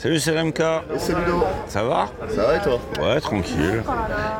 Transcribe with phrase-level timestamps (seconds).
[0.00, 0.60] Salut, c'est RMK.
[0.60, 1.42] Et c'est Ludo.
[1.68, 3.82] Ça va Ça va et toi Ouais, tranquille.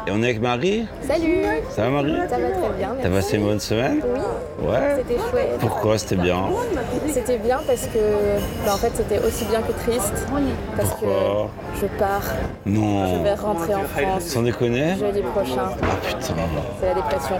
[0.07, 3.37] Et on est avec Marie Salut Ça va, Marie Ça va très bien, T'as passé
[3.37, 4.21] une bonne semaine Oui,
[4.63, 4.97] Ouais.
[4.99, 5.57] c'était chouette.
[5.61, 6.39] Pourquoi c'était bien
[7.09, 7.99] C'était bien parce que,
[8.65, 10.27] bah, en fait, c'était aussi bien que triste.
[10.77, 12.23] Parce Pourquoi que je pars,
[12.67, 13.23] je Non.
[13.23, 15.71] vais rentrer en France Sans déconner jeudi prochain.
[15.83, 16.35] Ah putain.
[16.81, 17.37] C'est la dépression.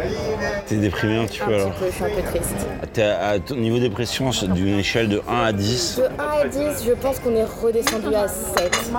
[0.67, 2.55] T'es déprimé un petit Un peu alors petit peu, je suis un peu triste.
[2.93, 5.99] T'es à, ton niveau dépression d'une échelle de 1 à 10.
[5.99, 6.09] De 1
[6.45, 8.91] à 10, je pense qu'on est redescendu à 7.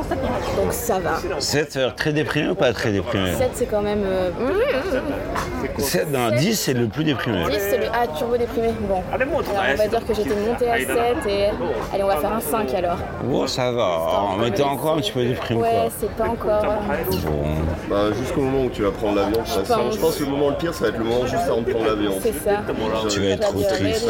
[0.57, 1.19] Donc ça va.
[1.39, 4.03] 7, ça veut dire très déprimé ou pas très déprimé 7, c'est quand même.
[4.05, 4.29] euh,
[5.77, 7.43] 7, non, 10 c'est le plus déprimé.
[7.49, 8.69] 10, c'est le A turbo déprimé.
[8.81, 9.01] Bon.
[9.13, 9.27] Alors
[9.73, 10.87] on va dire que j'étais montée à 7
[11.27, 11.45] et.
[11.93, 12.97] Allez, on va faire un 5 alors.
[13.31, 14.35] Oh, ça va.
[14.39, 16.63] Mais t'es encore un petit peu déprimé Ouais, c'est pas encore.
[16.63, 17.41] Bon.
[17.89, 19.41] Bah jusqu'au moment où tu vas prendre l'avion.
[19.43, 19.95] pense.
[19.95, 21.71] Je pense que le moment le pire, ça va être le moment juste avant de
[21.71, 22.13] prendre l'avion.
[22.21, 22.61] C'est ça.
[23.09, 24.07] Tu vas être trop triste.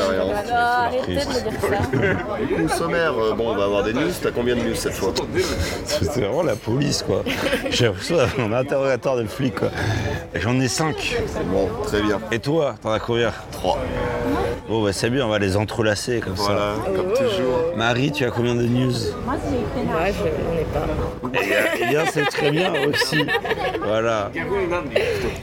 [0.53, 2.45] arrêtez de me dire ça.
[2.45, 4.11] Du coup, sommaire, euh, bon, on va avoir des news.
[4.21, 5.13] T'as combien de news cette fois
[5.89, 7.23] C'est vraiment la police quoi.
[7.69, 9.69] J'ai l'impression d'avoir un interrogatoire de flic quoi.
[10.35, 11.17] J'en ai 5.
[11.45, 12.19] Bon, très bien.
[12.31, 13.31] Et toi, t'en as combien?
[13.51, 13.77] 3.
[14.69, 17.57] Bon bah c'est bien, on va les entrelacer comme Voilà, comme toujours.
[17.71, 17.75] ça.
[17.77, 18.93] Marie, tu as combien de news?
[18.93, 21.39] Ouais, je n'en ai pas.
[21.81, 23.25] Eh bien c'est très bien aussi.
[23.85, 24.31] Voilà.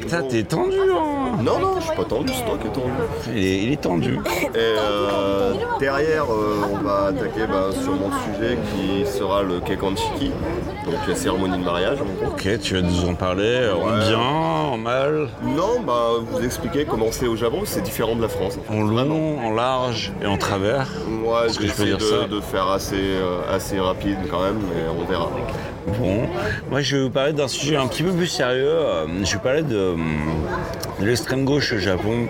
[0.00, 1.36] Putain, t'es tendu hein?
[1.42, 2.90] Non, non, je suis pas tendu, c'est toi qui es tendu.
[3.34, 4.14] il est, il est tendu.
[4.14, 10.32] Et euh, derrière, euh, on va attaquer bah, sur mon sujet qui sera le Kekanchiki,
[10.86, 11.98] donc la cérémonie de mariage.
[12.26, 14.06] Ok, tu vas nous en parler en Ouais.
[14.08, 18.28] bien, en mal, Non, bah vous expliquer comment c'est au Japon, c'est différent de la
[18.28, 18.37] France.
[18.68, 20.88] En long, en large et en travers.
[21.08, 25.30] Moi, je vais essayer de faire assez, euh, assez rapide quand même, mais on verra.
[25.98, 26.28] Bon,
[26.70, 28.68] moi je vais vous parler d'un sujet un petit peu plus sérieux.
[28.68, 29.94] Euh, Je vais parler de,
[31.00, 32.26] de l'extrême gauche au Japon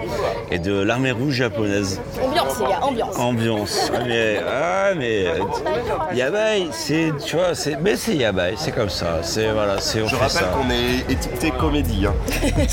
[0.50, 2.00] et de l'armée rouge japonaise.
[2.22, 3.18] Ambiance, les gars, ambiance.
[3.18, 3.92] Ambiance.
[3.94, 8.90] Ah, mais, ah, mais euh, Yabai, c'est, tu vois, c'est, mais c'est Yabai, c'est comme
[8.90, 9.18] ça.
[9.22, 10.54] C'est, voilà, c'est, on Je fait rappelle ça.
[10.54, 12.06] qu'on est étiqueté comédie.
[12.06, 12.14] hein.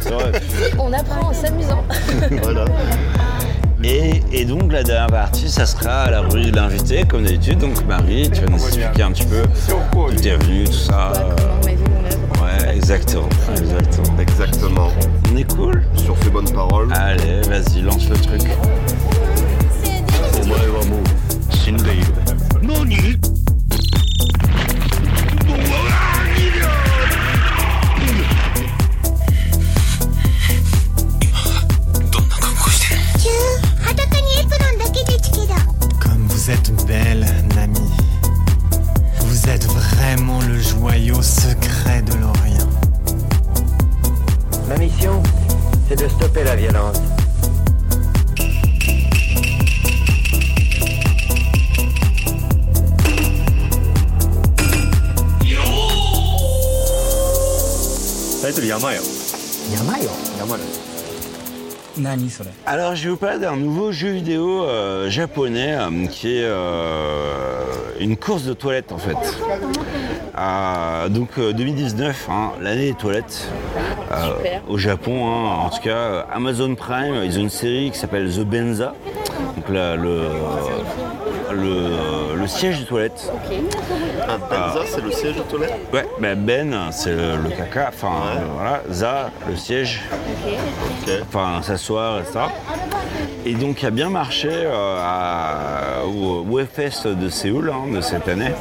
[0.00, 0.32] C'est vrai.
[0.78, 1.84] On apprend en s'amusant.
[2.42, 2.64] voilà.
[3.82, 7.58] Et, et donc la dernière partie, ça sera à la rue de l'invité, comme d'habitude.
[7.58, 11.12] Donc Marie, tu vas nous expliquer un petit peu d'où t'es venu, tout ça.
[11.14, 11.36] Bah.
[12.42, 14.18] Ouais, exactement, exactement.
[14.18, 14.88] Exactement.
[15.32, 16.92] On est cool Sur ces bonnes paroles.
[16.94, 18.42] Allez, vas-y, lance le truc.
[36.86, 37.80] Belle, Nami.
[39.20, 42.68] Vous êtes vraiment le joyau secret de l'Orient.
[44.68, 45.22] Ma mission,
[45.88, 46.98] c'est de stopper la violence.
[62.66, 67.64] Alors, je vais vous parler d'un nouveau jeu vidéo euh, japonais euh, qui est euh,
[67.98, 69.16] une course de toilettes en fait.
[70.38, 73.48] Euh, donc euh, 2019, hein, l'année des toilettes
[74.12, 74.62] euh, Super.
[74.68, 75.26] au Japon.
[75.26, 75.66] hein.
[75.66, 78.94] en tout cas, euh, Amazon Prime, ils ont une série qui s'appelle The Benza.
[79.56, 80.22] Donc là, le,
[81.52, 83.30] le, le siège de toilette.
[83.32, 83.56] Ok.
[84.28, 87.88] Un Benza, c'est le siège de toilette Ouais, bah Ben, c'est le, le caca.
[87.88, 88.36] Enfin, Ouais.
[88.40, 88.82] euh, voilà.
[88.90, 90.02] Za, le siège.
[90.46, 91.12] Ok.
[91.28, 92.40] enfin s'asseoir, etc.
[93.46, 98.28] Et donc il a bien marché euh, à- au WebFest de Séoul hein, de cette
[98.28, 98.52] année.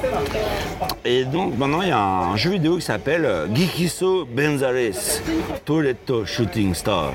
[1.06, 5.22] Et donc maintenant il y a un jeu vidéo qui s'appelle euh, Gikiso Benzares
[5.66, 7.12] Toiletto Shooting Star.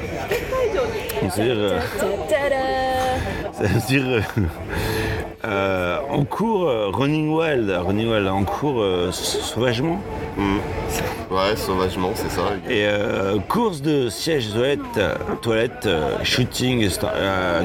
[1.22, 1.78] Donc, C'est-à-dire, euh,
[2.28, 4.20] Ta-da ça dire euh,
[5.46, 10.00] euh, en cours euh, running wild, running wild, en cours euh, sauvagement.
[10.36, 10.58] Hmm.
[11.30, 12.42] Ouais, sauvagement, c'est ça.
[12.68, 15.00] Et euh, course de siège toilette,
[15.42, 15.88] toilette
[16.22, 16.88] shooting,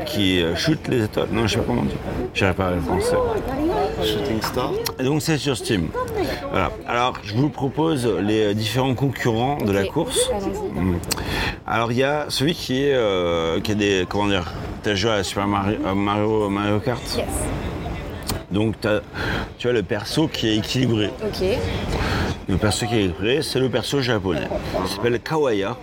[0.05, 1.27] qui shoot les étoiles.
[1.31, 1.95] Non, je sais pas comment on dit.
[2.33, 3.15] J'arrive pas à le français.
[4.03, 4.71] Shooting Star.
[4.99, 5.89] Et donc c'est sur Steam.
[6.51, 6.71] Voilà.
[6.87, 10.29] Alors je vous propose les euh, différents concurrents de la course.
[10.73, 10.95] Mm.
[11.67, 14.51] Alors il y a celui qui est euh, qui a des comment dire.
[14.81, 17.01] T'as joué à Super Mario, à Mario, Mario Kart?
[17.17, 17.25] Yes.
[18.49, 19.01] Donc t'as-
[19.57, 21.07] tu as le perso qui est équilibré.
[21.21, 21.45] Ok.
[22.47, 24.47] Le perso qui est équilibré, c'est le perso japonais.
[24.81, 25.77] Il s'appelle Kawaya.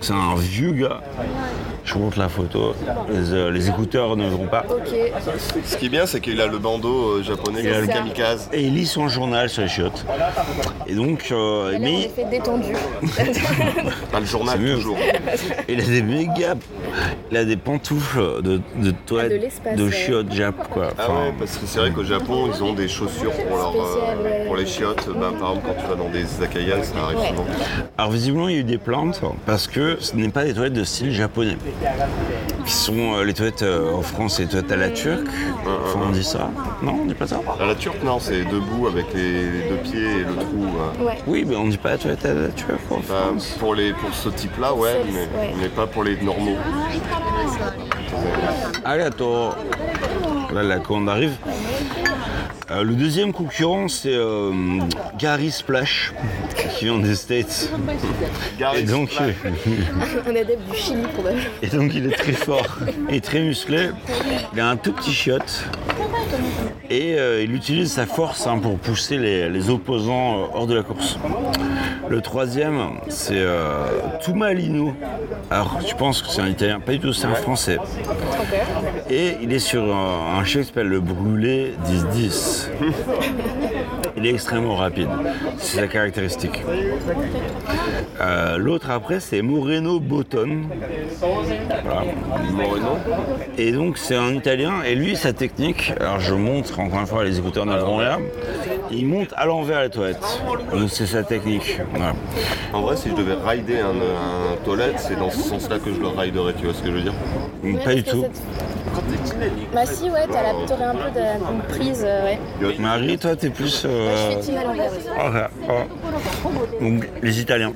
[0.00, 1.00] C'est un vieux gars.
[1.88, 2.74] Je vous montre la photo.
[3.10, 4.62] Les, euh, les écouteurs ne verront pas.
[4.68, 4.94] Ok.
[5.64, 8.50] Ce qui est bien, c'est qu'il a le bandeau euh, japonais, Il a le kamikaze.
[8.52, 10.04] Et il lit son journal sur les chiottes.
[10.86, 12.74] Et donc, euh, Elle mais effet détendue.
[14.12, 14.74] Pas le journal, C'est mieux.
[14.74, 14.98] toujours.
[15.66, 16.54] il a des méga.
[17.30, 19.90] Il a des pantoufles de, de toilette, Ah, de ouais.
[19.92, 20.88] chiottes Jap, quoi.
[20.98, 24.44] Ah ouais, parce que c'est vrai qu'au Japon, ils ont des chaussures pour, leur, euh,
[24.46, 25.06] pour les chiottes.
[25.08, 27.28] Ben, par exemple, quand tu vas dans des izakayas, ça arrive Ouais.
[27.28, 27.46] souvent.
[27.96, 30.72] Alors visiblement il y a eu des plaintes parce que ce n'est pas des toilettes
[30.74, 31.56] de style japonais.
[32.66, 35.26] Qui sont euh, les toilettes euh, en France, les toilettes à la turque.
[35.64, 36.50] Enfin on dit ça.
[36.82, 37.40] Non, on dit pas ça.
[37.60, 40.66] À la turque, non, c'est debout avec les, les deux pieds et le trou.
[41.00, 41.04] euh.
[41.04, 41.18] Ouais.
[41.26, 43.56] Oui, mais on dit pas la toilette à la turque en Ben, France.
[43.58, 45.54] pour, les, pour ce type-là, ouais, mais, ouais.
[45.60, 46.56] mais pas pour les normaux.
[48.84, 49.50] Arigato.
[50.52, 51.32] Là la commande arrive.
[52.70, 54.52] Euh, le deuxième concurrent c'est euh,
[55.18, 56.12] Gary Splash
[56.76, 57.70] qui vient des States.
[58.58, 59.34] Gary Et donc, Splash.
[60.26, 61.44] Un adepte du Chili probablement.
[61.62, 62.78] et donc il est très fort
[63.08, 63.88] et très musclé.
[64.52, 65.64] Il a un tout petit chiotte.
[66.90, 70.74] Et euh, il utilise sa force hein, pour pousser les, les opposants euh, hors de
[70.74, 71.18] la course.
[72.08, 73.84] Le troisième, c'est euh,
[74.22, 74.94] Tumalino.
[75.50, 77.76] Alors, je pense que c'est un italien, pas du tout, c'est un français.
[79.10, 81.74] Et il est sur un, un chien qui s'appelle le Brûlé
[82.14, 82.57] 10-10.
[84.16, 85.08] Il est extrêmement rapide.
[85.58, 86.62] C'est sa caractéristique.
[88.20, 90.62] Euh, L'autre après, c'est Moreno Botton.
[91.20, 92.02] Voilà.
[92.52, 92.98] Moreno.
[93.56, 97.24] Et donc c'est un Italien, et lui sa technique, alors je montre encore une fois
[97.24, 98.18] les écouteurs ne verront rien,
[98.90, 100.40] il monte à l'envers les toilettes.
[100.72, 101.80] Donc c'est sa technique.
[101.92, 102.14] Voilà.
[102.72, 106.00] En vrai, si je devais rider un, un toilette, c'est dans ce sens-là que je
[106.00, 107.14] le riderais, tu vois ce que je veux dire?
[107.84, 108.24] Pas du tout.
[109.72, 111.20] Bah si, ouais, t'aurais un peu de
[111.52, 112.78] une prise, euh, ouais.
[112.78, 113.84] Marie, toi t'es plus...
[113.84, 115.08] Moi, euh, je à l'envers aussi.
[115.08, 116.80] ok, oh.
[116.80, 117.72] Donc les Italiens.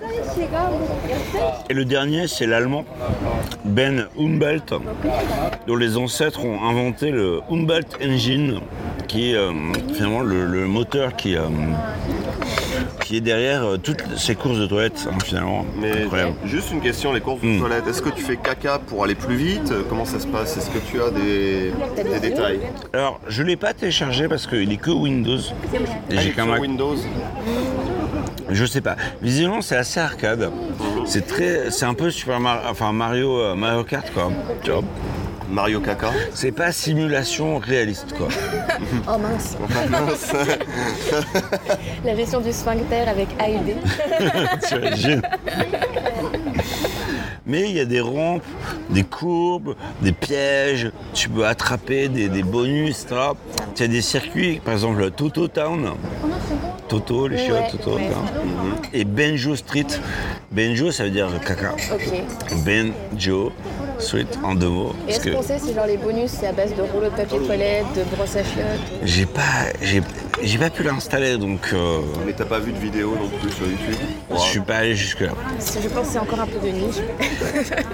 [1.68, 2.84] Et le dernier c'est l'Allemand,
[3.64, 4.74] Ben Humboldt,
[5.66, 8.60] dont les ancêtres ont inventé le Humboldt Engine,
[9.08, 9.52] qui est euh,
[9.92, 11.42] finalement le, le moteur qui, euh,
[13.12, 15.66] qui est derrière euh, toutes ces courses de toilettes, hein, finalement.
[15.78, 16.32] Mais Incroyable.
[16.46, 17.58] juste une question, les courses de Hmm.
[17.60, 19.70] toilette, est-ce que tu fais caca pour aller plus vite?
[19.90, 20.56] Comment ça se passe?
[20.56, 21.72] Est-ce que tu as des,
[22.20, 22.60] détails?
[22.94, 25.36] Alors, je ne l'ai pas téléchargé parce qu'il est que Windows.
[25.36, 26.62] Et Ah, j'ai sur Mac.
[26.62, 26.96] Windows
[28.48, 28.96] Je sais pas.
[29.20, 30.50] Visiblement, c'est assez arcade.
[31.04, 34.30] C'est très, c'est un peu Super Mario, enfin Mario, euh, Mario Kart quoi.
[34.62, 34.82] Tu vois.
[35.52, 38.28] Mario Caca C'est pas simulation réaliste quoi.
[39.08, 39.56] Oh mince.
[42.04, 43.70] La gestion du sphincter avec A et B.
[44.68, 45.22] Tu imagines
[47.46, 48.42] Mais il y a des rampes,
[48.90, 53.20] des courbes, des pièges, tu peux attraper des, des bonus, etc.
[53.74, 55.90] Tu as des circuits, par exemple Toto Town.
[56.88, 58.08] Toto, les chiottes, Ouais, Toto ouais.
[58.08, 58.74] Town.
[58.92, 59.86] Et Benjo Street.
[60.50, 61.72] Benjo, ça veut dire caca.
[61.92, 62.22] Ok.
[62.64, 63.52] Benjo
[64.42, 64.94] En deux mots.
[65.06, 67.14] Et est-ce que qu'on sait si genre les bonus c'est à base de rouleau de
[67.16, 68.64] papier toilette, de brosse à chiottes
[69.04, 69.40] j'ai pas,
[69.80, 70.02] j'ai,
[70.42, 73.66] j'ai pas pu l'installer, donc euh, Mais t'as pas vu de vidéo non plus sur
[73.66, 73.94] YouTube?
[74.34, 75.32] je suis pas allé jusque là.
[75.58, 76.96] Je pense que c'est encore un peu de niche.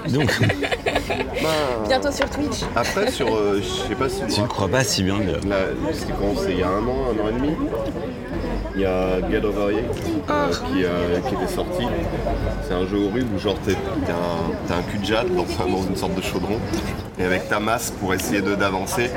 [0.13, 0.39] Donc,
[1.87, 2.61] Bientôt sur Twitch.
[2.75, 3.27] Après, sur.
[3.35, 4.21] euh, je sais pas si.
[4.33, 5.19] tu ne crois pas si bien.
[5.19, 5.57] Là,
[5.93, 7.55] c'était quand C'est il y a un an, un an et demi?
[8.79, 9.83] Il y a Get Over Here
[10.29, 11.83] euh, qui, euh, qui était sorti.
[12.65, 15.43] C'est un jeu horrible où genre t'es t'es un, t'es un cul de jatte dans,
[15.43, 16.57] dans une sorte de chaudron
[17.19, 19.09] et avec ta masse pour essayer de d'avancer.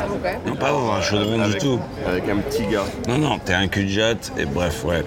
[0.44, 1.79] Non, pas dans un chaudron du tout.
[2.05, 2.82] Avec un petit gars.
[3.06, 5.05] Non, non, t'es un cul de jatte, et bref, ouais.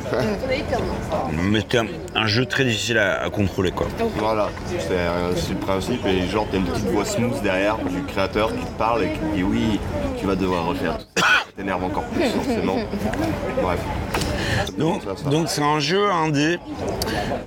[1.34, 3.88] Mais c'est un, un jeu très difficile à, à contrôler, quoi.
[4.16, 4.48] Voilà,
[4.80, 8.54] c'est euh, c'est le principe et genre t'as une petite voix smooth derrière du créateur
[8.54, 9.82] qui te parle et qui te dit oui,
[10.18, 10.98] tu vas devoir refaire.
[11.58, 12.78] T'énerve encore plus forcément.
[13.62, 13.80] Bref.
[14.78, 16.60] Donc, c'est un jeu indé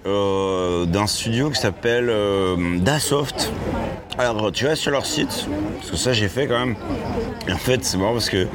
[0.07, 3.53] euh, d'un studio qui s'appelle euh, Dasoft.
[4.19, 5.47] Alors tu vas sur leur site,
[5.79, 6.75] parce que ça j'ai fait quand même.
[7.47, 8.47] Et en fait c'est marrant parce que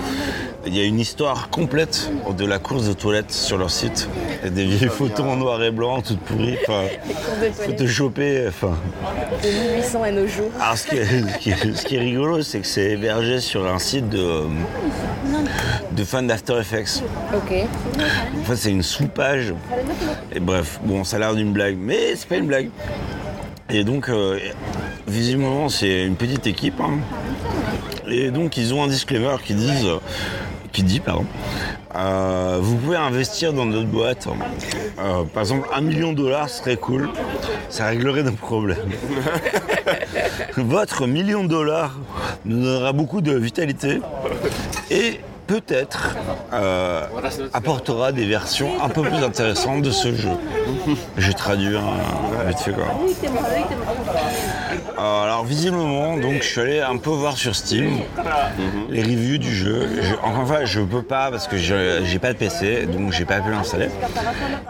[0.66, 4.08] il y a une histoire complète de la course de toilettes sur leur site.
[4.42, 6.84] Il y a des vieilles photos en noir et blanc, toutes pourries, enfin,
[7.54, 8.78] photoshopées, enfin.
[9.44, 10.50] de 1800 à nos jours.
[10.62, 13.40] Alors ce qui est, ce qui est- ce qui est rigolo, c'est que c'est hébergé
[13.42, 14.44] sur un site de,
[15.92, 17.04] de fans d'After Effects.
[17.34, 17.54] Ok.
[18.40, 19.54] En fait, c'est une sous-page.
[20.34, 22.70] Et bref, bon, ça a l'air d'une blague, mais c'est pas une blague.
[23.70, 24.40] Et donc, euh,
[25.08, 26.80] visiblement, c'est une petite équipe.
[26.82, 27.00] hein.
[28.08, 29.88] Et donc, ils ont un disclaimer qui disent,
[30.72, 31.26] qui dit, pardon,
[31.96, 34.28] euh, vous pouvez investir dans notre boîte.
[35.00, 37.10] Euh, par exemple, un million de dollars serait cool.
[37.70, 38.78] Ça réglerait nos problèmes.
[40.58, 41.96] Votre million de dollars
[42.46, 44.02] nous donnera beaucoup de vitalité
[44.92, 46.16] et peut-être
[46.54, 47.06] euh,
[47.54, 50.30] apportera des versions un peu plus intéressantes de ce jeu.
[51.18, 52.86] Je traduis un vite fait quoi.
[55.04, 58.00] Euh, alors visiblement, donc je suis allé un peu voir sur Steam
[58.90, 59.90] les reviews du jeu.
[60.02, 63.12] Je, encore une fois, je peux pas parce que je- j'ai pas de PC, donc
[63.12, 63.90] j'ai pas pu l'installer.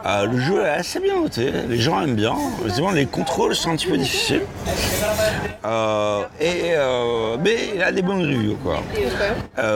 [0.07, 2.33] Euh, le jeu est assez bien noté, les gens aiment bien.
[2.63, 4.41] Visiblement, les contrôles sont un petit peu difficiles.
[5.65, 6.73] Euh, et
[7.43, 8.77] mais il a des bonnes reviews quoi.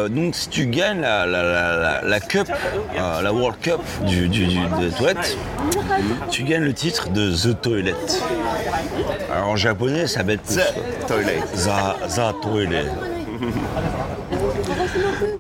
[0.10, 2.48] Donc si tu gagnes la, la, la, la- la Cup,
[2.96, 5.38] la World Cup du, du, du- de toilette,
[6.30, 7.96] tu gagnes le titre de The Toilet.
[9.34, 10.44] Alors en japonais ça va être.
[10.44, 11.40] The Toilet.
[11.56, 12.86] Za, za Toilet.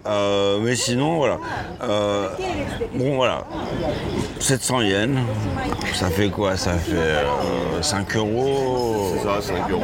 [0.07, 1.37] Euh, mais sinon, voilà.
[1.83, 2.27] Euh,
[2.95, 3.43] bon, voilà.
[4.39, 5.17] 700 yens.
[5.93, 6.55] Ça fait quoi?
[6.57, 9.81] Ça fait euh, 5 euros Ça, 5 euros.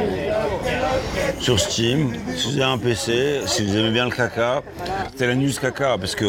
[1.40, 2.12] sur Steam.
[2.36, 4.62] Si vous avez un PC, si vous aimez bien le caca,
[5.10, 6.24] c'était la news caca parce que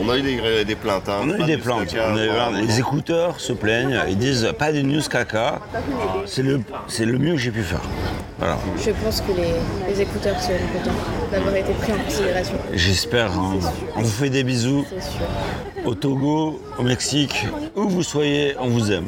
[0.00, 1.08] On a eu des, des plaintes.
[1.08, 1.20] Hein.
[1.24, 1.86] on a eu Pas des plaintes.
[1.88, 5.60] caca, On a eu- les écouteurs se plaignent, ils disent pas des news caca.
[6.26, 7.80] C'est le, c'est le mieux que j'ai pu faire.
[8.38, 8.58] Voilà.
[8.84, 9.54] Je pense que les,
[9.92, 10.96] les écouteurs seront contents
[11.30, 12.54] d'avoir été pris en considération.
[12.72, 13.32] J'espère.
[13.32, 13.58] hein.
[13.96, 14.84] On vous fait des bisous.
[15.84, 19.06] Au Togo, au Mexique, où vous soyez, on vous aime.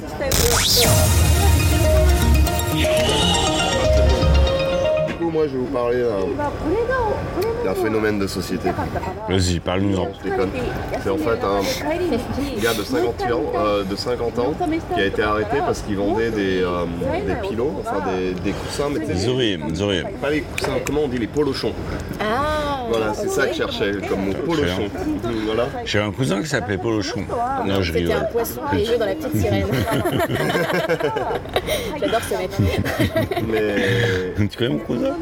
[5.37, 6.03] Moi, je vais vous parler
[7.65, 8.71] d'un- phénomène de société.
[9.29, 10.09] Vas-y, parle-nous-en.
[11.03, 11.61] C'est en fait un
[12.63, 14.55] gars de 50 ans, euh, de 50 ans
[14.95, 16.85] qui a été arrêté parce qu'il vendait des, euh,
[17.27, 19.15] des pilots, enfin des, des coussins, mais des-
[19.75, 20.03] Zori.
[20.23, 21.73] pas les coussins, comment on dit les polochons.
[22.21, 24.89] Ah Voilà, c'est ça que je cherchais comme mot, polochon.
[25.45, 25.69] Voilà.
[25.85, 27.25] J'ai un cousin qui s'appelait Polochon.
[27.67, 29.67] Non, je C'était un poisson et il joue dans la petite sirène.
[32.01, 32.51] J'adore ce mec.
[33.49, 35.15] Mais, Tu connais mon cousin?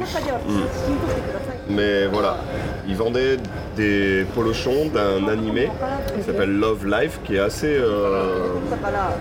[1.68, 2.38] Mais voilà,
[2.87, 3.38] il vendait
[3.76, 5.71] des polochons d'un animé
[6.16, 8.49] qui s'appelle Love Life, qui est assez euh,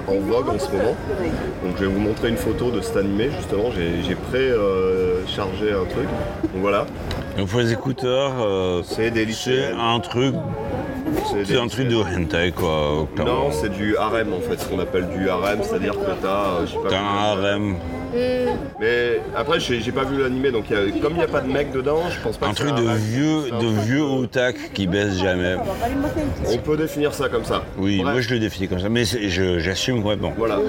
[0.08, 0.96] en vogue en ce moment.
[1.64, 5.86] Donc je vais vous montrer une photo de cet animé, justement, j'ai j'ai pré-chargé un
[5.86, 6.08] truc.
[6.54, 6.86] Donc voilà,
[7.38, 9.12] Donc pour les écouteurs, euh, c'est
[9.76, 10.36] un truc,
[11.46, 13.08] c'est un truc de hentai quoi.
[13.18, 16.66] Non, c'est du harem en fait, ce qu'on appelle du harem, c'est-à-dire que t'as, euh,
[16.90, 17.76] T'as un harem,
[18.80, 21.42] Mais après, j'ai pas vu l'animé, donc il y a- comme il n'y a pas
[21.42, 23.82] de mec dedans, je pense pas un que c'est truc de vieux, C'est un de
[23.86, 25.56] vieux otak qui baisse jamais.
[26.52, 27.64] On peut définir ça comme ça.
[27.78, 30.34] Oui, Bref, moi je le définis comme ça, mais c'est- j'assume complètement.
[30.38, 30.60] Voilà.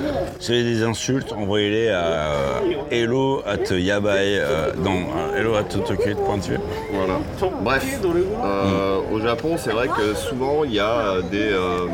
[0.41, 2.61] Si vous avez des insultes, envoyez-les à euh,
[2.91, 6.57] hello at yabai, euh, non, euh, hello at tokyo.tv.
[6.93, 7.19] Voilà.
[7.63, 11.87] Bref, euh, au Japon, c'est vrai que souvent il y a euh, des, euh,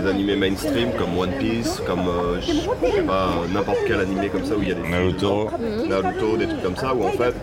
[0.00, 4.44] des animés mainstream comme One Piece, comme euh, je sais pas n'importe quel animé comme
[4.44, 5.50] ça où il y a des Naruto.
[5.88, 7.34] Naruto, des trucs comme ça où en fait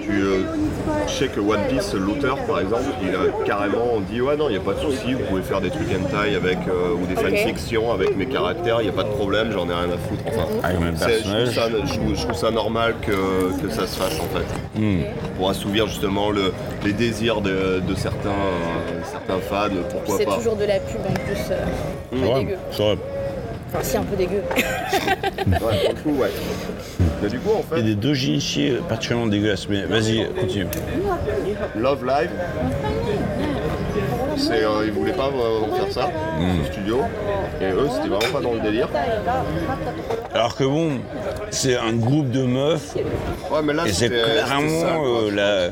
[0.00, 0.42] tu euh,
[1.06, 4.52] je sais que One Piece, l'auteur par exemple, il a carrément dit ouais non il
[4.52, 7.14] n'y a pas de souci, vous pouvez faire des trucs hentai avec euh, ou des
[7.16, 10.22] fanfictions avec mes caractères, il n'y a pas de problème, j'en ai rien à foutre.
[10.26, 13.12] Enfin, Avec c'est- je, trouve ça, je trouve- je trouve ça normal que,
[13.62, 14.80] que ça se fasse en fait.
[14.80, 15.02] Hmm.
[15.36, 16.52] Pour assouvir justement le-
[16.84, 20.36] les désirs de, de certains, euh, certains fans, pourquoi C'est pas.
[20.36, 21.52] toujours de la pub en plus.
[22.12, 22.56] C'est dégueu.
[23.74, 24.42] Enfin, si, un peu dégueu.
[25.46, 26.30] Ouais, pour le coup, ouais.
[27.22, 30.66] Mais du coup, en Il y a fait, des dojinshi particulièrement dégueulasses, mais vas-y, continue.
[31.76, 32.30] Love Live,
[34.36, 36.06] c'est, euh, ils voulaient pas vraiment faire ça,
[36.38, 36.64] Hmm.
[36.66, 36.98] ce studio.
[37.60, 38.88] Et eux, c'était vraiment pas dans le délire.
[40.34, 40.92] Alors que bon,
[41.50, 45.66] c'est un groupe de meufs Ouais, mais là, et c'est ça, clairement euh, la,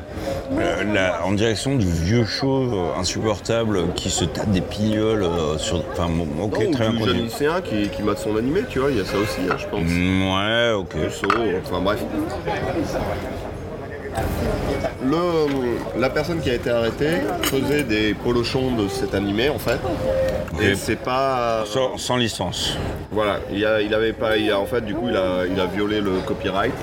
[0.58, 5.56] la- la- en direction du vieux chauve euh, insupportable qui se tape des pignoles euh,
[5.58, 5.82] sur.
[5.92, 8.62] Enfin, bon, ok, Non, ou très bien du jeune lycéen qui, qui mate son animé,
[8.68, 9.80] tu vois, il y a ça aussi, hein, je pense.
[9.82, 10.94] Mm, Ouais, ok.
[11.66, 12.04] Enfin bref.
[15.02, 19.78] Le, la personne qui a été arrêtée faisait des polochons de cet animé en fait.
[20.62, 21.64] Et c'est pas.
[21.66, 22.76] Sans, sans licence.
[23.10, 24.36] Voilà, il, a, il avait pas.
[24.36, 26.74] il a- en fait, du coup, il a, il a violé le copyright.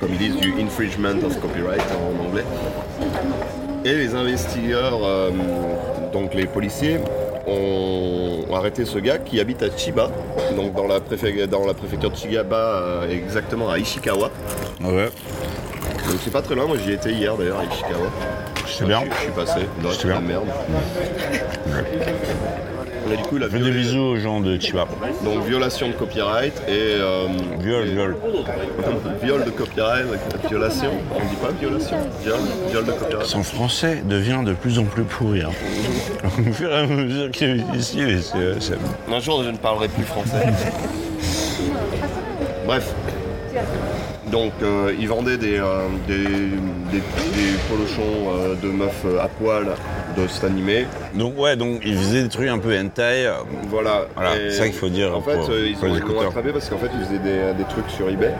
[0.00, 2.44] Comme ils disent, du infringement of copyright en anglais.
[3.84, 5.30] Et les investigateurs, euh,
[6.12, 6.98] donc les policiers,
[7.46, 10.10] ont, ont arrêté ce gars qui habite à Chiba,
[10.56, 14.30] donc dans la, préfé- dans la préfecture de Chiba, euh, exactement à Ishikawa.
[14.82, 15.08] Ouais.
[16.06, 18.06] Donc c'est pas très loin, moi j'y étais hier d'ailleurs à Ishikawa.
[18.66, 19.02] C'est bien.
[19.10, 20.28] Je, suis passé, dans C'est la bien.
[20.28, 20.46] merde.
[23.08, 24.86] Là, du coup, il a Fais des bisous aux gens de Chiba.
[25.22, 27.26] Donc violation de copyright et euh,
[27.60, 28.16] Viol, et- viol.
[29.22, 30.06] viol de copyright,
[30.48, 32.38] violation, on dit pas violation, viol,
[32.70, 33.26] viol de copyright.
[33.26, 35.42] Son français devient de plus en plus pourri.
[35.42, 35.50] Hein.
[36.48, 38.78] Au fur et à mesure qu'il est ici, c'est-
[39.12, 40.42] Un jour je ne parlerai plus français.
[42.66, 42.94] Bref.
[44.34, 49.66] Donc euh, ils vendaient des, euh, des, des- des polochons euh, de meufs à poil
[50.16, 50.86] de cet animé.
[51.14, 53.30] Donc ouais, donc il faisait des trucs un peu hentai.
[53.68, 54.06] Voilà.
[54.16, 56.50] Voilà, c'est ça qu'il faut dire En fait, pour- ils pour ont les ils attrapé
[56.52, 58.32] parce qu'en fait ils faisaient des, des trucs sur eBay.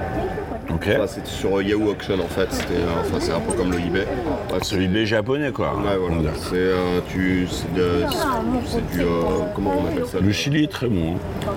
[0.71, 0.89] Ok.
[0.95, 2.47] Enfin, c'est sur Yahoo Auction en fait.
[2.51, 4.07] C'était, euh, enfin, c'est un peu comme le eBay.
[4.49, 5.75] Bref, C'est l'eBay japonais, quoi.
[5.77, 6.31] Ouais, voilà.
[6.37, 8.03] C'est, euh, tu, c'est, de-
[8.67, 9.03] c'est du.
[9.03, 9.05] euh,
[9.55, 11.15] comment on appelle ça Le Chili est très bon.
[11.15, 11.51] hein.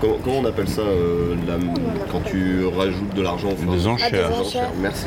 [0.00, 1.54] comment, comment on appelle ça euh, la-
[2.10, 4.08] quand tu rajoutes de l'argent enfin, Des enchères.
[4.12, 4.70] Ah, des enchères.
[4.80, 5.06] Merci.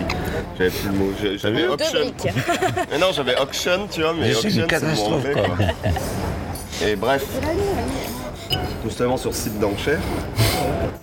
[0.58, 1.12] J'avais plus le mot.
[1.38, 2.00] J'avais auction.
[2.92, 5.66] Mais non, j'avais auction, tu vois, mais auction, c'est catastrophe, anglais, quoi.
[6.88, 7.26] Et bref,
[8.86, 10.00] justement sur site d'enchères.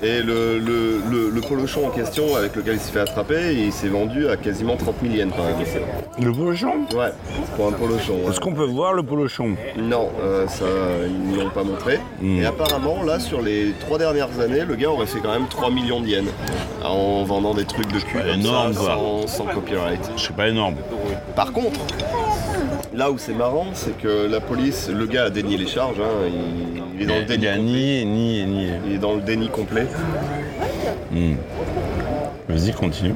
[0.03, 3.73] Et le, le, le, le polochon en question avec lequel il s'est fait attraper, il
[3.73, 5.87] s'est vendu à quasiment 30 000 yens par exemple.
[6.21, 7.11] Le polochon Ouais,
[7.57, 8.15] pour un polochon.
[8.25, 8.31] ouais.
[8.31, 9.55] Est-ce qu'on peut voir le polochon?
[9.79, 10.65] Non, euh, ça,
[11.07, 12.01] ils ne l'ont pas montré.
[12.21, 12.39] Hmm.
[12.41, 15.71] Et apparemment, là, sur les trois dernières années, le gars aurait fait quand même 3
[15.71, 16.29] millions de yens
[16.85, 20.01] en vendant des trucs de cul comme énorme, ça, sans, sans copyright.
[20.19, 20.75] C'est pas énorme.
[21.35, 21.81] Par contre,
[22.93, 26.29] là où c'est marrant, c'est que la police, le gars a dénié les charges, hein,
[26.29, 27.57] il, il est dans le déni a.
[28.87, 29.87] Il est dans le déni complet.
[32.49, 33.15] Vas-y, continue.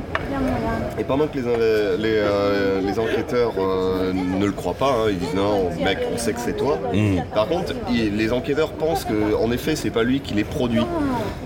[0.98, 5.06] Et pendant que les, euh, les, euh, les enquêteurs euh, ne le croient pas, hein,
[5.10, 6.78] ils disent non, mec, on sait que c'est toi.
[6.92, 7.18] Mm.
[7.34, 10.82] Par contre, il- les enquêteurs pensent que, en effet, c'est pas lui qui les produit.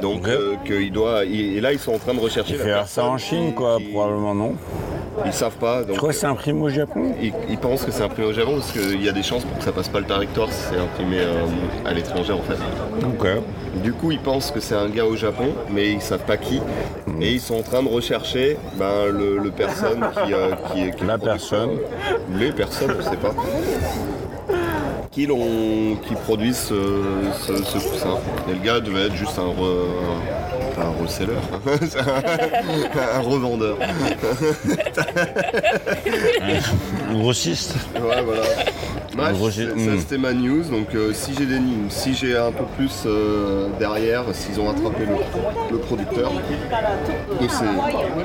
[0.00, 1.24] Donc, euh, qu'il doit.
[1.26, 2.54] il- et là, ils sont en train de rechercher.
[2.54, 4.54] Il la fait faire ça en Chine, quoi, qui- probablement, non?
[5.26, 5.82] Ils savent pas.
[5.84, 8.52] Donc, crois que c'est imprimé au Japon ils, ils pensent que c'est imprimé au Japon
[8.56, 10.78] parce qu'il y a des chances pour que ça passe pas le territoire si c'est
[10.78, 11.44] imprimé euh,
[11.84, 12.56] à l'étranger, en fait.
[13.06, 13.26] Ok.
[13.82, 16.60] Du coup, ils pensent que c'est un gars au Japon, mais ils savent pas qui.
[17.20, 21.18] Et ils sont en train de rechercher ben, le, le personne qui, euh, qui La
[21.18, 21.70] personne.
[22.34, 23.34] Les personnes, je sais pas.
[25.10, 26.74] Qui, l'ont- qui produisent ce,
[27.42, 28.16] ce- ce poussin.
[28.48, 29.86] Et le gars devait être juste un, re-
[30.82, 31.32] un, un reseller,
[33.14, 33.76] un revendeur.
[37.10, 37.74] Un grossiste.
[37.94, 38.42] Ouais, voilà.
[39.14, 39.98] Ça hmm.
[39.98, 40.62] c'était ma news.
[40.64, 44.70] Donc euh, si j'ai des news, si j'ai un peu plus euh, derrière, s'ils ont
[44.70, 45.16] attrapé le,
[45.70, 47.64] le producteur de ces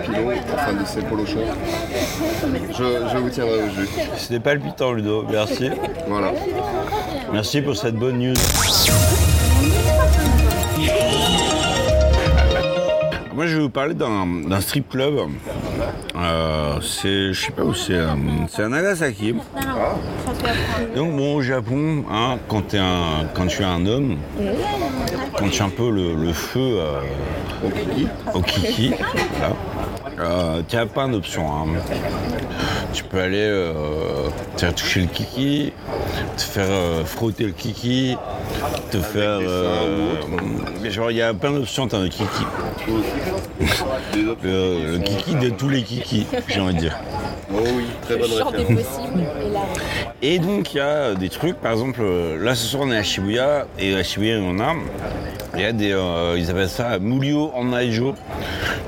[0.05, 1.43] pilons, enfin de ces polochons,
[2.71, 3.89] je, je vous tiendrai au jus.
[4.17, 5.25] C'était palpitant, Ludo.
[5.29, 5.69] Merci.
[6.07, 6.31] Voilà.
[7.33, 8.35] Merci pour cette bonne news.
[13.38, 15.13] Moi, je vais vous parler d'un strip club.
[16.15, 17.94] Euh, c'est, je sais pas où c'est.
[17.94, 18.08] euh,
[18.50, 19.36] C'est à Nagasaki.
[20.96, 24.17] Donc bon, au Japon, hein, quand, un, quand tu es un homme,
[25.38, 27.00] quand tu as un peu le, le feu euh,
[27.64, 28.07] Au kiki.
[28.33, 29.53] au kiki, voilà,
[30.20, 31.48] euh, tu as plein d'options.
[31.48, 31.66] hein.
[32.98, 33.74] Tu peux aller euh,
[34.55, 35.72] te faire toucher le kiki,
[36.36, 38.18] te faire euh, frotter le kiki,
[38.90, 39.40] te faire.
[39.40, 40.16] euh,
[40.90, 42.44] genre, il y a plein d'options en termes de kiki.
[44.44, 46.98] Le, le kiki de tous les kikis, j'ai envie de dire.
[47.53, 49.00] Oh oui, très bonne référence.
[50.24, 52.01] Et donc il y a des trucs, par exemple,
[52.42, 54.74] là ce soir on est à Shibuya, et à Shibuya on a,
[55.53, 58.16] il y a des, euh, ils appellent ça Mulio en Naijo.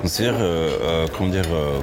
[0.03, 1.79] C'est-à-dire, euh, euh, comment dire, euh,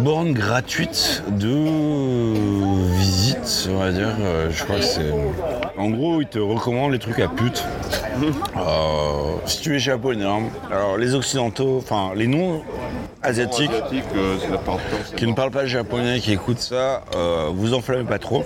[0.00, 2.59] borne gratuite de
[3.70, 5.10] on va dire, euh, je crois que c'est...
[5.78, 7.64] En gros, ils te recommandent les trucs à pute.
[8.56, 10.40] Euh, si tu es japonais, hein.
[10.70, 12.60] alors les occidentaux, enfin les non
[13.22, 16.32] asiatiques, Asiatique, euh, c'est la part de temps, c'est qui ne parlent pas japonais, qui
[16.32, 18.44] écoutent ça, euh, vous enflammez pas trop.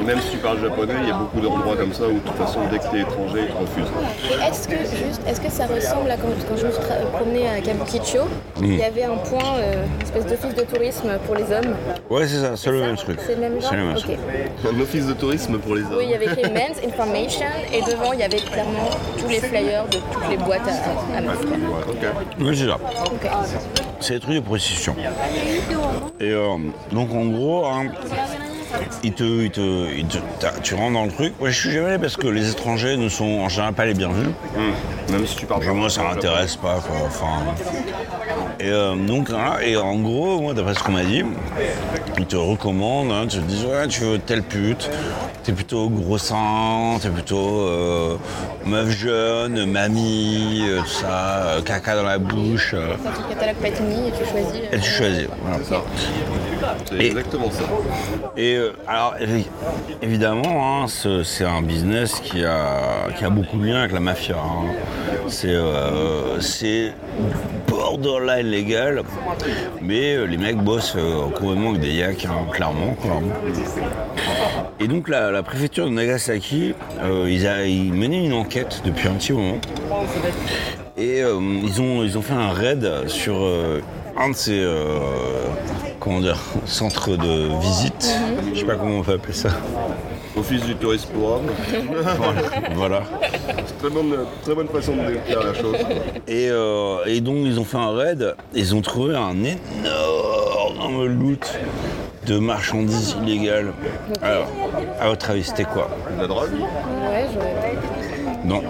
[0.00, 2.18] Et Même si tu parles japonais, il y a beaucoup d'endroits comme ça où de
[2.18, 4.42] toute façon, dès que tu es étranger, ils te refusent.
[4.48, 7.48] Est-ce que, juste, est-ce que ça ressemble à quand, quand je me suis tra- promenée
[7.48, 8.18] à Kabukicho
[8.60, 11.74] Il y avait un point, euh, une espèce d'office de tourisme pour les hommes?
[12.10, 13.18] Ouais, c'est ça, c'est le même truc.
[13.24, 13.70] C'est le même genre?
[14.14, 14.72] Ok.
[14.74, 15.94] Un office de tourisme pour les hommes.
[15.98, 19.40] Oui, il y avait écrit Men's Information et devant il y avait clairement tous les
[19.40, 21.20] flyers de toutes les boîtes à, à.
[22.38, 22.78] Oui, c'est ça.
[23.06, 23.30] Ok.
[24.00, 24.94] C'est des trucs de prostitution.
[26.20, 26.56] Et euh,
[26.92, 27.86] donc en gros, hein,
[29.02, 30.18] ils te, ils te-
[30.62, 31.32] tu rentres dans le truc.
[31.40, 33.94] Ouais, je suis jamais allé parce que les étrangers ne sont en général pas les
[33.94, 34.30] bienvenus.
[34.56, 35.12] Hmm.
[35.12, 36.80] Même si tu parles moi, ça m'intéresse pas.
[36.86, 36.96] Quoi.
[37.06, 37.44] Enfin,
[38.58, 41.24] et euh, donc, voilà, et en gros, moi, d'après ce qu'on m'a dit,
[42.18, 44.90] ils te recommandent, hein, ils te disent ouais, tu veux telle pute,
[45.44, 48.16] t'es plutôt gros sein, t'es plutôt euh,
[48.66, 52.72] meuf jeune, mamie, euh, tout ça, euh, caca dans la bouche.
[52.74, 54.60] euh, T'as ton catalogue Patini et tu choisis.
[54.60, 55.26] euh, et tu choisis.
[55.42, 55.64] voilà.
[55.64, 55.82] ça.
[56.90, 57.62] C'est exactement ça.
[58.36, 59.46] Et euh, alors, évi-
[60.02, 64.00] évidemment, hein, ce- c'est un business qui a, qui a beaucoup de liens avec la
[64.00, 64.36] mafia.
[64.36, 64.66] hein.
[65.28, 66.92] C'est euh, c'est
[67.68, 69.02] borderline légal,
[69.80, 72.94] mais euh, les mecs bossent euh, complètement avec des yaks, hein, clairement.
[73.00, 73.20] quoi.
[74.82, 79.08] Et donc, la, la préfecture de Nagasaki, euh, ils, a- ils menaient une enquête depuis
[79.08, 79.58] un petit moment.
[80.96, 83.80] Et euh, ils, ont, ils ont fait un raid sur euh,
[84.16, 84.66] un de ces
[85.98, 88.14] comment dire, centres de visite.
[88.54, 89.50] Je sais pas comment on peut appeler ça.
[90.36, 91.50] Office du tourisme pour hommes.
[92.74, 93.02] voilà.
[93.80, 95.76] Très bonne, très bonne façon de décrire la chose.
[96.26, 96.48] Et,
[97.06, 101.58] et donc ils ont fait un raid, ils ont trouvé un énorme loot
[102.26, 103.72] de marchandises illégales.
[104.22, 104.46] Alors,
[105.00, 107.54] à votre avis, c'était quoi De la drogue, Ouais, j'aurais.
[108.44, 108.62] Non,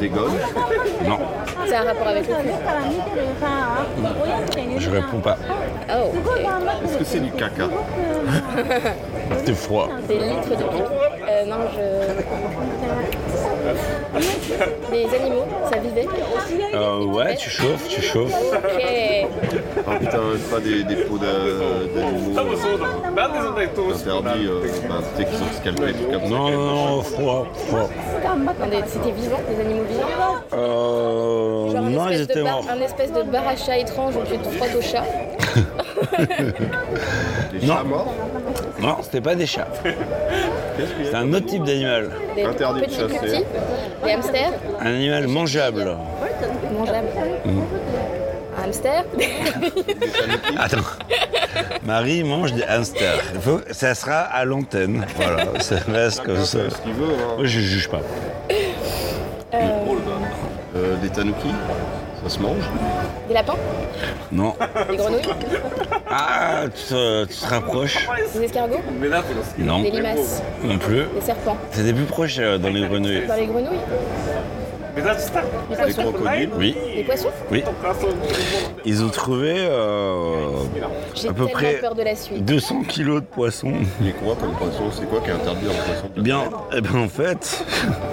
[0.00, 0.36] des gommes.
[1.08, 1.18] non,
[1.66, 2.50] C'est un rapport avec le cul.
[4.78, 5.38] je réponds pas.
[5.90, 6.10] Oh.
[6.84, 7.68] Est-ce que c'est du caca
[9.38, 9.88] C'était froid.
[10.08, 10.54] Des litres de.
[10.64, 11.80] Euh, non, je.
[14.90, 16.06] Des animaux, ça vivait.
[16.74, 18.32] Euh, ouais, tu chauffes, tu chauffes.
[18.52, 18.82] Ok.
[19.86, 20.18] Ah putain,
[20.50, 21.26] pas des, des peaux d'a-
[21.94, 22.54] d'animaux euh,
[23.94, 26.28] interdits, euh, bah, peut-être qu'ils sont scalpés, des trucs comme ça.
[26.28, 27.88] Non, non, froid, froid.
[28.70, 30.36] Des- C'était vivant, des animaux vivants.
[30.54, 32.66] Euh, Genre un non, ils espèce de étaient morts.
[32.70, 35.04] Un espèce de bar à chat étrange où tu te frottes au chat.
[37.52, 37.74] Des Non.
[37.76, 38.12] chats morts?
[38.82, 39.68] Non, c'était pas des chats.
[41.14, 42.10] A un autre type d'animal.
[42.44, 43.18] Interdit de chasser.
[43.18, 43.44] petits.
[44.04, 44.52] Des hamsters.
[44.80, 45.96] Un animal mangeable.
[46.76, 47.06] Mangeables.
[47.44, 47.60] Mm.
[48.58, 49.04] Un hamster.
[50.58, 50.78] Attends.
[51.84, 53.22] Marie mange des hamsters.
[53.34, 55.04] Il faut- ça sera à l'antenne.
[55.16, 56.70] Voilà, ça reste comme ça.
[56.70, 57.34] Ce qu'il veut, hein.
[57.36, 58.00] Moi, je juge pas.
[60.74, 61.48] Euh, des tanuki,
[62.24, 62.62] ça se mange.
[63.28, 63.56] Des lapins.
[64.30, 64.54] Non.
[64.88, 65.22] Des grenouilles.
[66.10, 68.80] Ah, tu te, tu te rapproches Des escargots.
[69.58, 69.82] Non.
[69.82, 70.42] Des limaces.
[70.62, 71.04] Non plus.
[71.14, 71.56] Des serpents.
[71.70, 73.26] C'était plus proche euh, dans les grenouilles.
[73.26, 73.78] Dans les grenouilles.
[74.94, 76.12] Poissons.
[76.12, 76.50] crocodiles.
[76.58, 77.28] Oui, Des poissons.
[77.50, 77.62] oui.
[78.84, 80.50] Ils ont trouvé euh,
[81.14, 82.44] J'ai à peu près peur de la suite.
[82.44, 83.72] 200 kilos de poissons.
[84.00, 86.42] Il est quoi comme poisson C'est quoi qui est interdit en poisson Eh Bien,
[86.76, 87.64] eh bien en fait,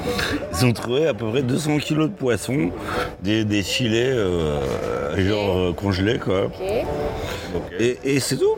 [0.59, 2.69] ils ont trouvé à peu près 200 kilos de poissons,
[3.21, 4.59] des, des filets euh,
[5.17, 6.47] genre euh, congelés quoi.
[7.79, 8.55] Et c'est tout.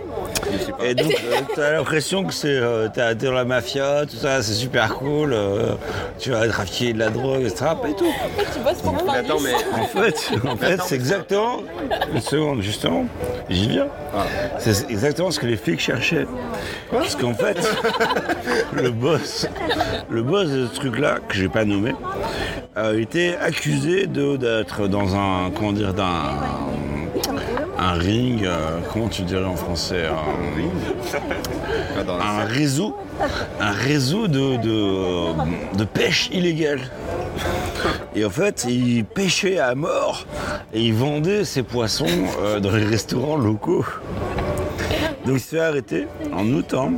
[0.52, 0.86] Je sais pas.
[0.86, 4.54] Et donc euh, t'as l'impression que c'est euh, t'es dans la mafia, tout ça, c'est
[4.54, 5.34] super cool.
[5.34, 5.74] euh,
[6.20, 7.72] tu vas trafiquer de la drogue, etc.
[7.82, 8.06] Pas du tout.
[8.54, 11.58] Tu bosses pour Mais attends, mais En fait, en fait c'est exactement.
[12.14, 13.06] Une seconde, justement,
[13.50, 13.88] j'y viens.
[14.60, 16.28] C'est exactement ce que les flics cherchaient.
[16.92, 17.58] Parce qu'en fait,
[18.74, 19.48] le boss,
[20.10, 21.94] le boss de ce truc-là, que j'ai pas nommé,
[22.76, 25.52] a été accusé de- d'être dans un.
[25.56, 26.22] Comment dire d'un.
[27.78, 30.36] Un ring, euh, comment tu dirais en français un-
[32.22, 32.96] un réseau,
[33.60, 36.82] un réseau de, de, de pêche illégale.
[38.16, 40.26] Et en fait, il pêchait à mort
[40.74, 42.06] et il vendait ses poissons
[42.44, 43.86] euh, dans les restaurants locaux.
[45.26, 46.74] Donc il se fait arrêter en août.
[46.78, 46.92] hein.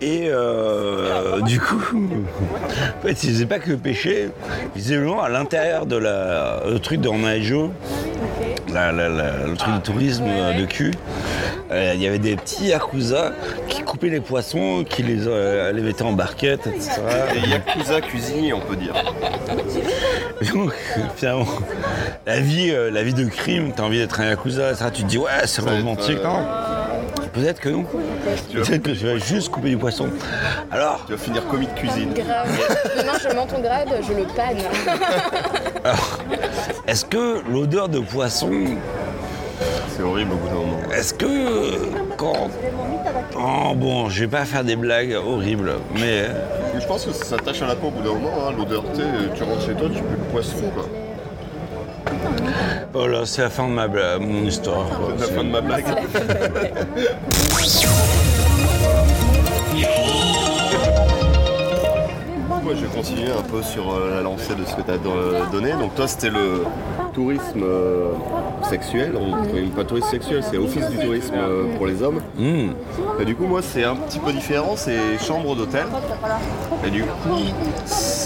[0.00, 4.30] Et euh, du coup, en fait, il faisait pas que pêcher,
[4.96, 7.08] vraiment à l'intérieur de la, le truc de
[7.42, 7.70] Joe,
[8.72, 10.24] la- la- la- le truc de tourisme
[10.58, 10.92] de cul.
[11.70, 13.32] Euh, Il y avait des petits yakuza
[13.68, 17.00] qui coupaient les poissons, qui les, euh, les mettaient en barquette, etc.
[17.34, 18.94] Des yakuza cuisiniers, on peut dire.
[20.54, 20.72] Donc,
[21.16, 21.46] finalement,
[22.26, 25.18] la vie, la vie de crime, t'as envie d'être un yakuza, ça, tu te dis
[25.18, 26.46] ouais, c'est romantique, non?
[27.38, 27.84] Peut-être que non.
[27.84, 30.08] Peut-être que tu vas juste couper du poisson.
[30.70, 32.12] Alors, Tu vas finir commis de cuisine.
[32.14, 32.48] Grave.
[32.98, 34.58] Demain, je monte ton grade, je le panne.
[35.84, 36.18] alors,
[36.86, 38.50] est-ce que l'odeur de poisson,
[39.96, 40.78] C'est horrible au bout d'un moment.
[40.94, 42.48] est-ce que quand...
[43.36, 46.24] Oh bon, je vais pas faire des blagues horribles, mais
[46.80, 48.48] Je pense que ça s'attache à la peau au bout d'un moment.
[48.48, 48.52] hein.
[48.56, 50.86] L'odeur, tu rentres chez toi, tu peux le poisson, quoi.
[52.92, 54.86] Voilà, c'est la fin de ma blague, mon histoire.
[55.18, 55.84] C'est la fin de ma blague.
[62.64, 64.98] Moi, je vais continuer un peu sur euh, la lancée de ce que tu as
[65.52, 65.72] donné.
[65.72, 66.64] Donc, toi, c'était le
[67.14, 68.10] tourisme euh,
[68.68, 69.14] sexuel.
[69.16, 72.20] On- Pas tourisme sexuel, c'est office du tourisme euh, pour les hommes.
[72.36, 72.70] Hmm.
[73.20, 74.74] Et du coup, moi, c'est un petit peu différent.
[74.76, 75.86] C'est chambre d'hôtel.
[76.86, 77.38] Et du coup,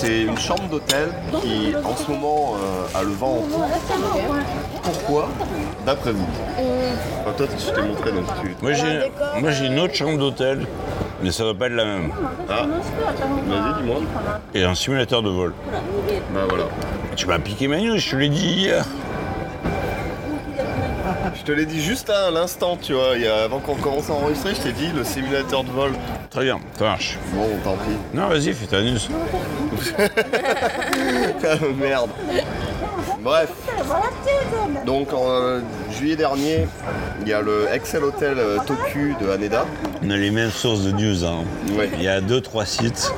[0.02, 1.10] c'est une chambre d'hôtel
[1.40, 4.34] qui, en ce moment, euh, a le vent en poupe.
[4.82, 5.28] Pourquoi?
[5.86, 6.26] D'après vous
[7.20, 8.56] Enfin, Toi, montré, donc tu...
[8.60, 10.66] Moi j'ai, moi j'ai une autre chambre d'hôtel,
[11.22, 12.10] mais ça va pas être la même.
[12.48, 12.66] Ah,
[13.46, 14.00] vas-y, dis-moi.
[14.54, 15.54] Et un simulateur de vol.
[16.34, 16.64] Bah voilà.
[17.14, 18.84] Tu m'as piqué ma news, je te l'ai dit hier.
[21.42, 24.08] Je te l'ai dit juste à l'instant, tu vois, il y a- avant qu'on commence
[24.10, 25.90] à enregistrer, je t'ai dit le simulateur de vol.
[26.30, 27.18] Très bien, ça marche.
[27.34, 27.96] Bon, tant pis.
[28.16, 28.98] Non, vas-y, fais ta news.
[31.44, 32.10] Ah, Merde.
[33.20, 33.48] Bref.
[34.86, 36.68] Donc en euh, juillet dernier,
[37.22, 39.66] il y a le Excel Hotel euh, Toku de Haneda.
[40.04, 41.24] On a les mêmes sources de news.
[41.24, 41.42] Hein.
[41.76, 41.90] Ouais.
[41.98, 43.12] Il y a deux, trois sites.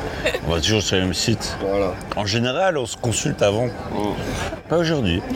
[0.49, 1.59] On va toujours sur les mêmes sites.
[1.69, 1.93] Voilà.
[2.17, 3.69] En général, on se consulte avant.
[4.71, 5.21] Pas aujourd'hui.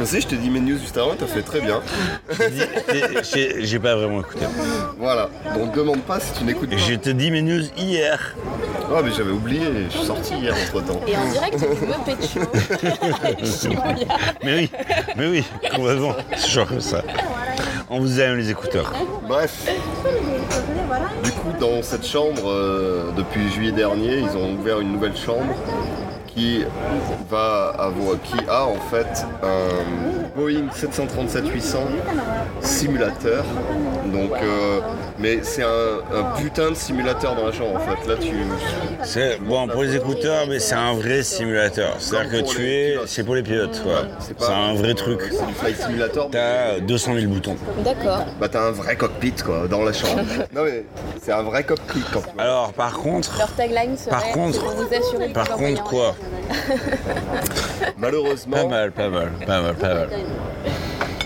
[0.00, 1.80] Aussi, je t'ai dit mes news juste avant, t'as fait très bien.
[3.60, 4.46] J'ai pas vraiment écouté.
[4.98, 5.28] Voilà.
[5.54, 6.76] Donc demande pas si tu n'écoutes pas.
[6.76, 8.34] Je te dis mes news hier.
[8.90, 11.00] Ah mais j'avais oublié, je suis sorti hier entre temps.
[11.06, 12.40] Et en direct du Muppet Show.
[14.42, 14.70] Mais oui,
[15.16, 16.14] mais oui, complètement.
[16.36, 17.02] C'est genre comme ça.
[17.90, 18.92] On vous aime les écouteurs.
[19.26, 19.66] Bref.
[21.22, 25.54] Du coup, dans cette chambre, euh, depuis juillet dernier, ils ont ouvert une nouvelle chambre
[26.38, 26.64] qui
[27.28, 31.76] va avoir, qui a en fait un Boeing 737-800
[32.60, 33.44] simulateur.
[34.12, 34.80] Donc, euh,
[35.18, 38.06] mais c'est un, un putain de simulateur dans la chambre en fait.
[38.08, 38.32] Là, tu.
[39.02, 41.96] C'est bon pour les écouteurs, mais c'est un vrai simulateur.
[41.98, 43.08] C'est-à-dire que tu es, pilotes.
[43.08, 44.02] c'est pour les pilotes, quoi.
[44.02, 45.20] pas, C'est un vrai euh, truc.
[45.30, 46.28] C'est du flight simulator.
[46.30, 47.56] T'as 200 000 boutons.
[47.84, 48.24] D'accord.
[48.40, 50.20] Bah t'as un vrai cockpit quoi dans la chambre.
[50.54, 50.84] non mais
[51.20, 52.42] c'est un vrai cockpit quand tu vois.
[52.42, 56.14] Alors par contre, Leur tagline serait Par contre- vous assurer par contre quoi?
[57.98, 60.08] Malheureusement, Pas mal, pas mal, pas mal, pas mal.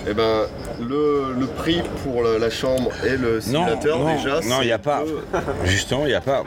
[0.08, 0.42] eh ben
[0.80, 4.40] le, le prix pour le- la chambre et le Non, simulateur non, déjà.
[4.40, 5.02] non, il n'y a pas.
[5.04, 5.22] deux-
[5.64, 6.42] Justement, il n'y a pas.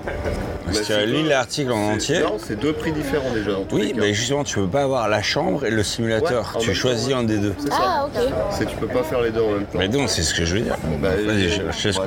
[0.71, 3.51] Si tu c'est lis deux- l'article en entier, Non, c'est deux prix différents déjà.
[3.71, 4.01] Oui, cas.
[4.01, 6.53] mais justement, tu peux pas avoir la chambre et le simulateur.
[6.55, 7.53] Ouais, tu choisis temps, un des deux.
[7.59, 7.77] C'est ça.
[7.79, 8.29] Ah, ok.
[8.51, 9.77] C'est tu peux pas faire les deux en même temps.
[9.79, 10.75] Mais non, c'est ce que je veux dire.
[11.01, 12.03] Bah, Vas-y, je, je te laisse ouais.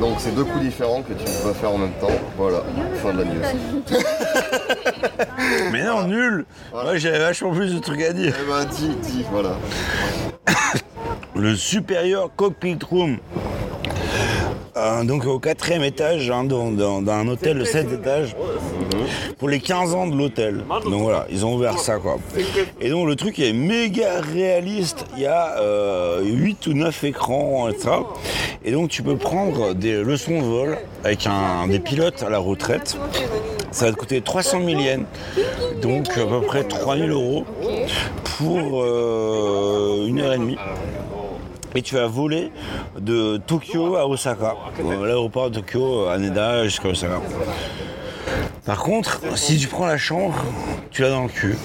[0.00, 2.06] Donc c'est deux coups différents que tu peux pas faire en même temps.
[2.36, 2.62] Voilà,
[3.02, 3.42] fin de la news.
[5.72, 8.34] Mais non, nul Moi, j'avais vachement plus de trucs à dire.
[8.40, 9.56] Eh ben dis, dis, voilà.
[11.34, 13.18] Le supérieur cockpit room.
[14.78, 18.36] Euh, donc au quatrième étage, hein, dans, dans- dans un hôtel de 7 étages,
[19.38, 20.62] pour les 15 ans de l'hôtel.
[20.84, 22.18] Donc voilà, ils ont ouvert ça quoi.
[22.80, 27.68] Et donc le truc est méga réaliste, il y a euh, 8 ou 9 écrans
[27.68, 28.00] et ça.
[28.64, 31.26] Et donc tu peux prendre des leçons de vol avec
[31.68, 32.96] des pilotes à la retraite.
[33.70, 35.04] Ça va te coûter 300 000 yens,
[35.82, 37.44] donc à peu près 3000 euros
[38.38, 40.56] pour euh, une heure et demie.
[41.74, 42.50] Et tu vas voler
[42.98, 47.20] de Tokyo à Osaka, l'aéroport de Tokyo, Haneda jusqu'à Osaka.
[48.68, 50.44] Par contre, si tu prends la chambre,
[50.90, 51.56] tu l'as dans le cul.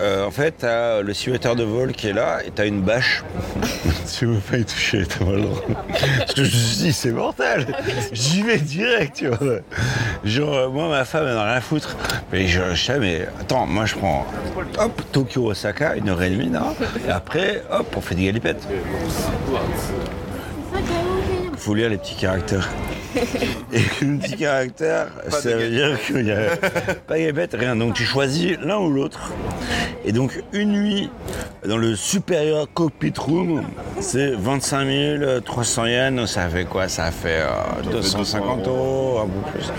[0.00, 3.22] Euh, en fait, t'as le simulateur de vol qui est là et t'as une bâche.
[4.18, 5.60] tu veux pas y toucher, t'as droit.
[6.16, 7.66] Parce que je me suis dit, c'est mortel.
[8.12, 9.58] J'y vais direct, tu vois.
[10.24, 11.94] Genre, euh, moi, ma femme, elle n'a rien à foutre.
[12.32, 14.26] Mais je, sais, mais attends, moi, je prends,
[14.78, 16.50] hop, Tokyo, Osaka, une heure et demie.
[17.06, 18.66] Et après, hop, on fait des galipettes.
[21.68, 22.66] Faut lire les petits caractères.
[23.74, 26.56] Et le petit caractère, ça veut dire qu'il n'y a
[27.06, 27.76] pas galipette, rien.
[27.76, 29.34] Donc tu choisis l'un ou l'autre.
[30.06, 31.10] Et donc une nuit
[31.66, 33.64] dans le supérieur cockpit room,
[34.00, 36.30] c'est 25 300 yens.
[36.30, 36.88] Ça fait quoi?
[36.88, 39.70] Ça fait euh, 250 euros, un peu plus.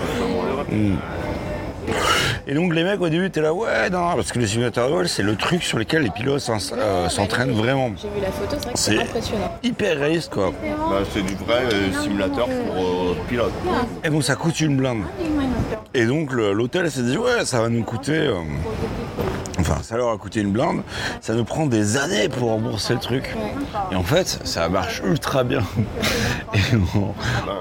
[2.51, 4.93] Et donc les mecs au début étaient là, ouais, non, parce que le simulateur de
[4.95, 7.91] vol, c'est le truc sur lequel les pilotes euh, s'entraînent vraiment.
[7.95, 9.59] J'ai vu la photo, c'est vrai que C'est impressionnant.
[9.61, 10.51] hyper réaliste quoi.
[10.63, 13.53] Bah, c'est du vrai euh, simulateur pour euh, pilote.
[14.03, 15.03] Et donc ça coûte une blinde.
[15.93, 18.33] Et donc l'hôtel s'est dit ouais ça va nous coûter.
[19.59, 20.81] Euh, Enfin ça leur a coûté une blinde.
[21.21, 23.35] Ça nous prend des années pour rembourser le truc.
[23.91, 25.63] Et en fait ça marche ultra bien.
[26.53, 27.15] Et en,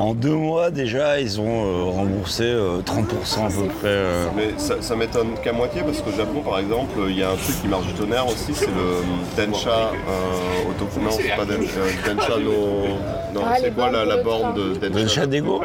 [0.05, 3.87] en deux mois déjà ils ont euh, remboursé euh, 30% à peu près.
[3.87, 4.27] euh.
[4.37, 7.37] Mais ça, ça m'étonne qu'à moitié parce qu'au Japon par exemple, il y a un
[7.37, 10.89] truc qui marche du tonnerre aussi, c'est le Densha euh, auto...
[11.01, 12.89] Non, c'est pas Densha, euh, Densha no...
[13.35, 15.63] Non, Ah, c'est quoi la, borne de Le chat d'ego?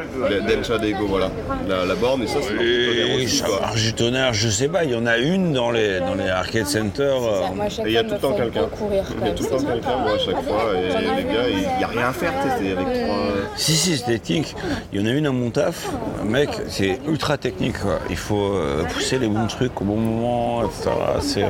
[0.48, 1.30] Densha Dego, voilà.
[1.68, 4.34] La, la borne, et ça c'est marche du tonnerre Et aussi ça marche du tonnerre,
[4.34, 7.24] je sais pas, il y en a une dans les, dans les arcade centers.
[7.24, 8.68] euh, moi, Et il y a tout le temps quelqu'un.
[8.92, 11.78] Il y a tout le temps quelqu'un, moi à chaque fois, et les gars, il
[11.78, 13.18] n'y a rien à faire, tu sais, avec trois.
[13.56, 14.56] Si, si, c'est technique.
[14.92, 15.90] Il y en a une à mon taf.
[16.26, 17.80] Mec, c'est ultra technique.
[17.80, 18.00] quoi.
[18.10, 20.90] Il faut euh, pousser les bons trucs au bon moment, etc.
[21.38, 21.48] Euh,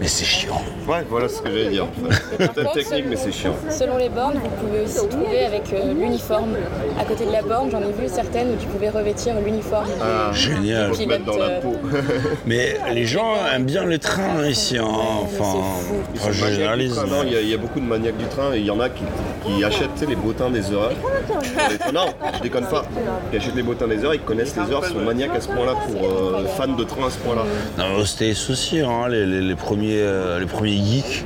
[0.00, 0.60] Mais c'est chiant.
[0.88, 1.86] Ouais, voilà ce que j'allais dire.
[2.38, 3.54] C'est peut-être technique, mais c'est chiant.
[3.70, 6.56] Selon les bornes, vous pouvez aussi trouver avec euh, l'uniforme.
[7.00, 9.86] À côté de la borne, j'en ai vu certaines où tu pouvais revêtir l'uniforme.
[10.02, 10.88] Ah, Génial.
[10.88, 11.72] faut se mettre dans la euh, peau.
[12.46, 14.78] Mais les gens aiment bien les trains ici.
[14.78, 14.84] hein.
[14.86, 15.58] Enfin,
[16.14, 16.96] Ils je généralise.
[16.96, 18.70] Non, il y, a- il y a beaucoup de maniaques du train et il y
[18.70, 19.02] en a qui,
[19.44, 20.92] qui achètent tu sais, les bottins des heures.
[21.92, 22.84] Non, je déconne pas.
[23.30, 25.48] Qui achètent les bottins des heures, ils connaissent les heures, ils sont maniaques à ce
[25.48, 27.42] point-là pour euh, fans de train à ce point-là.
[27.78, 31.24] Non, mais c'était hein, les, les- les premiers, euh, les premiers geeks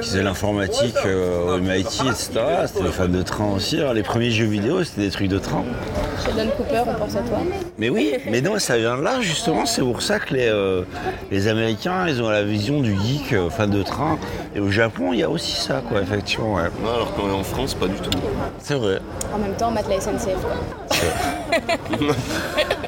[0.00, 2.30] qui faisaient l'informatique euh, au MIT, etc.
[2.66, 3.80] C'était les fans de train aussi.
[3.80, 3.92] hein.
[3.94, 5.64] Les premiers jeux vidéo, c'était des trucs de train.
[6.24, 7.38] Sheldon Cooper, on pense à toi.
[7.78, 9.66] Mais oui, mais non, ça vient de là justement.
[9.66, 10.82] C'est pour ça que les, euh,
[11.30, 14.18] les Américains, ils ont la vision du geek euh, fan de train.
[14.54, 16.54] Et au Japon, il y a aussi ça, quoi, effectivement.
[16.54, 16.64] ouais.
[16.82, 18.10] Non, alors qu'on est en France, pas du tout.
[18.58, 18.98] C'est vrai.
[19.34, 20.36] En même temps, on mate la SNCF.
[20.42, 21.00] Quoi.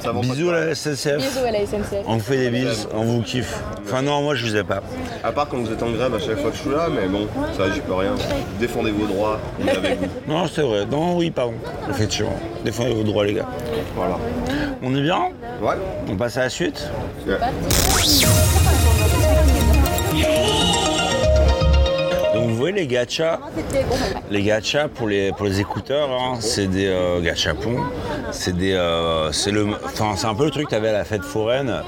[0.00, 1.16] Ça Bisous à la SNCF.
[1.18, 2.04] Bisous à la SNCF.
[2.06, 3.54] On vous fait des bises, on vous kiffe.
[3.84, 4.82] Enfin non, moi je vous ai pas.
[5.22, 7.06] À part quand vous êtes en grève à chaque fois que je suis là, mais
[7.08, 8.14] bon, ça j'y peux rien.
[8.60, 10.06] Défendez vos droits, on est avec vous.
[10.32, 10.84] Non, c'est vrai.
[10.86, 11.54] Non, oui, pardon.
[11.88, 12.36] Effectivement.
[12.64, 13.48] Défendez vos droits, les gars.
[13.96, 14.18] Voilà.
[14.82, 15.28] On est bien?
[15.60, 15.74] Ouais.
[16.10, 16.88] On passe à la suite?
[17.26, 17.38] Ouais.
[22.34, 23.40] Donc vous voyez les gachas,
[24.30, 27.80] les gachas pour les, pour les écouteurs, hein, c'est des euh, gachapons.
[28.48, 31.82] Euh, c'est un peu le truc que tu avais à la fête foraine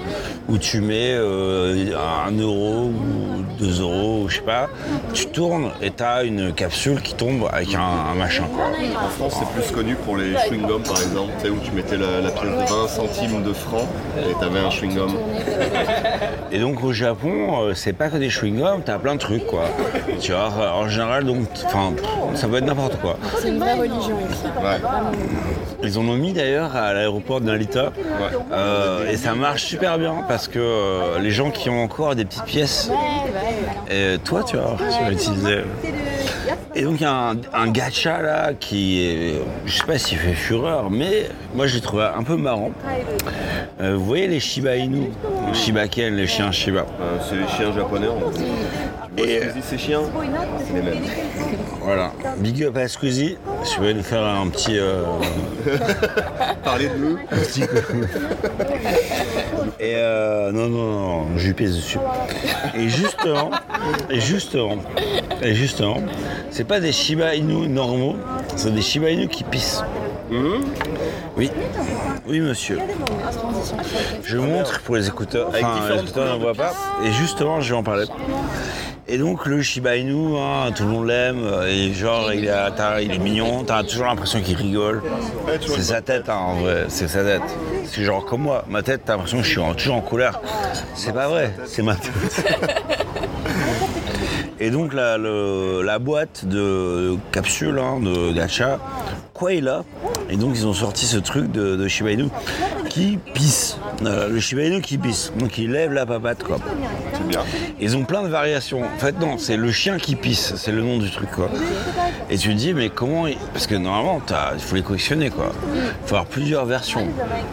[0.48, 4.68] où tu mets euh, un euro ou deux euros, je sais pas,
[5.12, 8.44] tu tournes et tu as une capsule qui tombe avec un, un machin.
[8.54, 8.64] Quoi.
[9.04, 11.96] En France, c'est plus connu pour les chewing-gums par exemple, tu sais, où tu mettais
[11.96, 13.86] la, la pièce de 20 centimes de francs
[14.18, 15.10] et t'avais un chewing-gum.
[16.52, 19.64] Et donc au Japon, euh, c'est pas que des chewing-gums, t'as plein de trucs quoi.
[20.20, 21.92] Tu vois, en général, donc, enfin,
[22.34, 23.16] ça peut être n'importe quoi.
[23.40, 24.44] C'est une vraie religion ici.
[24.62, 24.80] Ouais.
[25.82, 27.92] Ils en ont mis d'ailleurs à l'aéroport de Narita.
[28.52, 32.24] Euh, et ça marche super bien parce que euh, les gens qui ont encore des
[32.24, 32.90] petites pièces,
[33.90, 35.58] et toi tu vois, tu vas utiliser.
[36.74, 39.34] Et donc il y a un, un gacha là qui est,
[39.64, 42.72] je sais pas s'il fait fureur, mais moi je l'ai trouvé un peu marrant.
[43.80, 45.10] Euh, vous voyez les Shiba Inu,
[45.52, 46.80] Shiba Ken, les chiens Shiba.
[47.00, 48.42] Euh, c'est les chiens japonais en fait.
[49.16, 50.00] Et- disent ces chiens
[50.66, 51.02] C'est les mêmes.
[51.80, 52.10] Voilà.
[52.38, 53.38] Big up à Squeezie.
[53.76, 54.76] Je vais nous faire un petit.
[54.78, 55.04] euh,
[56.64, 57.76] Parler de nous petit coup.
[59.80, 61.98] Et euh, non, non, non, je lui pèse dessus.
[62.74, 63.50] Et justement,
[64.08, 64.76] et justement,
[65.42, 65.96] et justement,
[66.50, 68.16] c'est pas des Shiba Inu normaux,
[68.56, 69.82] c'est des Shiba Inu qui pissent.
[71.36, 71.50] Oui,
[72.26, 72.78] oui, monsieur.
[74.22, 76.72] Je montre pour les écouteurs, enfin, les écouteurs ne voient pas.
[77.04, 78.06] Et justement, je vais en parler.
[79.06, 82.50] Et donc le Shiba Inu, hein, tout le monde l'aime, et genre il
[83.02, 85.02] il est mignon, t'as toujours l'impression qu'il rigole.
[85.66, 87.42] C'est sa tête hein, en vrai, c'est sa tête.
[87.84, 90.40] C'est genre comme moi, ma tête, t'as l'impression que je suis toujours en colère.
[90.94, 92.12] C'est pas vrai, c'est ma tête.
[94.64, 98.78] Et donc la, le- la boîte de capsules hein, de gacha,
[99.34, 99.84] quoi est là
[100.30, 102.28] Et donc ils ont sorti ce truc de, de Shiba Inu
[102.88, 103.76] qui pisse.
[104.06, 105.32] Euh, le Shiba Inu qui pisse.
[105.38, 106.56] Donc il lève la papate quoi.
[107.12, 107.40] C'est bien.
[107.78, 108.80] Ils ont plein de variations.
[108.84, 111.50] En fait, non, c'est le chien qui pisse, c'est le nom du truc, quoi.
[112.30, 113.26] Et tu te dis, mais comment.
[113.26, 114.22] il- Parce que normalement,
[114.54, 115.52] il faut les collectionner, quoi.
[115.74, 117.06] Il faut avoir plusieurs versions.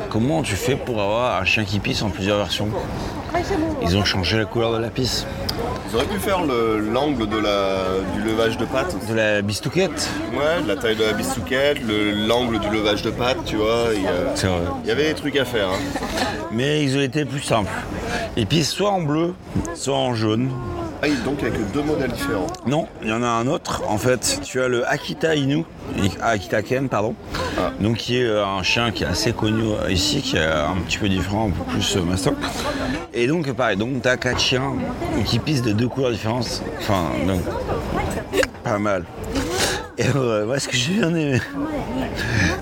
[0.10, 2.69] Comment tu fais pour avoir un chien qui pisse en plusieurs versions
[3.82, 5.26] Ils ont changé la couleur de la pisse.
[5.89, 7.80] Ils auraient pu faire le- l'angle de la,
[8.15, 8.96] du levage de pâte.
[9.10, 13.10] De la bistouquette Ouais, de la taille de la bistouquette, le- l'angle du levage de
[13.12, 13.88] pâte, tu vois.
[13.96, 14.60] Il y, a- C'est vrai.
[14.84, 15.70] il y avait des trucs à faire.
[15.70, 16.00] hein.
[16.52, 17.72] Mais ils ont été plus simples.
[18.38, 19.34] Ils pissent soit en bleu,
[19.76, 20.50] soit en jaune.
[21.03, 22.47] Ah, donc il n'y a que deux modèles différents.
[22.67, 23.81] Non, il y en a un autre.
[23.87, 25.65] En fait, tu as le Akita Inu,
[26.21, 27.15] Akita Ken, pardon.
[27.57, 27.71] Ah.
[27.79, 30.99] Donc, qui est euh, un chien qui est assez connu ici, qui est un petit
[30.99, 32.35] peu différent, un peu plus euh, mastoc.
[33.15, 34.73] Et donc, pareil, donc tu as quatre chiens
[35.25, 36.61] qui pissent de deux couleurs différentes.
[36.79, 37.41] Enfin, donc,
[38.63, 39.03] pas mal.
[40.01, 41.39] Et euh, moi, ce que j'ai bien aimé,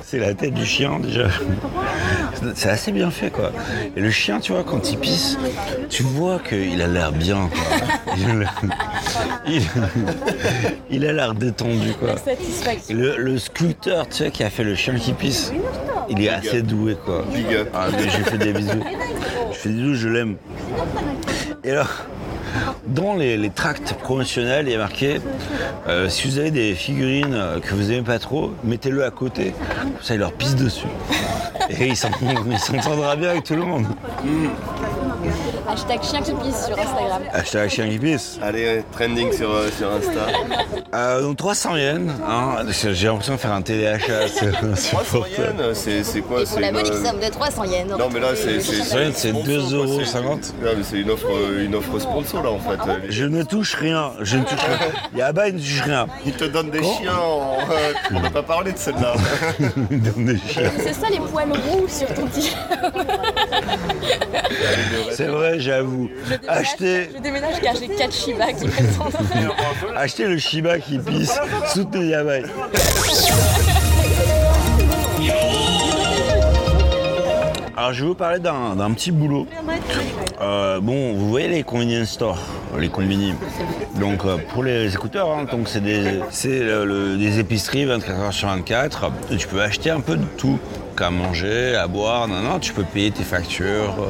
[0.04, 1.28] c'est la tête du chien déjà.
[2.56, 3.52] C'est assez bien fait quoi.
[3.96, 5.38] Et le chien, tu vois, quand il pisse,
[5.90, 7.88] tu vois qu'il a l'air bien quoi.
[8.18, 8.62] Il a l'air-
[9.48, 9.62] il,
[10.90, 12.16] il a l'air détendu quoi.
[12.90, 15.54] Le, le sculpteur, tu sais, qui a fait le chien qui pisse,
[16.10, 17.24] il est assez doué quoi.
[17.34, 17.70] Big up.
[17.74, 18.84] Ah, mais je lui fais des bisous.
[19.52, 20.36] Je fais des bisous, je l'aime.
[21.64, 21.90] Et alors,
[22.88, 25.20] dans les, tracts promotionnels, il y a marqué
[25.88, 29.54] euh, si vous avez des figurines que vous aimez pas trop, mettez-le à côté.
[30.02, 30.88] Ça, il leur pisse dessus.
[31.70, 32.10] Et il s'en-
[32.52, 33.86] il s'entendra bien avec tout le monde.
[35.68, 37.22] Hashtag chien qui pisse sur Instagram.
[37.32, 38.40] Hashtag chien qui pisse.
[38.42, 40.28] Allez, trending sur, euh, sur Insta.
[40.96, 42.12] Euh, donc 300 yens.
[42.28, 42.56] hein.
[42.92, 44.28] J'ai l'impression de faire un téléachat.
[44.28, 45.42] c'est- c'est 300 pour ça.
[45.42, 47.90] yens, c'est quoi c'est la une, euh, somme de 300 yens.
[47.98, 50.02] Non mais là c'est c'est 300 yens, c'est sponsor, 2,50 quoi, euros.
[50.04, 50.20] c'est-
[50.66, 52.78] Non mais c'est une offre euh, une offre sponsor là en fait.
[53.06, 54.12] Les- Je ne touche rien.
[54.22, 54.78] Je ne touche rien.
[55.28, 56.08] Yaba, il ne touche rien.
[56.26, 57.58] Ils te donnent des chiens en...
[57.70, 59.14] euh, On n'a pas parlé de celle-là.
[59.92, 60.72] Il donne des chiens.
[60.80, 62.58] C'est ça les poils roux sur ton t-shirt.
[65.20, 66.10] C'est vrai, j'avoue.
[66.48, 69.18] Achetez, Je déménage car j'ai 4 Shiba qui m'attendent.
[69.98, 71.38] achetez le Shiba qui pisse.
[71.74, 72.44] Soutenez Yabai.
[77.76, 79.46] Alors je vais vous parler d'un d'un petit boulot.
[80.42, 82.40] Euh, bon, vous voyez les convenience stores,
[82.78, 83.34] les convenies.
[84.00, 88.34] Donc euh, pour les écouteurs, hein, donc c'est des, c'est le- des épiceries 24 heures
[88.34, 89.12] sur 24.
[89.32, 90.60] Et tu peux acheter un peu de tout.
[91.00, 94.10] Trucs à manger, à boire, non, non, tu peux payer tes factures, euh,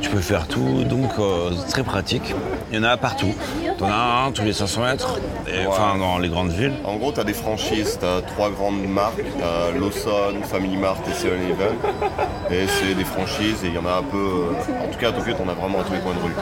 [0.00, 2.34] tu peux faire tout, donc euh, très pratique.
[2.70, 3.34] Il y en a partout.
[3.78, 6.72] T'en as un tous les 500 mètres, et, enfin dans les grandes villes.
[6.84, 9.22] En gros, tu as des franchises, tu as trois grandes marques,
[9.78, 11.74] Lawson, Family Mart et 7-Eleven.
[12.50, 14.16] Et c'est des franchises et il y en a un peu.
[14.16, 16.20] euh, en tout cas, à Tokyo, tu en as vraiment à tous les coins de
[16.22, 16.32] rue.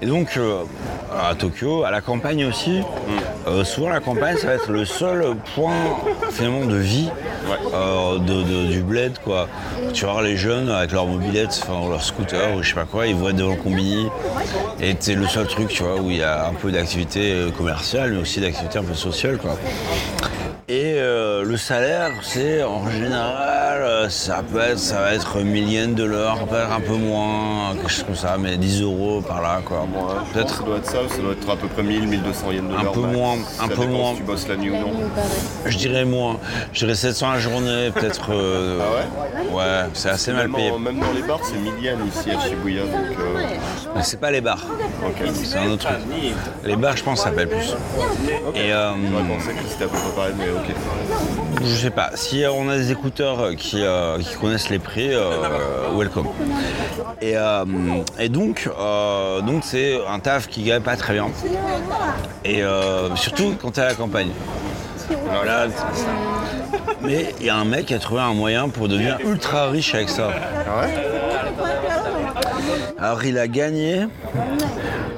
[0.00, 0.62] Et donc, euh,
[1.30, 2.80] à Tokyo, à la campagne aussi,
[3.46, 5.74] euh, souvent la campagne, ça va être le seul point
[6.30, 7.08] finalement de vie
[7.44, 8.18] Ouais.
[8.20, 9.18] de- du bled.
[9.24, 9.48] Quoi.
[9.92, 13.06] Tu voir les jeunes avec leur mobilette, enfin, leur scooter ou je sais pas quoi,
[13.06, 14.06] ils être devant le combini.
[14.80, 17.50] Et c'est le seul truc tu vois, où il y a un peu d'activité euh,
[17.50, 19.38] commerciale, mais aussi d'activité un peu sociale.
[19.38, 19.56] Quoi.
[20.68, 25.68] Et euh, le salaire, c'est en général, euh, ça peut être, ça va être 1000
[25.70, 29.42] yens de l'heure, peut-être un peu moins, quelque chose comme ça, mais 10 euros par
[29.42, 29.80] là, quoi.
[29.80, 32.68] Ouais, peut-être ça doit être ça, ça doit être à peu près 1000, 1200 yens
[32.70, 32.92] de Un l'heure.
[32.92, 33.12] peu max.
[33.16, 34.10] moins, Ça un peu moins.
[34.12, 34.92] Si tu bosses la nuit ou non.
[35.66, 36.38] Je dirais moins.
[36.72, 38.30] Je dirais 700 la journée, peut-être.
[38.30, 40.70] euh, Ah ouais c'est assez mal payé.
[40.78, 42.82] même dans les bars, c'est 1000 yens ici à Shibuya.
[42.84, 43.42] Donc, euh,
[43.96, 44.64] Mais c'est pas les bars.
[45.04, 45.28] ok.
[45.34, 45.98] C'est un autre truc.
[46.64, 47.74] Les bars, je pense, ça s'appelle plus.
[48.54, 51.62] Et euh, J'aurais pensé que c'était à peu près pareil, mais ok.
[51.64, 52.10] je sais pas.
[52.14, 55.30] Si on a des écouteurs qui, euh, qui connaissent les prix, euh,
[55.96, 56.28] welcome.
[57.20, 57.64] Et, euh,
[58.18, 61.28] et donc, euh, donc c'est un taf qui gagne pas très bien.
[62.44, 64.30] Et euh, surtout quand t'es à la campagne.
[65.30, 65.66] Voilà.
[67.02, 69.94] Mais il y a un mec qui a trouvé un moyen pour devenir ultra riche
[69.94, 70.30] avec ça.
[70.66, 70.86] Ah
[72.98, 74.06] Alors il a gagné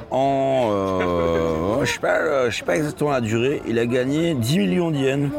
[0.09, 1.54] en, euh,
[1.85, 3.61] je sais pas, euh, je sais pas exactement la durée.
[3.67, 5.29] Il a gagné 10 millions d'yens.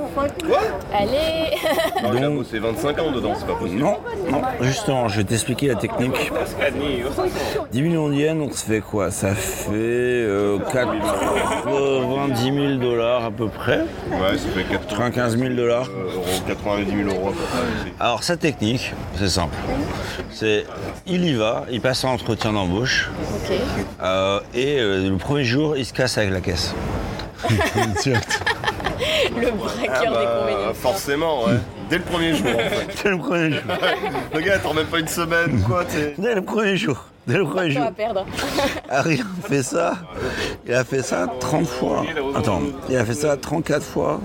[0.95, 1.57] Allez
[1.97, 3.81] Ah, Il a Donc- bossé 25 ans dedans, c'est pas possible.
[3.81, 3.97] Non,
[4.31, 6.31] non, justement, je vais t'expliquer la technique.
[7.73, 9.11] 10 millions d'yens, donc ça fait quoi?
[9.11, 13.81] Ça fait euh, 90 000 dollars à peu près.
[14.11, 15.89] Ouais, ça fait 80 95 000 dollars.
[15.89, 17.33] euros, 90 000 euros.
[18.01, 19.55] Alors sa technique, c'est simple.
[20.31, 20.67] C'est,
[21.07, 23.11] il y va, il passe un entretien d'embauche,
[23.45, 23.57] Ok.
[24.03, 26.75] euh, et euh, le premier jour, il se casse avec la caisse.
[28.03, 28.41] Direct.
[29.39, 30.77] Le braqueur des Euh, convéniences.
[30.79, 31.55] forcément, ouais.
[31.91, 33.03] Dès le premier jour, en fait.
[33.05, 33.63] Dès le premier jour.
[34.35, 36.15] Le gars, attends même pas une semaine, quoi, t'es.
[36.19, 37.05] Dès le premier jour.
[37.27, 37.83] Dès le premier jour.
[37.83, 38.25] à perdre.
[38.89, 39.95] Harry a fait ça.
[40.67, 42.05] Il a fait ça 30 fois.
[42.37, 44.21] Attends, il a fait ça 34 fois.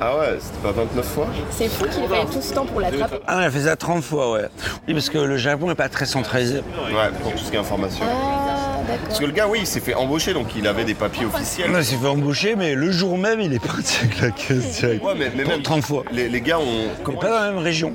[0.00, 2.80] Ah ouais, c'était pas 29 fois C'est fou qu'il ait fallu tout ce temps pour
[2.80, 3.18] l'attraper.
[3.26, 4.48] Ah, il a fait ça 30 fois, ouais.
[4.86, 6.58] Oui, parce que le Japon n'est pas très centralisé.
[6.58, 8.04] Ouais, pour tout ce qui est information.
[8.08, 8.67] Ah,
[9.06, 11.70] Parce que le gars, oui, il s'est fait embaucher, donc il avait des papiers officiels.
[11.76, 15.04] Il s'est fait embaucher, mais le jour même, il est parti avec la caisse direct.
[15.04, 16.04] Ouais, mais, mais même 30 fois.
[16.12, 16.88] Les, les gars ont.
[17.06, 17.92] Mais pas dans la même région.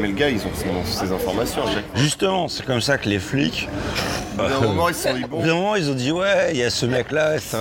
[0.00, 1.96] Mais le gars, ils ont ces, ces informations à chaque fois.
[2.00, 3.68] Justement, c'est comme ça que les flics.
[4.38, 5.40] Au bout d'un moment, ils se sont dit Au bon.
[5.40, 7.56] bout d'un moment, ils ont dit ouais, il y a ce mec-là, etc.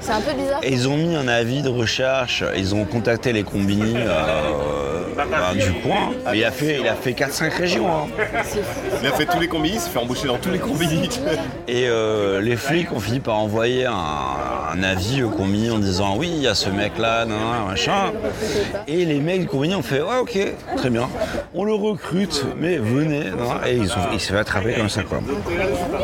[0.00, 0.60] C'est un peu bizarre.
[0.62, 5.52] Et ils ont mis un avis de recherche, ils ont contacté les combini euh, bah,
[5.54, 6.12] du coin.
[6.34, 7.86] Il a fait, il a fait 4-5 régions.
[7.88, 8.06] hein.
[9.02, 11.08] Il a fait tous les combis, il s'est fait embaucher dans tous les combis.
[11.68, 13.94] Et euh, les flics ont fini par envoyer un,
[14.72, 17.26] un avis au combini en disant oui, il y a ce mec-là,
[17.66, 18.12] machin.
[18.86, 20.38] Et les mecs du combini ont fait ouais, ok,
[20.76, 21.08] très bien.
[21.54, 23.24] On le recrute, mais venez.
[23.66, 25.20] Et ils, il s'est fait attraper comme ça, quoi.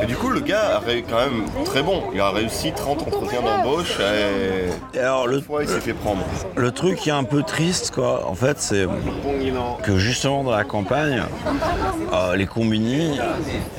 [0.03, 2.03] Et du coup, le gars a quand même très bon.
[2.15, 4.97] Il a réussi 30 entretiens d'embauche et.
[4.97, 6.23] Et alors, le, Une fois, il s'est fait prendre.
[6.57, 8.87] Le truc qui est un peu triste, quoi, en fait, c'est
[9.83, 11.23] que justement dans la campagne,
[12.13, 13.19] euh, les combini,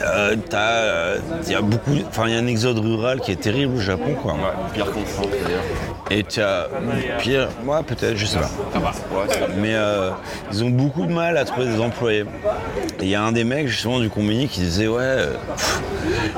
[0.01, 3.31] euh, t'as, euh, il y a beaucoup, enfin, il y a un exode rural qui
[3.31, 4.33] est terrible au Japon, quoi.
[4.33, 4.39] Ouais,
[4.73, 5.90] pire France d'ailleurs.
[6.13, 6.67] Et tu as
[7.19, 8.49] pire, moi peut-être, je sais pas.
[9.57, 10.09] Mais euh,
[10.51, 12.25] ils ont beaucoup de mal à trouver des employés.
[12.99, 15.33] Et il y a un des mecs justement du combini qui disait ouais, euh,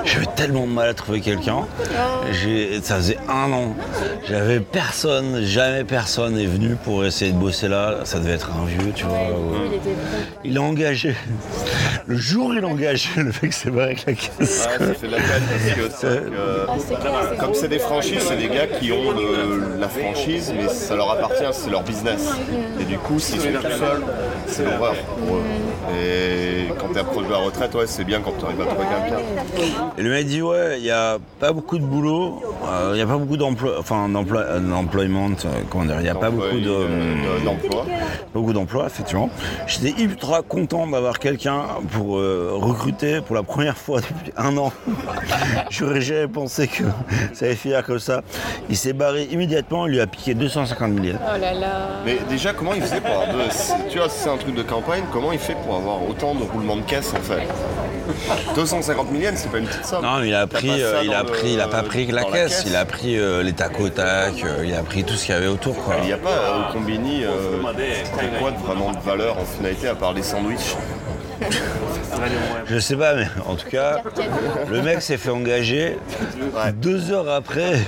[0.05, 1.65] j'avais tellement de mal à trouver quelqu'un.
[2.83, 3.75] Ça faisait un an,
[4.29, 7.99] j'avais personne, jamais personne est venu pour essayer de bosser là.
[8.03, 9.17] Ça devait être un vieux, tu vois.
[10.43, 11.15] Il a engagé.
[12.05, 14.29] Le jour où il a engagé, le mec s'est barré avec la caisse.
[14.39, 14.47] Ouais,
[14.87, 16.35] ça fait de la peine parce que c'est vrai que,
[16.67, 20.53] Ah, clair, c'est Comme c'est des franchises, c'est des gars qui ont de la franchise,
[20.55, 22.29] mais ça leur appartient, c'est leur business.
[22.79, 24.03] Et du coup, s'ils sont tout seuls,
[24.47, 25.41] c'est l'horreur pour eux.
[25.99, 28.85] Et quand t'es proche de la retraite, ouais, c'est bien quand tu arrives à trouver
[28.85, 29.91] quelqu'un.
[29.97, 33.01] Et le mec dit ouais, il n'y a pas beaucoup de boulot, euh, il n'y
[33.01, 36.29] a pas beaucoup d'emploi, enfin d'emploi, euh, d'employment, euh, comment dire, il n'y a pas
[36.29, 37.85] beaucoup de, d'emploi.
[38.33, 39.29] beaucoup d'emplois, effectivement.
[39.67, 44.71] J'étais ultra content d'avoir quelqu'un pour euh, recruter pour la première fois depuis un an.
[45.69, 46.83] J'aurais jamais pensé que
[47.33, 48.21] ça allait finir comme ça.
[48.69, 49.42] Il s'est barré immédiatement,
[49.87, 51.19] il lui a piqué 250 000 yens.
[51.23, 51.67] Oh là là.
[52.05, 54.63] Mais déjà, comment il faisait pour avoir de- Tu vois, si c'est un truc de
[54.63, 57.47] campagne, comment il fait pour avoir autant de roulements de caisse en fait
[58.55, 60.03] 250 000 yens, c'est pas une petite somme.
[60.03, 62.07] Non, mais il a pris, euh, ça il a le- pris, il a pas pris
[62.07, 65.03] que la caisse, il a pris euh, les tac au tac, euh, il a pris
[65.03, 65.95] tout ce qu'il y avait autour, quoi.
[66.01, 67.29] Il n'y a pas euh, au combini euh,
[68.03, 70.75] c'était quoi de vraiment de valeur en finalité à part les sandwichs
[72.67, 74.01] Je sais pas, mais en tout cas,
[74.71, 75.97] le mec s'est fait engager.
[76.75, 77.73] Deux heures après,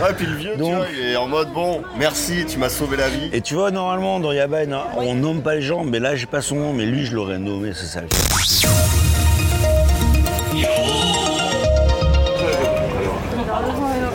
[0.00, 2.68] Ouais, puis le vieux, Donc- tu vois, il est en mode bon, merci, tu m'as
[2.68, 3.30] sauvé la vie.
[3.32, 6.26] et tu vois, normalement, dans Yaban, hein, on nomme pas les gens, mais là, j'ai
[6.26, 8.00] pas son nom, mais lui, je l'aurais nommé, c'est ça.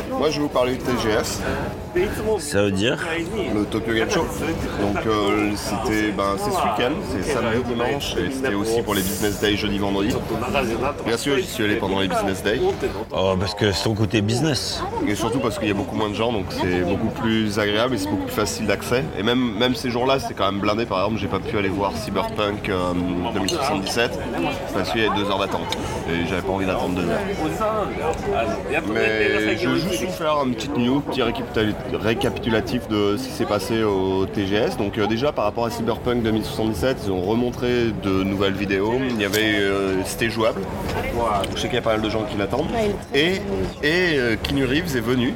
[0.10, 1.40] Moi, je vais vous parler de TGS,
[2.40, 2.98] Ça veut dire
[3.54, 4.22] le Tokyo Game Show.
[4.82, 9.02] Donc, euh, c'était ben, c'est ce week-end, c'est samedi, dimanche, et c'était aussi pour les
[9.02, 10.16] Business Day jeudi, vendredi.
[11.06, 12.60] Bien sûr, j'y suis allé pendant les Business Day.
[13.12, 14.82] Oh, parce que c'est ton côté business.
[15.08, 17.96] Et surtout parce qu'il y a beaucoup moins de gens, donc c'est beaucoup plus agréable
[17.96, 19.04] et c'est beaucoup plus facile d'accès.
[19.20, 20.86] Et même, même ces jours-là, c'est quand même blindé.
[20.86, 22.94] Par exemple, j'ai pas pu aller voir Cyberpunk euh,
[23.36, 24.20] 2077
[24.74, 25.78] parce qu'il y avait deux heures d'attente.
[26.10, 27.20] Et j'avais pas envie d'attendre deux heures.
[28.94, 33.32] Mais je veux juste vous faire une petite news, petit récapitula- récapitulatif de ce qui
[33.32, 34.78] s'est passé au TGS.
[34.78, 38.94] Donc euh, déjà par rapport à Cyberpunk 2077, ils ont remontré de nouvelles vidéos.
[39.10, 40.62] Il y avait, euh, c'était jouable.
[41.56, 42.70] Je sais qu'il y a pas mal de gens qui l'attendent.
[43.14, 43.42] Et,
[43.84, 45.34] et euh, Keanu Reeves est venu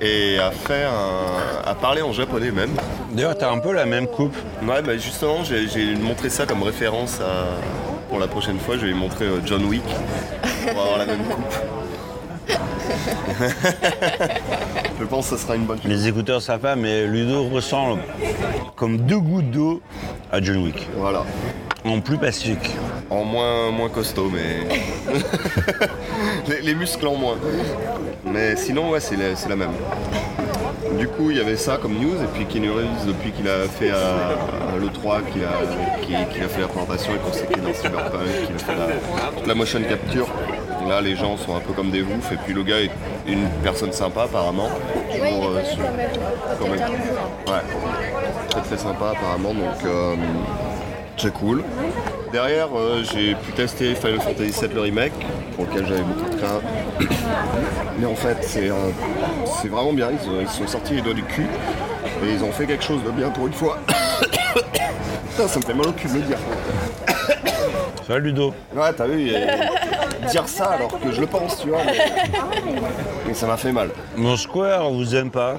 [0.00, 2.70] et a fait un, a parlé en japonais même.
[3.12, 4.36] D'ailleurs, t'as un peu la même coupe.
[4.62, 7.46] Ouais, bah justement, j'ai j'ai montré ça comme référence à,
[8.08, 8.76] pour la prochaine fois.
[8.76, 9.84] Je vais lui montrer euh, John Wick
[10.72, 11.54] pour avoir la même coupe.
[14.98, 15.90] Je pense que ce sera une bonne chose.
[15.90, 18.00] Les écouteurs savent pas, mais Ludo ressemble
[18.76, 19.82] comme deux gouttes d'eau
[20.32, 20.88] à John Wick.
[20.96, 21.24] Voilà.
[21.84, 22.70] En plus pacifique.
[23.10, 24.66] En moins, moins costaud, mais.
[26.48, 27.36] les, les muscles en moins.
[28.24, 29.70] Mais sinon, ouais, c'est la, c'est la même.
[30.98, 33.68] Du coup, il y avait ça comme news, et puis Keanu Reeves, depuis qu'il a
[33.68, 37.74] fait à, à l'E3, qu'il a, fait la présentation et qu'on sait qu'il est dans
[37.74, 40.28] Cyberpunk, qu'il a fait la, la motion capture.
[40.88, 42.90] Là, les gens sont un peu comme des oufs, et puis le gars est
[43.26, 44.68] une personne sympa apparemment.
[44.68, 47.52] Ouais, il est euh, comme un-.
[47.52, 47.62] Ouais,
[48.50, 50.14] très très sympa apparemment, donc euh,
[51.16, 51.64] c'est cool.
[52.32, 55.12] Derrière, euh, j'ai pu tester Final Fantasy VII le remake,
[55.54, 56.62] pour lequel j'avais beaucoup de crainte.
[57.98, 58.90] Mais en fait, c'est euh,
[59.62, 61.46] c'est vraiment bien, ils, sont sortis les doigts du cul,
[62.22, 63.78] et ils ont fait quelque chose de bien pour une fois.
[65.30, 66.38] Putain, ça me fait mal au cul de le dire.
[68.06, 68.54] Ça va, Ludo?
[68.74, 69.46] Ouais, t'as vu, euh,
[70.30, 71.80] dire ça alors que je le pense, tu vois.
[71.84, 71.98] Mais,
[73.26, 73.90] mais ça m'a fait mal.
[74.16, 75.56] Mon Square vous aime pas.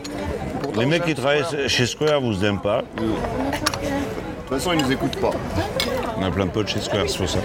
[0.62, 1.68] Pourtant, Les mecs qui travaillent Square.
[1.70, 2.82] chez Square vous aiment pas.
[2.98, 3.04] De
[4.50, 5.32] toute façon, ils nous écoutent pas.
[6.20, 7.40] On a plein de potes chez Square, c'est pour ça.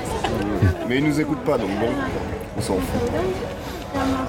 [0.88, 1.88] Mais ils nous écoutent pas, donc bon,
[2.56, 3.10] on s'en fout.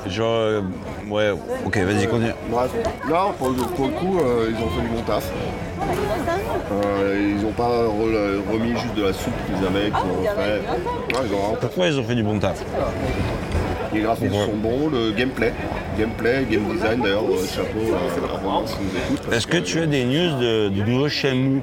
[0.07, 0.61] Genre, euh,
[1.09, 1.31] ouais,
[1.65, 2.33] ok, vas-y, continue.
[2.49, 2.69] Bref,
[3.09, 5.29] non, pour le, pour le coup, euh, ils ont fait du bon taf.
[6.71, 10.61] Euh, ils ont pas re- remis juste de la soupe qu'ils avaient, qu'ils ont refait.
[10.61, 11.67] Ouais, ils ont vraiment taffé.
[11.67, 12.63] Pourquoi ils ont fait du bon taf
[13.93, 15.53] Les graphismes sont bons, le gameplay,
[15.97, 19.33] gameplay, game design d'ailleurs, euh, chapeau euh, à Romain s'il nous écoute.
[19.33, 21.61] Est-ce que tu as des news de- du nouveau Shenmue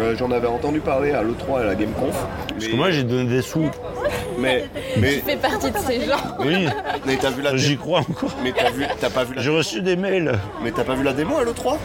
[0.00, 2.26] Euh, J'en avais entendu parler à l'E3 et à la GameConf.
[2.48, 3.68] Parce que moi j'ai donné des sous.
[4.38, 4.64] Mais,
[4.98, 6.16] mais, Tu fais partie de ces gens.
[6.44, 6.66] Oui,
[7.06, 8.30] mais t'as vu la j'y crois encore.
[8.42, 10.32] Mais t'as vu, t'as pas vu la J'ai reçu des mails.
[10.62, 11.76] Mais t'as pas vu la démo à l'E3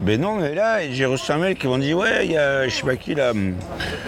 [0.00, 2.68] Ben non, mais là, j'ai reçu un mail qui m'ont dit Ouais, il y a,
[2.68, 3.32] je sais pas qui là,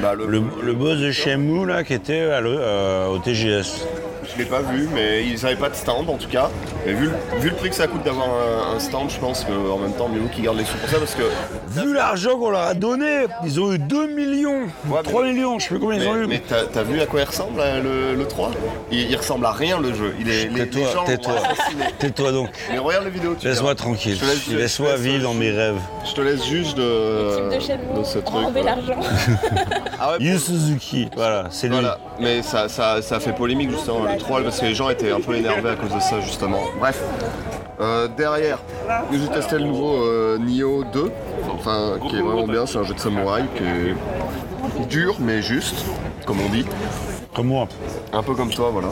[0.02, 3.86] Bah le, le, le boss de Shenmue là qui était à le- euh, au TGS.
[4.36, 6.50] Je l'ai pas vu, mais ils avaient pas de stand en tout cas.
[6.86, 9.44] Et vu, le- vu le prix que ça coûte d'avoir un, un stand, je pense
[9.44, 11.22] qu'en même temps, mieux vaut qu'ils gardent les sous pour ça parce que.
[11.80, 15.58] Vu l'argent qu'on leur a donné, ils ont eu 2 millions, Ouais, 3 mais- millions,
[15.58, 16.26] je sais plus combien ils Mais, ont eu.
[16.26, 18.50] mais t'as vu à quoi il ressemble euh, le, le 3
[18.92, 20.14] il, il ressemble à rien le jeu.
[20.20, 21.84] Il est, les, les Tais-toi, tais-toi, l'ont assassiné.
[21.98, 22.50] tais-toi donc.
[22.70, 24.18] Mais regarde les vidéos, tu Laisse-moi tranquille.
[24.20, 25.78] Laisse- Laisse-moi laisse- vivre dans mes rêves.
[26.06, 28.44] Je te laisse juste de, Type de de ce truc.
[28.64, 29.00] l'argent.
[29.98, 31.74] Ah ouais, Yu Suzuki, voilà, c'est lui.
[31.76, 35.12] Voilà, mais ça, ça, ça fait polémique justement le 3 parce que les gens étaient
[35.12, 36.60] un peu énervés à cause de ça justement.
[36.80, 37.00] Bref,
[37.78, 38.58] Euh, derrière,
[39.12, 41.12] j'ai testé le nouveau euh, Nioh 2,
[41.54, 45.84] enfin qui est vraiment bien, c'est un jeu de samouraï qui est dur mais juste,
[46.26, 46.64] comme on dit,
[47.34, 47.68] Comme moi.
[48.14, 48.88] un peu comme toi voilà.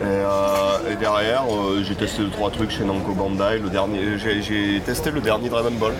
[0.00, 3.58] Et, euh, et derrière, euh, j'ai testé deux trois trucs chez Namco Bandai.
[3.62, 5.92] Le dernier, j'ai, j'ai testé le dernier Dragon Ball,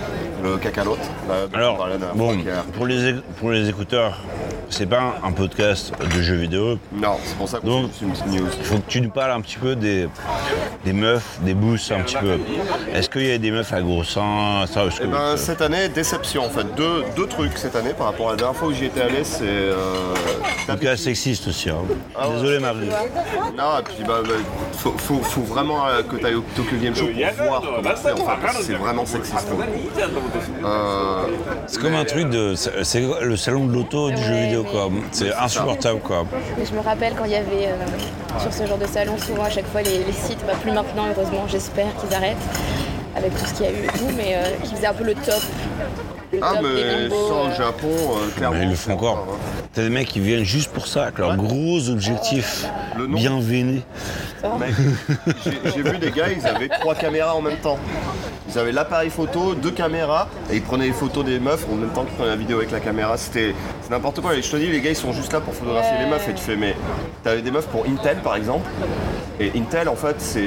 [0.43, 0.97] le Kakarot.
[1.29, 3.51] là, dont on Alors, parlait la dernière bon, fois, qui a- pour les, é- pour
[3.51, 4.19] les écouteurs,
[4.69, 6.79] c'est pas un podcast de jeux vidéo.
[6.93, 8.49] Non, c'est pour ça qu'on Donc- juste une petite news.
[8.59, 10.09] Il faut que tu nous parles un petit peu des,
[10.85, 12.39] des meufs, des boosts un petit peu.
[12.93, 15.61] Est-ce qu'il y a des meufs à gros seins ça, parce que- Eh ben, cette
[15.63, 16.67] année, déception en fait.
[16.77, 19.25] Deux, deux trucs cette année par rapport à la dernière fois où j'y étais allé,
[19.25, 19.43] c'est.
[19.45, 19.75] Euh,
[20.69, 21.69] En tout cas, sexiste aussi.
[21.71, 21.77] hein.
[22.19, 22.29] Ah.
[22.35, 22.89] Désolé, Marie.
[23.57, 24.31] Non, et puis bah, bah,
[24.73, 27.63] faut, faut, faut vraiment euh, que tu ailles au Tokyo Game Show pour voir
[28.41, 29.47] comment c'est vraiment sexiste.
[30.65, 31.23] Euh,
[31.67, 32.55] C'est comme un truc de.
[32.55, 34.89] C'est le salon de l'auto du jeu vidéo, quoi.
[35.13, 36.25] C'est insupportable, quoi.
[36.59, 39.45] Mais je me rappelle quand il y avait euh, sur ce genre de salon, souvent
[39.45, 42.37] à chaque fois les, les sites, bah, plus maintenant heureusement, j'espère qu'ils arrêtent
[43.15, 45.05] avec tout ce qu'il y a eu et tout, mais euh, qui faisaient un peu
[45.05, 45.43] le top.
[46.41, 48.57] Ah, mais ça au euh, Japon, euh, clairement.
[48.59, 49.27] Mais ils le font encore.
[49.75, 53.17] T'as des mecs qui viennent juste pour ça, avec leurs gros Le nom.
[53.19, 53.83] bien veinés.
[54.59, 54.75] Mec,
[55.45, 57.79] j'ai- vu des gars, ils avaient trois caméras en même temps.
[58.49, 61.91] Ils avaient l'appareil photo, deux caméras, et ils prenaient les photos des meufs en même
[61.91, 63.17] temps qu'ils prenaient la vidéo avec la caméra.
[63.17, 64.35] C'était c'est n'importe quoi.
[64.35, 66.29] Et je te dis, les gars, ils sont juste là pour photographier les meufs.
[66.29, 66.75] Et tu fais, mais
[67.23, 68.69] t'avais des meufs pour Intel par exemple.
[69.41, 70.41] Et Intel, en fait, c'est.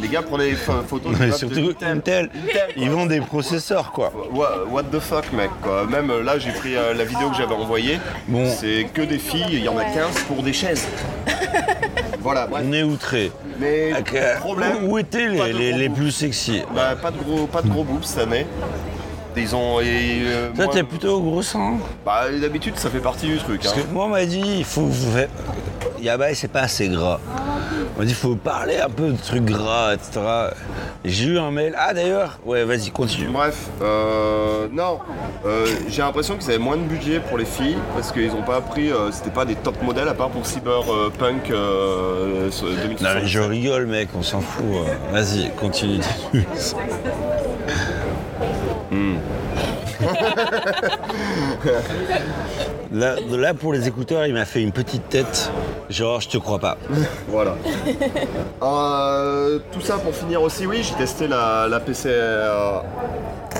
[0.00, 2.30] Les gars prenaient les pho- photos des Mais meufs surtout, de Intel, Intel,
[2.76, 4.12] ils vendent des processeurs, quoi.
[4.32, 5.86] What, what the fuck, mec, quoi.
[5.86, 7.98] Même euh, là, j'ai pris euh, la vidéo que j'avais envoyée.
[8.28, 8.46] Bon.
[8.48, 10.86] C'est que des filles, il y en a 15 pour des chaises.
[12.20, 12.64] voilà, bref.
[12.66, 13.30] On est outré.
[13.58, 14.84] Mais Avec, euh, problème.
[14.88, 16.62] Où étaient les, les- les plus sexy?
[16.74, 18.46] Bah, pas de gros, pas de gros boobs cette année.
[19.36, 19.80] Ils ont.
[19.80, 21.74] et, euh, Toi, moi- t'es plutôt gros sein
[22.04, 23.62] Bah, d'habitude, ça fait partie du truc.
[23.62, 23.82] Parce hein.
[23.88, 24.82] que moi, on m'a dit, il faut.
[24.82, 25.28] vous faire-
[26.00, 27.20] Yabai, c'est pas assez gras.
[27.96, 30.20] On m'a dit, il faut parler un peu de trucs gras, etc.
[31.04, 31.74] Et J'ai eu un mail.
[31.78, 33.28] Ah, d'ailleurs, ouais, vas-y, continue.
[33.28, 34.98] Bref, euh, non,
[35.46, 38.60] euh, j'ai l'impression qu'ils avaient moins de budget pour les filles parce qu'ils ont pas
[38.60, 43.00] pris, euh, c'était pas des top modèles à part pour Cyberpunk euh, ce- 2077.
[43.02, 44.64] Non, mais je rigole, mec, on s'en fout.
[44.72, 45.12] euh.
[45.12, 46.00] Vas-y, continue.
[48.92, 49.41] Hmm.
[52.92, 55.50] Là, là, pour les écouteurs, il m'a fait une petite tête.
[55.88, 56.76] Genre, je te crois pas.
[57.28, 57.54] Voilà.
[58.62, 62.82] Euh, tout ça pour finir aussi, oui, j'ai testé la, la PCR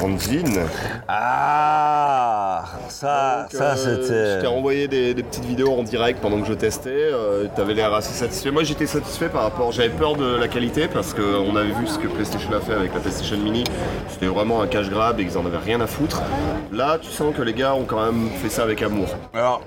[0.01, 0.61] Engine.
[1.09, 4.41] Ah Ça, Donc, ça euh, Je c'était.
[4.43, 6.91] t'ai envoyé des, des petites vidéos en direct pendant que je testais.
[6.93, 8.53] euh, T'avais l'air assez satisfait.
[8.53, 9.73] Moi j'étais satisfait par rapport.
[9.73, 12.95] J'avais peur de la qualité parce qu'on avait vu ce que PlayStation a fait avec
[12.95, 13.65] la PlayStation Mini.
[14.09, 16.23] C'était vraiment un cash grab et qu'ils en avaient rien à foutre.
[16.73, 19.09] Là tu sens que les gars ont quand même fait ça avec amour.
[19.35, 19.63] Alors,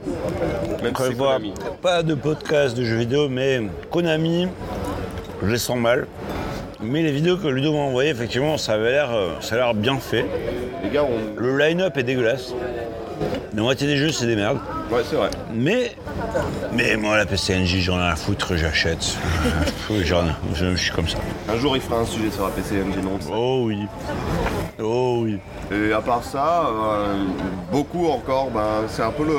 [0.83, 1.53] Même si c'est Konami.
[1.81, 3.61] pas de podcast de jeux vidéo, mais
[3.91, 4.47] Konami,
[5.43, 6.07] je les sens mal.
[6.81, 9.73] Mais les vidéos que Ludo m'a envoyées, effectivement, ça avait l'air, euh, ça a l'air
[9.73, 10.25] bien fait.
[10.83, 11.19] Les gars ont.
[11.37, 12.53] Le line-up est dégueulasse.
[13.55, 14.59] La moitié des jeux, c'est des merdes.
[14.91, 15.29] Ouais c'est vrai.
[15.53, 15.93] Mais,
[16.73, 19.17] mais moi, la PCNJ, j'en ai à foutre, j'achète.
[20.03, 21.17] J'en- je, je suis comme ça.
[21.49, 23.29] Un jour il fera un sujet sur la PC Engine on le sait.
[23.33, 23.79] Oh oui.
[24.81, 25.37] Oh oui.
[25.71, 27.23] Et à part ça, euh,
[27.71, 29.37] beaucoup encore, ben, c'est un peu le,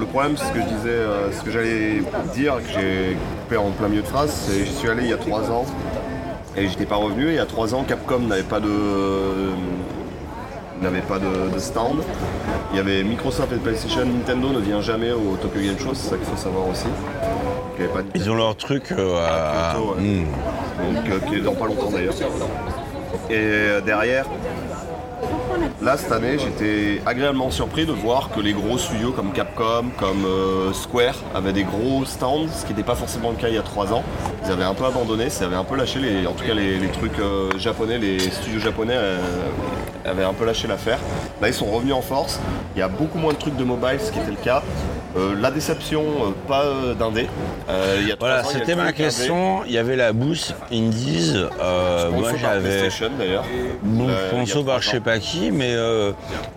[0.00, 2.02] le problème, c'est ce que je disais, euh, ce que j'allais
[2.34, 5.12] dire, que j'ai coupé en plein milieu de phrase, c'est j'y suis allé il y
[5.12, 5.66] a trois ans
[6.56, 7.26] et j'étais pas revenu.
[7.28, 8.70] Et il y a trois ans, Capcom n'avait pas de
[10.80, 11.98] n'avait pas de, de stand.
[12.72, 16.08] Il y avait Microsoft et PlayStation, Nintendo ne vient jamais au Tokyo Game Show, c'est
[16.08, 16.86] ça qu'il faut savoir aussi.
[17.76, 19.76] Il y avait pas de Ils ont leur truc euh, à.
[19.78, 20.24] Ouais.
[20.92, 22.14] Donc, euh, qui est dans pas longtemps d'ailleurs.
[23.30, 24.26] Et derrière,
[25.82, 30.24] là cette année, j'étais agréablement surpris de voir que les gros studios comme Capcom, comme
[30.24, 33.58] euh, Square avaient des gros stands, ce qui n'était pas forcément le cas il y
[33.58, 34.02] a trois ans.
[34.44, 36.78] Ils avaient un peu abandonné, ça avait un peu lâché les, en tout cas les,
[36.78, 39.18] les trucs euh, japonais, les studios japonais euh,
[40.04, 40.98] avaient un peu lâché l'affaire.
[41.40, 42.40] Là, ils sont revenus en force.
[42.74, 44.62] Il y a beaucoup moins de trucs de mobile, ce qui était le cas.
[45.16, 47.28] Euh, la déception, euh, pas euh, d'indé.
[47.68, 49.60] Euh, il y a trois Voilà, c'était ma question.
[49.64, 51.34] Il y avait la boost Indies.
[52.12, 52.88] moi, j'avais.
[53.18, 53.44] D'ailleurs.
[53.82, 55.76] Bon, sponsor par je sais pas qui, mais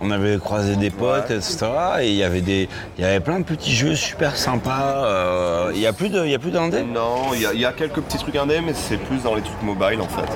[0.02, 1.36] on avait croisé des potes, Ouais.
[1.36, 1.68] etc.
[2.02, 5.70] Et il y avait des, il y avait plein de petits jeux super sympas.
[5.74, 6.82] Il y a plus de, il y a plus d'indé.
[6.84, 9.36] Non, il y, a- il y a quelques petits trucs indés, mais c'est plus dans
[9.36, 10.28] les trucs mobile en fait.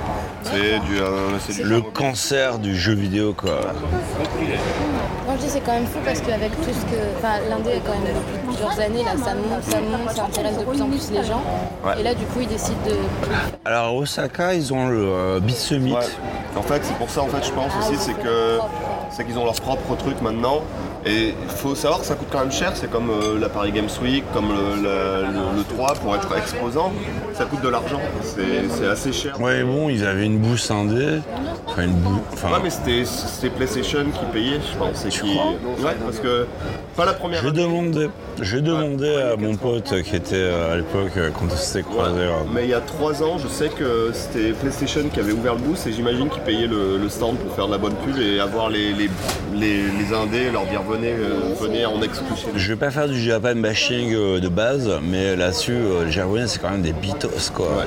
[0.44, 1.92] C'est du, Le mobile.
[1.94, 3.60] cancer du jeu vidéo, quoi.
[5.32, 7.00] Moi je dis c'est quand même fou parce qu'avec tout ce que.
[7.18, 10.66] Enfin l'indé quand même depuis plusieurs années là ça monte, ça monte, ça intéresse de
[10.66, 11.42] plus en plus les gens.
[11.86, 12.02] Ouais.
[12.02, 12.96] Et là du coup ils décident de.
[13.64, 15.94] Alors Osaka, ils ont le euh, Beat Summit.
[15.94, 16.00] Ouais.
[16.58, 18.60] En fait, c'est pour ça en fait, je pense Ah, aussi, c'est que
[19.10, 20.64] c'est qu'ils ont leur propre truc maintenant.
[21.06, 23.72] Et il faut savoir que ça coûte quand même cher, c'est comme euh, la Paris
[23.72, 26.91] Games Week, comme le, la- le- le 3 pour être exposant,
[27.34, 29.39] ça coûte de l'argent, c'est assez cher.
[29.41, 31.20] Ouais, bon, ils avaient une bourse indé.
[31.68, 31.95] Enfin, une.
[32.34, 35.06] Enfin, Ouais, mais c'était PlayStation qui payait, je pense.
[35.06, 35.20] et qui...
[35.36, 36.45] crois Ouais, parce que
[36.95, 37.62] pas la première je année.
[37.64, 41.88] demandais, je demandais à mon pote qui était euh, à l'époque euh, quand on s'était
[41.89, 41.95] Ouais.
[41.99, 45.56] euh, Mais il y a trois ans, je sais que c'était PlayStation qui avait ouvert
[45.56, 48.18] le booth et j'imagine qu'ils payaient le, le stand pour faire de la bonne pub
[48.20, 49.10] et avoir les, les
[49.54, 52.58] les, les, les Indés, leur dire venez, euh, venez en exclu chez nous.
[52.60, 56.48] Je vais pas faire du Japan bashing euh, de base, mais là-dessus, euh, les Japonais,
[56.48, 57.66] c'est quand même des bitos, quoi.
[57.68, 57.84] Ouais.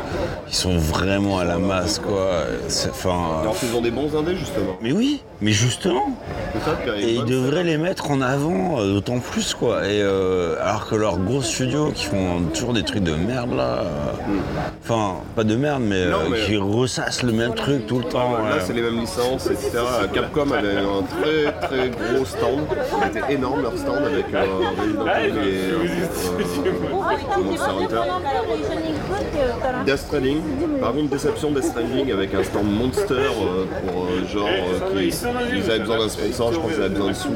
[0.48, 2.44] Ils sont vraiment à la masse, quoi.
[2.90, 3.40] Enfin.
[3.42, 4.76] Alors qu'ils ont des bons Indés justement.
[4.82, 6.16] Mais oui, mais justement.
[6.64, 9.84] Ça, Et ils devraient les mettre en avant d'autant plus, quoi.
[9.86, 13.80] Et euh, alors que leurs gros studios qui font toujours des trucs de merde, là.
[13.82, 13.84] euh,
[14.82, 18.32] Enfin, pas de merde, mais, Non, mais- qui ressassent le même truc tout le temps.
[18.32, 18.60] Là, ouais.
[18.66, 19.70] c'est les mêmes licences, etc.
[20.12, 22.60] Capcom avait un très très gros stand.
[23.02, 24.44] C'était énorme leur stand avec euh,
[24.80, 25.74] Resident Evil et.
[29.84, 30.40] Death Stranding.
[30.80, 35.08] Par contre, déception Death Stranding avec un stand Monster euh, pour euh, genre euh, qui,
[35.08, 37.28] ils avaient besoin d'un sponsor, je pense qu'ils avaient besoin de sous.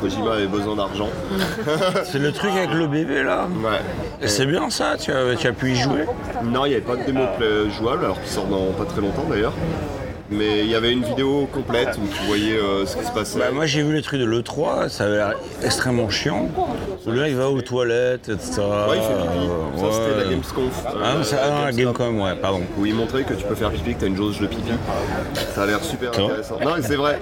[0.00, 1.08] Kojima avait besoin d'argent.
[2.04, 3.46] C'est le truc avec le bébé, là.
[3.62, 3.78] Ouais.
[4.22, 6.04] Et c'est bien ça, tu as, tu as pu y jouer.
[6.44, 9.00] Non, il n'y avait pas de démo play- jouable, alors qu'il sort dans pas très
[9.00, 9.52] longtemps d'ailleurs.
[10.30, 13.38] Mais il y avait une vidéo complète où tu voyais euh, ce qui se passait.
[13.38, 16.48] Bah, moi j'ai vu les trucs de l'E3, ça avait l'air extrêmement chiant.
[17.06, 18.60] Le mec va aux toilettes, etc.
[18.88, 19.46] Ouais, il fait pipi.
[19.46, 20.84] Euh, Ça, c'était la Gamesconf.
[20.86, 22.20] Ah, non, c'est- ah, non, la Gamescom.
[22.20, 22.62] Ouais, pardon.
[22.78, 24.72] Où il montrait que tu peux faire pipi, que tu as une jauge de pipi.
[25.54, 26.58] Ça a l'air super Toi intéressant.
[26.60, 27.20] Non, mais c'est vrai.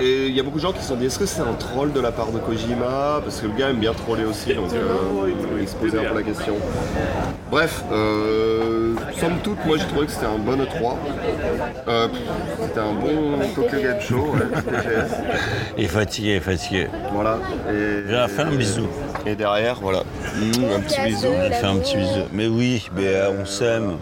[0.00, 1.52] Et il y a beaucoup de gens qui se sont dit est-ce que c'est un
[1.58, 3.20] troll de la part de Kojima?
[3.22, 5.30] Parce que le gars aime bien troller aussi, donc euh,
[5.60, 6.54] il se posait un peu la question.
[7.50, 10.96] Bref, euh, somme toute, moi j'ai trouvé que c'était un bon E3.
[11.88, 12.08] Euh,
[12.60, 15.14] c'était un bon Tokyo Game Show, ouais, TGS.
[15.78, 16.88] Est fatigué, fatigué.
[17.12, 17.38] Voilà.
[17.70, 18.86] Et, J'ai fait un bisou.
[19.26, 20.04] Et derrière, voilà.
[20.36, 21.26] Mmh, un petit bisou.
[21.46, 22.20] Il fait un petit bisou.
[22.32, 23.96] Mais oui, mais euh, on s'aime.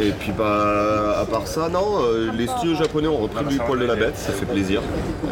[0.00, 3.78] Et puis bah à part ça, non, euh, les studios japonais ont repris du poil
[3.78, 4.80] de la bête, ça fait plaisir.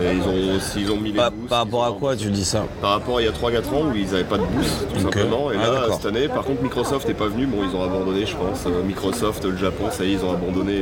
[0.00, 2.28] Et ils ont aussi ils ont mis les Par, boosts, par rapport à quoi tu
[2.30, 4.44] dis ça Par rapport à il y a 3-4 ans où ils n'avaient pas de
[4.44, 5.50] boost tout simplement.
[5.50, 8.24] Et Ah, là cette année, par contre Microsoft n'est pas venu, bon ils ont abandonné
[8.26, 8.66] je pense.
[8.66, 10.80] Euh, Microsoft, le Japon, ça y est, ils ont abandonné.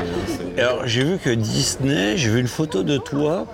[0.59, 3.47] Alors j'ai vu que Disney, j'ai vu une photo de toi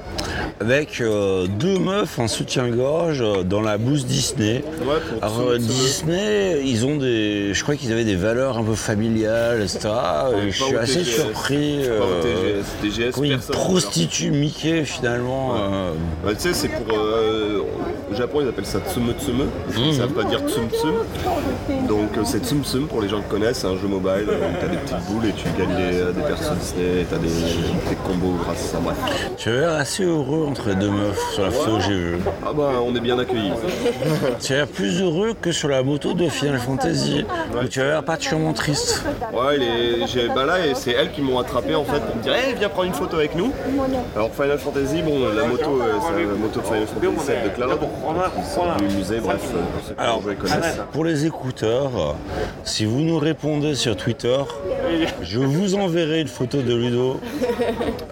[0.60, 4.64] avec euh, deux meufs en soutien-gorge dans la bouse Disney.
[4.86, 5.58] Ouais, pour Alors euh.
[5.58, 9.88] Disney, ils ont des, je crois qu'ils avaient des valeurs un peu familiales, etc.
[10.46, 11.10] Et je suis assez TGS.
[11.14, 11.78] surpris.
[11.84, 13.12] Euh, TGS.
[13.24, 15.54] Ils prostituent Mickey finalement.
[15.56, 15.92] euh,
[16.24, 16.96] Bah, tu sais, c'est pour.
[18.08, 19.46] Euh, au Japon, ils appellent ça tsume tsume.
[19.76, 20.94] Ils ne savent pas dire tsum tsum.
[21.88, 23.58] Donc, euh, c'est tsum tsum pour les gens qui connaissent.
[23.58, 26.00] C'est un jeu mobile euh, où tu as des petites boules et tu gagnes des,
[26.00, 27.06] euh, des persos Disney.
[27.08, 28.78] Tu as des, des combos grâce à ça.
[28.82, 28.96] Bref.
[29.36, 32.18] Tu as l'air assez heureux entre les deux meufs sur la photo que j'ai vue.
[32.44, 33.52] Ah bah, on est bien accueillis.
[34.40, 37.24] Tu as l'air plus heureux que sur la moto de Final Fantasy.
[37.62, 39.02] Où tu as l'air particulièrement triste.
[39.32, 42.22] Ouais, les- j'ai- bah là, et c'est elles qui m'ont attrapé en fait pour me
[42.22, 43.52] dire Hey, viens prendre une photo avec nous.
[44.14, 47.48] Alors, Final Fantasy, bon, la moto, euh, c'est la moto de Final Fantasy 7 de
[47.50, 47.78] Cloud.
[48.38, 50.22] Ils sont du musée, bref, euh, Alors,
[50.92, 52.16] pour les écouteurs,
[52.64, 54.36] si vous nous répondez sur Twitter,
[55.22, 57.20] je vous enverrai une photo de Ludo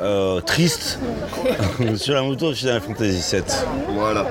[0.00, 0.98] euh, triste
[1.96, 3.42] sur la moto de Final Fantasy VII.
[3.96, 4.26] Voilà.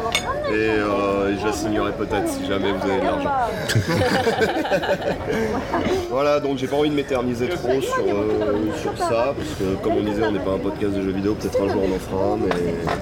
[0.50, 3.30] Et euh, je la signerai peut-être si jamais vous avez de l'argent.
[6.10, 9.98] voilà, donc j'ai pas envie de m'éterniser trop sur, euh, sur ça, parce que comme
[9.98, 12.00] on disait, on n'est pas un podcast de jeux vidéo, peut-être un jour on en
[12.00, 12.50] fera un, mais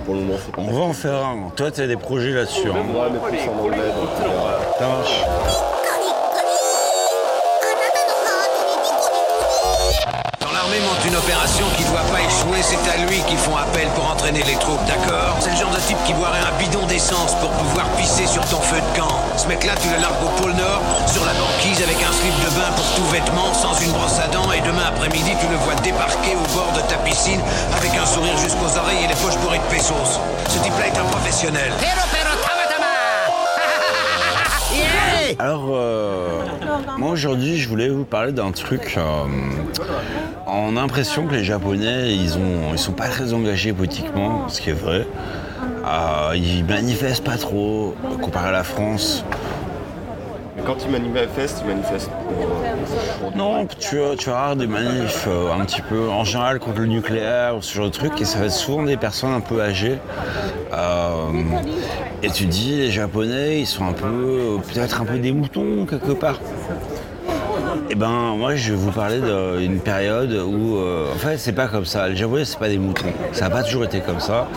[0.06, 0.62] pour le moment c'est pas.
[0.62, 1.50] On va en faire un.
[1.56, 2.68] Toi, tu as des projets là-dessus.
[2.70, 2.74] hein.
[2.74, 4.60] Ouais, mais plus en anglais, donc on verra.
[4.80, 5.24] Ça marche.
[11.06, 14.56] Une opération qui doit pas échouer, c'est à lui qu'ils font appel pour entraîner les
[14.56, 18.26] troupes, d'accord C'est le genre de type qui boirait un bidon d'essence pour pouvoir pisser
[18.26, 19.14] sur ton feu de camp.
[19.38, 22.50] Ce mec-là, tu le largues au pôle Nord, sur la banquise avec un slip de
[22.58, 25.76] bain pour tout vêtement, sans une brosse à dents, et demain après-midi, tu le vois
[25.76, 27.42] débarquer au bord de ta piscine
[27.78, 30.18] avec un sourire jusqu'aux oreilles et les poches bourrées de pesos.
[30.50, 31.74] Ce type-là est un professionnel.
[35.42, 36.44] Alors, euh,
[37.00, 38.94] moi aujourd'hui, je voulais vous parler d'un truc.
[38.96, 39.24] euh,
[40.46, 44.70] on a l'impression que les Japonais, ils ont, sont pas très engagés politiquement, ce qui
[44.70, 45.08] est vrai.
[45.84, 49.26] Euh, ils manifestent pas trop comparé à la France.
[50.66, 52.12] Quand ils manifestent, ils manifestent
[53.36, 56.88] Non, tu, tu vas avoir des manifs euh, un petit peu en général contre le
[56.88, 59.62] nucléaire ou ce genre de truc, et ça va être souvent des personnes un peu
[59.62, 59.98] âgées.
[60.74, 61.32] Euh,
[62.22, 66.12] et tu dis, les Japonais, ils sont un peu, peut-être un peu des moutons quelque
[66.12, 66.40] part.
[67.90, 69.20] Et ben, moi, je vais vous parler
[69.60, 72.08] d'une période où, euh, en fait, c'est pas comme ça.
[72.08, 73.12] Les Japonais, c'est pas des moutons.
[73.32, 74.48] Ça n'a pas toujours été comme ça.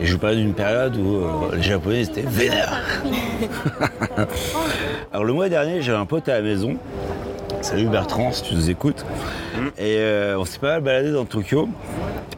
[0.00, 2.80] Et je vous parler d'une période où les Japonais étaient vénères.
[5.12, 6.76] Alors, le mois dernier, j'avais un pote à la maison.
[7.62, 9.04] Salut Bertrand, si tu nous écoutes.
[9.76, 11.68] Et euh, on s'est pas mal baladé dans Tokyo.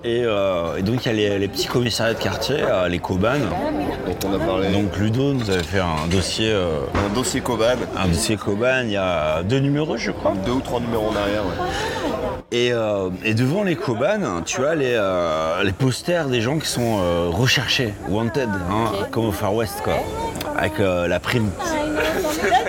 [0.04, 2.98] Et, euh, et donc il y a les, les petits commissariats de quartier, euh, les
[2.98, 3.34] Koban.
[3.38, 4.72] dont on a parlé.
[4.72, 8.80] Donc Ludo nous avait fait un dossier, euh, un dossier Koban, un dossier Koban.
[8.84, 10.32] Il y a deux numéros, je crois.
[10.44, 11.44] deux ou trois numéros en arrière.
[11.44, 11.68] Ouais.
[12.50, 16.68] Et, euh, et devant les koban, tu as les, euh, les posters des gens qui
[16.68, 19.94] sont euh, recherchés, wanted, hein, comme au Far West, quoi,
[20.58, 21.48] avec euh, la prime.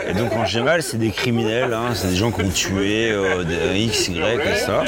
[0.07, 3.43] Et donc en général, c'est des criminels, hein, c'est des gens qui ont tué euh,
[3.43, 4.83] des X, Y, et ça.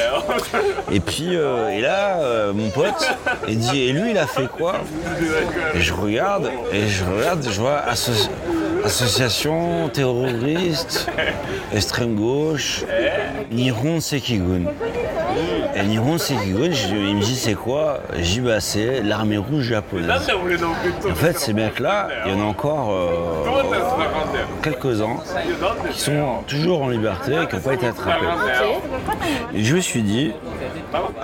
[0.92, 3.08] Et puis, euh, et là, euh, mon pote,
[3.48, 4.74] il dit, et lui, il a fait quoi?
[5.74, 8.28] Et je regarde, et je regarde, je vois asso-
[8.84, 11.08] association terroriste,
[11.74, 12.84] extrême gauche,
[13.50, 14.64] Nihon Sekigun.
[15.78, 18.00] Et Nihon Sekigun, je- il me dit, c'est quoi?
[18.18, 20.06] Dis, bah, c'est l'armée rouge japonaise.
[21.10, 23.44] En fait, ces mecs-là, il y en a encore euh,
[24.62, 25.16] quelques-uns
[25.92, 28.24] qui sont toujours en liberté et qui n'ont pas été attrapés.
[29.54, 30.32] Et je me suis dit,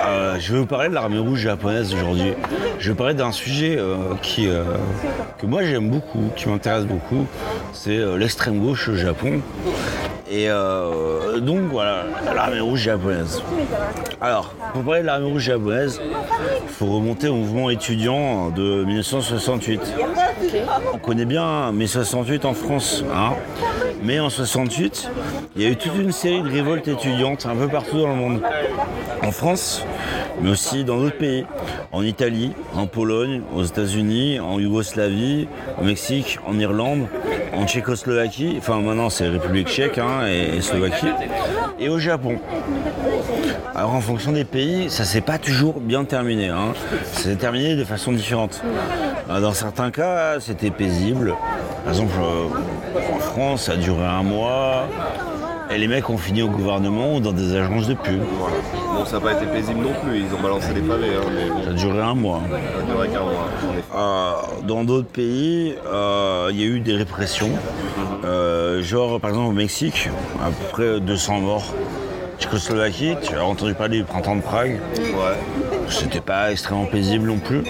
[0.00, 2.34] euh, je vais vous parler de l'armée rouge japonaise aujourd'hui.
[2.78, 4.48] Je vais vous parler d'un sujet euh, qui,
[5.38, 7.26] que moi j'aime beaucoup, qui m'intéresse beaucoup.
[7.72, 9.40] C'est l'extrême gauche au Japon.
[10.34, 12.04] Et euh, donc voilà,
[12.34, 13.42] l'armée rouge japonaise.
[14.18, 16.00] Alors, pour parler de l'armée rouge japonaise,
[16.62, 19.82] il faut remonter au mouvement étudiant de 1968.
[20.94, 23.34] On connaît bien mai 68 en France, hein.
[24.03, 25.11] Mais en 68,
[25.57, 28.14] il y a eu toute une série de révoltes étudiantes un peu partout dans le
[28.14, 28.42] monde.
[29.22, 29.84] En France,
[30.40, 31.46] mais aussi dans d'autres pays.
[31.92, 35.46] En Italie, en Pologne, aux États-Unis, en Yougoslavie,
[35.80, 37.07] au Mexique, en Irlande,
[37.55, 41.09] en Tchécoslovaquie, enfin maintenant c'est République tchèque hein, et, Slovaquie,
[41.78, 42.38] et au Japon.
[43.74, 46.48] Alors en fonction des pays, ça s'est pas toujours bien terminé.
[46.48, 46.72] Hein.
[47.12, 48.62] Ça s'est terminé de façon différente.
[49.30, 51.34] Euh, Dans certains cas, c'était paisible.
[51.84, 54.84] Par exemple, euh, en France, ça a duré un mois.
[55.70, 58.20] Et les mecs ont fini au gouvernement ou dans des agences de pub.
[58.38, 58.56] Voilà.
[58.94, 61.48] Bon, ça n'a pas été paisible non plus, ils ont balancé des pavés, hein, mais
[61.48, 62.42] bon, Ça a duré un mois.
[62.50, 63.48] ça a duré qu'un mois.
[63.96, 64.32] Euh,
[64.66, 67.48] dans d'autres pays, euh, il y a eu des répressions.
[68.26, 70.10] Euh, genre, par exemple, au Mexique,
[70.42, 71.72] à peu près 200 morts.
[72.38, 74.78] Tchécoslovaquie, tu as entendu parler du printemps de Prague.
[74.98, 75.38] Ouais.
[75.88, 77.62] C'était pas extrêmement paisible non plus.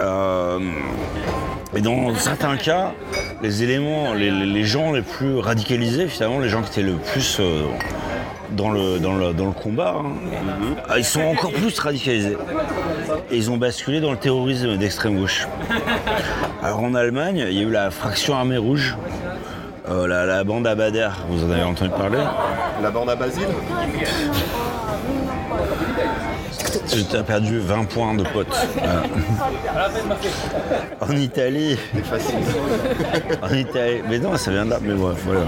[0.00, 0.58] Euh,
[1.74, 2.92] et dans certains cas,
[3.42, 7.64] les éléments, les, gens les plus radicalisés, finalement, les gens qui étaient le plus euh,
[8.50, 10.12] dans, le, dans, le, dans le combat, hein,
[10.88, 12.36] ah, ils sont encore plus radicalisés.
[13.30, 15.46] Et ils ont basculé dans le terrorisme d'extrême gauche.
[16.62, 18.96] Alors en Allemagne, il y a eu la fraction armée rouge,
[19.88, 22.18] euh, la, la bande Abader, vous en avez entendu parler
[22.82, 23.48] La bande à Basile?
[26.88, 28.46] Tu as perdu 20 points de potes.
[28.74, 29.02] Voilà.
[31.00, 32.34] en Italie, C'est facile.
[33.42, 35.42] en Italie, mais non, ça vient de là, mais bref, voilà.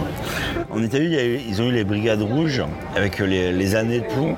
[0.71, 2.63] En Italie, ils ont eu les brigades rouges
[2.97, 4.37] avec les, les années de plomb.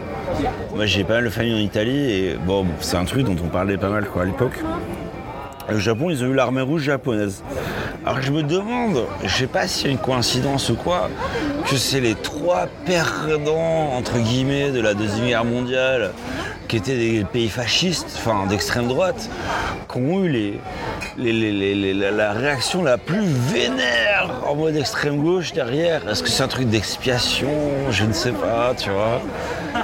[0.74, 3.48] Moi, j'ai pas mal de famille en Italie et bon, c'est un truc dont on
[3.48, 4.58] parlait pas mal quoi, à l'époque.
[5.72, 7.42] Au Japon, ils ont eu l'armée rouge japonaise.
[8.06, 11.10] Alors je me demande, je sais pas s'il y a une coïncidence ou quoi,
[11.68, 16.12] que c'est les trois perdants, entre guillemets, de la Deuxième Guerre mondiale,
[16.68, 19.28] qui étaient des pays fascistes, enfin d'extrême droite,
[19.90, 20.60] qui ont eu
[21.18, 26.08] les, la réaction la plus vénère en mode extrême gauche derrière.
[26.08, 27.50] Est-ce que c'est un truc d'expiation?
[27.90, 29.20] Je ne sais pas, tu vois.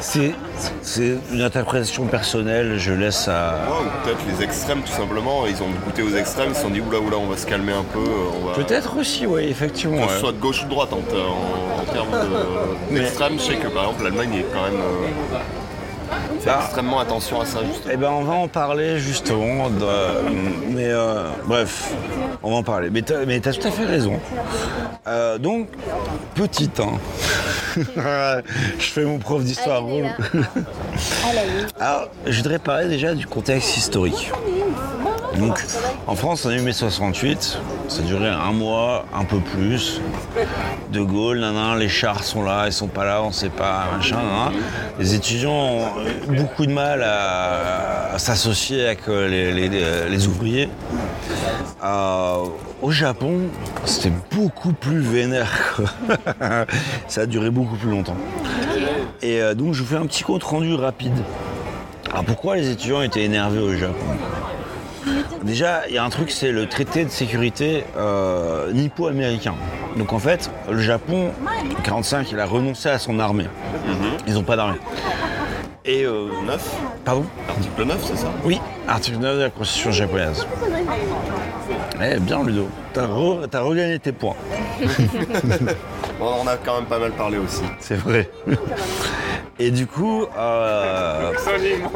[0.01, 3.55] C'est une interprétation personnelle, je laisse à...
[3.69, 5.47] Ouais, ou peut-être les extrêmes, tout simplement.
[5.47, 7.73] Ils ont goûté aux extrêmes, ils se sont dit oula oula, on va se calmer
[7.73, 8.01] un peu.
[8.43, 8.53] On va...
[8.55, 10.07] Peut-être aussi, oui, effectivement.
[10.07, 12.11] Que ce soit de gauche ou de droite en, en- en termes
[12.91, 15.37] de- d'extrême, je sais que par exemple l'Allemagne est quand même euh,
[16.41, 16.61] fait Ah.
[16.65, 17.93] extrêmement attention à ça justement.
[17.93, 19.69] Eh ben, on va en parler justement.
[19.71, 19.87] de-
[20.71, 21.93] mais euh, bref,
[22.43, 22.91] on va en parler.
[22.91, 24.19] Mais t'as, mais t'as tout à fait raison.
[25.07, 25.69] Euh, donc,
[26.35, 26.99] petit hein.
[28.79, 29.83] Je fais mon prof d'histoire.
[29.85, 30.05] Allez.
[31.81, 31.81] Ah.
[31.81, 34.31] Alors, je voudrais parler déjà du contexte historique.
[35.39, 35.59] Donc,
[36.07, 37.59] en France, on a eu mai 68,
[37.89, 40.01] ça a duré un mois, un peu plus.
[40.93, 44.19] De Gaulle, nanan, les chars sont là, ils sont pas là, on sait pas, machin.
[44.99, 45.87] Les étudiants ont
[46.29, 49.69] beaucoup de mal à, s'associer avec euh, les,
[50.09, 50.69] les- ouvriers.
[51.83, 52.37] Euh,
[52.83, 53.41] au Japon,
[53.85, 55.81] c'était beaucoup plus vénère.
[57.09, 58.17] ça a duré beaucoup plus longtemps.
[59.23, 61.17] Et euh, donc, je vous fais un petit compte rendu rapide.
[62.11, 64.05] Alors pourquoi les étudiants étaient énervés au Japon?
[65.45, 69.55] Déjà, il y a un truc, c'est le traité de sécurité euh, nippo-américain.
[69.97, 71.33] Donc en fait, le Japon,
[71.79, 73.47] en 45, il a renoncé à son armée.
[74.27, 74.79] Ils n'ont pas d'armée.
[75.85, 76.05] Et...
[76.05, 78.29] euh, 9 pardon Article 9, c'est ça?
[78.45, 80.47] Oui, article 9 de la constitution japonaise.
[82.01, 84.37] Eh bien Ludo, t'as, re- t'as regagné tes points.
[86.19, 87.63] Bon, on en a quand même pas mal parlé aussi.
[87.81, 88.31] C'est vrai.
[89.59, 91.31] Et du coup, euh,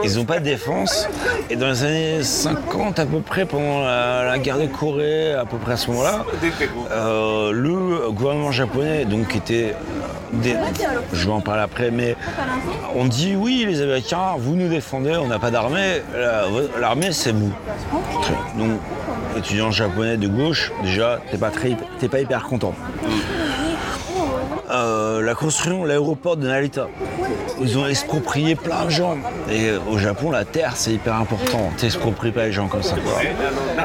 [0.05, 1.09] ils n'ont pas de défense.
[1.51, 5.57] Et dans les années 50 à peu près, pendant la, guerre de Corée, à peu
[5.57, 6.25] près à ce moment-là,
[6.93, 9.75] euh, le gouvernement japonais, donc qui était,
[10.45, 10.55] euh,
[11.13, 12.15] je vais en parler après, mais
[12.95, 16.45] on dit oui, les Américains, vous nous défendez, on n'a pas d'armée, la-
[16.79, 17.53] l'armée c'est vous.
[18.59, 18.79] Donc,
[19.37, 22.75] étudiant japonais de gauche, déjà, t'es pas, pas hyper content.
[24.77, 26.87] Euh, la construction de l'aéroport de Narita.
[27.61, 29.17] Ils ont exproprié plein de gens.
[29.51, 31.71] Et euh, au Japon, la terre, c'est hyper important.
[31.79, 32.97] T'expropries pas les gens comme ça.
[32.97, 33.23] Quoi.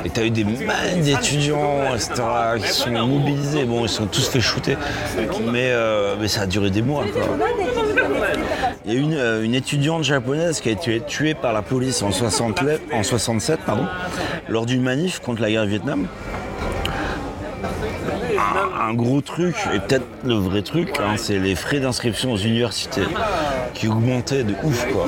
[0.03, 2.13] Et t'as eu des mannes d'étudiants, etc.,
[2.61, 3.63] qui sont mobilisés.
[3.63, 4.75] Bon, ils sont tous fait shooter.
[5.51, 7.05] Mais, euh, ça a duré des mois.
[8.85, 12.11] Il y a une, une étudiante japonaise qui a été tuée par la police en,
[12.11, 13.85] 60 le- en 67 pardon,
[14.49, 16.07] lors d'une manif contre la guerre du Vietnam.
[18.81, 23.03] Un, gros truc, et peut-être le vrai truc, hein, c'est les frais d'inscription aux universités
[23.73, 24.87] qui augmentaient de ouf.
[24.91, 25.05] Quoi.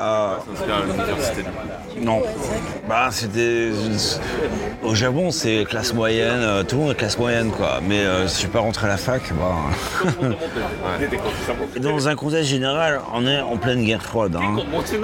[0.00, 0.34] Euh,
[0.86, 1.44] l'université.
[2.00, 2.22] non.
[2.88, 3.68] Bah, c'était.
[4.82, 7.80] Au Japon, c'est classe moyenne, euh, tout le monde est classe moyenne, quoi.
[7.86, 10.26] Mais euh, si je suis pas rentré à la fac, bah.
[11.80, 14.36] Dans un contexte général, on est en pleine guerre froide.
[14.36, 14.56] hein.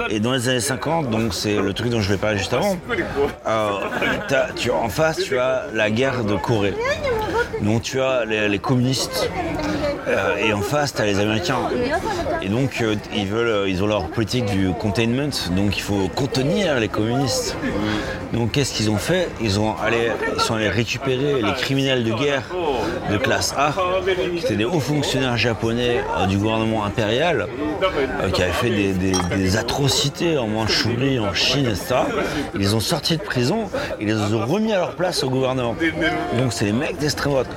[0.09, 2.75] Et dans les années 50, donc c'est le truc dont je vais parler juste avant,
[3.47, 3.71] euh,
[4.55, 6.73] tu, en face, tu as la guerre de Corée.
[7.61, 9.29] Donc tu as les, communistes.
[10.07, 11.57] euh, et en face, tu as les Américains.
[12.41, 15.29] Et donc, euh, ils, veulent, euh, ils ont leur politique du containment.
[15.51, 17.55] Donc, il faut contenir les communistes.
[18.33, 19.29] Donc, qu'est-ce qu'ils ont fait?
[19.41, 22.43] Ils, ont allé, ils sont allés récupérer les criminels de guerre
[23.11, 23.73] de classe A,
[24.45, 27.47] qui des hauts fonctionnaires japonais du gouvernement impérial,
[28.33, 31.95] qui avaient fait des, atrocités en Mandchourie, en Chine, etc.
[32.53, 33.69] Ils les ont sortis de prison
[33.99, 35.75] et les ont remis à leur place au gouvernement.
[36.37, 37.47] Donc, c'est les mecs d'extrême droite.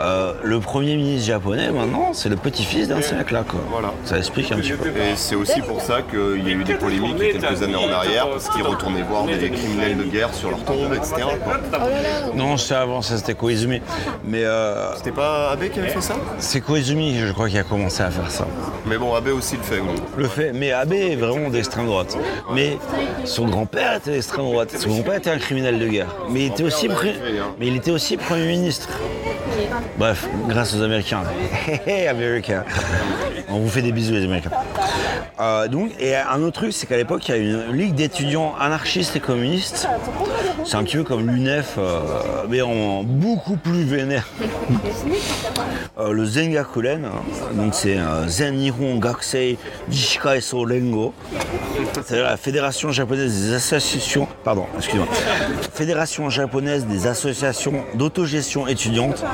[0.00, 3.44] Euh, le premier ministre japonais, maintenant, c'est le petit-fils d'un de ces mecs-là.
[3.48, 3.60] quoi.
[3.70, 3.92] Voilà.
[4.04, 4.88] Ça explique un petit peu.
[4.88, 8.28] Et c'est aussi pour ça qu'il y a eu des polémiques quelques années en arrière,
[8.30, 11.14] parce qu'ils retournaient voir des criminels de guerre sur leur tombe, etc.
[11.44, 11.60] quoi.
[12.34, 13.80] Non, c'est avant, ça c'était Koizumi.
[14.24, 16.14] Mais euh, C'était pas Abe qui avait fait ça?
[16.38, 18.46] c'est Koizumi, je crois, qui a commencé à faire ça.
[18.86, 19.80] Mais bon, Abe aussi le fait.
[19.80, 20.00] oui.
[20.16, 22.16] Le fait, mais Abe est vraiment d'extrême droite.
[22.54, 22.78] Mais
[23.24, 24.74] son grand-père était d'extrême droite.
[24.76, 26.14] Son grand-père était un criminel de guerre.
[26.30, 27.14] Mais il était aussi, pre-
[27.58, 28.87] mais il était aussi Premier ministre.
[29.96, 31.22] Bref, grâce aux Américains.
[32.08, 32.64] Américains.
[33.48, 34.50] On vous fait des bisous, les Américains.
[35.40, 38.54] Euh, donc, et un autre truc, c'est qu'à l'époque, il y a une ligue d'étudiants
[38.58, 39.88] anarchistes et communistes.
[40.64, 42.00] C'est un petit peu comme l'UNEF, euh,
[42.48, 44.26] mais en beaucoup plus vénère.
[45.98, 47.08] Euh, le Zengakuren,
[47.54, 49.58] donc c'est euh, Zen Nihon Gakusei
[49.90, 51.12] Jishikai So Rengo,
[51.92, 55.08] c'est-à-dire la Fédération japonaise des associations, pardon, excusez-moi,
[55.74, 59.24] Fédération japonaise des associations d'autogestion étudiante,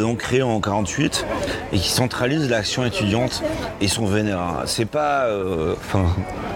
[0.00, 1.24] donc créée en 48
[1.72, 3.42] et qui centralise l'action étudiante
[3.80, 4.38] et ils sont vénères.
[4.40, 4.62] hein.
[4.66, 6.04] C'est pas, euh, enfin,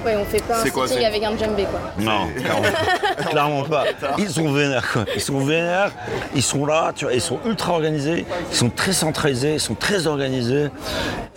[0.05, 1.81] Ouais, on fait pas un C'est quoi, sitting avec un djembé quoi.
[1.99, 2.69] non, clairement,
[3.31, 3.85] clairement pas.
[4.19, 5.05] Ils sont vénères, quoi.
[5.15, 5.93] Ils sont vénères,
[6.35, 9.75] ils sont là, tu vois, ils sont ultra organisés, ils sont très centralisés, ils sont
[9.77, 10.67] très organisés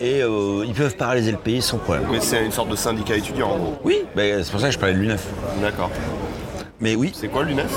[0.00, 2.06] et euh, ils peuvent paralyser le pays sans problème.
[2.10, 3.76] Mais c'est une sorte de syndicat étudiant en gros.
[3.84, 5.22] Oui, ben, c'est pour ça que je parlais de l'UNEF.
[5.62, 5.90] D'accord.
[6.80, 7.72] Mais oui, C'est quoi l'UNEF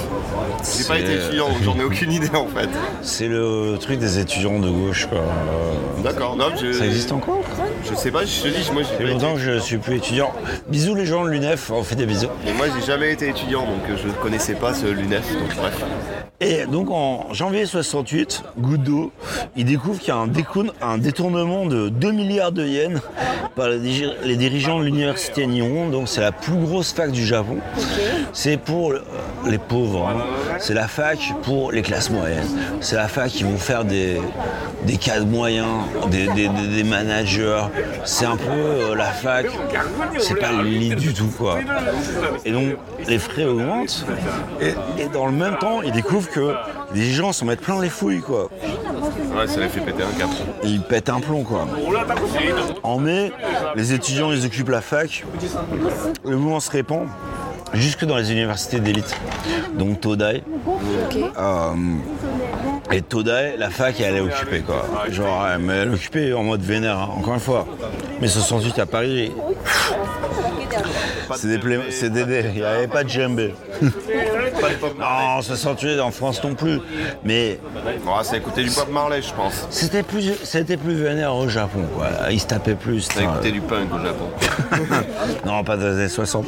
[0.77, 2.67] J'ai pas été étudiant, donc j'en ai aucune idée en fait.
[3.01, 5.07] c'est le truc des étudiants de gauche.
[5.07, 5.19] Quoi.
[5.19, 6.35] Euh, D'accord.
[6.35, 7.41] Non, je, Ça existe encore
[7.89, 9.45] Je sais pas, je te dis, moi fait j'ai pas longtemps été...
[9.45, 10.33] que je suis plus étudiant.
[10.67, 12.27] Bisous les gens de l'UNEF, on fait des bisous.
[12.45, 15.81] Et moi j'ai jamais été étudiant, donc euh, je connaissais pas ce l'UNEF, donc bref.
[16.41, 19.11] Et donc en janvier 68, Goudo,
[19.57, 23.01] il découvre qu'il y a un, détournement de 2 milliards de yens
[23.57, 25.89] par les dirigeants de l'université Nihon.
[25.89, 27.57] Donc c'est la plus grosse fac du Japon.
[28.31, 28.88] C'est pour
[29.45, 30.07] les pauvres.
[30.07, 30.23] hein.
[30.59, 32.47] C'est la fac pour les classes moyennes.
[32.81, 34.19] C'est la fac qui vont faire des,
[34.85, 35.67] des cadres moyens,
[36.11, 37.61] des, des- des- des managers.
[38.05, 39.45] C'est un peu euh, la fac.
[40.19, 41.57] C'est pas l'élite du tout quoi.
[42.45, 42.75] Et donc
[43.07, 44.05] les frais augmentent.
[44.61, 46.53] Et, et dans le même temps, ils découvrent que
[46.93, 48.49] les gens s'en mettent plein les fouilles quoi.
[49.37, 50.29] Ouais, ça les fait péter un cap.
[50.63, 51.67] Et ils pètent un plomb quoi.
[52.83, 53.31] En mai,
[53.75, 55.23] les étudiants ils occupent la fac.
[56.25, 57.07] Le mouvement se répand
[57.73, 59.15] jusque dans les universités d'élite.
[59.77, 60.43] Donc Todai.
[61.37, 61.73] Euh,
[62.91, 64.85] et Todai, la fac elle est occupée quoi.
[65.09, 67.65] Genre ouais, mais elle est occupée en mode vénère, hein, encore une fois.
[68.21, 69.31] Mais 68 à Paris,
[71.35, 72.21] c'est des play- c'est des
[72.53, 73.53] il n'y avait pas de djembé.
[73.81, 76.79] non, 68 en France non plus.
[77.23, 77.59] Mais
[78.07, 79.67] ah, ça écoutait du Bob Marley, je pense.
[79.69, 82.07] c'était plus, c'était plus vénère au Japon, quoi.
[82.31, 83.01] Ils se tapaient plus.
[83.01, 84.29] Ça écoutait du punk au Japon.
[85.45, 86.45] non, pas dans les années 60.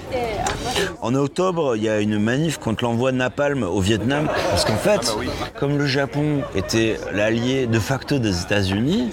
[1.01, 4.27] En octobre, il y a une manif contre l'envoi de napalm au Vietnam.
[4.49, 5.15] Parce qu'en fait,
[5.59, 9.09] comme le Japon était l'allié de facto des États-Unis,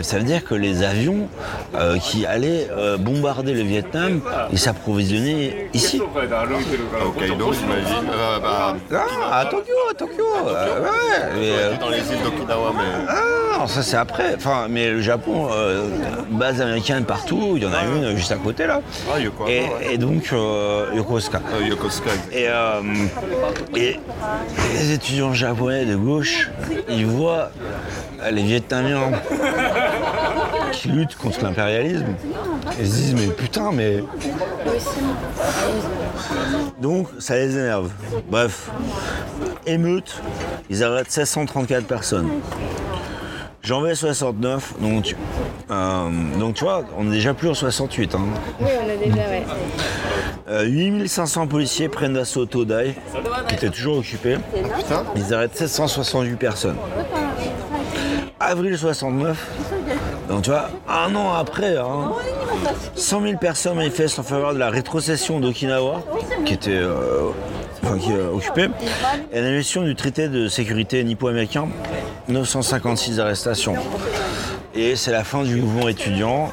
[0.00, 1.28] ça veut dire que les avions
[1.74, 4.20] euh, qui allaient euh, bombarder le Vietnam,
[4.52, 6.00] ils s'approvisionnaient ici.
[6.00, 6.04] Au
[7.06, 8.10] Hokkaido, j'imagine.
[8.10, 8.76] Euh, bah,
[9.30, 10.24] Ah, à Tokyo, à Tokyo.
[10.46, 12.82] euh, ouais, dans les îles d'Okinawa, mais.
[13.08, 14.34] ah, non, ça c'est après.
[14.36, 15.86] Enfin, mais le Japon, euh,
[16.30, 18.80] base américaine partout, il y en a une juste à côté là.
[19.14, 19.94] Ah, Yokohama, Et, ouais.
[19.94, 21.40] et donc euh, Yokosuka.
[21.68, 22.80] Yokosuka, euh,
[23.76, 23.98] et
[24.74, 26.31] les étudiants japonais de gauche,
[26.88, 27.50] ils voient
[28.30, 29.12] les Vietnamiens
[30.72, 32.14] qui luttent contre l'impérialisme.
[32.78, 34.02] Ils se disent mais putain mais.
[36.80, 37.90] Donc ça les énerve.
[38.30, 38.70] Bref,
[39.66, 40.20] émeute,
[40.70, 42.28] ils arrêtent 1634 personnes.
[43.62, 45.14] Janvier 69, donc,
[45.70, 48.16] euh, donc tu vois, on est déjà plus en 68.
[48.16, 48.18] Hein.
[48.60, 49.44] Oui, on a déjà, ouais.
[50.48, 52.94] Euh, 8500 policiers prennent d'assaut Todai,
[53.48, 54.38] qui était toujours occupé.
[55.16, 56.76] Ils arrêtent 768 personnes.
[58.40, 59.38] Avril 69,
[60.28, 62.10] donc tu vois, un an après, hein,
[62.96, 66.02] 100 000 personnes manifestent en faveur de la rétrocession d'Okinawa,
[66.44, 67.30] qui était euh,
[67.84, 68.68] enfin, qui est occupée,
[69.32, 71.68] et l'annulation du traité de sécurité nippo-américain,
[72.28, 73.76] 956 arrestations.
[74.74, 76.50] Et c'est la fin du mouvement étudiant.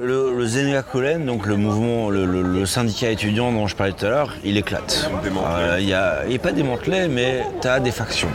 [0.00, 3.92] Le, le Zenga Kolen, donc le mouvement, le, le- le syndicat étudiant dont je parlais
[3.92, 5.10] tout à l'heure, il éclate.
[5.48, 8.28] Euh, Il y a- il n'est pas démantelé, mais tu as des factions.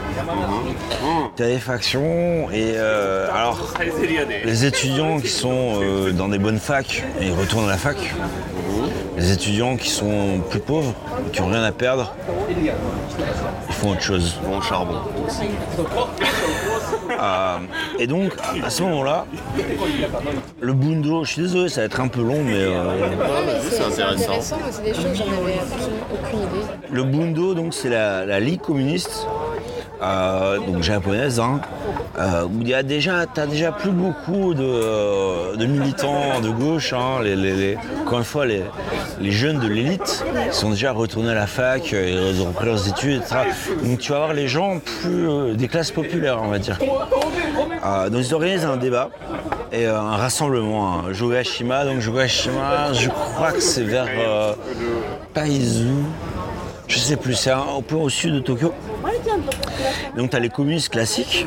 [1.36, 3.58] Tu as des factions, et euh, alors,
[4.44, 7.96] les étudiants qui sont euh, dans des bonnes facs, ils retournent à la fac.
[9.16, 10.92] Les étudiants qui sont plus pauvres,
[11.32, 12.12] qui n'ont rien à perdre,
[13.68, 14.34] ils font autre chose.
[14.44, 14.98] bon charbon.
[17.20, 17.58] Euh,
[17.98, 19.26] et donc, à ce moment-là,
[20.60, 23.08] le Bundo, je suis désolé, ça va être un peu long, mais euh,
[23.70, 24.60] c'est intéressant.
[24.70, 26.66] c'est des choses, j'en avais absolument aucune idée.
[26.90, 29.26] le Bundo, donc, c'est la, la Ligue communiste,
[30.02, 31.60] euh, donc japonaise, hein,
[32.18, 37.22] euh, où il y a déjà, t'as déjà plus beaucoup de, militants de gauche, hein,
[37.22, 38.62] les, encore une fois, les,
[39.20, 42.88] les jeunes de l'élite sont déjà retournés à la fac, euh, ils ont repris leurs
[42.88, 43.36] études, etc.
[43.84, 46.78] Donc tu vas avoir les gens plus des classes populaires, on va dire.
[46.78, 49.10] Donc ils organisent un débat
[49.72, 51.84] et un rassemblement à Jogashima.
[51.84, 54.08] Donc Jogashima, je crois que c'est vers
[55.32, 55.88] Paizu.
[56.86, 58.72] Je sais plus, c'est un peu au sud de Tokyo.
[60.16, 61.46] Donc tu as les communistes classiques,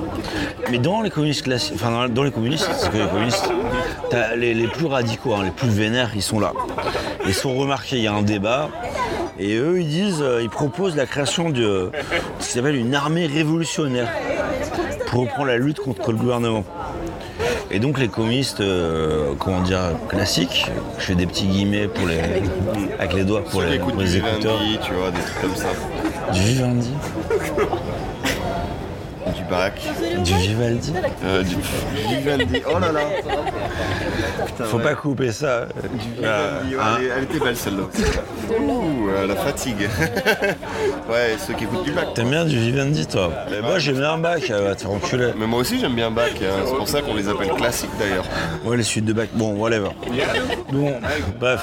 [0.70, 3.49] mais dans les communistes classiques, enfin dans, les communistes, c'est que les communistes,
[4.11, 6.51] as les, les plus radicaux, hein, les plus vénères, ils sont là.
[7.26, 8.70] Ils sont remarqués, il y a un débat,
[9.39, 11.91] et eux ils disent, euh, ils proposent la création de
[12.39, 14.09] ce qui s'appelle une armée révolutionnaire
[15.07, 16.65] pour reprendre la lutte contre le gouvernement.
[17.70, 20.65] Et donc les communistes, euh, comment dire, classiques,
[20.97, 22.20] je fais des petits guillemets pour les,
[22.97, 24.57] avec les doigts pour les, pour du les écouteurs.
[24.57, 25.68] Vivendi, tu vois, des trucs comme ça.
[26.34, 26.91] Du Vivendi
[30.23, 30.93] Du Vivaldi
[31.23, 31.55] Euh, du
[32.09, 32.61] Vivendi.
[32.69, 33.01] Oh là là.
[34.47, 34.83] Putain, Faut ouais.
[34.83, 35.45] pas couper ça.
[35.47, 35.67] Euh,
[36.61, 36.97] ouais, hein.
[37.17, 37.83] elle, était belle celle-là.
[38.57, 39.89] Ouh, euh, la fatigue.
[41.09, 42.13] ouais, ceux qui écoutent du bac.
[42.15, 44.91] T'aimes bien du Vivendi toi Mais moi j'aime bien un bac, euh, va te faire
[44.91, 45.31] enculer.
[45.37, 46.63] Mais moi aussi j'aime bien bac, hein.
[46.65, 48.23] c'est pour ça qu'on les appelle classiques d'ailleurs.
[48.63, 49.89] Ouais les suites de bac, bon whatever.
[50.71, 50.93] Bon,
[51.39, 51.61] bref.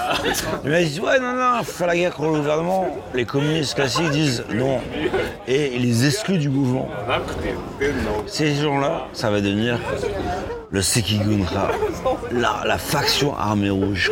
[0.64, 2.86] Les mecs disent ouais non non, faut faire la guerre contre le gouvernement.
[3.14, 4.80] Les communistes classiques disent non.
[5.48, 6.88] Et ils les excluent du mouvement.
[8.26, 9.78] Ces gens-là, ça va devenir
[10.74, 11.68] le Sekigunra,
[12.74, 14.10] la faction armée rouge.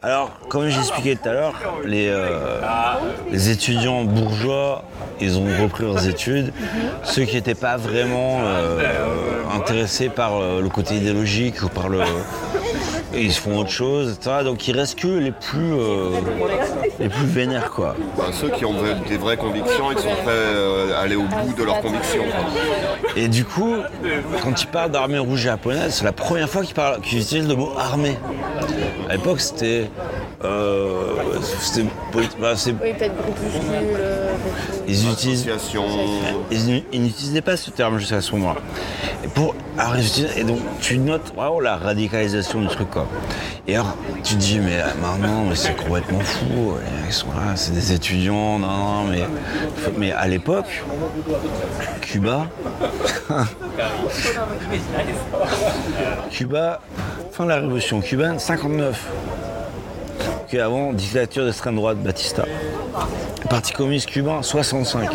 [0.00, 1.52] Alors, comme j'expliquais tout à l'heure,
[1.84, 2.62] les, euh,
[3.30, 4.84] les étudiants bourgeois,
[5.20, 6.50] ils ont repris leurs études.
[7.02, 8.80] Ceux qui n'étaient pas vraiment euh,
[9.54, 12.00] intéressés par euh, le côté idéologique ou par le...
[13.12, 14.36] Ils font autre chose, etc.
[14.44, 16.10] Donc il reste que les plus, euh,
[17.00, 17.96] les plus vénères, quoi.
[18.16, 21.16] Bah, ceux qui ont de- des vraies convictions et qui sont prêts euh, à aller
[21.16, 22.22] au bout de leurs convictions.
[22.22, 23.12] quoi.
[23.16, 23.74] Et du coup,
[24.42, 27.56] quand ils parlent d'armée rouge japonaise, c'est la première fois qu'ils parlent- qu'ils utilisent le
[27.56, 28.16] mot armée.
[29.08, 29.90] À l'époque, c'était.
[30.44, 31.14] Euh,
[32.40, 33.60] bah, c'est- Oui, peut-être groupuscule.
[33.98, 34.32] euh,
[34.88, 35.46] ils utilisent.
[36.50, 38.60] Ils, ils n'utilisaient pas ce terme jusqu'à ce moment-là.
[39.24, 39.94] Et, pour, alors,
[40.36, 41.32] et donc, tu notes
[41.62, 43.06] la radicalisation du truc, quoi.
[43.68, 46.74] Et alors, tu te dis, mais maintenant, mais c'est complètement fou.
[46.84, 49.22] Les mecs sont là, c'est des étudiants, non, non, mais.
[49.98, 50.82] Mais à l'époque,
[52.00, 52.46] Cuba.
[56.30, 56.80] Cuba,
[57.32, 59.06] fin de la révolution cubaine, 59.
[60.58, 62.44] Avant, dictature d'extrême droite, Batista.
[63.48, 65.08] Parti communiste cubain, 65.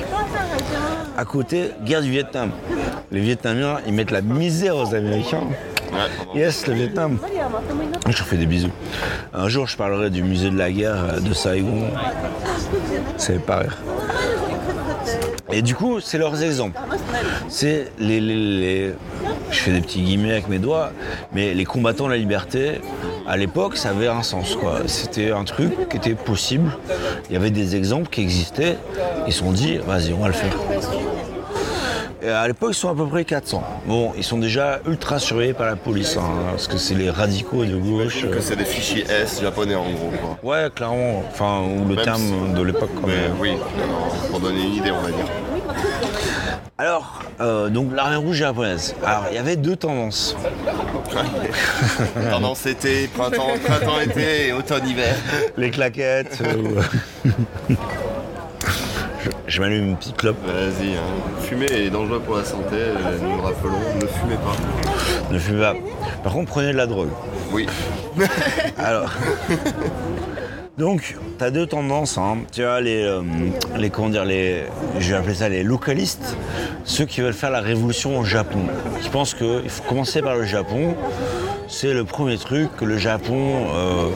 [1.18, 2.52] À côté, guerre du Vietnam.
[3.12, 5.44] Les Vietnamiens, ils mettent la misère aux Américains.
[6.34, 7.18] Yes, le Vietnam.
[8.08, 8.72] Je leur fais des bisous.
[9.34, 11.88] Un jour, je parlerai du musée de la guerre euh, de Saigon.
[13.18, 13.78] Fait pas rire.
[15.52, 16.80] Et du coup, c'est leurs exemples.
[17.48, 18.93] C'est les,
[19.52, 20.91] Je fais des petits guillemets avec mes doigts,
[21.34, 22.82] mais les combattants de la liberté,
[23.28, 24.58] à l'époque, ça avait un sens.
[24.88, 26.72] C'était un truc qui était possible.
[27.30, 28.78] Il y avait des exemples qui existaient.
[29.28, 30.56] Ils se sont dit, vas-y, on va le faire.
[32.26, 33.63] Et à l'époque, ils sont à peu près 400.
[33.86, 37.65] Bon, ils sont déjà ultra surveillés par la police, hein, parce que c'est les radicaux
[37.65, 38.26] de gauche.
[38.32, 40.11] Que c'est des fichiers S japonais en gros.
[40.41, 40.51] Quoi.
[40.63, 41.23] Ouais, clairement.
[41.30, 42.89] Enfin, ou le Même terme si- de l'époque.
[42.99, 43.34] quand même.
[43.39, 43.51] oui,
[43.84, 45.26] alors, pour donner une idée, on va dire.
[46.77, 48.95] Alors, euh, donc l'armée rouge japonaise.
[49.06, 50.35] Alors, il y avait deux tendances.
[52.31, 55.15] Tendance été, printemps, printemps, été et automne, hiver.
[55.57, 56.39] Les claquettes.
[56.41, 56.81] euh,
[59.56, 60.36] je m'allume une petite clope.
[60.45, 61.40] Vas-y, hein.
[61.40, 65.32] fumer est dangereux pour la santé, euh, nous le rappelons, ne fumez pas.
[65.34, 65.76] Ne fumez pas.
[66.26, 67.07] Par contre, prenez de la drogue.
[67.53, 67.65] Oui,
[68.77, 69.10] Alors.
[70.77, 72.18] Donc, tu as deux tendances.
[72.18, 72.40] hein.
[72.52, 73.22] Tu as les, euh,
[73.77, 74.64] les, comment dire, les,
[74.99, 76.36] je vais appeler ça les localistes,
[76.84, 78.60] ceux qui veulent faire la révolution au Japon,
[79.02, 80.95] qui pensent qu'il faut commencer par le Japon.
[81.68, 84.10] C'est le premier truc que le Japon, euh,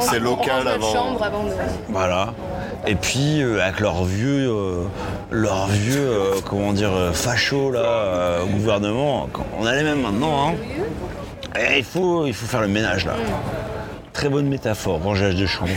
[0.00, 0.92] c'est local avant.
[0.92, 1.50] chambre avant de.
[1.88, 2.34] voilà.
[2.86, 4.84] Et puis euh, avec leur vieux, euh,
[5.30, 10.48] leur vieux, euh, comment dire, facho là, euh, au gouvernement, on a les mêmes maintenant.
[10.50, 10.54] Hein.
[11.58, 13.14] Et il faut, il faut faire le ménage là.
[14.12, 15.70] Très bonne métaphore, rangeage de chambre.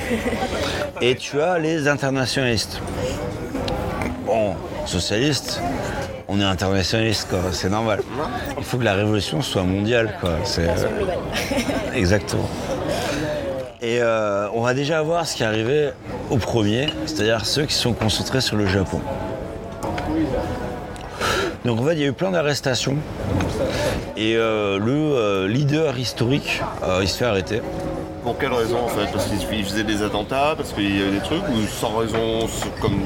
[1.01, 2.79] Et tu as les internationalistes.
[4.25, 5.61] Bon, socialistes,
[6.27, 8.01] on est internationaliste quoi, c'est normal.
[8.57, 10.31] Il faut que la révolution soit mondiale quoi.
[10.43, 11.17] C'est globale.
[11.95, 12.49] exactement.
[13.81, 15.91] Et euh, on va déjà voir ce qui est arrivé
[16.29, 19.01] au premier, c'est-à-dire ceux qui sont concentrés sur le Japon.
[21.67, 22.97] Donc en fait, il y a eu plein d'arrestations.
[24.15, 27.61] Et euh, le euh, leader historique, euh, il se fait arrêter.
[28.23, 29.05] Pour quelle raison en fait?
[29.11, 32.47] Parce qu'ils faisaient des attentats, parce qu'il y avait des trucs, ou sans raison,
[32.81, 32.99] comme.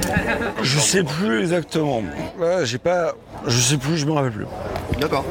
[0.62, 2.02] Je sais plus exactement.
[2.40, 3.12] Là, j'ai pas.
[3.46, 4.46] Je sais plus, je me rappelle plus.
[5.00, 5.24] D'accord.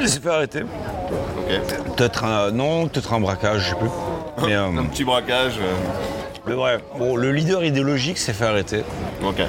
[0.00, 0.62] Il s'est fait arrêter.
[0.62, 1.60] Ok.
[1.96, 2.50] Peut-être un.
[2.52, 3.88] Non, peut-être un braquage, je sais plus.
[4.46, 5.54] Mais euh, Un petit braquage.
[5.60, 5.72] euh,
[6.46, 8.82] mais bref, bon, le leader idéologique s'est fait arrêter.
[9.24, 9.40] Ok.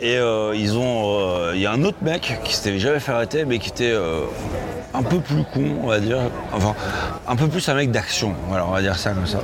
[0.00, 1.18] Et euh, ils ont.
[1.20, 3.92] euh, Il y a un autre mec qui s'était jamais fait arrêter, mais qui était
[3.92, 4.20] euh,
[4.94, 6.18] un peu plus con, on va dire.
[6.52, 6.74] Enfin,
[7.26, 8.34] un peu plus un mec d'action.
[8.48, 9.40] Voilà, on va dire ça comme ça.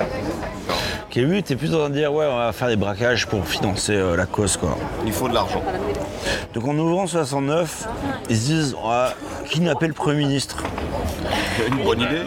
[1.10, 3.44] Qui lui était plus en train de dire ouais, on va faire des braquages pour
[3.44, 4.78] financer euh, la cause quoi.
[5.04, 5.62] Il faut de l'argent.
[6.54, 7.88] Donc en novembre 69,
[8.28, 9.14] ils se disent on va
[9.48, 10.62] kidnapper le Premier ministre.
[11.68, 12.22] Une bonne idée.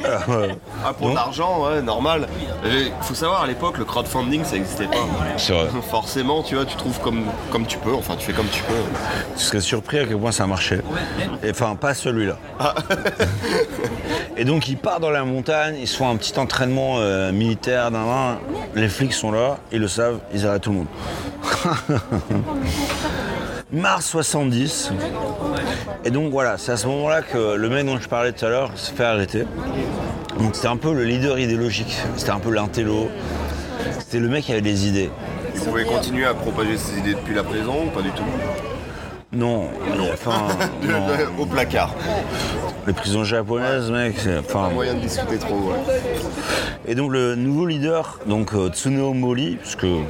[0.86, 2.28] Ah, pour de l'argent, ouais, normal.
[2.66, 5.08] Il faut savoir, à l'époque, le crowdfunding, ça n'existait pas.
[5.38, 5.68] C'est vrai.
[5.90, 8.74] Forcément, tu vois, tu trouves comme, comme tu peux, enfin, tu fais comme tu peux.
[9.38, 10.82] Tu serais surpris à quel point ça marchait.
[11.44, 12.38] Et, enfin, pas celui-là.
[14.38, 17.92] Et donc, ils partent dans la montagne, ils se font un petit entraînement euh, militaire.
[17.92, 18.38] nan.
[18.76, 20.88] Les flics sont là, ils le savent, ils arrêtent tout le monde.
[23.74, 24.92] Mars 70.
[26.06, 28.50] Et donc voilà, c'est à ce moment-là que le mec dont je parlais tout à
[28.50, 29.46] l'heure se fait arrêter.
[30.38, 33.10] Donc c'était un peu le leader idéologique, c'était un peu l'intello.
[34.00, 35.10] C'était le mec qui avait des idées.
[35.56, 38.24] Vous pouvez continuer à propager ces idées depuis la prison ou pas du tout?
[39.34, 39.68] Non,
[40.14, 40.48] enfin.
[41.40, 41.94] Au placard.
[42.86, 46.02] les prisons japonaises, mec, c'est- enfin, Pas moyen de discuter trop, ouais.
[46.86, 50.02] Et donc le nouveau leader, donc euh, Tsuneo Mori, puisque euh,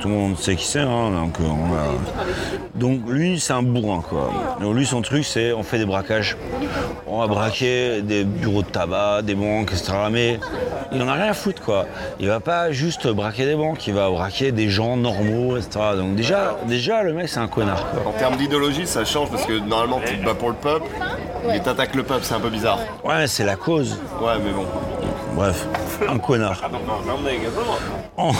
[0.00, 1.94] tout le monde sait qui c'est, hein, donc, euh, on a-
[2.74, 4.30] donc lui c'est un bourrin quoi.
[4.60, 6.36] Donc lui son truc c'est on fait des braquages,
[7.06, 9.92] on va braquer des bureaux de tabac, des banques, etc.
[10.10, 10.38] Mais
[10.92, 11.86] il en a rien à foutre quoi.
[12.20, 15.80] Il va pas juste braquer des banques, il va braquer des gens normaux, etc.
[15.96, 18.12] Donc déjà, déjà le mec c'est un connard quoi.
[18.12, 20.86] En termes d'idéologie, ça change parce que normalement, tu te bats pour le peuple,
[21.46, 22.78] mais t'attaques le peuple, c'est un peu bizarre.
[23.04, 23.98] Ouais c'est la cause.
[24.20, 24.66] Ouais, mais bon.
[25.34, 25.66] Bref,
[26.08, 26.60] un connard.
[28.16, 28.32] En-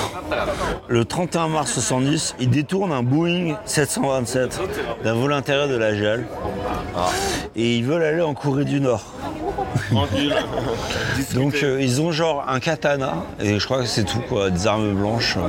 [0.88, 4.60] le 31 mars 70, il détourne un Boeing 727
[5.04, 6.26] d'un vol intérieur de la GEL.
[7.56, 9.04] Et ils veulent aller en Corée du Nord.
[11.34, 14.66] Donc euh, ils ont genre un katana, et je crois que c'est tout, quoi, des
[14.66, 15.36] armes blanches.
[15.36, 15.40] euh,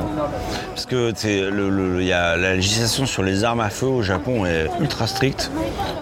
[0.70, 1.12] parce que
[1.50, 5.52] le- y a, la législation sur les armes à feu au Japon est ultra stricte.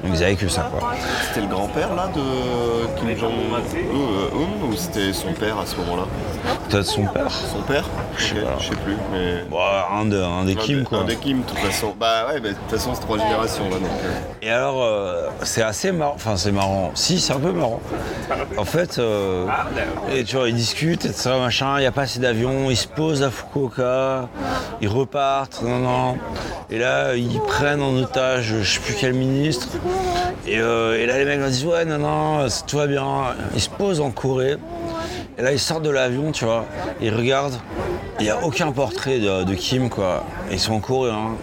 [0.03, 0.93] Donc ils avaient que ça, quoi.
[1.27, 6.03] C'était le grand-père là de Kim Jong-un ou c'était son père à ce moment-là
[6.69, 7.83] Peut-être son père Son père
[8.17, 9.43] Je sais plus, mais.
[9.49, 9.57] Bon,
[9.91, 10.99] un, de- un des Un Kim, quoi.
[10.99, 11.93] Un des Kim, de toute façon.
[11.99, 13.75] Bah ouais, mais de toute façon, c'est trois générations là.
[13.77, 16.13] Donc, euh, Et alors, euh, c'est assez marrant.
[16.15, 16.91] Enfin, c'est marrant.
[16.93, 17.79] Si, c'est un peu marrant.
[18.57, 19.45] En fait, euh,
[20.11, 21.31] et tu vois, ils discutent, etc.
[21.39, 21.77] Machin.
[21.77, 22.69] Il n'y a pas assez d'avions.
[22.69, 24.27] Ils se posent à Fukuoka.
[24.81, 25.61] Ils repartent.
[25.63, 26.17] Non, non.
[26.71, 29.67] Et là, ils prennent en otage, je sais plus quel ministre.
[30.47, 33.05] Et, euh, et là, les mecs leur disent Ouais, non, non, c'est- tout va bien.
[33.55, 34.57] Ils se posent en Corée.
[35.37, 36.65] Et là, ils sortent de l'avion, tu vois.
[37.01, 37.59] Ils regardent.
[38.19, 40.25] Il n'y a aucun portrait de, de Kim, quoi.
[40.51, 41.35] Ils sont en Corée, hein.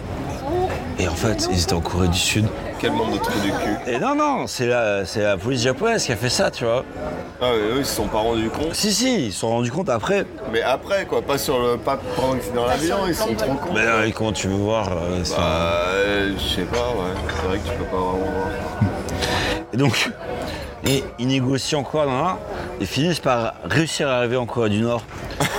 [0.99, 2.45] Et en fait, ils étaient en Corée du Sud.
[2.79, 3.91] Quel monde de trous du cul.
[3.91, 6.85] Et non, non, c'est la, c'est la police japonaise qui a fait ça, tu vois.
[7.41, 8.73] Ah ouais, eux, ils se sont pas rendus compte.
[8.73, 10.25] Si, si, ils se sont rendus compte après.
[10.51, 11.77] Mais après, quoi, pas sur le.
[11.77, 13.73] pas pendant que c'est dans l'avion, ils sont trop cons.
[13.73, 17.13] Mais euh, comment tu veux voir euh, Bah, euh, je sais pas, ouais.
[17.41, 18.47] C'est vrai que tu peux pas vraiment voir.
[19.73, 20.09] Et donc,
[20.87, 22.35] et ils négocient encore, nan, nan,
[22.79, 25.03] et finissent par réussir à arriver en Corée du Nord.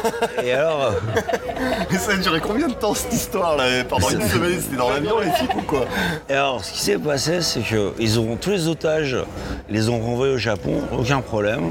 [0.43, 1.21] et alors, euh,
[1.91, 4.91] Mais ça a duré combien de temps cette histoire là Pendant une semaine, c'était dans
[4.91, 5.87] l'avion les types ou quoi
[6.29, 9.17] et alors, ce qui s'est passé, c'est qu'ils ont tous les otages,
[9.69, 11.71] ils les ont renvoyés au Japon, aucun problème.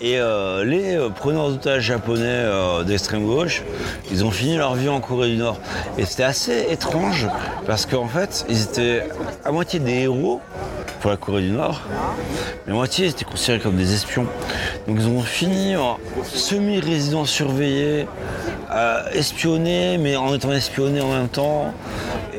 [0.00, 3.62] Et euh, les euh, preneurs d'otages japonais euh, d'extrême gauche,
[4.10, 5.58] ils ont fini leur vie en Corée du Nord.
[5.98, 7.28] Et c'était assez étrange
[7.66, 9.02] parce qu'en fait, ils étaient
[9.44, 10.40] à moitié des héros
[11.00, 11.82] pour la Corée du Nord,
[12.66, 14.26] mais à moitié ils étaient considérés comme des espions.
[14.86, 18.06] Donc ils ont fini en semi-résidents surveillés,
[18.72, 21.72] euh, espionnés, mais en étant espionnés en même temps.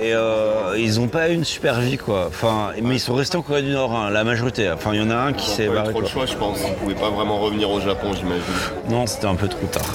[0.01, 2.25] Et euh, ils n'ont pas eu une super vie quoi.
[2.27, 4.69] Enfin, mais ils sont restés en Corée du Nord, hein, la majorité.
[4.71, 5.91] Enfin, il y en a un qui Ils s'est barré.
[5.91, 6.59] trop le choix, je pense.
[6.65, 8.43] Ils pouvaient pas vraiment revenir au Japon, j'imagine.
[8.89, 9.93] Non, c'était un peu trop tard.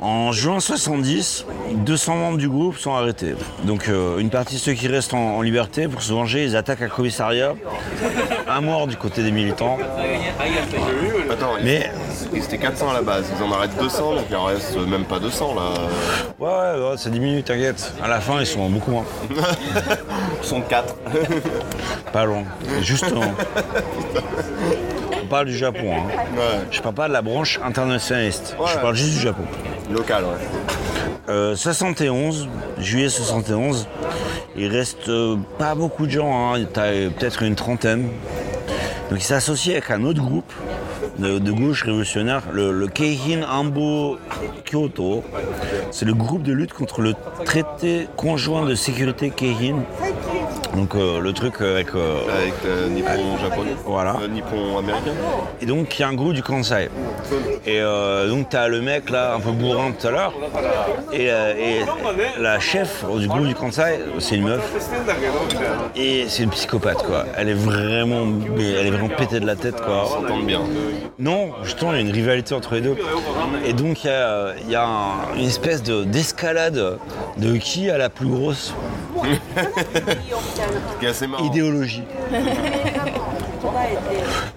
[0.00, 3.34] En juin 70, 200 membres du groupe sont arrêtés.
[3.64, 6.56] Donc euh, une partie de ceux qui restent en, en liberté, pour se venger, ils
[6.56, 7.54] attaquent un commissariat.
[8.58, 9.78] Un mort du côté des militants.
[11.30, 11.92] Attends, Mais
[12.34, 13.26] ils étaient 400 à la base.
[13.38, 15.62] Ils en arrêtent 200, donc il en reste même pas 200 là.
[16.40, 17.92] ouais, ouais, ouais, ça diminue, t'inquiète.
[18.02, 19.04] À la fin, ils sont beaucoup moins.
[20.42, 20.96] Ils sont 4.
[22.12, 22.42] Pas loin.
[22.80, 23.20] Justement.
[25.22, 25.92] On parle du Japon.
[25.92, 26.08] Hein.
[26.36, 26.66] ouais.
[26.72, 28.56] Je parle pas de la branche internationaliste.
[28.58, 29.44] Je parle juste du Japon.
[29.88, 30.30] Local, ouais.
[31.28, 32.48] Euh, 71,
[32.78, 33.86] juillet 71,
[34.56, 36.64] il reste euh, pas beaucoup de gens, hein.
[36.72, 38.08] t'as euh, peut-être une trentaine.
[39.10, 40.52] Donc il s'associe avec un autre groupe
[41.18, 44.18] de, de gauche révolutionnaire, le, le Keihin Ambo
[44.64, 45.24] Kyoto.
[45.90, 47.14] C'est le groupe de lutte contre le
[47.44, 49.82] traité conjoint de sécurité Keihin.
[50.74, 51.88] Donc euh, le truc avec...
[51.94, 53.74] euh, Avec euh, Nippon japonais.
[53.84, 54.16] Voilà.
[54.22, 55.12] Euh, Nippon américain.
[55.60, 56.88] Et donc, il y a un groupe du Kansai.
[57.66, 60.32] Et euh, donc, tu as le mec là, un peu bourrin tout à l'heure.
[61.12, 64.62] Et, euh, et la chef du groupe du Kansai, c'est une meuf.
[65.96, 67.24] Et c'est une psychopathe, quoi.
[67.36, 68.26] Elle est vraiment,
[68.56, 70.04] elle est vraiment pétée de la tête, quoi.
[70.06, 70.60] S'entendent bien.
[71.18, 72.96] Non, justement, il y a une rivalité entre les deux.
[73.64, 76.98] Et donc, il y a, il y a un- une espèce de- d'escalade
[77.38, 78.74] de qui a la plus grosse
[81.08, 81.44] Assez marrant.
[81.44, 82.02] idéologie.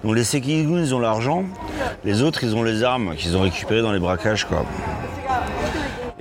[0.04, 1.44] Donc les Sekigun, ils ont l'argent,
[2.04, 4.64] les autres, ils ont les armes qu'ils ont récupérées dans les braquages, quoi.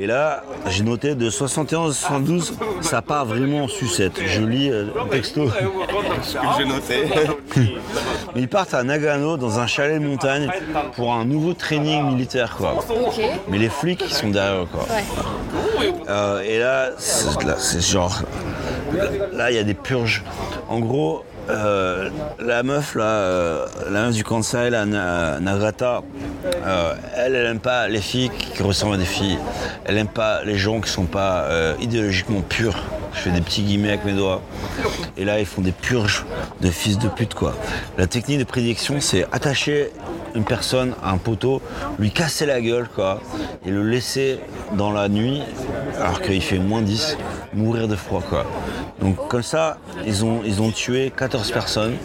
[0.01, 4.19] Et là, j'ai noté de 71 à 72, ça part vraiment en sucette.
[4.25, 5.47] Je lis euh, le texto.
[6.23, 7.03] Ce que j'ai noté.
[8.33, 10.49] Mais ils partent à Nagano dans un chalet de montagne
[10.95, 12.83] pour un nouveau training militaire, quoi.
[13.47, 14.87] Mais les flics, ils sont derrière eux, quoi.
[14.89, 15.93] Ouais.
[16.09, 18.23] Euh, et là, c'est là, c'est genre.
[19.33, 20.23] Là, il y a des purges.
[20.67, 22.09] En gros, euh,
[22.39, 26.01] la meuf, là, euh, la meuf du Kansai, la Na- Nagata,
[26.65, 29.37] euh, elle, elle aime pas les filles qui ressemblent à des filles.
[29.85, 31.47] Elle aime pas les gens qui sont pas
[31.81, 32.83] idéologiquement purs.
[33.13, 34.41] Je fais des petits guillemets avec mes doigts.
[35.17, 36.25] Et là, ils font des purges
[36.61, 37.53] de fils de pute, quoi.
[37.97, 39.91] La technique de prédiction, c'est attacher
[40.35, 41.61] une personne un poteau,
[41.99, 43.19] lui casser la gueule, quoi,
[43.65, 44.39] et le laisser
[44.73, 45.41] dans la nuit,
[45.99, 47.17] alors qu'il fait moins 10,
[47.53, 48.45] mourir de froid, quoi.
[49.01, 51.95] Donc, comme ça, ils ont, ils ont tué 14 personnes.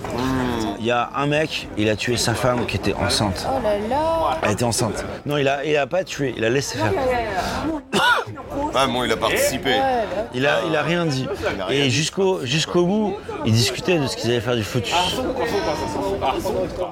[0.86, 3.44] Il y a un mec, il a tué sa femme qui était enceinte.
[3.50, 4.38] Oh là là.
[4.40, 5.04] Elle était enceinte.
[5.26, 6.92] Non, il a, il a pas tué, il a laissé faire.
[8.72, 9.80] Ah bon, il a participé.
[10.32, 11.26] Il a, il a rien dit.
[11.70, 14.62] Et jusqu'au jusqu'au bout, ils discutaient de ce qu'ils allaient faire du.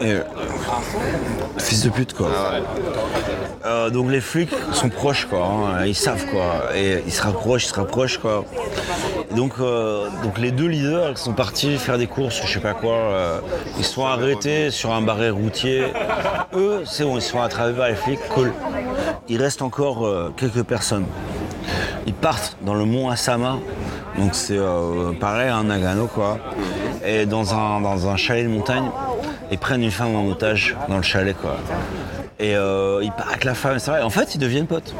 [0.01, 0.25] Et, euh,
[1.59, 2.31] fils de pute quoi.
[3.65, 7.65] Euh, donc les flics sont proches quoi, hein, ils savent quoi, et ils se rapprochent,
[7.65, 8.45] ils se rapprochent quoi.
[9.36, 12.94] Donc, euh, donc les deux leaders sont partis faire des courses, je sais pas quoi,
[12.94, 13.40] euh,
[13.78, 15.85] ils sont arrêtés sur un barré routier.
[16.55, 18.52] Eux, c'est bon, ils sont attrapés par les flics, cool.
[19.28, 21.06] Il reste encore euh, quelques personnes.
[22.06, 23.59] Ils partent dans le mont Asama,
[24.19, 24.61] donc c'est
[25.19, 26.39] pareil à Nagano quoi.
[27.05, 28.90] Et dans un, dans un chalet de montagne,
[29.51, 31.56] ils prennent une femme en otage dans le chalet quoi.
[32.40, 34.02] Et euh, ils partent avec la femme, c'est vrai.
[34.02, 34.94] En fait, ils deviennent potes.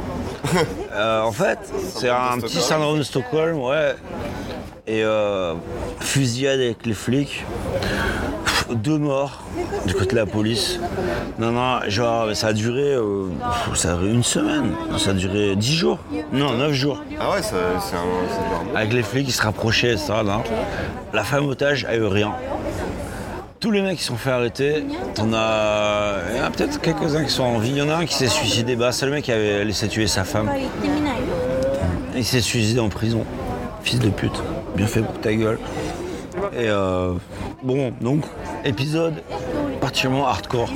[0.97, 1.59] Euh, en fait,
[1.93, 3.97] c'est un petit syndrome de Stockholm, ouais.
[4.87, 5.55] Et euh,
[5.99, 7.45] fusillade avec les flics.
[8.45, 9.43] Pff, Deux morts
[9.87, 10.79] du côté de la police.
[11.41, 13.27] Non, non, genre, ça a duré, euh,
[13.75, 14.71] ça a duré une semaine.
[14.99, 15.99] Ça a duré dix jours.
[16.33, 17.03] Non, neuf jours.
[17.19, 18.77] Ah ouais, ça- c'est un.
[18.79, 20.13] Avec les flics qui se rapprochaient, etc.
[20.25, 20.43] là.
[21.13, 22.33] La femme otage a eu rien.
[23.65, 24.85] Tous les mecs qui sont fait arrêter,
[25.15, 26.17] t'en as.
[26.31, 27.71] Il y en a peut-être quelques-uns qui sont en vie.
[27.71, 28.77] Il y en a un qui s'est suicidé.
[28.77, 30.51] Bah, c'est le mec qui avait laissé tuer sa femme.
[32.15, 33.25] il s'est suicidé en prison.
[33.83, 34.39] Fils de pute.
[34.77, 35.59] Bien fait pour ta gueule.
[36.53, 37.15] Et euh,
[37.63, 38.25] bon, donc,
[38.67, 39.15] épisode
[39.81, 40.71] particulièrement hardcore.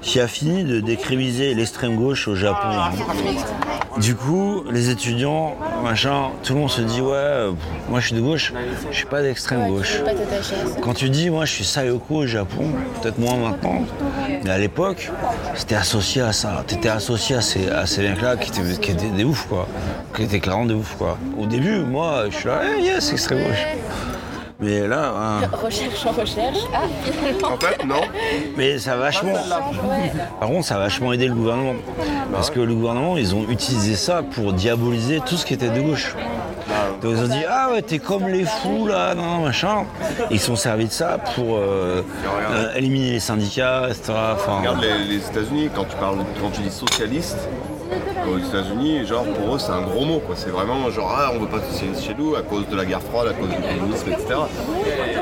[0.00, 2.70] Qui a fini de décriviser l'extrême gauche au Japon.
[3.98, 7.52] Du coup, les étudiants, machin, tout le monde se dit ouais, euh,
[7.90, 8.52] moi je suis de gauche,
[8.90, 10.00] je suis pas d'extrême gauche.
[10.80, 12.64] Quand tu dis moi je suis Sayoko au Japon,
[13.00, 13.82] peut-être moins maintenant,
[14.44, 15.10] mais à l'époque,
[15.54, 16.64] c'était associé à ça.
[16.66, 19.68] T'étais associé à ces, à ces mecs-là qui étaient, qui étaient des oufs quoi.
[20.16, 21.18] Qui étaient clairement des oufs quoi.
[21.38, 23.66] Au début, moi je suis là, eh, yes, extrême gauche.
[24.62, 26.58] Mais là, hein, Recherche en recherche.
[26.72, 26.82] Ah.
[27.52, 28.00] En fait, non.
[28.56, 29.32] mais ça a vachement.
[30.38, 31.74] Par contre, ça a vachement aidé le gouvernement.
[32.32, 35.80] Parce que le gouvernement, ils ont utilisé ça pour diaboliser tout ce qui était de
[35.80, 36.14] gauche.
[37.02, 39.84] Donc ils ont dit ah ouais t'es comme les fous là, non, non, machin.
[40.30, 42.02] Ils se sont servis de ça pour euh,
[42.52, 44.12] euh, éliminer les syndicats, etc.
[44.34, 47.48] Enfin, Regarde les, les États-Unis, quand tu parles, quand tu dis socialiste,
[48.28, 50.34] aux États-Unis, genre pour eux c'est un gros mot quoi.
[50.36, 53.02] C'est vraiment genre ah on veut pas de chez nous à cause de la guerre
[53.02, 54.26] froide, à cause du communisme, etc.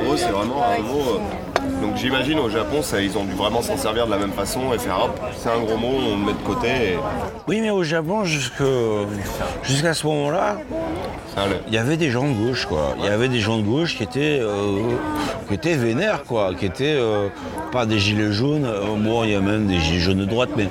[0.02, 1.49] Pour eux c'est vraiment un mot.
[1.82, 4.72] Donc j'imagine au Japon ça, ils ont dû vraiment s'en servir de la même façon
[4.74, 6.98] et faire hop, c'est un gros mot, on le met de côté et
[7.48, 10.56] Oui mais au Japon jusqu'à ce moment-là,
[11.68, 12.94] il y avait des gens de gauche quoi.
[12.98, 14.80] Il y avait des gens de gauche qui étaient euh,
[15.48, 17.28] qui étaient vénères quoi, qui étaient euh,
[17.72, 18.68] pas des gilets jaunes.
[18.98, 20.68] bon il y a même des gilets jaunes de droite, mais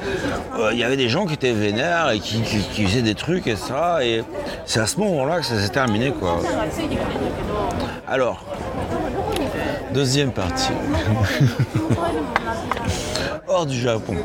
[0.59, 3.15] euh, il y avait des gens qui étaient vénères et qui, qui- qui faisaient des
[3.15, 4.03] trucs et ça.
[4.05, 4.23] Et
[4.65, 6.39] c'est à ce moment-là que ça s'est terminé quoi.
[8.07, 8.43] Alors
[9.93, 10.71] deuxième partie.
[13.47, 14.15] Hors du Japon.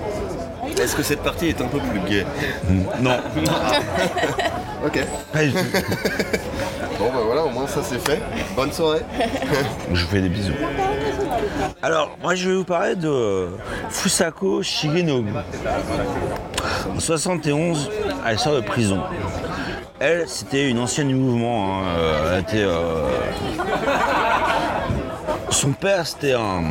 [0.81, 2.27] Est-ce que cette partie est un peu plus gay
[3.01, 3.17] Non,
[4.87, 4.99] Ok.
[5.33, 5.59] pas du tout.
[6.97, 8.23] Bon bah voilà, au moins ça c'est fait.
[8.55, 9.01] Bonne soirée.
[9.93, 10.53] Je vous fais des bisous.
[11.83, 13.49] Alors, moi je vais vous parler de
[13.91, 15.33] Fusako Shigenobu.
[16.95, 17.91] En 71,
[18.27, 19.01] elle sort de prison.
[19.99, 21.81] Elle, c'était une ancienne du mouvement.
[21.81, 21.83] hein.
[21.99, 22.63] Euh, Elle était.
[22.65, 23.09] euh,
[25.55, 26.63] Son père, c'était un.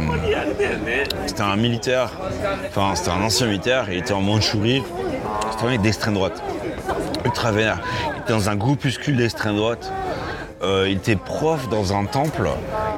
[1.26, 2.12] C'était un militaire.
[2.68, 3.86] Enfin, c'était un ancien militaire.
[3.90, 4.84] Il était en Mandchourie.
[5.52, 6.44] C'était un mec d'extrême droite.
[7.24, 7.80] Ultra vénère.
[8.14, 9.92] Il était dans un groupuscule d'extrême droite.
[10.62, 12.50] Euh, il était prof dans un temple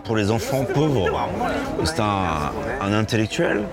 [0.03, 1.29] pour les enfants pauvres.
[1.83, 2.51] C'était un,
[2.81, 3.63] un intellectuel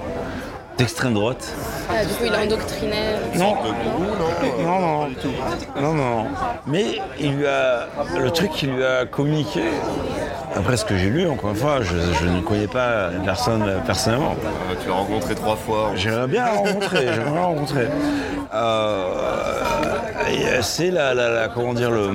[0.76, 1.50] d'extrême droite.
[1.90, 2.96] Ah, du coup, il a endoctriné.
[3.36, 3.56] Non,
[4.64, 5.06] Non non,
[5.80, 6.26] non, non, non.
[6.66, 6.84] Mais
[7.20, 7.86] il lui a,
[8.20, 9.62] le truc qu'il lui a communiqué,
[10.54, 13.64] après ce que j'ai lu, encore une fois, je, je ne connais pas la personne
[13.86, 14.34] personnellement.
[14.44, 15.90] Euh, Tu l'as rencontré trois fois.
[15.96, 17.86] J'aimerais bien la rencontrer, j'aimerais bien la rencontrer.
[18.54, 19.04] Euh,
[20.60, 22.10] c'est la, la- la- comment dire, le,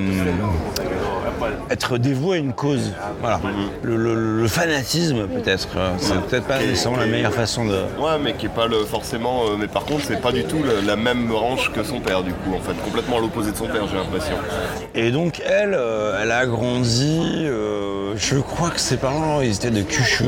[1.70, 2.94] être dévoué à une cause.
[3.22, 3.40] Voilà.
[3.84, 5.68] Le, le- le fanatisme, peut-être.
[5.98, 7.74] C'est peut-être pas nécessairement la meilleure façon de.
[8.00, 9.44] Ouais, mais qui est pas le forcément.
[9.46, 12.17] euh, mais par contre, c'est pas du tout le- la même branche que son père,
[12.24, 14.36] du coup, en fait, complètement à l'opposé de son père, j'ai l'impression.
[14.96, 19.72] Et donc, elle, euh, elle a grandi, euh, je crois que ses parents, ils étaient
[19.72, 20.26] de Kyushu.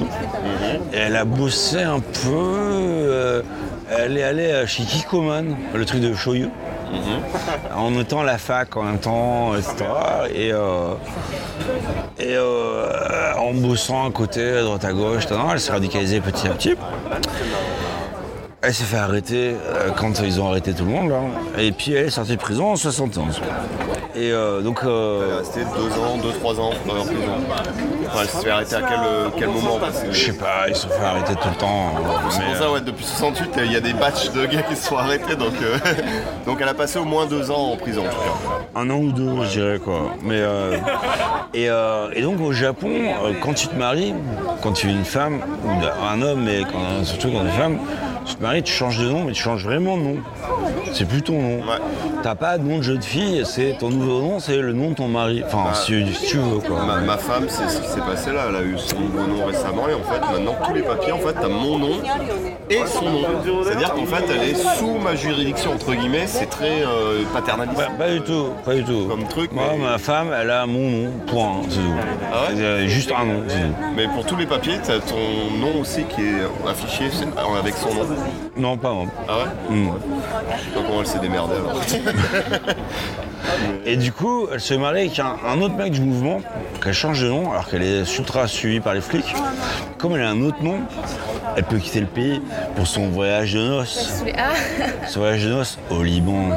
[0.94, 2.30] Et elle a bossé un peu.
[2.30, 3.42] euh,
[3.90, 6.50] elle est allée chez Kikoman, le truc de Shoyu.
[7.76, 9.86] En étant à la fac en même temps, etc.
[10.34, 10.50] Et,
[12.24, 12.38] et
[13.38, 15.40] en bossant à côté, à droite à gauche, etc.
[15.54, 16.76] elle s'est radicalisée petit à petit.
[18.62, 21.10] Elle s'est fait arrêter euh, quand ils ont arrêté tout le monde.
[21.10, 21.20] là.
[21.58, 23.40] Et puis elle est sortie de prison en 71.
[24.16, 24.82] Et euh, donc.
[24.84, 27.22] euh, Elle est restée deux ans, deux, trois ans euh, en prison.
[28.08, 29.00] Enfin, elle s'est fait arrêter à quel,
[29.38, 29.80] quel moment
[30.12, 31.92] Je sais pas, ils se sont fait arrêter tout le temps.
[32.32, 34.76] C'est mais, pour ça, ouais, depuis 68, il y a des batchs de gars qui
[34.76, 35.54] se sont arrêtés, donc,
[36.46, 38.80] donc elle a passé au moins deux ans en prison, en tout cas.
[38.82, 40.02] un an ou deux, je dirais quoi.
[40.22, 40.76] Mais euh,
[41.54, 41.68] et,
[42.20, 42.90] et donc au Japon,
[43.42, 44.14] quand tu te maries,
[44.62, 45.70] quand tu es une femme ou
[46.06, 47.78] un homme, mais quand- surtout quand tu es une femme,
[48.30, 50.16] tu te maries, tu changes de nom, mais tu changes vraiment de nom.
[50.94, 51.58] C'est plus ton nom.
[51.60, 51.80] Ouais.
[52.24, 54.96] T'as pas de nom de jeune fille, c'est ton nouveau nom, c'est le nom de
[54.96, 55.42] ton mari.
[55.46, 56.84] Enfin, si, si tu veux quoi.
[56.86, 59.46] Ma, ma femme, c'est ce qui s'est passé là, elle a eu son nouveau nom
[59.46, 61.92] récemment, et en fait, maintenant, tous les papiers, en fait, t'as mon nom
[62.70, 63.22] et son nom.
[63.64, 67.78] C'est-à-dire qu'en fait, elle est sous ma juridiction, entre guillemets, c'est très euh, paternaliste.
[67.78, 69.06] Pas, pas du tout, pas du tout.
[69.10, 71.82] Comme truc, Moi, mais- ma femme, elle a mon nom, point, c'est tout.
[72.34, 73.74] Ah ouais Euh, Juste un nom, c'est tout.
[73.96, 75.16] Mais pour tous les papiers, t'as ton
[75.60, 77.06] nom aussi qui est affiché
[77.60, 78.02] avec son nom.
[78.58, 79.06] Non, pas moi.
[79.28, 79.44] Ah ouais
[79.76, 79.88] Hmm.
[80.76, 81.82] Donc comment elle s'est démerdée alors
[83.86, 86.42] Et du coup, elle se marie avec un, un autre mec du mouvement,
[86.84, 89.34] qu'elle change de nom, alors qu'elle est ultra suivie par les flics.
[89.98, 90.80] Comme elle a un autre nom,
[91.56, 92.42] elle peut quitter le pays
[92.76, 94.24] pour son voyage de noces.
[94.38, 94.50] Ah,
[95.08, 96.50] Son voyage de noces au Liban.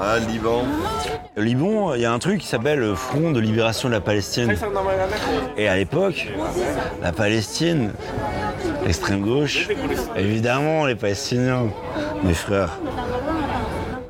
[0.00, 0.62] Ah, Liban.
[1.36, 4.00] Au Liban, il y a un truc qui s'appelle le Front de libération de la
[4.00, 4.54] Palestine.
[5.56, 6.28] Et à l'époque,
[7.02, 7.92] la Palestine,
[8.84, 9.68] l'extrême gauche,
[10.16, 11.66] évidemment les Palestiniens,
[12.24, 12.78] mes frères,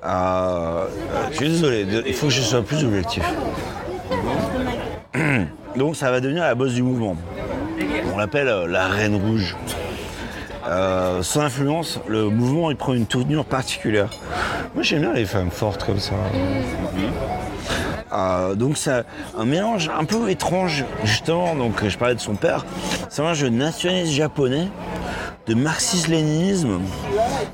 [0.05, 0.87] Euh,
[1.31, 3.23] je suis désolé, il faut que je sois plus objectif.
[5.77, 7.17] Donc ça va devenir la bosse du mouvement.
[8.13, 9.57] On l'appelle euh, la Reine Rouge.
[10.69, 14.11] Euh, son influence, le mouvement il prend une tournure particulière.
[14.75, 16.15] Moi j'aime bien les femmes fortes comme ça.
[18.13, 19.05] Euh, donc c'est
[19.39, 21.55] un mélange un peu étrange justement.
[21.55, 22.65] Donc je parlais de son père.
[23.09, 24.69] C'est un mélange de nationalisme japonais,
[25.47, 26.81] de marxisme-léninisme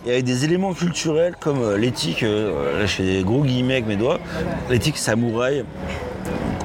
[0.06, 2.22] et avec des éléments culturels comme euh, l'éthique.
[2.22, 4.18] euh, là je fais des gros guillemets avec mes doigts.
[4.70, 5.64] L'éthique samouraï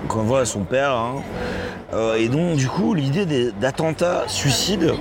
[0.07, 0.91] qu'on voit à son père.
[0.91, 1.15] hein.
[1.93, 4.93] Euh, et donc du coup l'idée d'attentats suicides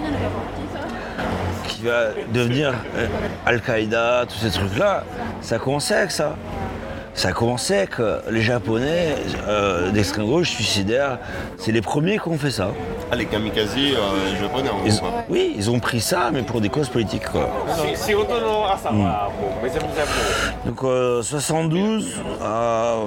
[1.66, 3.06] qui va devenir euh,
[3.46, 5.04] Al-Qaïda, tous ces trucs-là,
[5.40, 6.36] ça commençait avec ça.
[7.14, 9.14] Ça commençait avec euh, les Japonais
[9.46, 11.18] euh, d'extrême gauche suicidaires.
[11.58, 12.70] C'est les premiers qui ont fait ça.
[13.10, 15.10] Ah, les kamikazes euh, japonais en Ils- gros.
[15.10, 15.24] quoi.
[15.28, 17.28] oui, ils ont pris ça, mais pour des causes politiques.
[17.30, 17.48] Quoi.
[20.64, 23.06] Donc euh, 72, euh,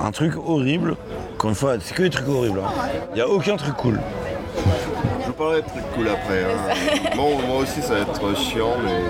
[0.00, 0.96] un truc horrible.
[1.34, 2.60] Encore une fois, c'est que des trucs horribles.
[2.64, 2.70] hein.
[3.10, 4.00] Il n'y a aucun truc cool.
[5.42, 6.44] Parlerai de trucs cool après.
[6.44, 7.10] hein.
[7.16, 9.02] Bon, moi aussi, ça va être chiant, mais.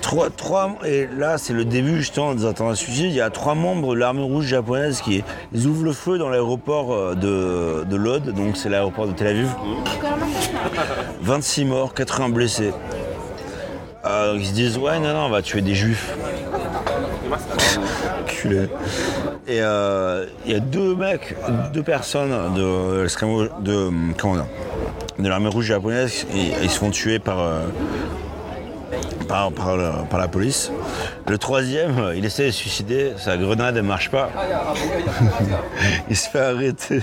[0.00, 3.06] Trois, trois, et là, c'est le début justement des attentats suicides.
[3.06, 6.28] Il y a trois membres de l'armée rouge japonaise qui ils ouvrent le feu dans
[6.28, 9.48] l'aéroport euh, de, de Lod, donc c'est l'aéroport de Tel Aviv.
[11.22, 12.72] 26 morts, 80 blessés.
[14.06, 16.14] Euh, ils se disent ouais non non on va tuer des juifs.
[18.26, 18.68] Culé.
[19.48, 21.34] Et euh, il y a deux mecs,
[21.72, 23.06] deux personnes de
[23.62, 23.90] de
[25.18, 27.62] de l'armée rouge japonaise, et ils se font tuer par euh,
[29.28, 30.72] par, par le- par la police.
[31.28, 34.30] Le troisième, il essaie de se suicider, sa grenade ne marche pas.
[36.08, 37.00] il se fait arrêter,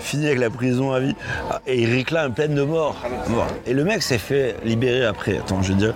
[0.00, 1.14] finit avec la prison à vie,
[1.50, 2.96] Ah, et il réclame peine de mort.
[3.28, 3.46] Mort.
[3.66, 5.38] Et le mec s'est fait libérer après.
[5.38, 5.94] Attends, je veux dire.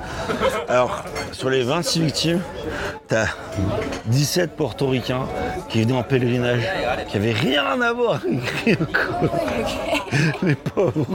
[0.68, 2.40] Alors, sur les 26 victimes,
[3.08, 3.26] t'as
[4.06, 5.26] 17 portoricains
[5.68, 6.62] qui venaient en pèlerinage,
[7.08, 8.20] qui avaient rien à voir
[10.42, 11.06] Les pauvres.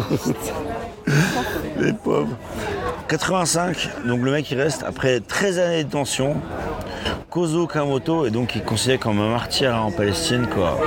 [1.79, 2.35] Les pauvres.
[3.07, 6.35] 85, donc le mec il reste après 13 années de détention.
[7.29, 10.47] Kozo Kamoto est donc il est considéré comme un martyr en Palestine.
[10.47, 10.79] Quoi.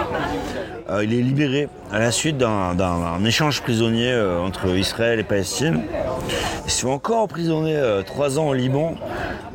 [0.91, 5.83] Euh, il est libéré à la suite d'un échange prisonnier euh, entre Israël et Palestine.
[6.65, 8.95] Il se fait encore emprisonner euh, trois ans au Liban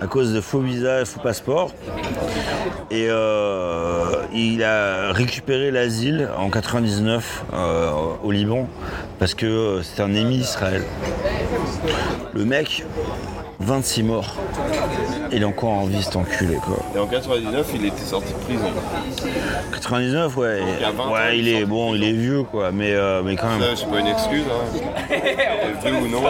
[0.01, 1.71] à cause de faux visas et faux passeports.
[2.91, 3.07] Et
[4.33, 7.91] il a récupéré l'asile en 99 euh,
[8.23, 8.67] au Liban
[9.19, 10.83] parce que c'était un ennemi d'Israël.
[12.33, 12.83] Le mec,
[13.59, 14.35] 26 morts.
[15.31, 16.77] Il est encore en vie cet enculé quoi.
[16.95, 18.67] Et en 99, il était sorti de prison.
[19.71, 20.61] 99 ouais.
[20.77, 22.91] il y a 20 ans, ouais il il est bon, il est vieux quoi, mais,
[22.93, 23.75] euh, mais quand Ça, même.
[23.75, 25.17] c'est pas une excuse, hein.
[25.83, 26.21] Vieux ou non.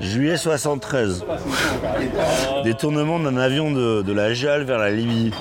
[0.00, 1.24] Juillet 73.
[2.64, 5.32] Détournement d'un avion de, de la JAL vers la Libye.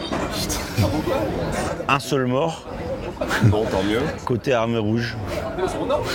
[1.87, 2.63] Un seul mort,
[3.43, 4.01] Bon, tant mieux.
[4.25, 5.15] côté armée rouge.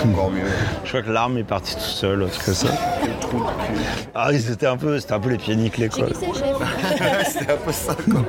[0.04, 0.42] Encore mieux.
[0.84, 2.68] Je crois que l'arme est partie un truc comme ça.
[3.02, 3.82] Quel trou de cul.
[4.14, 6.06] Ah oui, c'était un peu, c'était un peu les pieds nickelés quoi.
[7.26, 8.22] C'était un peu ça, quoi.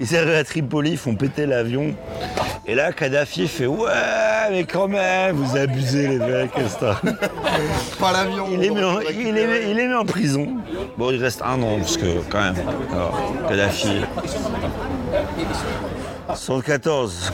[0.00, 1.94] Ils arrivent à Tripoli, ils font péter l'avion.
[2.66, 3.90] Et là, Kadhafi fait Ouais,
[4.50, 6.52] mais quand même, vous abusez les mecs.
[8.00, 8.46] Pas l'avion.
[8.52, 10.48] Il est, mis en, il, est, mis- il est mis en prison.
[10.96, 12.56] Bon, il reste un an, parce que quand même,
[12.92, 13.18] alors,
[13.48, 14.00] Kadhafi.
[16.32, 17.32] 74.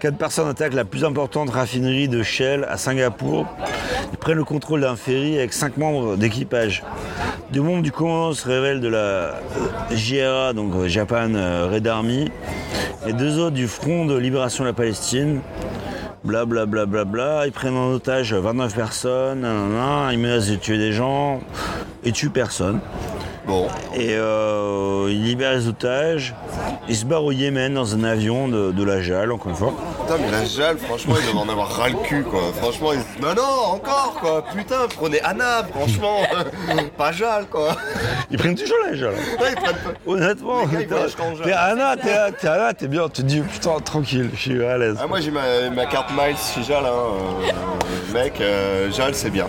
[0.00, 3.46] Quatre personnes attaquent la plus importante raffinerie de Shell à Singapour.
[4.12, 6.82] Ils prennent le contrôle d'un ferry avec cinq membres d'équipage.
[7.52, 9.32] Deux membres du commandement se révèlent de la euh,
[9.92, 12.30] JRA, donc euh, Japan euh, Red Army,
[13.06, 15.40] et deux autres du Front de Libération de la Palestine.
[16.24, 17.46] Bla bla bla bla bla.
[17.46, 19.46] Ils prennent en otage 29 personnes,
[20.10, 21.40] ils menacent de tuer des gens
[22.02, 22.80] et tuent personne.
[23.46, 26.34] Bon, Et euh, ils libèrent les otages.
[26.88, 29.72] Ils se barrent au Yémen dans un avion de, de la JAL, encore une fois.
[30.00, 32.40] putain, mais la JAL, franchement, ils doivent en avoir ras le cul, quoi.
[32.58, 33.22] Franchement, ils...
[33.22, 33.42] Non, non,
[33.74, 34.44] encore, quoi.
[34.54, 36.18] Putain, prenez Anna, franchement.
[36.96, 37.76] Pas JAL, quoi.
[38.30, 39.10] Ils prennent toujours la JAL.
[39.12, 43.08] Ouais, ils prennent pas- Honnêtement, t'es- Anna, t'es Anna, t'es bien.
[43.08, 44.96] Tu te dis, putain, tranquille, je suis à l'aise.
[45.02, 46.90] Ah, moi, j'ai ma, ma carte Miles chez JAL, hein.
[46.90, 49.46] euh, mec, euh, JAL, c'est bien.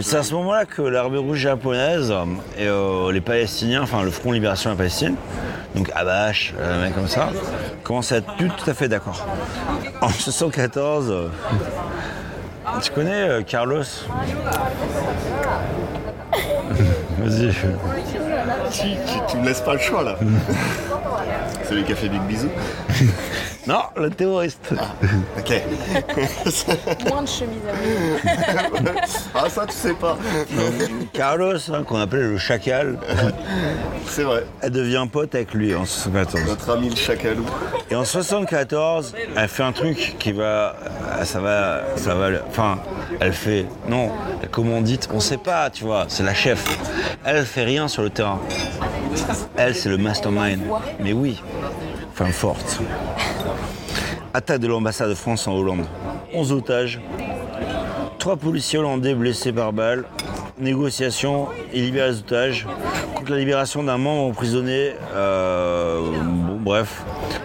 [0.00, 2.12] C'est à ce moment-là que l'armée rouge japonaise
[2.58, 2.66] et
[3.12, 5.16] les Palestiniens, enfin le Front de Libération de la Palestine,
[5.74, 7.28] donc Abache, un mec comme ça,
[7.82, 9.26] commencent à être plus tout à fait d'accord.
[10.00, 11.28] En 1974, euh,
[12.80, 13.82] tu connais euh, Carlos?
[17.18, 17.52] Vas-y.
[18.70, 20.16] Tu, tu, tu me laisses pas le choix, là.
[21.68, 22.48] Qui a fait Big Bisou.
[23.66, 24.72] Non, le terroriste.
[25.38, 25.52] Ok.
[27.08, 28.66] Moins de chemise à
[29.34, 30.16] ah, ça, tu sais pas.
[31.12, 32.98] Carlos, hein, qu'on appelait le chacal,
[34.06, 34.46] C'est vrai.
[34.62, 36.46] elle devient pote avec lui en 74.
[36.46, 37.44] Notre ami le chacalou.
[37.90, 40.76] Et en 74, elle fait un truc qui va.
[41.24, 41.82] Ça va.
[41.96, 42.28] Ça va.
[42.48, 42.78] Enfin,
[43.20, 43.66] elle fait.
[43.88, 44.10] Non,
[44.40, 46.64] la commandite, on sait pas, tu vois, c'est la chef.
[47.24, 48.40] Elle, elle fait rien sur le terrain.
[49.56, 50.60] Elle, c'est le mastermind.
[51.00, 51.42] Mais oui,
[52.14, 52.80] femme forte.
[54.36, 55.86] Attaque de l'ambassade de France en Hollande.
[56.34, 57.00] 11 otages.
[58.18, 60.04] Trois policiers hollandais blessés par balle.
[60.58, 62.66] Négociation et libère les otages.
[63.14, 64.92] Contre la libération d'un membre emprisonné.
[65.14, 67.02] euh, bon, bref.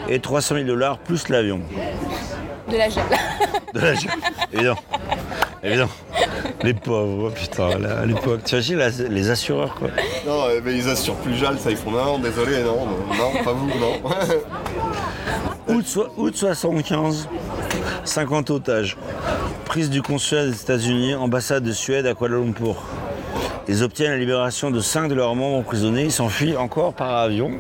[0.10, 1.62] Et 300 000 dollars plus l'avion.
[2.70, 3.04] De la gel.
[3.74, 3.94] De la
[4.52, 4.80] Évidemment.
[5.64, 5.92] Évidemment.
[6.64, 8.42] Les pauvres, oh putain, là, à l'époque.
[8.44, 9.88] Tu imagines les assureurs, quoi.
[10.28, 13.68] Non, mais ils assurent plus Jal, ça, ils font non, désolé, non, non, pas vous,
[13.80, 14.02] non.
[15.82, 17.28] Août, so- août 75,
[18.04, 18.98] 50 otages.
[19.66, 22.84] Prise du consulat des États-Unis, ambassade de Suède à Kuala Lumpur.
[23.68, 26.04] Ils obtiennent la libération de 5 de leurs membres emprisonnés.
[26.04, 27.52] Ils s'enfuient encore par avion.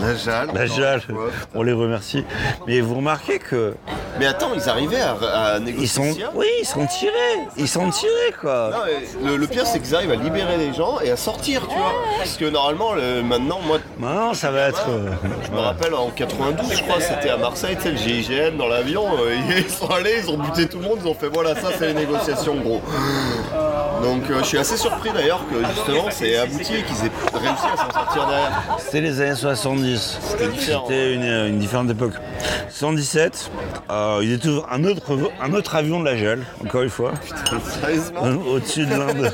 [0.00, 0.48] La Jal.
[0.54, 1.24] La encore Jal, une fois.
[1.54, 2.24] on les remercie.
[2.66, 3.74] Mais vous remarquez que
[4.18, 5.14] Mais attends, ils arrivaient à,
[5.54, 5.84] à négocier.
[5.84, 7.12] ils sont, oui, ils sont tirés.
[7.56, 8.70] Ils sont tirés, quoi.
[8.72, 11.62] Non, mais le, le pire, c'est qu'ils arrivent à libérer les gens et à sortir,
[11.68, 11.92] tu vois.
[12.18, 14.86] Parce que normalement, le- maintenant, moi, Maintenant, ça va être.
[14.88, 15.10] euh,
[15.46, 18.68] je me rappelle en 92, je crois, c'était à Marseille, tu sais, le GIGN dans
[18.68, 21.54] l'avion, euh, ils sont allés, ils ont buté tout le monde, ils ont fait voilà,
[21.54, 22.80] ça c'est les négociations, gros.
[24.02, 27.66] Donc euh, je suis assez surpris d'ailleurs que justement c'est abouti et qu'ils aient réussi
[27.72, 28.62] à s'en sortir derrière.
[28.78, 30.18] C'était les années 70.
[30.20, 30.84] C'était différent.
[30.86, 32.14] C'était une, une différente époque.
[32.70, 33.50] 77,
[33.90, 37.12] euh, il découvre un autre, un autre avion de la gel, encore une fois,
[37.80, 39.32] Sérieusement au-dessus de l'Inde.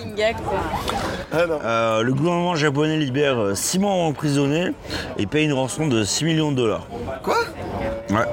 [1.33, 1.37] Ah.
[1.37, 4.71] Euh, le gouvernement japonais libère 6 membres emprisonnés
[5.19, 6.87] et paye une rançon de 6 millions de dollars.
[7.23, 7.37] Quoi?
[8.11, 8.25] Ouais.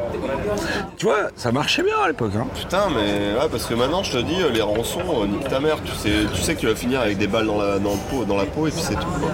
[0.97, 2.33] Tu vois, ça marchait bien à l'époque.
[2.38, 2.45] Hein.
[2.55, 5.77] Putain, mais ouais, parce que maintenant je te dis, les rançons, euh, nique ta mère,
[5.83, 8.71] tu sais, tu sais que tu vas finir avec des balles dans la, peau et
[8.71, 9.07] puis c'est tout.
[9.19, 9.31] quoi.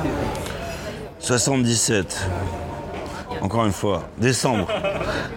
[1.20, 2.28] 77.
[3.48, 4.68] Encore une fois, décembre.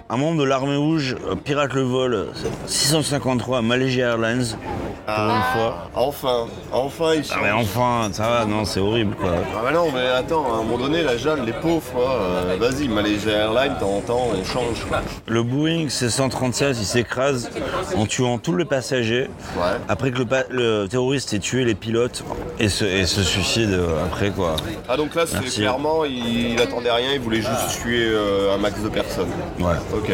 [0.09, 2.27] Un membre de l'armée rouge euh, pirate le vol
[2.65, 4.57] 653 à Malaysia Airlines.
[5.05, 5.87] Pour une fois.
[5.95, 9.31] Enfin, enfin ils Ah mais enfin, ça va, non, c'est horrible quoi.
[9.57, 12.87] Ah bah non, mais attends, à un moment donné, la Jeanne, les pauvres, euh, vas-y,
[12.87, 14.85] Malaysia Airlines, de temps en temps, on change.
[14.87, 15.01] quoi.
[15.27, 17.49] Le Boeing C-137, il s'écrase
[17.95, 19.29] en tuant tous les passagers.
[19.57, 19.63] Ouais.
[19.87, 22.23] Après que le, terroriste ait tué les pilotes
[22.59, 24.55] et se, et se suicide euh, après quoi.
[24.87, 28.57] Ah donc là, c'est clairement, il, il attendait rien, il voulait juste tuer euh, un
[28.57, 29.29] max de personnes.
[29.59, 29.79] Voilà.
[29.93, 30.11] Ok.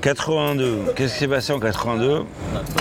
[0.00, 0.92] 82.
[0.94, 2.22] Qu'est-ce qui s'est passé en 82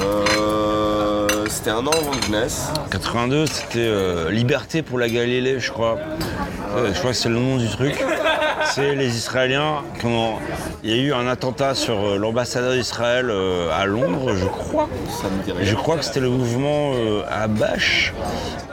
[0.02, 2.68] Euh, c'était un an avant que je naisse.
[2.92, 5.98] 82, c'était euh, Liberté pour la Galilée, je crois.
[6.78, 7.96] Je crois que c'est le nom du truc.
[8.66, 10.36] C'est les Israéliens qui ont.
[10.84, 14.90] Il y a eu un attentat sur euh, l'ambassadeur d'Israël euh, à Londres, je crois.
[15.10, 18.14] Ça me je crois que c'était le mouvement euh, Abash.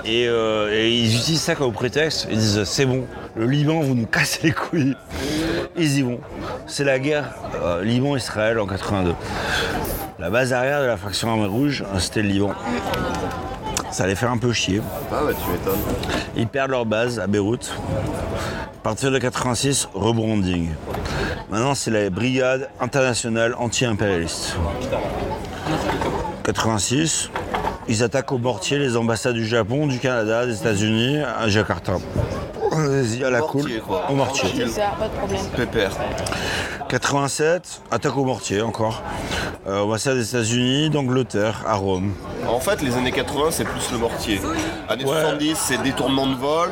[0.04, 2.26] Et, et ils utilisent ça comme prétexte.
[2.30, 3.04] Ils disent c'est bon,
[3.36, 4.96] le Liban, vous nous cassez les couilles.
[5.76, 6.20] Ils y vont.
[6.66, 9.14] C'est la guerre euh, Liban-Israël en 82.
[10.18, 12.52] La base arrière de la fraction armée rouge, euh, c'était le Liban.
[13.90, 14.80] Ça allait faire un peu chier.
[15.10, 15.80] Ah bah tu m'étonnes.
[16.36, 17.72] Ils perdent leur base à Beyrouth.
[18.82, 20.70] À partir de 86, rebranding.
[21.52, 24.56] Maintenant, c'est la brigade internationale anti-impérialiste.
[26.42, 27.30] 86,
[27.86, 31.98] ils attaquent au mortier les ambassades du Japon, du Canada, des États-Unis à Jakarta.
[32.72, 33.62] Vas-y, à la cool.
[33.62, 34.06] Mortier, quoi.
[34.10, 34.48] Au mortier.
[34.56, 35.44] C'est ça, pas de problème.
[35.56, 35.92] Pépère.
[36.88, 39.02] 87, attaque au mortier encore.
[39.66, 42.12] Euh, ambassade des États-Unis, d'Angleterre, à Rome.
[42.48, 44.40] En fait, les années 80, c'est plus le mortier.
[44.88, 45.20] Années Ouais.
[45.20, 46.70] 70, c'est détournement de vol.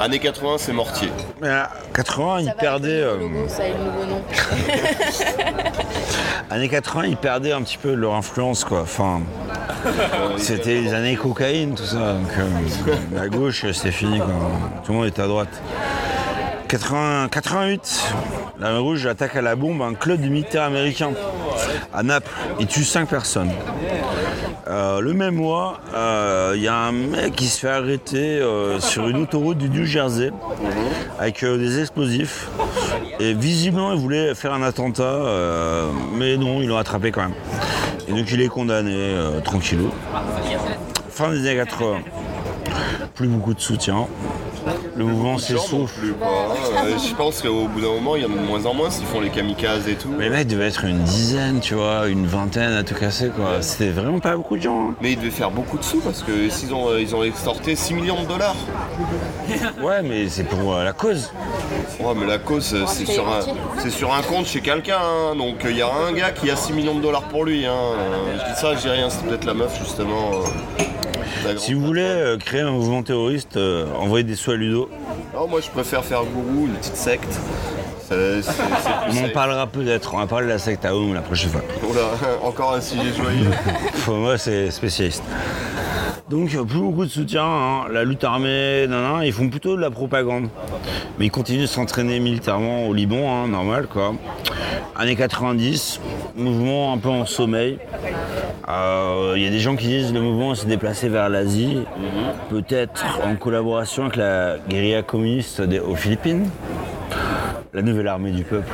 [0.00, 1.10] Années 80, c'est mortier.
[1.40, 2.88] Mais à 80, ils Ça va perdaient.
[3.02, 4.22] euh, ça et le nouveau nom.
[6.52, 8.82] années 80, ils perdaient un petit peu de leur influence, quoi.
[8.82, 9.20] Enfin,
[10.36, 12.14] c'était les années cocaïne, tout ça.
[12.14, 14.34] Donc, euh, à gauche, c'était fini, quoi.
[14.84, 15.62] Tout le monde était à droite.
[16.72, 18.14] 80 88,
[18.58, 21.10] la Rouge attaque à la bombe un club du militaire américain
[21.92, 22.30] à Naples.
[22.60, 23.50] Il tue 5 personnes.
[24.68, 28.80] Euh, le même mois, euh, il y a un mec qui se fait arrêter euh,
[28.80, 30.30] sur une autoroute du New Jersey
[31.18, 32.48] avec des explosifs.
[33.20, 35.20] Et visiblement, il voulait faire un attentat,
[36.14, 37.34] mais non, ils l'ont attrapé quand même.
[38.08, 39.90] Et donc, il est condamné tranquillou.
[41.10, 41.98] Fin des années 80,
[43.14, 44.06] plus beaucoup de soutien.
[44.96, 46.00] Le mouvement s'essouffle.
[46.04, 49.06] Je pense qu'au bout d'un moment, il y en a de moins en moins s'ils
[49.06, 50.08] font les kamikazes et tout.
[50.16, 53.60] Mais les mecs devaient être une dizaine, tu vois, une vingtaine à tout casser, quoi.
[53.62, 54.90] C'était vraiment pas beaucoup de gens.
[54.90, 54.94] hein.
[55.00, 57.74] Mais ils devaient faire beaucoup de sous parce que s'ils ont, euh, ils ont extorté
[57.76, 58.56] 6 millions de dollars.
[59.82, 61.30] Ouais, mais c'est pour euh, la cause.
[62.00, 63.40] Ouais, mais la cause, euh, c'est sur, un,
[63.78, 64.98] c'est sur un compte chez quelqu'un.
[65.00, 65.36] hein.
[65.36, 67.66] Donc il y a un gars qui a 6 millions de dollars pour lui.
[67.66, 67.72] hein.
[68.32, 69.10] Je dis ça, je dis rien.
[69.10, 70.30] C'est peut-être la meuf, justement.
[70.34, 70.82] euh,
[71.56, 74.88] Si vous voulez euh, créer un mouvement terroriste, euh, envoyez des sous à Ludo.
[75.34, 77.38] Non, moi je préfère faire gourou, une petite secte.
[78.08, 78.62] C'est- c'est- c'est plus
[79.18, 79.32] On en safe.
[79.32, 80.14] parlera peut-être.
[80.14, 81.62] On va parler de la secte à Oum la prochaine fois.
[81.88, 82.00] Oula,
[82.42, 83.50] encore un sujet joyeux.
[83.94, 85.22] Faut- moi, c'est spécialiste.
[86.30, 87.44] Donc, euh, plus beaucoup de soutien.
[87.44, 87.84] hein.
[87.92, 88.86] La lutte armée,
[89.24, 90.48] ils font plutôt de la propagande.
[91.18, 94.14] Mais ils continuent de s'entraîner militairement au Liban, hein, normal quoi.
[94.96, 96.00] Années 90,
[96.36, 97.78] mouvement un peu en sommeil.
[98.68, 101.82] Euh, Il y a des gens qui disent que le mouvement s'est déplacé vers l'Asie,
[102.48, 106.48] peut-être en collaboration avec la guérilla communiste des- aux Philippines,
[107.72, 108.70] la nouvelle armée du peuple.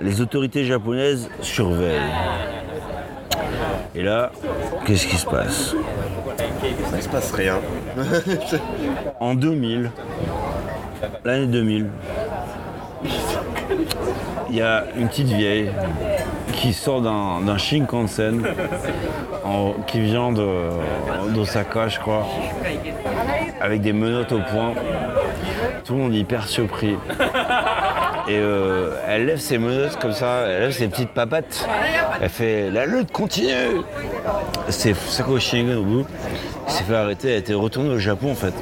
[0.00, 2.00] Les autorités japonaises surveillent.
[3.94, 4.32] Et là,
[4.86, 5.74] qu'est-ce qui se passe?
[6.96, 7.58] Il se passe rien.
[9.20, 9.90] En 2000,
[11.24, 11.86] l'année 2000,
[14.50, 15.70] il y a une petite vieille
[16.54, 18.42] qui sort d'un Shinkansen
[19.44, 22.26] en- qui vient d'Osaka, je crois,
[23.60, 24.72] avec des menottes au poing.
[25.84, 26.96] Tout le monde est hyper surpris.
[28.28, 31.66] Et euh, elle lève ses menottes comme ça, elle lève ses petites papates.
[32.20, 33.80] Elle fait la lutte continue.
[34.68, 36.04] C'est Sako Shinobu
[36.68, 38.54] qui s'est fait arrêter, elle était retournée au Japon en fait.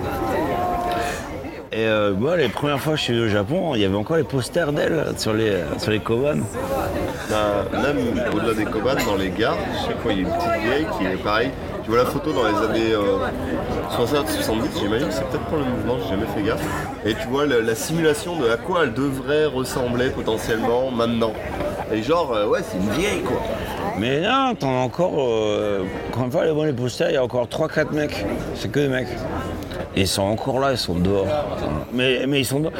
[1.72, 3.96] Et euh, moi, les premières fois que je suis venu au Japon, il y avait
[3.96, 6.38] encore les posters d'elle sur les, sur les koban.
[7.30, 7.98] Bah, même
[8.34, 9.56] au-delà des cobanes, dans les gares,
[9.86, 11.50] chaque fois il y a une petite vieille qui est pareil.
[11.84, 12.94] Tu vois la photo dans les années
[13.96, 16.62] 60-70, j'imagine que c'est peut-être pour le mouvement, j'ai jamais fait gaffe.
[17.04, 21.32] Et tu vois la simulation de à quoi elle devrait ressembler potentiellement maintenant.
[21.92, 23.40] Et genre, euh, ouais, c'est une vieille quoi.
[23.98, 25.14] Mais non, t'en as encore.
[25.18, 28.24] Euh, quand on va aller voir les posters, il y a encore 3-4 mecs.
[28.54, 29.08] C'est que des mecs.
[29.96, 31.26] Et ils sont encore là, ils sont dehors.
[31.92, 32.72] Mais, mais ils sont dehors.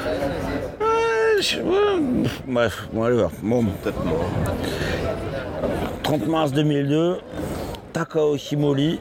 [0.81, 1.59] Ouais, je-
[2.47, 3.31] Bref, bon, allez voir.
[3.43, 4.25] Bon, Peut-être mort.
[6.03, 7.17] 30 mars 2002,
[7.93, 9.01] Takao Himori,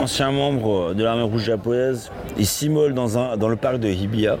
[0.00, 4.36] ancien membre de l'armée rouge japonaise, il s'immole dans, un, dans le parc de Hibiya.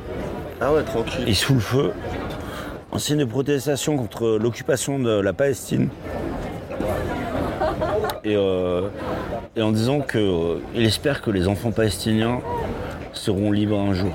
[0.60, 1.28] Ah ouais, tranquille.
[1.28, 1.92] et sous le feu,
[2.90, 5.88] en signe de protestation contre l'occupation de la Palestine.
[8.24, 8.88] Et, euh,
[9.56, 12.40] et en disant qu'il espère que les enfants palestiniens
[13.18, 14.12] seront libres un jour.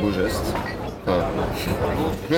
[0.00, 0.54] Beau geste.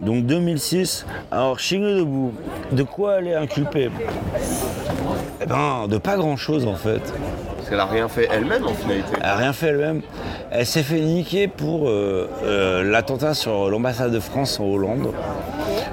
[0.00, 2.34] Donc 2006, alors Shinobu,
[2.72, 3.90] de quoi elle est inculpée
[5.40, 7.12] Eh ben, de pas grand chose en fait.
[7.66, 9.08] Parce qu'elle a rien fait elle-même en finalité.
[9.16, 10.02] Elle n'a rien fait elle-même.
[10.52, 15.08] Elle s'est fait niquer pour euh, euh, l'attentat sur l'ambassade de France en Hollande,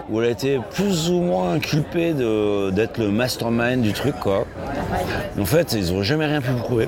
[0.10, 4.46] où elle a été plus ou moins inculpée de- d'être le mastermind du truc, quoi.
[5.40, 6.88] En fait, ils n'ont jamais rien pu prouver.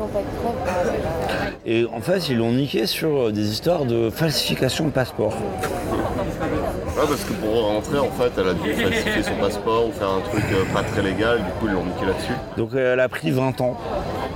[1.66, 5.34] Et en fait, ils l'ont niqué sur des histoires de falsification de passeport.
[5.34, 10.10] Ouais, parce que pour rentrer, en fait, elle a dû falsifier son passeport ou faire
[10.10, 12.34] un truc euh, pas très légal, du coup, ils l'ont niqué là-dessus.
[12.56, 13.76] Donc elle a pris 20 ans.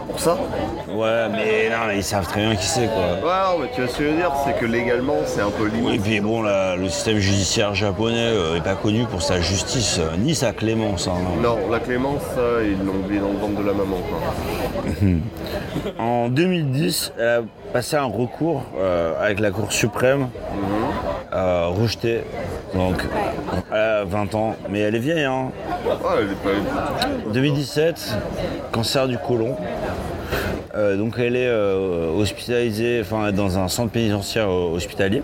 [0.09, 0.35] Pour ça
[0.87, 3.03] Ouais, mais non, mais ils savent très bien qui c'est, quoi.
[3.23, 5.51] Ouais, non, mais tu vois ce que je veux dire, c'est que légalement, c'est un
[5.51, 6.01] peu Et limite.
[6.01, 10.33] puis bon, la- le système judiciaire japonais n'est pas connu pour sa justice, euh, ni
[10.35, 11.07] sa clémence.
[11.07, 11.13] hein.
[11.41, 14.99] Non, la clémence, ça, ils l'ont oublié dans le ventre de la maman, quoi.
[15.99, 20.29] En 2010, elle a passé un recours euh, avec la Cour suprême,
[21.33, 22.21] euh, rejeté.
[22.73, 23.03] Donc,
[23.71, 25.23] elle a 20 ans, mais elle est vieille.
[25.23, 25.51] Hein.
[25.85, 27.31] Ouais, elle est pas...
[27.31, 28.15] 2017,
[28.71, 29.55] cancer du côlon.
[30.75, 35.23] Euh, donc elle est euh, hospitalisée, enfin dans un centre pénitentiaire euh, hospitalier,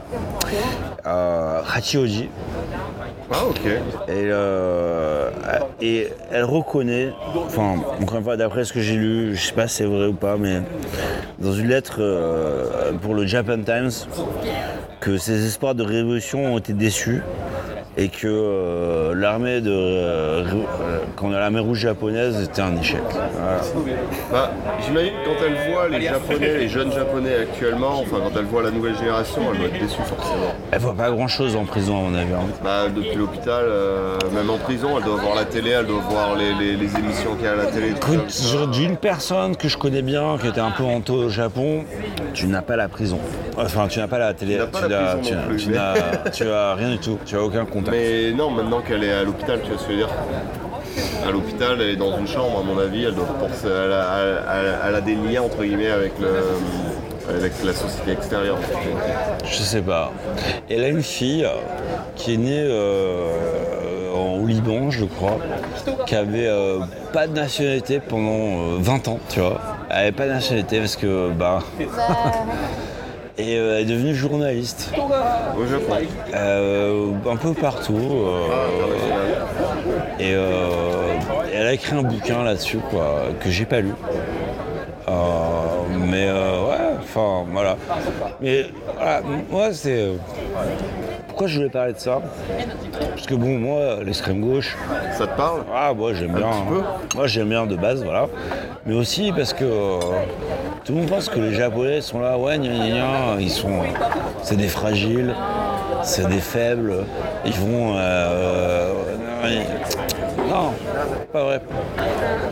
[1.04, 2.30] à Hachioji.
[3.32, 3.66] Ah, ok.
[3.66, 3.80] Et,
[4.10, 5.30] euh,
[5.82, 7.12] et elle reconnaît,
[7.46, 10.08] enfin, encore une fois, d'après ce que j'ai lu, je sais pas si c'est vrai
[10.08, 10.62] ou pas, mais
[11.40, 13.92] dans une lettre euh, pour le Japan Times,
[15.00, 17.22] que ses espoirs de révolution ont été déçus
[17.98, 20.44] et que euh, l'armée de euh,
[21.16, 23.00] quand l'armée rouge japonaise était un échec.
[23.10, 23.62] Voilà.
[24.32, 24.52] Bah,
[24.86, 28.64] j'imagine que quand elle voit les Japonais, les jeunes Japonais actuellement, enfin, quand elle voit
[28.64, 30.54] la nouvelle génération, elle doit être déçue, forcément.
[30.72, 32.34] Elle voit pas grand chose en prison à mon avis.
[32.34, 32.48] hein.
[32.64, 36.36] Bah, depuis l'hôpital, euh, même en prison, elle doit voir la télé, elle doit voir
[36.36, 37.94] les, les- les émissions qu'il y a à la télé.
[38.52, 41.84] genre, d'une personne que je connais bien, qui était un peu en taux au Japon,
[42.34, 43.20] tu n'as pas la prison.
[43.58, 44.60] Enfin, tu n'as pas la télé.
[44.74, 47.18] Tu n'as n'as- n'as- n'as rien du tout.
[47.26, 47.92] Tu as aucun contact.
[47.98, 50.10] Mais non, maintenant qu'elle est à l'hôpital, tu vois ce que je veux dire
[51.28, 54.18] à l'hôpital, elle est dans une chambre, à mon avis, elle doit penser, elle a,
[54.60, 56.30] elle a- elle a des liens entre guillemets avec le,
[57.36, 58.58] avec la société extérieure.
[59.44, 60.14] Je sais pas.
[60.70, 61.50] Elle a une fille euh,
[62.16, 65.38] qui est née euh, en- au Liban, je crois,
[66.06, 66.80] qui avait euh,
[67.12, 69.60] pas de nationalité pendant euh, 20 ans, tu vois.
[69.90, 71.60] Elle avait pas de nationalité parce que, bah.
[73.38, 74.92] Et euh, elle est devenue journaliste.
[74.98, 75.96] Au Japon.
[76.34, 77.98] Euh, un peu partout.
[77.98, 78.48] euh,
[80.20, 81.18] et euh,
[81.54, 83.92] elle a écrit un bouquin là-dessus, quoi, que j'ai pas lu.
[85.98, 87.76] Mais ouais, enfin voilà.
[88.42, 90.12] Mais voilà, moi c'est.
[91.28, 92.22] Pourquoi je voulais parler de ça?
[93.14, 94.78] Parce que bon, moi, l'extrême gauche,
[95.18, 95.64] Ça te parle?
[95.76, 96.48] ah, moi j'aime bien.
[96.50, 96.82] petit peu.
[97.18, 98.28] Moi j'aime bien de base, voilà.
[98.86, 99.66] Mais aussi parce que
[100.86, 103.82] tout le monde pense que les Japonais sont là, ouais, gna gna gna, ils sont.
[104.44, 105.34] C'est des fragiles,
[106.04, 107.06] c'est des faibles,
[107.44, 107.96] ils vont.
[107.98, 108.94] euh,
[109.44, 109.64] euh,
[110.48, 110.74] non,
[111.34, 111.62] pas vrai.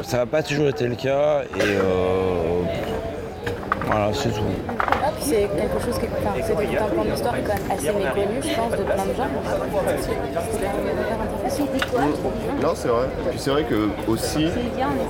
[0.02, 1.62] Ça n'a pas toujours été le cas et.
[1.62, 2.64] euh,
[3.86, 4.73] voilà, c'est tout.
[5.24, 8.72] C'est quelque chose qui enfin, c'est un plan d'histoire quand même assez méconnu, je pense,
[8.72, 9.30] de plein de gens.
[12.62, 13.06] Non, c'est vrai.
[13.30, 14.48] Puis c'est vrai que aussi,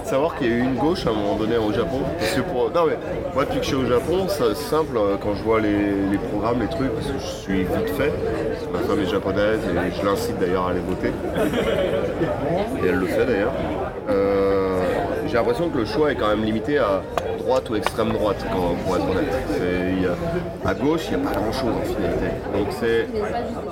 [0.06, 2.02] savoir qu'il y a eu une gauche à un moment donné au Japon.
[2.20, 2.70] Parce que pour.
[2.72, 2.98] Non, mais
[3.34, 6.62] moi, depuis que je suis au Japon, c'est simple, euh, quand je vois les, programmes,
[6.62, 8.14] les trucs, parce que je suis vite fait.
[8.72, 11.12] Ma femme est japonaise et je l'incite d'ailleurs à aller voter.
[12.84, 13.54] Et elle le fait d'ailleurs.
[14.10, 14.80] Euh,
[15.28, 17.02] J'ai l'impression que le choix est quand même limité à
[17.44, 19.34] droite ou extrême droite, quand- pour être honnête.
[20.66, 22.28] A- à gauche, il n'y a pas grand chose en finalité.
[22.58, 23.08] Donc c'est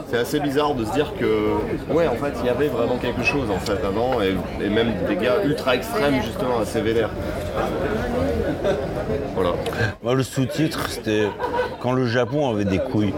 [0.10, 3.23] c'est assez bizarre de se dire que, ouais, en fait, il y avait vraiment quelque
[3.23, 7.10] chose en fait avant, et, et même des gars ultra extrêmes, justement, assez vénères.
[9.35, 9.52] Voilà.
[10.03, 11.27] Moi, le sous-titre, c'était
[11.81, 13.14] quand le Japon avait des couilles.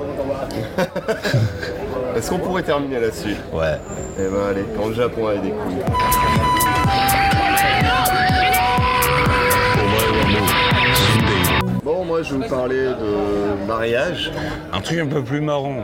[2.16, 3.36] Est-ce qu'on pourrait terminer là-dessus?
[3.52, 3.76] Ouais.
[4.20, 6.63] Eh ben allez, quand le Japon avait des couilles.
[12.24, 14.32] Moi je vais vous parler de mariage.
[14.72, 15.76] Un truc un peu plus marrant.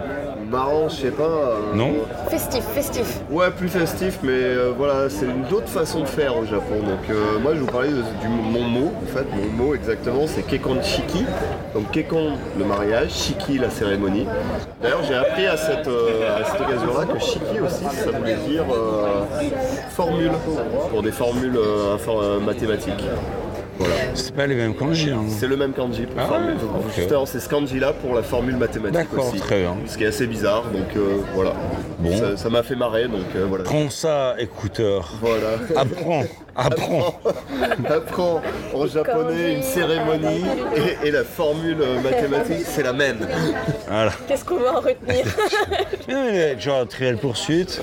[0.49, 1.23] Marrant, je sais pas.
[1.23, 1.91] euh, Non
[2.29, 3.19] Festif, festif.
[3.29, 6.77] Ouais, plus festif, mais euh, voilà, c'est une autre façon de faire au Japon.
[6.79, 8.91] Donc, euh, moi, je vais vous parler de, du, mon mot.
[9.03, 11.25] En fait, mon mot exactement, c'est Kekon Shiki.
[11.75, 14.25] Donc, Kekon, le mariage, Shiki, la cérémonie.
[14.81, 18.63] D'ailleurs, j'ai appris à cette, euh, à cette occasion-là que Shiki aussi, ça voulait dire
[18.73, 19.21] euh,
[19.91, 20.31] formule,
[20.89, 23.03] pour des formules euh, infor- euh, mathématiques.
[23.79, 23.95] Voilà.
[24.13, 25.09] C'est pas les mêmes kanji.
[25.09, 25.23] Hein.
[25.29, 26.39] C'est le même kanji pour Ah.
[26.95, 29.39] Justement, c'est ce kanji-là pour la formule mathématique D'accord, aussi.
[29.39, 29.75] très bien.
[29.87, 31.53] Ce qui est assez bizarre, donc euh, voilà.
[31.99, 32.15] Bon.
[32.17, 33.63] Ça- Ça m'a fait marrer, donc euh, voilà.
[33.63, 35.13] Prends ça, écouteur.
[35.21, 35.57] Voilà.
[35.75, 36.23] Apprends,
[36.55, 37.13] apprends.
[37.89, 38.41] Apprends
[38.73, 40.43] en japonais une cérémonie
[40.75, 43.27] et, et la formule euh, mathématique, c'est la même.
[43.87, 44.11] Voilà.
[44.27, 45.25] Qu'est-ce qu'on va en retenir
[46.09, 47.81] non, genre trivial poursuite.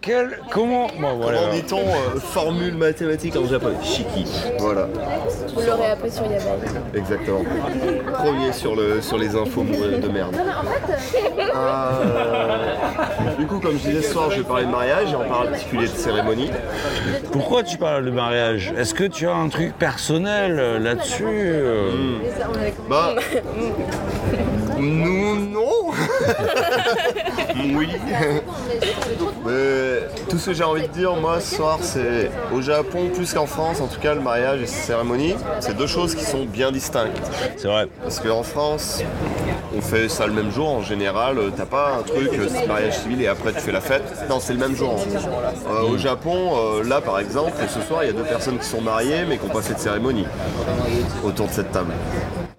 [0.00, 1.38] Quel, comment Bon, voilà.
[1.40, 3.76] Comment dit-on euh, formule mathématique en japonais?
[3.82, 4.26] Shiki.
[4.58, 4.88] Voilà,
[5.54, 6.44] Vous l'aurez appris sur Yabai.
[6.94, 7.42] exactement.
[8.12, 10.36] Premier sur, le, sur les infos de merde.
[11.54, 15.24] Euh, du coup, comme je disais ce soir, je vais parler de mariage et en
[15.24, 16.50] particulier de cérémonie.
[17.32, 21.90] Pourquoi tu parles de mariage Est-ce que tu as un truc personnel euh, là-dessus euh
[22.88, 23.14] Bah.
[24.84, 25.90] Nous, non
[27.74, 27.88] Oui
[29.46, 33.32] Mais tout ce que j'ai envie de dire, moi, ce soir, c'est au Japon, plus
[33.32, 36.44] qu'en France, en tout cas, le mariage et ses cérémonies, c'est deux choses qui sont
[36.44, 37.16] bien distinctes.
[37.56, 37.86] C'est vrai.
[38.02, 39.02] Parce qu'en France,
[39.76, 41.38] on fait ça le même jour en général.
[41.38, 44.04] euh, T'as pas un truc, euh, c'est mariage civil et après tu fais la fête.
[44.28, 44.96] Non, c'est le même jour.
[45.68, 48.66] Euh, Au Japon, euh, là par exemple, ce soir, il y a deux personnes qui
[48.66, 50.26] sont mariées mais qui n'ont pas fait de cérémonie
[51.24, 51.92] autour de cette table.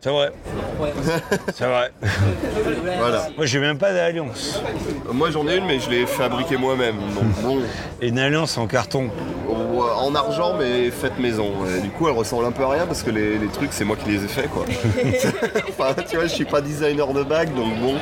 [0.05, 0.31] C'est vrai.
[1.55, 1.91] C'est vrai.
[2.99, 3.27] Voilà.
[3.35, 4.61] Moi, j'ai même pas d'alliance.
[5.11, 6.95] Moi j'en ai une, mais je l'ai fabriquée moi-même.
[7.13, 7.57] Donc bon,
[8.01, 9.09] Et une alliance en carton.
[9.97, 11.51] en argent, mais faite maison.
[11.75, 13.83] Et du coup, elle ressemble un peu à rien parce que les, les trucs, c'est
[13.83, 14.65] moi qui les ai faits, quoi.
[15.69, 17.95] enfin, tu vois, je suis pas designer de bague, donc bon,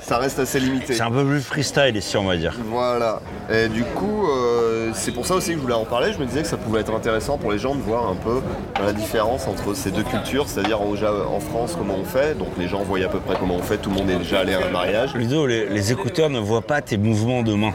[0.00, 0.94] ça reste assez limité.
[0.94, 2.54] C'est un peu plus freestyle ici, on va dire.
[2.66, 3.20] Voilà.
[3.52, 6.12] Et du coup, euh, c'est pour ça aussi que je voulais en parler.
[6.12, 8.40] Je me disais que ça pouvait être intéressant pour les gens de voir un peu
[8.82, 12.36] la différence entre ces deux cultures, c'est-à-dire au Ja- en France comment on fait.
[12.38, 13.78] Donc les gens voient à peu près comment on fait.
[13.78, 16.62] Tout le monde est déjà allé à un mariage, Ludo, les, les écouteurs ne voient
[16.62, 17.72] pas tes mouvements de main.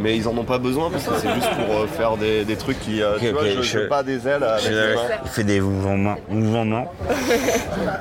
[0.00, 2.56] mais ils en ont pas besoin parce que c'est juste pour euh, faire des, des
[2.56, 3.02] trucs qui.
[3.02, 5.00] euh, tu vois, je, je- je pas des ailes avec les mains.
[5.24, 6.16] Il fait des mouvements de main.
[6.28, 6.84] Mouvements de main.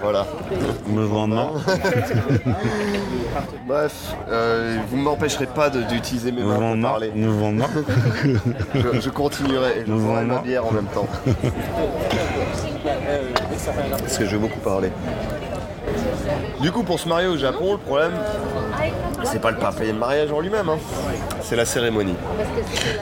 [0.01, 0.25] Voilà.
[0.87, 1.49] Mouvements de main.
[3.67, 3.93] Bref,
[4.29, 6.81] euh, vous ne m'empêcherez pas d'utiliser mes mains pour main.
[6.89, 7.11] parler.
[7.15, 7.69] Mouvements de main.
[8.75, 11.07] Je, je continuerai et je ma bière en même temps.
[13.99, 14.80] Parce que je vais beaucoup parler.
[16.61, 18.11] Du coup, pour se marier au Japon, le problème,
[19.23, 20.77] C'est pas le papier de mariage en lui-même, hein.
[21.41, 22.15] c'est la cérémonie.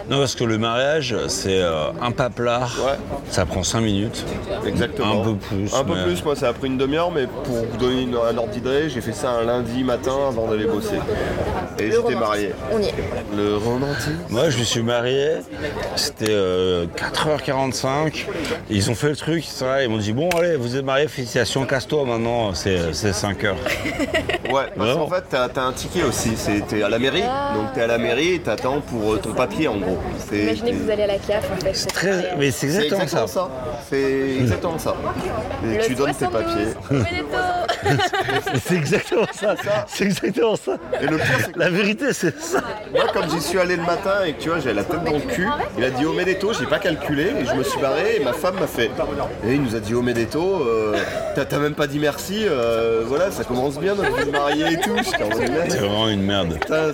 [0.10, 2.76] Non, parce que le mariage, c'est euh, un paplard.
[2.85, 2.97] Ouais.
[3.30, 4.26] Ça prend 5 minutes.
[4.65, 5.22] Exactement.
[5.22, 7.77] Un peu plus, Un peu plus, moi ça a pris une demi-heure, mais pour vous
[7.77, 10.99] donner un ordre d'idée, j'ai fait ça un lundi matin avant d'aller bosser.
[11.80, 12.51] Et j'étais marié.
[12.72, 12.93] On y est.
[13.35, 15.38] Le romantisme Moi, je me suis marié,
[15.95, 18.26] c'était euh, 4h45.
[18.69, 21.65] Ils ont fait le truc, ça, ils m'ont dit Bon, allez, vous êtes mariés, félicitations,
[21.65, 23.53] casse-toi maintenant, c'est c'est 5h.
[24.51, 26.31] Ouais, parce qu'en fait, t'as as un ticket aussi.
[26.35, 29.34] C'est- T'es à la mairie, donc t'es à la mairie et t'attends pour euh, ton
[29.34, 29.97] papier en gros.
[30.30, 31.73] C'est Imaginez que vous allez à la CAF en fait.
[31.73, 32.35] c'est Très...
[32.38, 33.34] Mais c'est exactement, exactement ça.
[33.34, 33.49] ça.
[33.89, 34.95] C'est exactement ça.
[35.65, 36.73] Et Le tu donnes tes 72.
[36.76, 36.99] papiers.
[38.65, 39.56] C'est exactement ça.
[39.88, 40.77] C'est exactement ça.
[41.01, 42.61] Et le pire, c'est que La vérité, c'est ça.
[42.91, 45.14] moi, comme j'y suis allé le matin et que tu vois, j'avais la tête dans
[45.14, 45.47] le cul,
[45.77, 48.56] il a dit Omedeto, j'ai pas calculé et je me suis barré et ma femme
[48.60, 48.91] m'a fait.
[49.47, 50.95] Et il nous a dit Omedeto, euh,
[51.35, 54.73] t'as t'as même pas dit merci, euh, voilà, ça commence bien notre vie de mariée
[54.73, 54.95] et tout.
[55.03, 56.53] C'est vraiment une merde.
[56.60, 56.91] putain,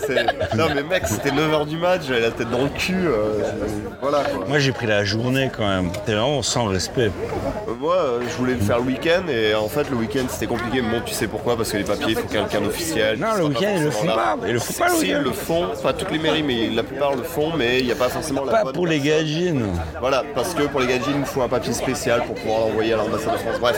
[0.57, 2.95] Non mais mec, c'était 9h du match, j'avais la tête dans le cul.
[3.07, 3.41] euh,
[4.01, 4.45] voilà quoi.
[4.47, 5.89] Moi, j'ai pris la journée quand même.
[6.05, 7.11] T'es vraiment sans respect.
[7.67, 7.97] Euh, Moi,
[8.29, 10.74] je voulais le faire le week-end et en fait, le week-end c'était compliqué.
[10.81, 13.17] Mais bon, tu sais pourquoi Parce que les papiers, il faut quelqu'un d'officiel.
[13.19, 14.37] Non, le week-end, ils le font pas.
[14.45, 16.83] Ils le font pas le Si, ils le font, pas toutes les mairies, mais la
[16.83, 19.67] plupart le font, mais il n'y a pas forcément la Pas pour les gadgins.
[19.99, 22.97] Voilà, parce que pour les gadgets, il faut un papier spécial pour pouvoir l'envoyer à
[22.97, 23.59] l'ambassade de France.
[23.59, 23.77] Bref,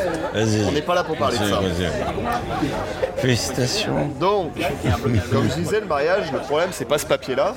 [0.67, 1.59] on n'est pas là pour parler de ça.
[3.17, 4.09] Félicitations.
[4.19, 4.51] Donc,
[5.31, 7.53] comme je disais, le mariage, le problème, c'est pas ce papier-là,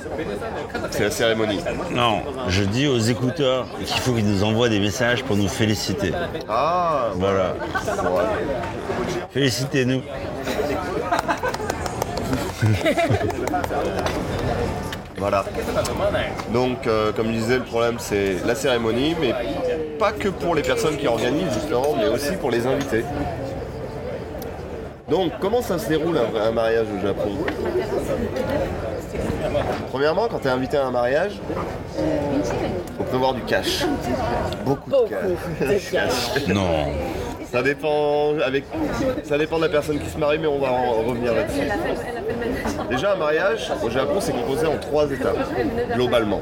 [0.91, 1.59] c'est la cérémonie.
[1.91, 6.13] Non, je dis aux écouteurs qu'il faut qu'ils nous envoient des messages pour nous féliciter.
[6.49, 7.53] Ah, Voilà.
[7.85, 9.30] ouais.
[9.33, 10.01] Félicitez-nous.
[15.17, 15.45] Voilà.
[16.51, 19.35] Donc, euh, comme je disais, le problème c'est la cérémonie, mais
[19.99, 23.05] pas que pour les personnes qui organisent justement, mais aussi pour les invités.
[25.07, 27.29] Donc, comment ça se déroule un, un mariage au Japon?
[29.91, 31.33] Premièrement, quand tu es invité à un mariage,
[32.97, 33.85] faut prévoir du cash.
[34.65, 34.97] Beaucoup de
[35.91, 36.47] cash.
[36.47, 36.87] Non.
[37.51, 38.63] Ça dépend, avec,
[39.23, 41.59] ça dépend de la personne qui se marie, mais on va en revenir là-dessus.
[42.89, 45.35] Déjà, un mariage au Japon, c'est composé en trois étapes,
[45.93, 46.39] globalement.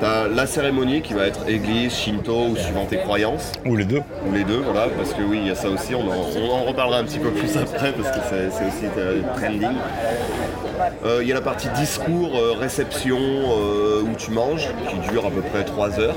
[0.00, 4.02] T'as la cérémonie qui va être église, shinto ou suivant tes croyances, Ou les deux.
[4.28, 6.50] ou les deux, voilà, parce que oui, il y a ça aussi, on en, on
[6.52, 9.76] en reparlera un petit peu plus après, parce que c'est aussi euh, trending.
[11.06, 15.24] Euh, Il y a la partie discours, euh, réception, euh, où tu manges, qui dure
[15.24, 16.14] à peu près 3 heures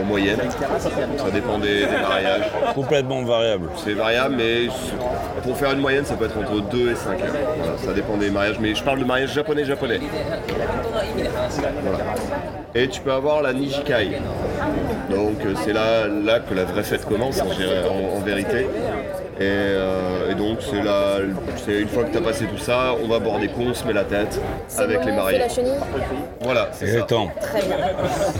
[0.00, 0.38] en moyenne.
[1.16, 2.50] Ça dépend des- des mariages.
[2.74, 3.68] Complètement variable.
[3.82, 4.66] C'est variable, mais
[5.42, 7.32] pour faire une moyenne, ça peut être entre 2 et 5 heures.
[7.56, 10.00] Voilà, ça dépend des mariages, mais je parle de mariage japonais-japonais.
[11.82, 12.04] Voilà.
[12.76, 14.18] Et tu peux avoir la Nijikai.
[15.08, 18.66] Donc euh, c'est là, là que la vraie fête commence en, vérité.
[19.36, 21.16] Et, euh, et donc c'est là,
[21.64, 23.74] c'est une fois que tu as passé tout ça, on va boire des cons, on
[23.74, 24.40] se met la tête
[24.78, 25.38] avec bon, les mariés.
[25.38, 25.72] la chenille
[26.40, 26.92] Voilà, c'est ça.
[26.92, 27.32] Exactement.
[27.40, 27.76] Très bien.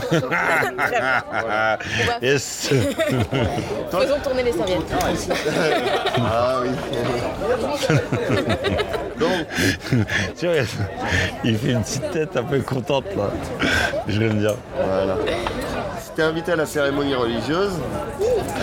[0.09, 0.19] Très
[0.89, 1.77] bien.
[2.21, 2.69] yes.
[3.91, 4.93] Faisons tourner les serviettes.
[6.17, 6.69] Ah oui.
[9.19, 9.47] donc,
[10.39, 10.55] tu vois,
[11.43, 13.29] il fait une petite tête un peu contente là.
[14.07, 14.55] Je l'aime bien.
[14.77, 15.17] Voilà.
[16.15, 17.73] T'es invité à la cérémonie religieuse,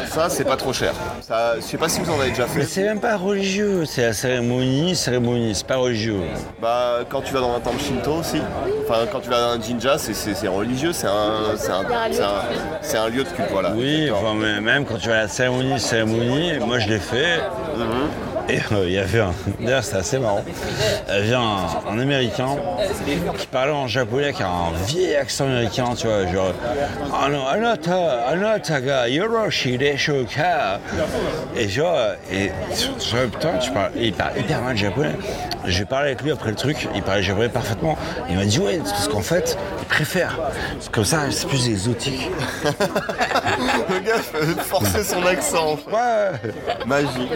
[0.09, 0.93] ça c'est pas trop cher.
[1.21, 2.67] Ça, je sais pas si vous en avez déjà Mais fait.
[2.67, 6.17] c'est même pas religieux, c'est la cérémonie, cérémonie, c'est pas religieux.
[6.63, 8.41] Bah, quand tu vas dans un temple shinto aussi,
[8.89, 10.15] enfin quand tu vas dans un jinja, c'est-
[10.49, 13.73] religieux, c'est un, un, un- lieu de culte, voilà.
[13.77, 17.41] Oui, enfin, mais même quand tu vas à la cérémonie, cérémonie, moi je l'ai fait.
[18.73, 19.33] Euh, il y avait un.
[19.61, 20.45] D'ailleurs, c'est assez marrant.
[21.09, 22.57] Il y avait un, américain
[23.39, 26.55] qui parlait en japonais avec un vieil accent américain, tu vois, genre.
[27.53, 30.81] Anata, anata ga yoroshi desho ka?
[31.57, 32.51] Et genre, et
[33.15, 35.17] me putain, tu parles, il parle hyper mal japonais.
[35.67, 37.97] J'ai parlé avec lui après le truc, il parlait japonais parfaitement.
[38.29, 40.39] Il m'a dit, ouais, parce qu'en fait, il préfère.
[40.91, 42.29] Comme ça, c'est plus exotique.
[42.65, 45.79] Le gars fait forcer son accent.
[45.93, 46.51] Ouais.
[46.87, 47.31] Magique.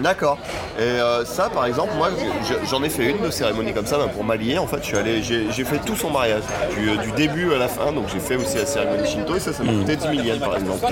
[0.00, 0.38] D'accord.
[0.78, 2.10] Et euh, ça, par exemple, moi,
[2.48, 4.58] je- j'en ai fait une de cérémonie comme ça, ben, pour m'allier.
[4.58, 6.42] En fait, je suis allé, j'ai j'ai fait tout son mariage,
[6.78, 7.92] du, euh, du début à la fin.
[7.92, 10.38] Donc, j'ai fait aussi la cérémonie Shinto et ça, ça m'a coûté 10 000 yens,
[10.38, 10.86] par exemple.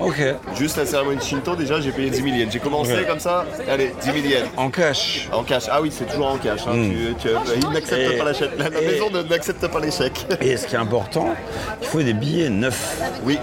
[0.00, 0.22] Ok.
[0.58, 2.52] Juste la cérémonie Shinto, déjà, j'ai payé 10 000 yens.
[2.52, 3.04] J'ai commencé Ouais.
[3.06, 4.48] comme ça, allez, 10 000 yens.
[4.56, 5.13] En cash.
[5.32, 5.64] En cash.
[5.70, 6.60] Ah oui, c'est toujours en cash.
[6.66, 6.72] hein.
[6.74, 8.50] Tu- tu- ils n'acceptent Et- pas la chèque.
[8.58, 10.26] La, la et- maison ne- n'accepte pas les chèques.
[10.40, 11.34] Et ce qui est important,
[11.80, 12.96] il faut des billets neufs.
[13.24, 13.38] Oui.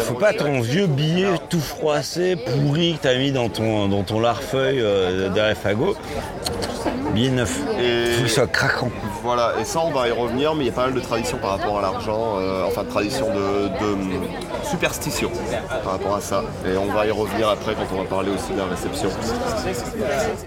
[0.00, 4.20] Faut pas ton vieux billet tout froissé, pourri que t'as mis dans ton, dans ton
[4.20, 5.94] larfeuille euh, derrière Fago.
[7.14, 7.58] Billet neuf.
[7.80, 8.90] Et- Faut qu'il soit craquant.
[9.22, 11.38] Voilà, et ça on va y revenir, mais il y a pas mal de traditions
[11.38, 15.30] par rapport à l'argent, euh, enfin de traditions de, de- superstition
[15.84, 16.42] par rapport à ça.
[16.66, 19.08] Et on va y revenir après quand on va parler aussi de la réception.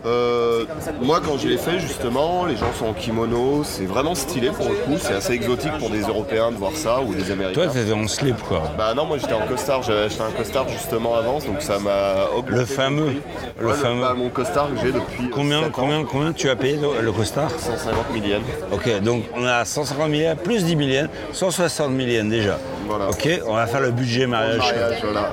[0.05, 0.65] Euh,
[1.01, 4.67] moi, quand je l'ai fait, justement, les gens sont en kimono, c'est vraiment stylé pour
[4.69, 7.63] le coup, c'est assez exotique pour des Européens de voir ça ou des Américains.
[7.63, 8.61] Toi, t'étais en slip, quoi.
[8.77, 12.25] Bah non, moi j'étais en costard, j'avais acheté un costard justement avant, donc ça m'a
[12.35, 12.59] augmenté.
[12.59, 13.13] Le fameux.
[13.59, 14.01] Le Ouais, fameux.
[14.01, 15.29] bah, mon costard que j'ai depuis.
[15.29, 17.49] Combien, combien, combien tu as payé le, le costard?
[17.57, 18.41] 150 millions.
[18.71, 22.57] Ok, donc on a 150 millions, plus 10 millions, 160 millions déjà.
[22.87, 23.09] Voilà.
[23.09, 24.57] Ok, on va faire le budget mariage.
[24.57, 25.29] mariage, voilà.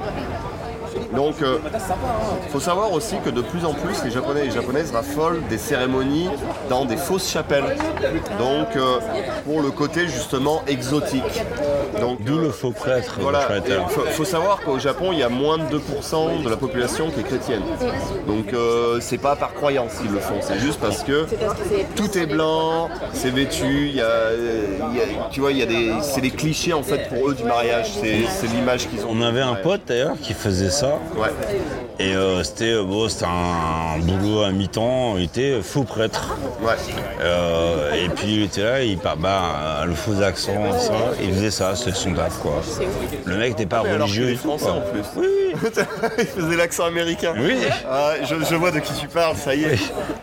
[1.15, 4.91] Donc, il faut savoir aussi que de plus en plus, les Japonais et les Japonaises
[4.93, 6.29] raffolent des cérémonies
[6.69, 7.77] dans des fausses chapelles.
[8.39, 8.99] Donc, euh,
[9.45, 11.23] pour le côté justement exotique.
[12.01, 13.17] Donc, D'où euh, le faux prêtre.
[13.21, 16.57] Voilà, il faut, faut savoir qu'au Japon, il y a moins de 2% de la
[16.57, 17.63] population qui est chrétienne.
[18.27, 21.27] Donc, euh, c'est pas par croyance qu'ils le font, c'est juste parce que
[21.97, 25.63] tout est blanc, c'est vêtu, il y a, il y a- tu vois, il y
[25.63, 29.05] a des, c'est des clichés en fait pour eux du mariage, c'est, c'est l'image qu'ils
[29.05, 29.11] ont.
[29.13, 30.80] On avait un pote d'ailleurs qui faisait ça.
[31.17, 31.29] Ouais.
[31.99, 36.37] Et euh, c'était euh, bon, c'était un boulot à mi-temps, il était faux prêtre.
[36.63, 36.73] Ouais.
[37.21, 40.93] Euh, et puis il était là, il bah, le faux accent, ça,
[41.23, 42.63] il faisait ça, c'était son taf quoi.
[43.27, 45.03] Le mec n'était pas Mais religieux français en plus.
[45.17, 45.27] Oui,
[46.19, 47.35] il faisait l'accent américain.
[47.37, 47.57] Oui.
[47.91, 49.73] Ah, je, je vois de qui tu parles, ça y est.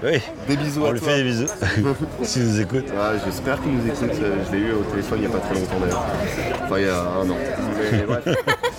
[0.04, 0.22] oui, oui.
[0.48, 1.10] Des bisous On à lui toi.
[1.10, 1.48] fait des bisous.
[2.24, 2.86] S'il nous écoute.
[3.00, 4.12] Ah, J'espère qu'il nous écoute.
[4.50, 6.06] Je l'ai eu au téléphone il n'y a pas très longtemps d'ailleurs.
[6.64, 7.38] Enfin, il y a un an.
[7.92, 8.24] Mais bref.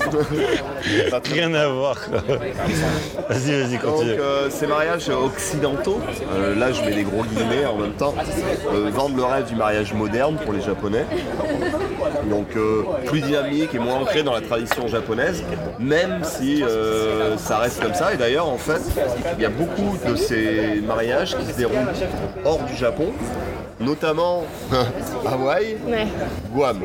[1.33, 1.97] Rien à voir.
[3.29, 4.13] Vas-y, vas-y, Donc continue.
[4.13, 6.01] euh, ces mariages occidentaux,
[6.33, 8.15] euh, là je mets des gros guillemets en même temps,
[8.73, 11.05] euh, vendent le rêve du mariage moderne pour les Japonais.
[12.31, 12.49] Donc
[13.07, 15.43] plus dynamique et moins ancré dans la tradition japonaise,
[15.79, 16.63] même si
[17.37, 18.15] ça reste comme ça.
[18.15, 18.81] Et d'ailleurs en fait,
[19.37, 21.93] il y a beaucoup de ces mariages qui se déroulent
[22.45, 23.13] hors du Japon,
[23.81, 24.45] notamment
[25.27, 26.07] Hawaï, Ouais.
[26.53, 26.81] Guam,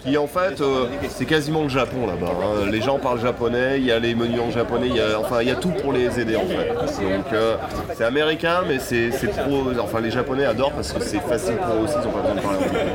[0.00, 2.32] qui en fait euh, c'est quasiment le Japon là-bas.
[2.32, 2.68] hein.
[2.70, 5.42] Les gens parlent japonais, il y a les menus en japonais, il y a, enfin
[5.42, 6.74] il y a tout pour les aider en fait.
[6.74, 7.56] Donc euh,
[7.96, 9.64] c'est américain mais c'est trop.
[9.82, 12.34] Enfin les japonais adorent parce que c'est facile pour eux aussi, ils n'ont pas besoin
[12.36, 12.86] de parler anglais.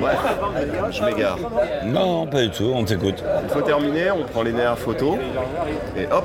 [0.00, 0.18] Bref,
[0.90, 1.38] je m'égare.
[1.84, 3.22] Non, pas du tout, on t'écoute.
[3.42, 5.18] Une fois terminé, on prend les nerfs photo
[5.96, 6.24] et hop,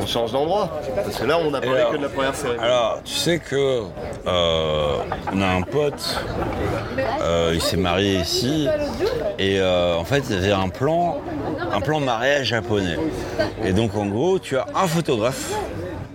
[0.00, 0.80] on change d'endroit.
[0.94, 2.64] Parce que là on n'a parlé que de la première cérémonie.
[2.64, 3.82] Alors, tu sais que
[4.26, 4.96] euh,
[5.32, 6.24] on a un pote,
[7.22, 8.68] euh, il s'est marié ici,
[9.38, 11.18] et euh, en fait, il y avait un plan,
[11.72, 12.96] un plan mariage japonais.
[13.64, 15.52] Et donc, en gros, tu as un photographe.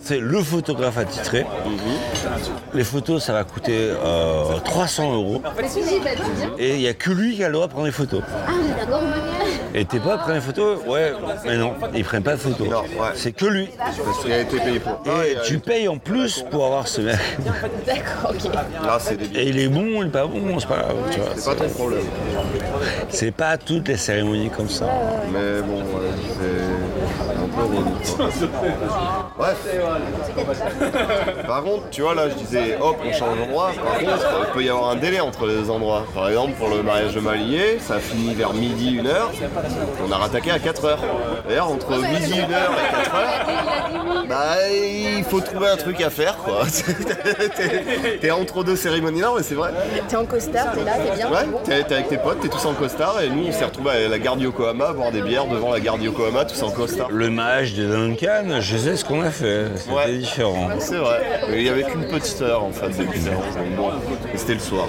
[0.05, 1.47] C'est le photographe attitré.
[2.75, 5.41] Les photos, ça va coûter euh, 300 euros.
[6.59, 8.21] Et il n'y a que lui qui a le droit de prendre des photos.
[9.73, 11.11] Et tes potes prennent des photos Ouais,
[11.43, 12.67] mais non, ils prennent pas de photos.
[12.69, 13.09] Ouais.
[13.15, 13.67] C'est que lui.
[13.77, 15.01] Parce qu'il a été payé pour.
[15.23, 17.17] Et tu payes en plus pour avoir ce mec.
[17.87, 18.53] D'accord, ok.
[18.53, 19.39] Là c'est débile.
[19.39, 20.95] Et il est bon, il est pas bon, c'est pas grave.
[21.11, 21.29] tu vois.
[21.35, 22.05] C'est pas ton problème.
[23.09, 24.85] C'est pas toutes les cérémonies comme ça.
[25.33, 28.51] Mais bon, ouais, c'est un peu relou.
[29.37, 29.57] Bref.
[31.47, 33.71] Par contre, tu vois, là, je disais, hop, on change d'endroit.
[33.75, 36.03] Par contre, il peut y avoir un délai entre les deux endroits.
[36.13, 39.31] Par exemple, pour le mariage de Malier, ça finit vers midi, 1 heure.
[40.07, 40.99] On a rattaqué à 4 heures.
[41.47, 46.09] D'ailleurs, entre midi, 1 heure et 4 heures, bah, il faut trouver un truc à
[46.09, 46.61] faire, quoi.
[48.21, 49.71] T'es- entre deux cérémonies, non, mais c'est vrai.
[50.07, 51.29] T'es en costard, t'es là, t'es bien.
[51.31, 54.09] Ouais, t'es avec tes potes, t'es tous en costard et nous on s'est retrouvés à
[54.09, 57.07] la gare Yokohama boire des bières devant la gare Yokohama tous en costard.
[57.11, 59.65] Le mariage de Duncan, je sais ce qu'on a fait.
[59.75, 60.17] C'était Ouais.
[60.17, 60.69] différent.
[60.79, 61.21] C'est vrai,
[61.53, 62.91] il n'y avait qu'une petite heure en fait,
[64.35, 64.87] c'était le soir.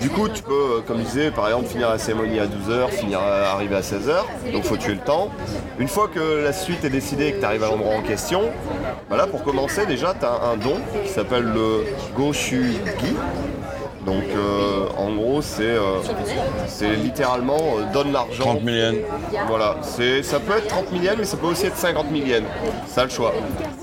[0.00, 2.88] Du coup, tu peux, euh, comme je disais, par exemple, finir la cérémonie à 12h,
[2.90, 5.28] finir à, arriver à 16h, donc faut tuer le temps.
[5.80, 8.42] Une fois que la suite est décidée et que tu arrives à l'endroit en question,
[9.10, 11.84] bah là, pour commencer, déjà, tu as un don qui s'appelle le
[12.16, 12.78] Goshugi.
[14.06, 15.98] Donc, euh, en gros, c'est euh,
[16.66, 18.44] c'est littéralement euh, donne l'argent.
[18.44, 18.94] 30 millions.
[19.48, 22.44] Voilà, c'est ça peut être 30 millions, mais ça peut aussi être 50 millions.
[22.86, 23.34] Ça le choix.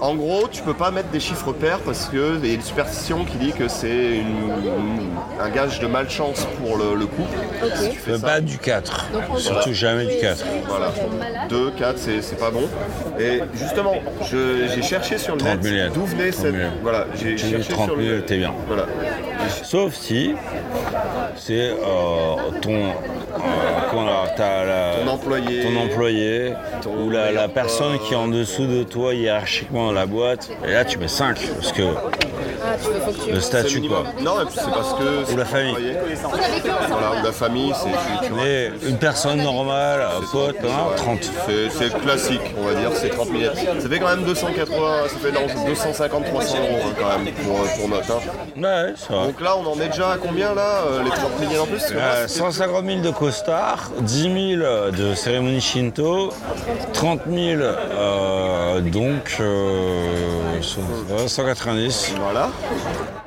[0.02, 2.62] En gros, tu peux pas mettre des chiffres pairs parce que il y a une
[2.62, 3.88] superstition qui dit que c'est
[4.18, 5.10] une- une-
[5.40, 7.38] un gage de malchance pour le, le couple.
[7.76, 8.26] Si tu fais ça.
[8.28, 9.06] Pas du 4.
[9.38, 10.44] Surtout jamais du 4.
[10.68, 10.92] Voilà.
[11.50, 12.68] 2, 4, c'est c'est pas bon.
[13.20, 13.94] Et justement,
[14.32, 16.56] j'ai cherché sur le 30 net d'où venait 30 cette.
[16.82, 18.26] Voilà, j'ai cherché 30 sur le millions, net.
[18.26, 18.54] t'es bien.
[18.68, 18.86] Voilà.
[19.64, 20.15] Sauf si
[21.36, 23.90] c'est euh, ton, euh,
[24.66, 25.64] la- Ton employé.
[25.64, 29.94] ton employé Ton ou la, la personne qui est en dessous de toi hiérarchiquement dans
[29.94, 30.50] la boîte.
[30.68, 31.84] Et là, tu mets 5 parce que
[32.68, 34.04] Ah, le statut quoi.
[34.22, 35.24] Non, et puis c'est parce que.
[35.26, 35.76] c'est la famille.
[36.90, 38.30] Voilà, ou la famille, c'est.
[38.32, 41.20] Mais une personne normale, un pote, hein, 30.
[41.78, 43.52] C'est classique, on va dire, c'est 30 millions.
[43.80, 47.90] Ça fait quand même 280, ça fait dans 250-300 euros hein, quand même pour, pour
[47.90, 48.12] notre.
[48.12, 48.20] hein.
[48.58, 49.26] Ouais, ça va.
[49.28, 51.62] Donc là, on en est déjà à combien là euh, Les 30 150 000 yens
[51.62, 51.78] en plus?
[51.80, 56.32] Parce que moi, Euh, c'était- 150 000 de costard, 10 000 de cérémonie Shinto,
[56.94, 58.35] 30 000 euh,
[58.82, 62.14] donc euh, 190.
[62.20, 62.50] Voilà.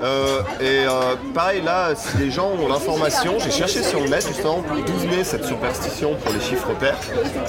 [0.00, 4.26] Euh, et euh, pareil là, si les gens ont l'information, j'ai cherché sur le net
[4.26, 6.98] justement d'où venait cette superstition pour les chiffres pairs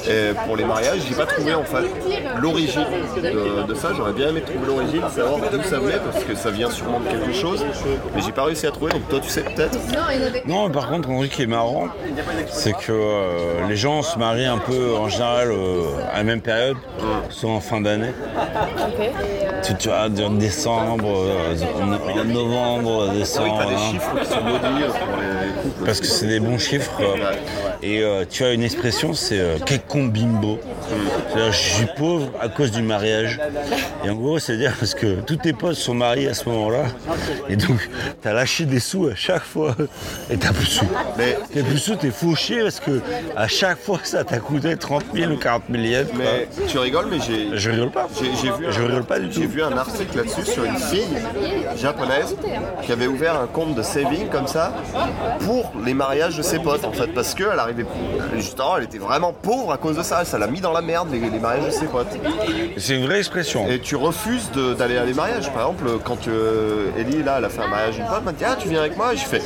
[0.07, 1.01] et pour les mariages.
[1.07, 1.85] J'ai pas trouvé en fait
[2.41, 2.85] l'origine
[3.17, 3.89] de, de ça.
[3.95, 7.07] J'aurais bien aimé trouver l'origine, savoir d'où ça venait parce que ça vient sûrement de
[7.07, 7.65] quelque chose.
[8.15, 8.91] Mais j'ai pas réussi à trouver.
[8.91, 9.77] Donc toi tu sais peut-être.
[10.45, 11.87] Non, mais par contre, un truc qui est marrant,
[12.49, 16.41] c'est que euh, les gens se marient un peu en général euh, à la même
[16.41, 16.77] période,
[17.29, 17.88] soit en fin d'année.
[17.97, 19.09] Ok.
[19.63, 23.57] Tu, tu vois, en décembre, euh, en, en novembre, Ah oui, décembre.
[23.59, 23.77] t'as des hein.
[23.91, 25.85] chiffres qui sont maudits pour les couples.
[25.85, 27.01] Parce que c'est des bons chiffres.
[27.81, 29.57] Et euh, tu as une expression, c'est euh,
[29.93, 30.59] bimbo.
[31.35, 33.39] Je suis pauvre à cause du mariage.
[34.03, 36.83] Et en gros, c'est-à-dire parce que tous tes potes sont mariés à ce moment-là.
[37.47, 37.89] Et donc,
[38.21, 39.75] t'as lâché des sous à chaque fois.
[40.29, 40.85] Et t'as plus de sous.
[41.17, 42.99] Mais- T'as plus de sous, t'es fauché parce que
[43.37, 46.07] à chaque fois, ça t'a coûté 30 000 ou 40 000 yens.
[46.17, 48.07] Mais tu rigoles, mais j'ai Je rigole pas.
[48.19, 49.39] J'ai j'ai vu, Je un- rigole pas du tout.
[49.39, 51.07] J'ai vu un article là-dessus sur une fille
[51.77, 52.35] japonaise
[52.83, 54.73] qui avait ouvert un compte de saving comme ça
[55.45, 57.85] pour les mariages de ses potes en fait parce qu'elle arrivait
[58.37, 61.09] justement elle était vraiment pauvre à cause de ça ça l'a mis dans la merde
[61.11, 62.07] les, les mariages de ses potes
[62.77, 63.67] C'est une vraie expression.
[63.67, 67.45] et tu refuses de- d'aller à les mariages par exemple quand euh, Ellie là elle
[67.45, 69.11] a fait un mariage d'une pote elle m'a dit ah tu viens avec moi?
[69.15, 69.41] J'ai fait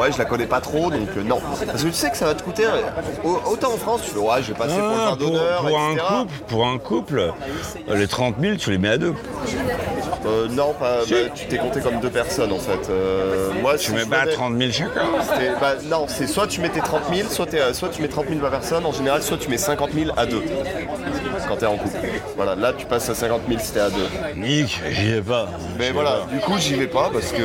[0.00, 2.26] ouais je la connais pas trop donc euh, non parce que tu sais que ça
[2.26, 2.80] va te coûter euh,
[3.24, 5.60] au- autant en France tu fais ouais je vais passer pour le Ah, pour, d'honneur
[5.66, 7.32] pour un couple, pour un couple,
[7.88, 9.14] les 30 000, tu les mets à deux.
[10.26, 11.12] Euh, non, pas, Si.
[11.12, 12.90] bah, tu t'es compté comme deux personnes en fait.
[13.60, 14.88] Moi, Tu mets pas à 30 000 chacun.
[15.60, 18.50] bah, non, c'est soit tu mettais 30 000, soit, soit tu mets 30 000 par
[18.50, 18.84] personne.
[18.84, 20.42] En général, soit tu mets 50 000 à deux
[21.52, 21.96] quand t'es en couple.
[22.36, 24.06] Voilà, là tu passes à 50 000 si t'es à deux.
[24.36, 25.48] Nick, j'y vais pas.
[25.78, 27.42] Mais voilà, du coup j'y vais pas parce que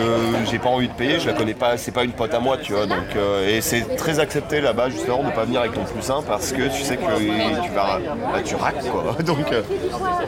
[0.49, 2.57] j'ai pas envie de payer, je la connais pas, c'est pas une pote à moi,
[2.57, 2.85] tu vois.
[2.85, 6.21] Donc, euh, et c'est très accepté là-bas justement de pas venir avec ton plus un
[6.21, 7.99] parce que tu sais que tu vas,
[8.31, 9.15] bah, tu raques quoi.
[9.23, 9.61] Donc, euh,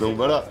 [0.01, 0.43] donc voilà.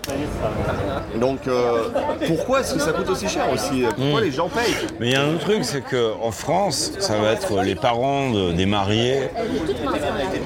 [1.19, 1.83] Donc euh,
[2.27, 3.83] pourquoi est-ce que ça coûte aussi cher aussi?
[3.95, 4.73] Pourquoi les gens payent?
[4.99, 8.29] Mais il y a un autre truc, c'est qu'en France, ça va être les parents
[8.31, 9.29] de- des mariés,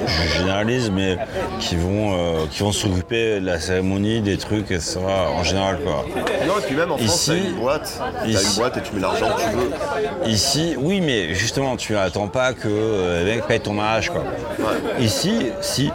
[0.05, 1.17] je généralise, mais
[1.59, 2.15] qui vont,
[2.51, 4.99] qui vont s'occuper de la cérémonie, des trucs, etc.
[5.05, 6.05] En général, quoi.
[6.47, 8.95] Non, et puis même en France, t'as une boîte, t'as ici- une boîte et tu
[8.95, 10.29] mets l'argent que tu veux.
[10.29, 14.23] Ici, oui, mais justement, tu n'attends pas que euh, le mec paye ton mariage, quoi.
[14.99, 15.91] Ici, si.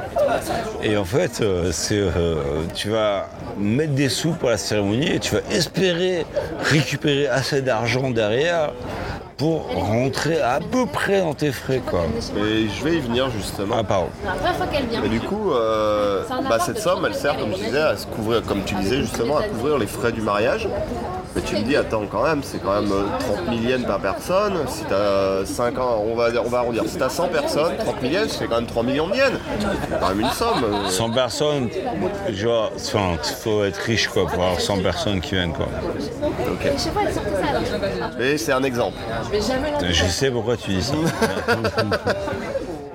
[0.83, 2.37] Et en fait, euh, c'est, euh,
[2.75, 3.29] tu vas
[3.59, 6.25] mettre des sous pour la cérémonie et tu vas espérer
[6.63, 8.71] récupérer assez d'argent derrière
[9.39, 12.03] pour rentrer à peu près dans tes frais, quoi.
[12.37, 13.77] Et je vais y venir justement.
[13.79, 14.09] Ah, pardon.
[14.25, 15.03] La première fois qu'elle vient.
[15.05, 18.43] Et du coup, euh, bah, cette somme, elle sert, comme je disais, à se couvrir,
[18.43, 20.69] comme tu disais justement, à couvrir les frais du mariage.
[21.37, 24.01] Mais tu me dis, attends, quand même, c'est quand même euh, 30 000 yens par
[24.01, 24.55] personne.
[24.67, 26.83] Si t'as 5 ans, on va, on va arrondir.
[26.87, 29.33] Si t'as 100 personnes, 30 000 yens, c'est quand même 3 millions de yens.
[29.89, 30.65] C'est quand même une somme.
[30.65, 30.89] euh.
[30.89, 31.69] 100 personnes,
[32.31, 35.67] genre, enfin, il faut être riche, quoi, pour avoir 100 personnes qui viennent, quoi.
[36.51, 36.71] Ok.
[38.19, 38.97] Mais c'est un exemple.
[39.91, 40.95] Je sais pourquoi tu dis ça.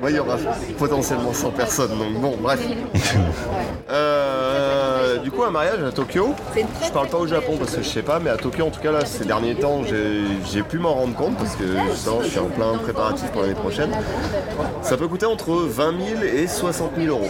[0.01, 0.35] Moi, il y aura
[0.77, 2.59] potentiellement 100 personnes, donc bon, bref.
[3.89, 4.82] Euh,
[5.23, 6.33] du coup, un mariage à Tokyo,
[6.85, 8.81] je parle pas au Japon parce que je sais pas, mais à Tokyo, en tout
[8.81, 12.39] cas, là, ces derniers temps, j'ai- pu m'en rendre compte parce que justement, je suis
[12.39, 13.91] en plein préparatif pour l'année prochaine.
[14.81, 17.29] Ça peut coûter entre 20 000 et 60 000 euros.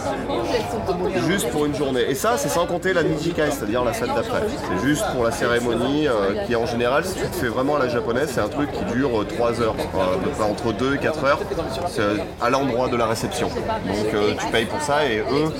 [1.28, 2.04] Juste pour une journée.
[2.08, 4.42] Et ça, c'est sans compter la Nijikai, c'est-à-dire la fête d'après.
[4.48, 7.80] C'est juste pour la cérémonie euh, qui, en général, si tu te fais vraiment à
[7.80, 11.24] la japonaise, c'est un truc qui dure 3 heures, euh, près entre 2 et 4
[11.24, 11.40] heures,
[11.88, 12.02] c'est
[12.40, 13.48] à l'endroit de la réception.
[13.48, 15.52] Donc euh, tu payes pour ça et eux,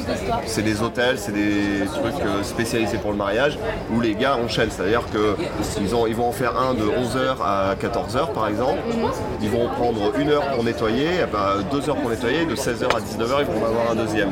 [0.46, 3.58] c'est des hôtels, c'est des trucs spécialisés pour le mariage
[3.92, 4.70] où les gars enchaînent.
[4.70, 8.78] C'est-à-dire qu'ils ont, ils vont en faire un de 11h à 14h par exemple.
[9.42, 12.84] Ils vont prendre une heure pour nettoyer, et ben, deux heures pour nettoyer, de 16h
[12.84, 14.30] à 19h ils vont en avoir un deuxième.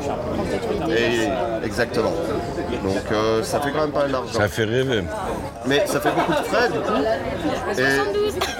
[0.91, 2.13] Et exactement.
[2.85, 4.33] Donc euh, ça fait quand même pas mal d'argent.
[4.33, 5.03] Ça fait rêver.
[5.67, 7.79] Mais ça fait beaucoup de frais du coup.
[7.79, 7.83] Et,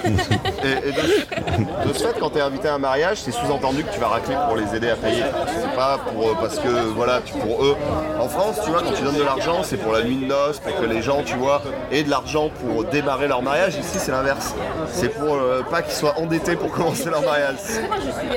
[0.67, 3.83] et- et de, de ce fait, quand tu es invité à un mariage, c'est sous-entendu
[3.83, 5.23] que tu vas racler pour les aider à payer.
[5.47, 7.75] C'est pas pour, euh, parce que voilà, tu, pour eux.
[8.23, 10.59] En France, tu vois, quand tu donnes de l'argent, c'est pour la nuit de noces,
[10.59, 13.75] pour que les gens, tu vois, aient de l'argent pour démarrer leur mariage.
[13.75, 14.55] Ici, c'est l'inverse.
[14.93, 17.55] C'est pour euh, pas qu'ils soient endettés pour commencer leur mariage.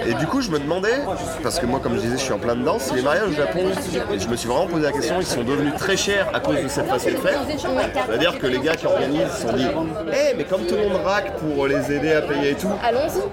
[0.04, 0.94] Et du coup, je me demandais,
[1.40, 3.32] parce que moi, comme je disais, je suis en plein dedans, si les mariages au
[3.32, 3.60] Japon,
[4.12, 6.60] et je me suis vraiment posé la question, ils sont devenus très chers à cause
[6.60, 7.38] de cette façon de faire.
[8.08, 9.68] C'est-à-dire que les gars qui organisent se sont dit
[10.12, 12.72] Eh, mais comme tout le monde raque pour les aider à payer et tout,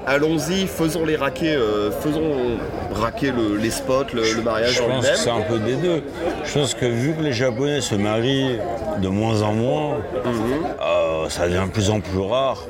[0.05, 0.67] Allons-y.
[0.67, 2.57] faisons les raquer, euh, faisons
[2.93, 5.15] raquer le- les spots, le, le mariage Je en pense que lui-même.
[5.23, 6.03] c'est un peu des deux.
[6.45, 8.57] Je pense que vu que les, Jap- Japonais se marient
[8.99, 12.63] de moins en moins, euh, ça devient de plus en plus rare.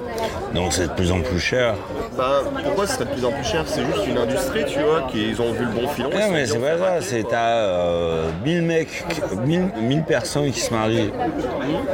[0.54, 1.76] Donc c'est de plus en plus cher.
[2.18, 3.64] Bah, pourquoi ce serait de plus en plus cher?
[3.66, 6.10] C'est juste une industrie, tu vois, qui ils ont vu le bon filon.
[6.10, 9.04] Non mais c'est pas ça, c'est t'as euh, 1000 mecs,
[9.46, 11.12] 1000, 1000 personnes qui se marient.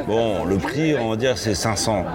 [0.08, 2.06] Bon, le prix, on va dire, c'est 500.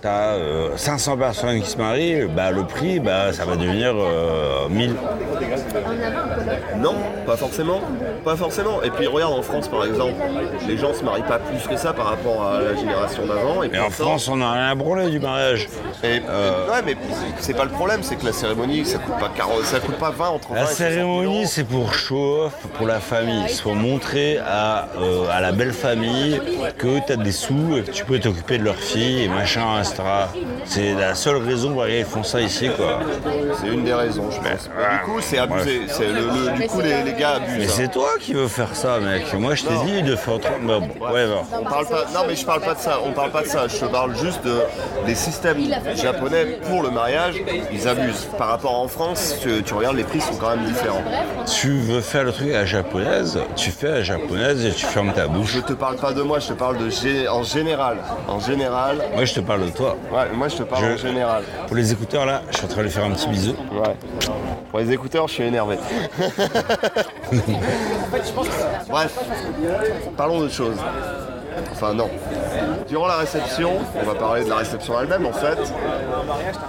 [0.00, 4.68] T'as euh, 500 personnes qui se marient, bah, le prix, bah, ça va devenir euh,
[4.68, 4.94] 1000.
[6.76, 6.94] Non,
[7.26, 7.80] pas forcément.
[8.28, 8.82] Pas forcément.
[8.82, 10.12] Et puis regarde en France par exemple,
[10.68, 13.62] les gens se marient pas plus que ça par rapport à la génération d'avant.
[13.62, 15.66] Et, Et en France, on n'a rien à branler du mariage.
[16.04, 16.94] Et, Euh, ouais, mais
[17.38, 20.10] c'est pas le problème, c'est que la cérémonie, ça coûte pas 40, ça coûte pas
[20.10, 23.44] 20 entre 20 La et 60 000 cérémonie, c'est pour show off, pour la famille.
[23.48, 26.38] C'est pour montrer à, euh, à la belle famille
[26.76, 29.78] que tu as des sous et que tu peux t'occuper de leur fille et machin,
[29.80, 30.02] etc.
[30.66, 33.00] C'est la seule raison pour laquelle ils font ça ici, quoi.
[33.58, 34.68] C'est une des raisons, je pense.
[34.76, 35.80] Mais du coup, c'est abusé.
[35.88, 37.70] C'est le, le- du Mais coup, les, les gars Mais abusent.
[37.70, 37.74] hein.
[37.74, 39.32] c'est toi qui veux faire ça, mec.
[39.34, 40.38] Moi, je t'ai dit de faire.
[40.62, 40.80] Bon,
[41.12, 41.26] ouais.
[41.52, 43.66] On parle pas, non mais je parle pas de ça, on parle pas de ça,
[43.68, 44.60] je te parle juste de,
[45.06, 45.58] des systèmes
[45.94, 47.36] japonais pour le mariage,
[47.72, 48.26] ils abusent.
[48.36, 51.02] Par rapport en France, tu, tu regardes, les prix sont quand même différents.
[51.60, 54.84] Tu veux faire le truc à la japonaise, tu fais à la japonaise et tu
[54.86, 55.52] fermes ta bouche.
[55.54, 57.98] Je te parle pas de moi, je te parle de gé- en général.
[58.28, 59.96] En général, Moi, je te parle de toi.
[60.12, 61.42] ouais, moi je te parle Je- en général.
[61.66, 63.54] Pour les écouteurs, là, je suis en train de lui faire un petit bisou.
[63.72, 63.94] Ouais.
[64.70, 65.78] Pour les écouteurs, je suis énervé.
[68.88, 69.18] Bref,
[70.16, 70.76] parlons d'autre chose.
[71.72, 72.08] Enfin non.
[72.88, 75.58] Durant la réception, on va parler de la réception elle-même en fait.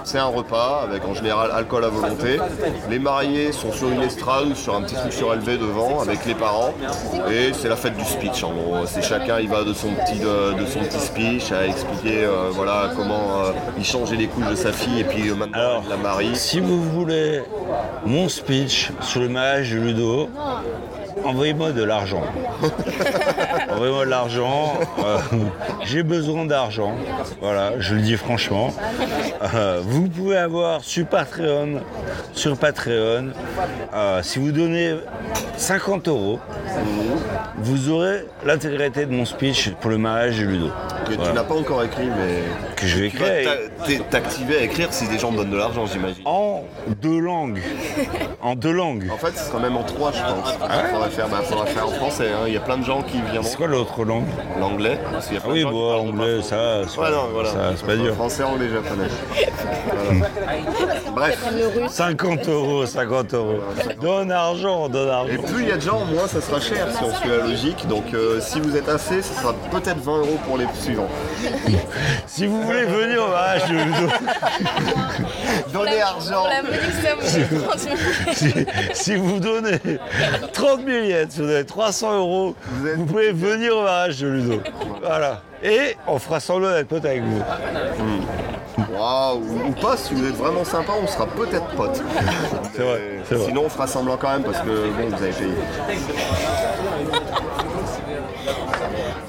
[0.04, 2.38] C'est un repas avec en général alcool à volonté.
[2.88, 6.34] Les mariés sont sur une estrade ou sur un petit truc surélevé devant avec les
[6.34, 6.74] parents.
[7.30, 8.86] Et c'est la fête du speech en gros.
[8.86, 12.50] C'est chacun il va de son petit, de, de son petit speech à expliquer euh,
[12.50, 15.84] voilà, comment euh, il changeait les couches de sa fille et puis euh, maintenant Alors,
[15.88, 16.34] la marie.
[16.34, 17.42] si vous voulez
[18.04, 20.28] mon speech sur le mariage de Ludo,
[21.24, 22.22] envoyez-moi de l'argent.
[23.72, 24.74] envoyez-moi de l'argent.
[25.04, 25.18] euh,
[25.84, 26.94] J'ai besoin d'argent.
[27.40, 28.72] Voilà, je le dis franchement.
[29.54, 31.80] Euh, vous pouvez avoir sur Patreon,
[32.32, 33.30] sur Patreon,
[33.94, 34.94] euh, si vous donnez
[35.56, 36.38] 50 euros,
[37.58, 40.68] vous aurez l'intégralité de mon speech pour le mariage de Ludo.
[41.06, 41.30] Que Voilà.
[41.30, 42.42] tu n'as pas encore écrit, mais
[42.76, 45.56] Que je vais tu vas écrire t'activer à écrire si des gens te donnent de
[45.56, 46.22] l'argent, j'imagine.
[46.24, 46.62] en
[47.00, 47.60] deux langues.
[48.42, 49.08] En deux langues.
[49.12, 50.52] En fait, ce sera même en trois, je pense.
[50.92, 52.28] faudrait faire, bah, faire en français.
[52.32, 52.44] hein.
[52.46, 53.42] Il y a plein de gens qui viendront.
[53.42, 54.26] C'est quoi l'autre langue
[54.58, 54.98] L'anglais.
[55.12, 56.98] parce qu'il y a Ah plein de oui, gens qui bon, parlent anglais, ça, c'est
[56.98, 57.50] Ouais, pas, non, voilà.
[57.50, 58.14] ça, c'est pas dur.
[58.14, 59.08] Français, anglais, japonais.
[59.86, 60.98] Voilà.
[61.14, 61.38] Bref.
[61.52, 61.92] Le russe.
[61.92, 63.58] 50 euros, 50 euros.
[64.00, 65.42] Donne argent, donne Et argent.
[65.52, 67.86] plus il y a de gens, moins ça sera cher si on suit la logique.
[67.88, 71.08] Donc euh, si vous êtes assez, ce sera peut-être 20 euros pour les suivants.
[72.26, 74.12] Si vous voulez venir au mariage de Ludo,
[75.72, 77.96] Donnez argent Pour la modique somme de 30 000.
[78.32, 78.54] si,
[78.92, 79.78] si vous donnez
[80.52, 84.18] 30 000 yens, si vous donnez 300 euros, Vous êtes- vous pouvez venir au mariage
[84.20, 84.60] de Ludo.
[85.02, 85.42] Voilà.
[85.62, 87.42] Et on fera semblant d'être potes avec vous.
[88.96, 89.38] Waouh,
[89.68, 92.02] ou, pas, si vous êtes vraiment sympa, on sera peut-être potes.
[92.74, 93.46] C'est vrai, c'est vrai.
[93.46, 95.52] Sinon, on fera semblant quand même parce que bon, vous avez payé.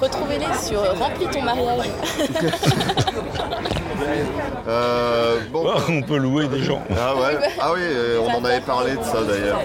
[0.00, 1.90] Retrouvez-les sur Remplis ton mariage.
[4.68, 5.66] Euh, bon.
[5.88, 6.82] On peut louer des gens.
[6.90, 9.60] Ah ouais Ah oui, euh, on en avait parlé de ça d'ailleurs.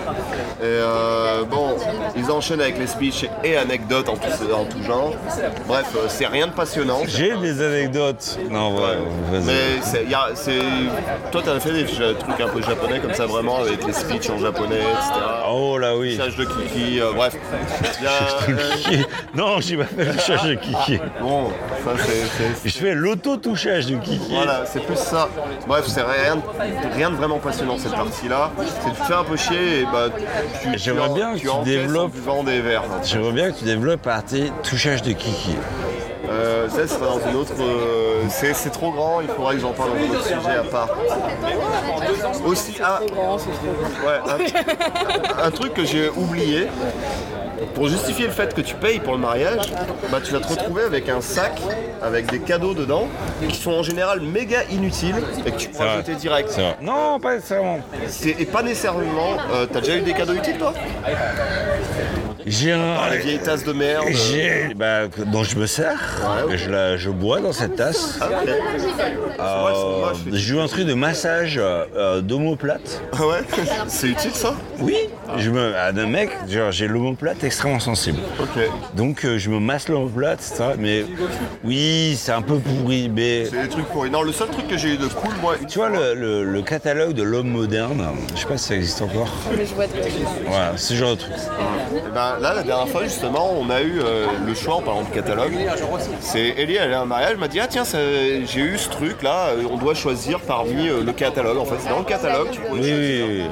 [0.59, 1.75] Et euh, bon,
[2.15, 5.13] ils enchaînent avec les speeches et anecdotes en tout, en tout genre.
[5.67, 7.01] Bref, c'est rien de passionnant.
[7.07, 8.39] J'ai des anecdotes.
[8.49, 8.97] Non, ouais,
[9.31, 9.43] vas-y.
[9.45, 10.51] Mais c'est, y a- c'est-
[11.31, 14.39] toi, t'as fait des trucs un peu japonais comme ça, vraiment, avec les speeches en
[14.39, 15.13] japonais, etc.
[15.49, 16.17] Oh là oui.
[16.17, 17.35] Touchage de kiki, euh, bref.
[18.07, 18.45] A,
[18.77, 19.05] Kiki.
[19.35, 20.99] Non, j'ai pas fait le touchage de Kiki.
[21.21, 21.49] bon,
[21.83, 22.13] ça c'est,
[22.63, 24.26] c'est- Je fais l'auto-touchage de Kiki.
[24.29, 25.29] Voilà, c'est plus ça.
[25.67, 28.51] Bref, c'est rien, de- rien de vraiment passionnant cette partie-là.
[28.57, 30.07] C'est tu te fais un peu chier et bah
[30.61, 32.83] tu, tu, J'aimerais en- bien que tu développes- en des verres.
[33.03, 35.55] J'aimerais bien que tu développes la partie touchage de Kiki.
[36.29, 37.53] Euh, ça, sera dans une autre.
[37.61, 40.89] euh, c'est, trop grand, il faudrait que j'en parle dans un autre sujet à part.
[42.45, 42.99] Aussi, un,
[44.05, 44.19] ouais,
[45.41, 46.67] un, un truc que j'ai oublié.
[47.73, 49.71] Pour justifier le fait que tu payes pour le mariage,
[50.11, 51.59] bah, tu vas te retrouver avec un sac
[52.01, 53.07] avec des cadeaux dedans
[53.47, 55.15] qui sont en général méga inutiles
[55.45, 55.97] et que tu pourras vrai.
[55.97, 56.59] jeter direct.
[56.81, 57.79] Non, pas nécessairement.
[58.07, 59.37] C'est- Et pas nécessairement.
[59.51, 60.73] euh, T'as déjà eu des cadeaux utiles toi?
[62.47, 62.95] J'ai un.
[62.97, 64.05] Ah, Les vieilles tasses de merde.
[64.09, 64.73] J'ai.
[64.75, 65.99] Bah, dont je me sers.
[66.47, 68.17] Ouais, Et Je, la, je bois dans cette tasse.
[68.21, 68.49] Ah, ok.
[69.39, 73.01] Euh, j'ai eu un truc de massage euh, d'omoplate.
[73.13, 73.39] Ah ouais?
[73.87, 74.53] C'est utile ça?
[74.79, 74.95] Oui,
[75.37, 78.19] Je me, ah, un mec, genre, j'ai l'omoplate extrêmement sensible.
[78.39, 78.63] Ok.
[78.95, 81.05] Donc euh, je me masse l'omoplate, ça, mais
[81.63, 84.09] oui, c'est un peu pourri, mais C'est des trucs pourris.
[84.09, 86.61] Non, le seul truc que j'ai eu de cool, moi, tu vois le, le- le
[86.61, 88.03] catalogue de l'homme moderne,
[88.35, 89.29] je sais pas si ça existe encore.
[89.57, 89.91] Mais je vois de
[90.47, 91.33] Voilà, ce genre de truc.
[91.95, 95.03] Eh ben, là, la dernière fois, justement, on a eu euh, le choix en parlant
[95.03, 95.53] de catalogue.
[96.19, 98.77] C'est Ellie, elle est à un mariage, elle m'a dit Ah, tiens, ça- j'ai eu
[98.77, 101.57] ce truc là, euh, on doit choisir parmi euh, le catalogue.
[101.57, 103.43] En fait, c'est dans le catalogue, tu peux Oui, oui, oui.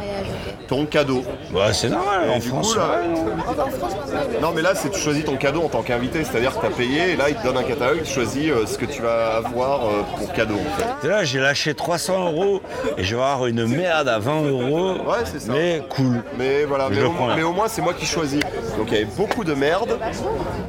[0.67, 1.23] Ton cadeau.
[1.53, 2.73] Bah, c'est normal, en du France.
[2.73, 4.41] coup, là- ouais, non.
[4.41, 6.69] Non, mais là, c'est tu choisis ton cadeau en tant qu'invité, c'est-à-dire que tu as
[6.75, 9.37] payé et là, il te donne un catalogue, tu choisis euh, ce que tu vas
[9.37, 10.55] avoir euh, pour cadeau.
[10.55, 11.07] En fait.
[11.07, 12.61] Là, j'ai lâché 300 euros
[12.97, 14.93] et je vais avoir une merde à 20 euros.
[15.05, 15.51] Ouais, c'est ça.
[15.53, 16.23] Mais cool.
[16.37, 18.41] Mais voilà, mais au, mais moins, c'est moi qui choisis.
[18.77, 19.97] Donc, il y avait beaucoup de merde,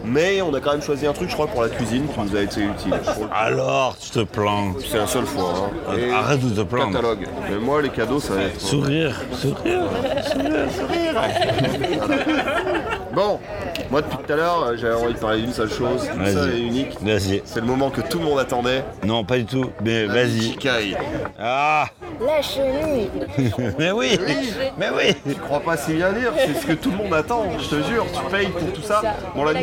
[0.05, 2.37] mais on a quand même choisi un truc, je crois, pour la cuisine qui nous
[2.37, 2.95] a été utile.
[3.35, 4.75] Alors, tu te plains.
[4.91, 5.53] C'est la seule fois.
[5.89, 5.93] hein.
[6.15, 6.93] Arrête de te plaindre.
[6.93, 7.27] catalogue.
[7.51, 8.61] Mais moi, les cadeaux, ça va être.
[8.61, 9.83] Sourire, sourire.
[13.15, 13.41] Bon,
[13.91, 16.33] moi depuis tout à l'heure, euh, j'avais envie de parler d'une seule chose, une Vas-y.
[16.35, 16.97] seule et unique.
[17.03, 17.43] Vas-y.
[17.45, 18.85] C'est le moment que tout le monde attendait.
[19.05, 19.71] Non, pas du tout.
[19.85, 20.57] Mais vas-y.
[21.39, 21.87] Ah
[22.21, 23.11] La chenille
[23.79, 24.19] Mais oui
[24.79, 27.45] Mais oui Je crois pas si bien dire, c'est ce que tout le monde attend,
[27.59, 29.03] je te jure, tu payes pour tout ça.
[29.35, 29.61] Bon, la, La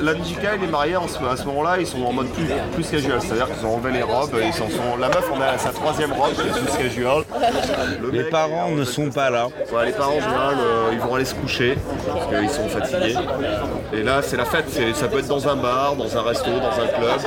[0.00, 2.88] la, Nijikai, les mariés en ce- à ce moment-là, ils sont en mode plus, plus
[2.88, 5.70] casual, c'est-à-dire qu'ils ont enlevé les robes, ils s'en sont, la meuf on a sa
[5.70, 7.22] troisième robe, qui est plus casual.
[8.02, 9.46] Le Les mec, parents en ne sont pas là.
[9.72, 11.76] Ouais, les parents en général, euh, ils vont aller se coucher
[12.06, 13.14] parce qu'ils sont fatigués.
[13.92, 14.64] Et là, c'est la fête.
[14.94, 17.20] Ça peut être dans un bar, dans un resto, dans un club,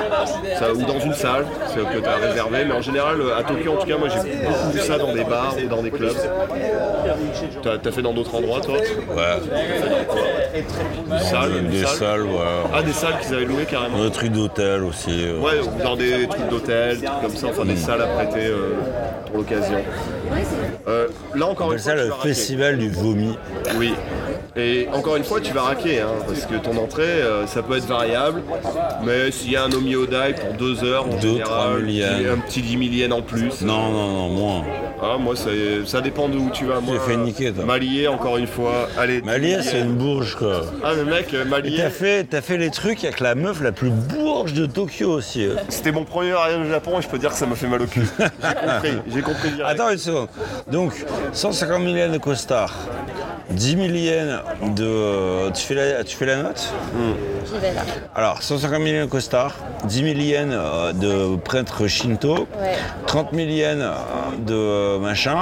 [0.59, 2.65] ça- ou dans une salle c'est que tu as réservé.
[2.65, 5.23] Mais en général, à Tokyo, en tout cas, moi j'ai beaucoup vu ça dans des
[5.23, 6.15] bars ou dans des clubs.
[7.63, 8.75] T'as as fait dans d'autres endroits, toi?
[8.75, 9.39] Ouais.
[11.09, 11.95] Des salles Des salles?
[11.97, 12.39] salles, ouais.
[12.73, 14.03] Ah, des salles qu'ils avaient louées carrément.
[14.03, 15.23] Des trucs d'hôtel aussi.
[15.25, 15.39] euh.
[15.39, 18.45] Ouais, ou dans des trucs d'hôtel, des trucs comme ça, enfin des salles à prêter
[18.47, 18.73] euh,
[19.27, 19.77] pour l'occasion.
[20.87, 23.37] Euh, là encore une fois, ça le festival du vomi.
[23.77, 23.93] Oui.
[24.55, 27.77] Et encore une fois, tu vas raquer, hein, parce que ton entrée, euh, ça peut
[27.77, 28.41] être variable.
[29.03, 32.29] Mais s'il y a un Omi Odai pour deux heures, en Deux, général, trois et
[32.29, 33.61] un petit 10 000 yens en plus.
[33.61, 34.63] Non, non, non, moins.
[35.01, 35.49] Ah, moi, ça,
[35.85, 36.79] ça dépend d'où tu vas.
[36.79, 37.65] Moi, t'es fait niquer, toi.
[37.65, 38.87] Malier, encore une fois.
[38.97, 39.21] Allez.
[39.21, 40.61] Malier, c'est une bourge, quoi.
[40.83, 43.61] Ah, mais mec, euh, Et Malier, t'as fait, t'as fait les trucs avec la meuf
[43.61, 45.45] la plus bourge de Tokyo aussi.
[45.45, 45.55] euh.
[45.69, 47.81] c'était mon premier mariage au Japon et je peux dire que ça m'a fait mal
[47.81, 48.01] au cul.
[48.19, 48.21] J'ai
[48.65, 49.69] compris, j'ai compris direct.
[49.79, 50.27] Attends une seconde.
[50.71, 50.93] Donc,
[51.33, 52.73] 150 000 yens de costard,
[53.51, 54.39] 10 000 yens
[54.75, 54.83] de.
[54.85, 56.71] euh, Tu fais la, tu fais la note
[57.45, 57.81] J'y vais là.
[58.15, 59.55] Alors, 150 000 yens de costard,
[59.85, 62.75] 10 000 yens euh, de prêtre Shinto, Ouais.
[63.05, 65.37] 30 000 yens euh, de machin,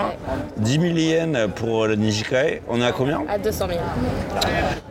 [0.58, 2.62] 10 000 yens pour le Nijikai.
[2.68, 3.80] On est à combien À 200 000.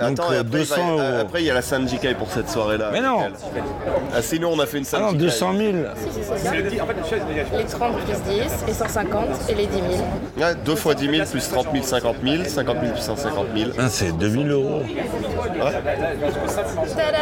[0.01, 1.21] Attends, donc, et euh, après, 200 il va- euros.
[1.21, 2.91] après, il y a la Sanjikai pour cette soirée-là.
[2.93, 3.21] Mais non.
[4.15, 5.25] Ah, sinon, on a fait une Ah non, Sanjikai.
[5.25, 5.73] 200 000
[7.57, 9.85] Les 30 plus 10, les 150 et les 10 000.
[10.39, 13.71] Ouais, 2 fois 10 000 plus 30 000, 50 000, 50 000 plus 150 000.
[13.79, 14.83] Ah, C'est 2000 euros.
[16.97, 17.19] Tada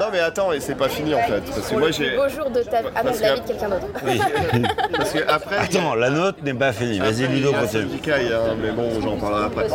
[0.00, 1.40] Non mais attends, et c'est pas fini en fait.
[1.40, 2.10] Parce que moi j'ai.
[2.10, 2.78] Le beau jour de ta...
[2.96, 3.86] Ah non, de la vie de quelqu'un d'autre.
[4.96, 5.56] Parce que après.
[5.58, 6.98] Attends, la note n'est pas finie.
[6.98, 7.84] Vas-y, Ludo, la continue.
[7.84, 9.68] Sanjikai, hein, mais bon, j'en parlerai après.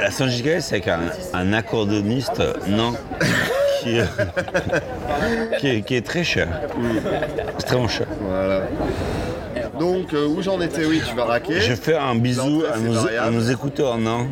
[0.00, 1.00] La Sanjikai, c'est qu'un
[1.34, 2.94] un accordoniste non
[3.82, 3.98] qui,
[5.58, 6.48] qui, est, qui est très cher.
[7.54, 8.06] Extrêmement cher.
[8.22, 8.62] Voilà.
[9.78, 11.60] Donc, euh, où j'en étais, oui, tu vas raquer.
[11.60, 13.28] Je fais un bisou à c'est nos, variable.
[13.28, 14.26] à nos écouteurs nains.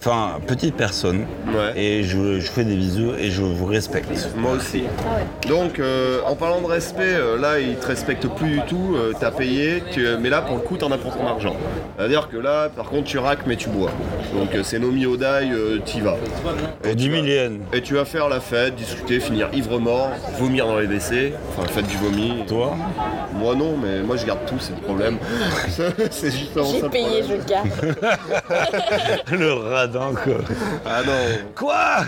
[0.00, 1.26] Enfin, petite personne.
[1.48, 1.72] Ouais.
[1.76, 4.08] Et je, je fais des bisous et je vous respecte.
[4.36, 4.84] Moi aussi.
[5.48, 8.94] Donc, euh, en parlant de respect, euh, là, ils te respectent plus du tout.
[8.96, 11.56] euh, T'as payé, tu- mais là, pour le coup, t'en as pour ton argent.
[11.96, 13.90] C'est-à-dire que là, par contre, tu raques, mais tu bois.
[14.32, 16.16] Donc, euh, c'est Nomi Odai, euh, t'y vas.
[16.82, 17.58] Pour 10 000 yens.
[17.72, 21.72] Et tu vas faire la fête, discuter, finir ivre-mort, vomir dans les WC, enfin, la
[21.72, 22.44] fête du vomi.
[22.46, 22.76] Toi
[23.34, 25.16] Moi non, mais moi je garde tout, c'est le problème.
[26.12, 26.72] c'est justement ça.
[26.76, 27.40] J'ai le payé, problème.
[27.42, 27.68] je garde.
[29.32, 29.52] Le
[29.92, 30.34] quoi.
[30.86, 31.12] Ah non.
[31.54, 32.04] Quoi.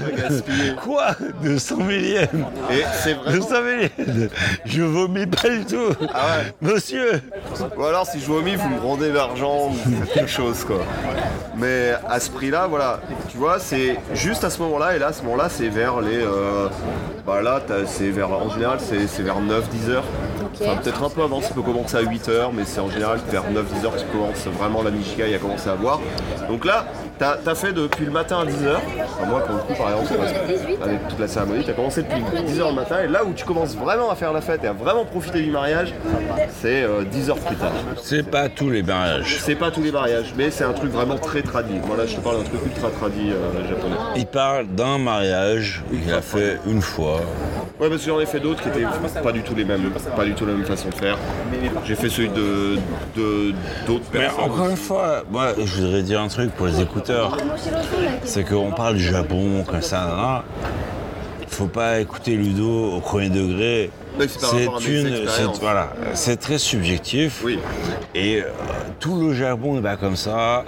[0.82, 1.06] Quoi
[1.42, 2.28] 200 000 yens
[2.70, 3.36] Et c'est vraiment.
[3.36, 3.80] 200 000
[4.18, 4.30] yens
[4.64, 6.54] Je vomis pas du tout Ah ouais.
[6.72, 7.22] Monsieur
[7.76, 10.80] Ou alors si je vomis, vous me rendez l'argent ou quelque chose quoi.
[11.56, 15.12] Mais à ce prix-là, voilà, tu vois, c'est juste à ce moment-là, et là, à
[15.12, 16.16] ce moment-là, c'est vers les.
[16.16, 16.68] euh,
[17.26, 18.30] bah là, t'as- c'est vers.
[18.30, 20.04] En général, c'est c'est vers 9-10 heures.
[20.54, 23.18] Enfin, peut-être un peu avant, ça peut commencer à 8 heures, mais c'est en général
[23.30, 26.00] vers 9-10 heures que tu commences vraiment la Nijikai à commencer à boire.
[26.48, 26.86] Donc là,
[27.20, 28.80] t'as as fait depuis le matin à 10 heures.
[28.98, 30.20] Enfin, moi, pour le coup, par exemple,
[30.82, 33.44] avec toute la cérémonie, t'as commencé depuis 10 heures le matin, et là où tu
[33.44, 35.92] commences vraiment à faire la fête et à vraiment profiter du mariage,
[36.60, 37.72] c'est euh, 10 heures plus tard.
[38.02, 39.38] C'est pas tous les mariages.
[39.42, 41.74] C'est pas tous les mariages, mais c'est un truc vraiment très tradit.
[41.86, 43.94] Moi là, je te parle d'un truc ultra tradit euh, japonais.
[44.16, 47.20] Il parle d'un mariage qu'il a fait une fois.
[47.78, 48.86] Ouais, parce que j'en ai fait d'autres qui étaient
[49.22, 51.16] pas du tout les mêmes, pas du tout la même façon de faire.
[51.84, 52.76] J'ai fait celui de
[53.16, 53.52] de-
[53.86, 54.44] d'autres Mais personnes.
[54.44, 57.09] encore une fois, moi je voudrais dire un truc pour les écouteurs.
[58.24, 60.06] C'est qu'on parle du Japon comme ça.
[60.06, 60.42] nan, nan.
[61.48, 63.90] Faut pas écouter Ludo au premier degré.
[64.28, 67.42] C'est C'est une, c'est- voilà, c'est très subjectif.
[67.44, 67.58] Oui.
[68.14, 68.44] Et euh,
[68.98, 70.64] tout le Japon n'est pas comme ça.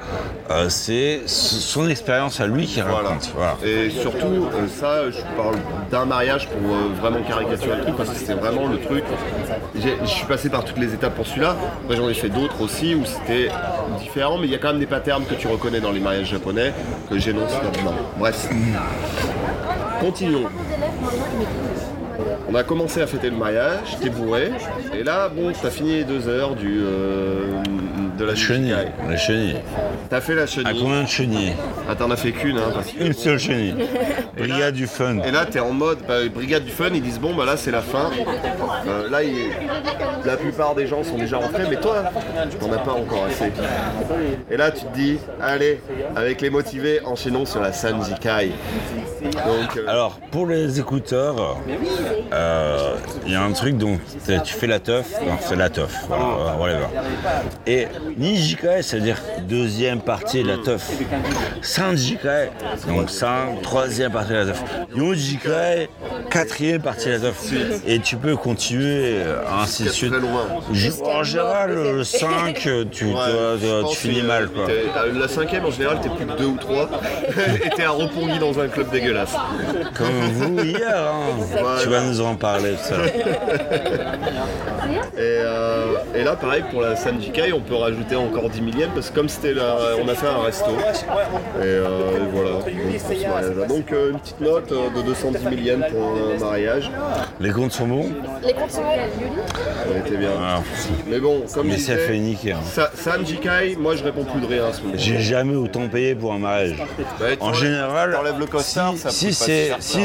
[0.51, 3.33] Euh, c'est son expérience à lui qui raconte.
[3.35, 3.57] Voilà.
[3.65, 5.57] Et surtout, euh, ça, je parle
[5.91, 9.05] d'un mariage pour vraiment caricaturer le truc, parce que c'était vraiment le truc.
[9.75, 11.57] Je suis passé par toutes les étapes pour celui-là.
[11.85, 13.49] Après, j'en ai fait d'autres aussi où c'était
[13.99, 16.31] différent, mais il y a quand même des patterns que tu reconnais dans les mariages
[16.31, 16.73] japonais
[17.11, 17.95] que j'énonce maintenant.
[18.19, 18.49] Bref.
[20.01, 20.49] Continuons.
[22.53, 24.51] On a commencé à fêter le mariage, t'es bourré,
[24.93, 27.63] et là, bon, t'as fini les deux heures du, euh,
[28.23, 28.75] de la Chenille.
[29.09, 29.57] La chenille.
[30.09, 30.81] T'as fait la À chenille.
[30.81, 31.53] combien de chenilles
[31.89, 33.75] Ah, t'en as fait qu'une, hein, parce que Une seule chenille.
[34.37, 35.19] Brigade du fun.
[35.27, 37.57] Et là, tu es en mode bah, brigade du fun, ils disent bon, bah là,
[37.57, 38.11] c'est la fin.
[38.87, 39.51] Euh, là, il-
[40.25, 42.05] la plupart des gens sont déjà rentrés, mais toi,
[42.61, 43.51] t'en as pas encore assez.
[44.51, 45.81] Et là, tu te dis, allez,
[46.15, 48.53] avec les motivés, enchaînons sur la Sanjikai.
[49.23, 51.59] Donc, euh, Alors, pour les écouteurs,
[52.33, 52.95] euh,
[53.27, 56.05] il y a un truc dont t'es- tu fais la teuf, non, c'est la teuf,
[56.09, 56.87] voilà, whatever.
[57.67, 57.87] Et
[58.17, 59.17] Nijikai, c'est-à-dire
[59.49, 60.91] deuxième partie de la teuf.
[61.61, 62.51] Sanjikai,
[62.89, 64.63] donc 5, troisième partie de la teuf.
[64.97, 65.89] Yonjikai,
[66.31, 67.53] quatrième partie de la teuf.
[67.87, 70.13] Et tu peux continuer, euh, ainsi de suite.
[71.05, 72.55] En général, le 5,
[72.91, 73.13] tu, Ouais,
[73.91, 74.45] tu- finis mal.
[74.45, 74.67] euh, Quoi.
[74.71, 76.89] euh, La cinquième, en général, t'es plus que deux ou trois.
[77.65, 79.35] et t'es Roppongi dans un club dégueulasse.
[79.97, 81.67] Comme vous hier, hein.
[81.83, 82.97] tu vas nous en parler tout ça.
[85.17, 85.85] Et, euh,
[86.15, 89.29] et là, pareil, pour la Sanjikai, on peut rajouter encore 10 millièmes parce que comme
[89.29, 90.71] c'était là, on a fait un resto.
[90.71, 93.67] Et, euh, et voilà, donc, pour ce mariage-là.
[93.67, 96.03] Donc euh, une petite note euh, de 210 millièmes pour
[96.37, 96.91] un mariage.
[97.41, 98.11] Les comptes sont bons
[98.45, 99.93] Les comptes sont bons.
[99.93, 100.31] Ça été bien.
[100.41, 100.61] Ah,
[101.07, 102.53] Mais bon, comme Mais je ça disais, fait niquer.
[102.53, 102.61] hein.
[102.65, 104.95] Sa- Sanjikai, moi je réponds plus de rien à ce moment.
[104.97, 106.77] J'ai jamais autant payé pour un mariage.
[107.19, 109.99] Bah, tu En enlèves- général, t'enlèves le costard, si, ça si coûte pas c'est, si,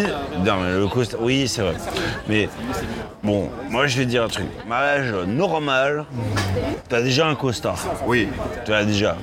[0.45, 1.73] non mais le costard, oui c'est vrai.
[2.27, 2.49] Mais
[3.23, 4.45] bon, moi je vais dire un truc.
[4.67, 6.05] Mariage normal,
[6.89, 7.76] t'as déjà un costard.
[8.05, 8.27] Oui,
[8.65, 9.15] Tu l'as déjà.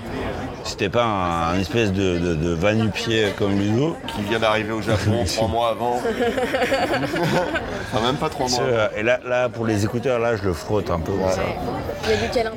[0.78, 4.80] T'es pas un, un espèce de, de, de va-nu-pied comme Ludo, qui vient d'arriver au
[4.80, 6.00] Japon trois mois avant.
[7.92, 8.60] enfin, même pas trois mois.
[8.96, 11.12] et là, là pour les écouteurs, là je le frotte un peu.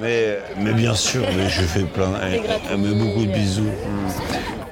[0.01, 2.41] Mais, mais bien sûr, mais je fais plein, et-
[2.77, 3.69] mais beaucoup de bisous.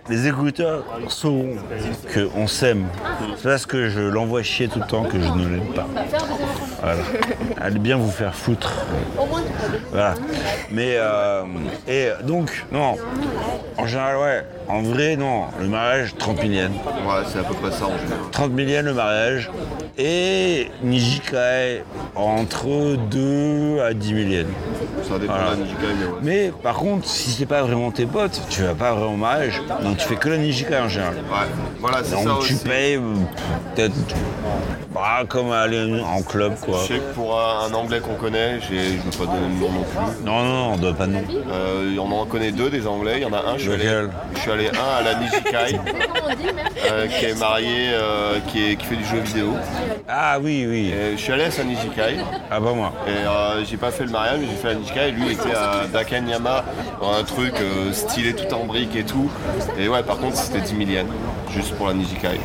[0.08, 1.56] Les écouteurs sauront
[2.14, 2.86] qu'on s'aime.
[3.38, 5.88] C'est parce que je l'envoie chier tout le temps que je ne l'aime pas.
[6.82, 7.02] Voilà.
[7.60, 8.86] Allez bien vous faire foutre.
[9.90, 10.14] Voilà.
[10.70, 11.44] Mais euh,
[11.88, 12.98] et donc non.
[13.78, 14.46] En général ouais.
[14.68, 15.44] En vrai non.
[15.60, 16.72] Le mariage 30 000 yens.
[16.72, 18.20] Ouais, c'est à peu près ça en général.
[18.32, 19.50] 30 000 yens le mariage.
[19.98, 21.84] Et Nijikai
[22.16, 24.46] entre 2 à 10 000 yens.
[25.08, 25.52] Ça dépend Voilà.
[25.52, 26.12] de la Nijikai, mais ouais.
[26.24, 29.62] Mais par contre, si c'est pas vraiment tes potes, tu vas pas vraiment au mariage.
[29.84, 31.14] Donc tu fais que la Nijikai en général.
[31.16, 31.48] Ouais,
[31.80, 32.64] voilà, c'est ça Donc tu aussi.
[32.64, 33.00] payes
[33.76, 33.94] peut-être
[34.94, 36.80] bah, comme aller en club quoi.
[36.84, 39.60] Je sais que pour un, un anglais qu'on connaît, je ne veux pas donner le
[39.60, 40.26] nom non plus.
[40.26, 41.24] Non, non, non, on doit pas de nom.
[41.52, 43.16] Euh, on en connaît deux des anglais.
[43.18, 45.80] Il y en a un, je suis, allé, je suis allé un à la Nijikai,
[46.92, 49.54] euh, qui est marié, euh, qui, est- qui fait du jeu vidéo.
[50.08, 50.92] Ah oui, oui.
[50.92, 52.18] Et je suis allé à sa Nijikai.
[52.52, 52.94] Ah bah moi.
[53.08, 55.08] Et euh, j'ai pas fait le mariage, mais j'ai fait la Nijikai.
[55.10, 56.64] Et lui était à Dakanyama,
[57.02, 59.30] dans un truc euh, stylé tout en briques et tout.
[59.78, 61.08] Et ouais, par contre, c'était 10 000 yens,
[61.52, 62.40] juste pour la Nijikai.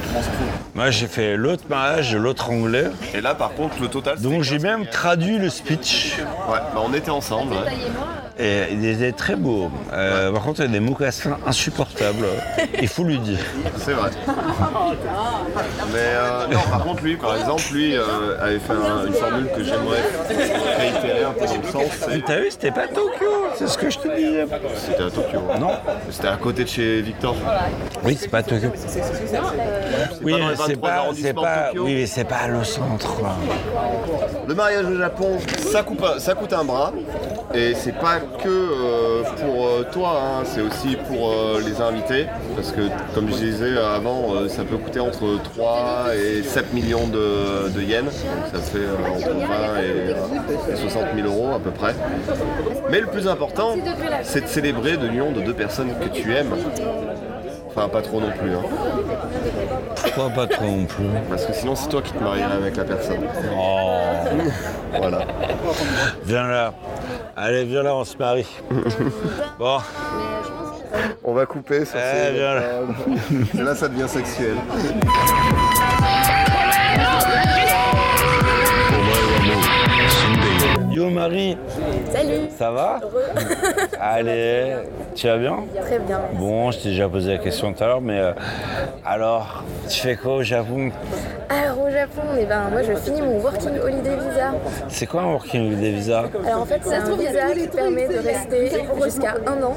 [0.75, 2.87] Moi j'ai fait l'autre mariage de l'autre anglais.
[3.15, 4.17] Et là, par contre, le total.
[4.17, 4.91] c'était Donc j'ai 15 même 000 yens.
[4.93, 6.15] traduit le speech.
[6.49, 7.53] Ouais, bah on était ensemble.
[7.53, 7.59] ouais.
[8.43, 9.71] Et il était très beau.
[9.93, 12.25] Euh, Par contre, il y a des mocassins insupportables.
[12.81, 13.39] Il faut lui dire.
[13.77, 14.11] C'est vrai.
[15.93, 18.03] Mais euh, non, par contre, lui, par exemple, lui euh,
[18.41, 20.03] avait fait un- une formule que j'aimerais
[20.79, 21.93] réitérer un peu dans le sens.
[22.09, 23.27] c'est- T'as vu, c'était pas Tokyo.
[23.57, 24.47] C'est ce que je te disais.
[24.77, 25.41] C'était à Tokyo.
[25.59, 25.73] Non.
[26.11, 27.35] C'était à côté de chez Victor.
[28.05, 28.69] Oui, c'est pas Tokyo.
[30.23, 32.25] Oui, pas dans les c'est 23 pas, c'est arrondissements de pas, Tokyo oui, mais c'est
[32.25, 33.15] pas le centre.
[33.17, 33.37] quoi.
[34.49, 35.39] Le mariage au Japon,
[35.71, 35.83] ça
[36.35, 36.93] coûte, un- bras.
[37.55, 42.27] Et c'est pas que euh, pour euh, toi, hein, c'est aussi pour euh, les invités.
[42.55, 42.83] Parce que,
[43.15, 48.05] comme je disais avant, ça peut coûter entre 3 et 7 millions de, yens.
[48.05, 49.45] Donc ça fait entre 20
[49.81, 51.95] et, euh, et 60 000 euros à peu près.
[52.91, 53.77] Mais le plus important,
[54.23, 56.55] c'est de célébrer de l'union de deux personnes que tu aimes.
[57.69, 58.51] Enfin, pas trop non plus.
[58.51, 58.63] Hein.
[60.15, 61.05] Toi, pas trop non plus.
[61.29, 63.21] Parce que sinon, c'est toi qui te marierais avec la personne.
[63.57, 63.99] Oh.
[64.97, 65.21] Voilà.
[66.25, 66.73] Viens là.
[67.37, 68.47] Allez, viens là, on se marie.
[69.59, 69.79] Bon,
[71.25, 72.33] On va couper sur Eh, ces...
[72.33, 72.63] bien là.
[73.65, 74.57] Là, ça devient sexuel.
[81.21, 81.55] Marie,
[82.11, 82.99] Salut ça va?
[84.01, 84.73] Allez,
[85.15, 85.57] tu vas bien?
[85.83, 86.19] Très bien.
[86.33, 88.33] Bon, je t'ai déjà posé la question tout à l'heure, mais euh,
[89.05, 90.91] alors, tu fais quoi au Japon?
[91.51, 94.53] Alors au Japon, eh ben, moi je finis mon Working Holiday Visa.
[94.89, 96.23] C'est quoi un working holiday visa?
[96.47, 98.71] Alors en fait, c'est un visa qui permet de rester
[99.05, 99.75] jusqu'à un an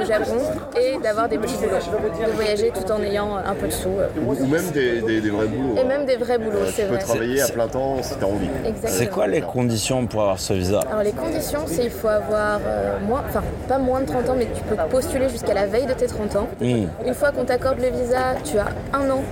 [0.00, 0.38] au Japon
[0.80, 3.90] et d'avoir des petits boulots, de voyager tout en ayant un peu de sous.
[3.90, 5.76] euh, Ou même des, des- des vrais boulots.
[5.78, 7.02] Et même des vrais boulots, c'est Tu peux vrai.
[7.04, 8.48] travailler à plein temps si t'as envie.
[8.64, 8.90] Exactement.
[8.98, 10.79] C'est quoi les conditions pour avoir ce visa?
[10.88, 14.34] Alors les conditions, c'est il faut avoir euh, moins, enfin pas moins de 30 ans,
[14.36, 16.48] mais tu peux postuler jusqu'à la veille de tes 30 ans.
[16.60, 16.86] Hmm.
[17.06, 19.22] Une fois qu'on t'accorde le visa, tu as un an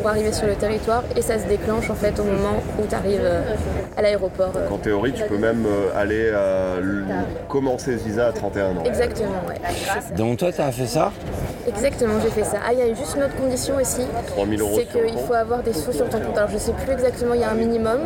[0.00, 2.94] pour arriver sur le territoire et ça se déclenche en fait au moment où tu
[2.94, 3.28] arrives
[3.96, 4.52] à l'aéroport.
[4.56, 4.68] euh.
[4.72, 7.04] En théorie, tu peux même euh, aller euh, l-
[7.48, 8.84] commencer ce visa à 31 ans.
[8.84, 9.56] Exactement, ouais.
[10.16, 11.12] Donc toi, t'as fait ça?
[11.66, 12.58] Exactement, j'ai fait ça.
[12.66, 14.00] Ah, il y a juste une autre condition aussi.
[14.28, 16.36] 3000 euros C'est qu'il faut avoir des sous sur ton compte.
[16.38, 17.98] Alors, je sais plus exactement, il y a un minimum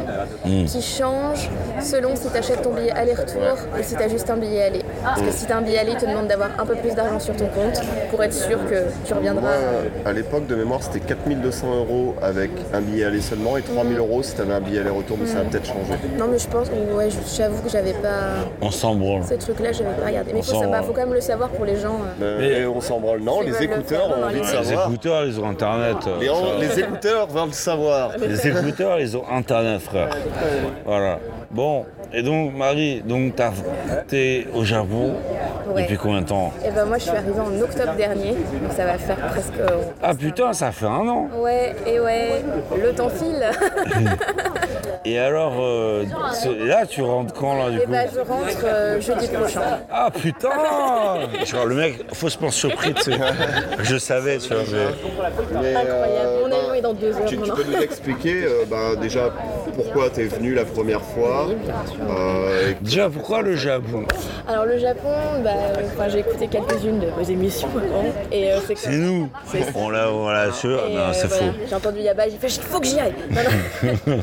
[0.67, 1.49] qui change
[1.81, 4.83] selon si tu achètes ton billet aller-retour ou si tu as juste un billet aller.
[5.05, 6.95] Parce que si tu as un billet aller, il te demande d'avoir un peu plus
[6.95, 9.43] d'argent sur ton compte pour être sûr que tu reviendras.
[9.43, 11.82] Moi, euh, à l'époque de mémoire, c'était 4200 euros
[12.23, 15.39] avec un billet aller seulement et 3000 euros si t'avais un billet aller-retour, mais ça
[15.39, 15.93] a peut-être changé.
[16.19, 18.47] Non, mais je pense, ouais, je- j'avoue que j'avais pas.
[18.61, 19.23] On s'en branle.
[19.25, 20.33] Ces trucs-là, j'avais pas regardé.
[20.33, 21.99] Mais il faut, bah, faut quand même le savoir pour les gens.
[22.21, 22.63] euh.
[22.63, 23.21] Et on s'en branle.
[23.21, 24.89] Non, les le écouteurs faire, ont envie de les- Les savoir.
[24.89, 25.97] écouteurs, ils ont Internet.
[26.07, 26.19] euh,
[26.61, 28.11] Les, écouteurs veulent le savoir.
[28.21, 30.11] Les écouteurs, ils ont Internet, frère.
[30.85, 31.19] Voilà.
[31.51, 33.53] Bon, et donc, Marie, donc t'as-
[34.09, 35.13] t'es au Japon
[35.75, 35.83] Ouais.
[35.83, 38.85] depuis combien de temps Et ben moi, je suis arrivée en octobre dernier, donc ça
[38.87, 39.53] va faire presque.
[39.61, 41.29] euh, Ah putain, ça fait un an.
[41.41, 42.43] Ouais, et ouais,
[42.81, 43.45] le temps file.
[45.05, 48.65] Et alors, euh, ce- là, tu rentres quand, là, du et coup bah je rentre
[48.65, 49.81] euh, jeudi prochain.
[49.91, 50.49] Ah putain
[51.45, 53.19] Genre, le mec, faussement surpris, tu sais.
[53.83, 54.63] Je savais, tu vois.
[54.71, 55.89] mais- Mais, Incroyable.
[56.29, 58.95] euh, Mon bah, avion est dans deux heures tu, tu peux nous expliquer euh, bah,
[59.01, 59.31] déjà
[59.75, 61.49] pourquoi t'es venu la première fois
[62.09, 64.05] euh, et Déjà, pourquoi le Japon?
[64.49, 65.09] Alors le Japon,
[65.43, 65.51] bah,
[66.01, 69.29] euh, j'ai écouté quelques-unes de vos émissions avant, et euh, c'est nous
[69.75, 71.59] On l'a, on l'a sûr et, Non, euh, c'est voilà, faux.
[71.69, 73.15] J'ai entendu Yaba, j'ai fait il faut que j'y aille.
[73.31, 74.17] Non, non.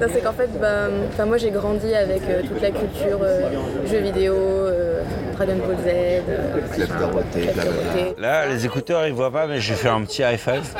[0.00, 3.50] Non, c'est qu'en fait, bah, enfin, moi j'ai grandi avec euh, toute la culture euh,
[3.90, 5.02] jeux vidéo, euh,
[5.34, 5.88] Dragon Ball Z,
[6.28, 8.12] euh.
[8.18, 10.74] Là, les écouteurs, ils voient pas, mais j'ai fait un petit high five.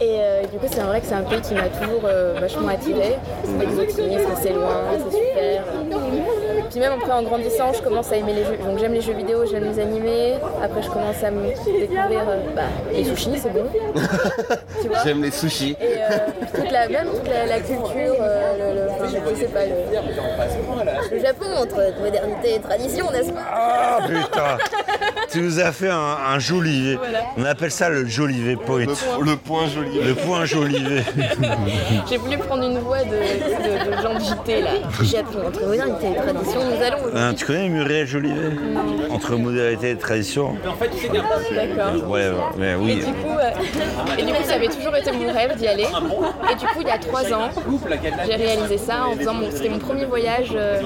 [0.00, 2.68] Et euh, du coup, c'est vrai que c'est un pays qui m'a toujours euh, vachement
[2.68, 3.16] attiré.
[3.44, 5.62] C'est exotique, c'est loin, c'est super.
[6.70, 8.56] Puis même après, en grandissant, je commence à aimer les jeux.
[8.64, 10.34] Donc j'aime les jeux vidéo, j'aime les animés.
[10.62, 12.62] Après, je commence à me découvrir euh, bah,
[12.92, 13.64] les sushis, c'est bon.
[14.82, 15.76] tu vois J'aime les sushis.
[15.80, 16.18] Et euh,
[16.54, 19.04] toute la, même toute la, la culture, euh, le, le- enfin,
[19.34, 24.58] je sais pas, le, le Japon entre modernité et tradition, n'est-ce pas Ah putain
[25.30, 26.98] Tu nous as fait un, un jolivet.
[27.36, 28.80] On appelle ça le jolivet point.
[28.80, 30.00] Le, le point joli.
[30.00, 31.02] Le point jolivet.
[32.08, 34.70] J'ai voulu prendre une voix de, de, de gens de JT là.
[35.02, 36.98] Japon entre modernité et tradition, nous allons.
[37.16, 38.50] Hein, tu connais Muriel Jolivet
[39.10, 42.10] Entre modernité et tradition D'accord.
[42.10, 42.94] Ouais, mais Et oui.
[42.96, 43.50] du coup, euh,
[44.18, 45.84] et du coup, ça avait toujours été mon rêve d'y aller.
[46.50, 47.48] Et du coup, il y a trois ans,
[48.26, 50.80] j'ai réalisé ça en faisant mon, c'était mon premier voyage euh,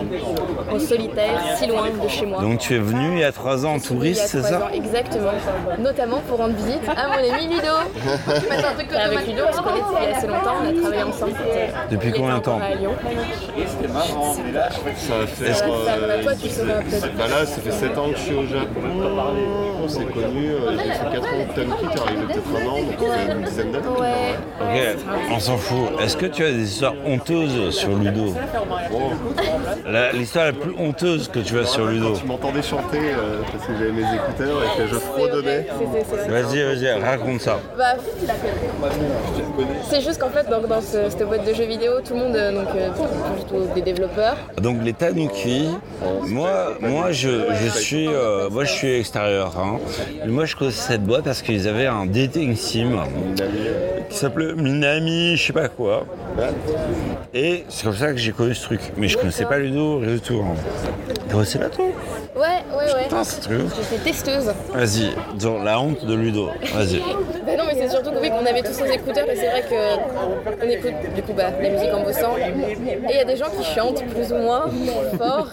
[0.70, 2.40] en solitaire, si loin de chez moi.
[2.43, 5.31] Donc tu es venu il y a trois ans en touriste, c'est ça ans, Exactement.
[5.78, 7.74] Notamment pour rendre visite à mon ami Ludo.
[8.99, 10.55] Avec Ludo, on se connaît depuis assez longtemps.
[10.62, 11.32] On a travaillé ensemble.
[11.40, 12.93] euh, Depuis combien de temps à Lyon.
[14.97, 15.57] Ça va faire.
[15.57, 16.48] Ça, euh, toi, tu
[17.16, 18.80] bah là, ça fait 7 ans que je suis au Japon.
[19.85, 20.51] On s'est connus.
[20.51, 23.72] Euh, j'ai fait 4 ans de Tanuki, t'es arrivé peut-être un an, donc une dizaine
[23.72, 23.86] d'années.
[23.98, 24.36] Ouais.
[24.60, 24.98] Ok,
[25.32, 25.89] on s'en fout.
[26.02, 28.35] Est-ce que tu as des histoires honteuses sur Ludo
[29.86, 33.66] La- L'histoire la plus honteuse que tu as sur Ludo Tu m'entendais chanter euh, parce
[33.66, 35.66] que j'avais mes écouteurs et que je fredonnais.
[36.28, 37.59] Vas-y, vas-y, raconte ça.
[37.76, 37.85] Bah,
[39.89, 42.36] c'est juste qu'en fait, dans, dans ce- cette boîte de jeux vidéo, tout le monde,
[42.36, 42.90] euh, donc euh,
[43.36, 45.48] plutôt des développeurs, Donc les Tanuki,
[46.27, 47.29] moi, moi je,
[47.62, 49.55] je suis, euh, moi je suis extérieur.
[49.59, 49.79] hein.
[50.27, 52.91] Moi je connaissais cette boîte parce qu'ils avaient un dating sim
[54.11, 56.07] qui s'appelait Minami, je sais pas quoi.
[57.35, 58.81] Et c'est comme ça que j'ai connu ce truc.
[58.97, 60.43] Mais je connaissais pas Ludo, rien du tout.
[60.45, 60.55] hein.
[61.29, 61.85] T'as bossé là toi?
[62.39, 62.44] Ouais,
[62.77, 63.02] ouais, ouais.
[63.05, 63.60] Putain, c'est truc.
[63.90, 64.52] J'étais testeuse.
[64.73, 65.10] Vas-y,
[65.40, 66.51] dans la honte de Ludo.
[66.74, 67.01] Vas-y.
[67.01, 69.62] Bah non, mais c'est surtout que oui, qu'on avait tous nos écouteurs et c'est vrai
[69.62, 72.36] que on écoute du coup bah, la musique en bossant.
[72.36, 74.66] Et il y a des gens qui chantent plus ou moins
[75.19, 75.48] fort.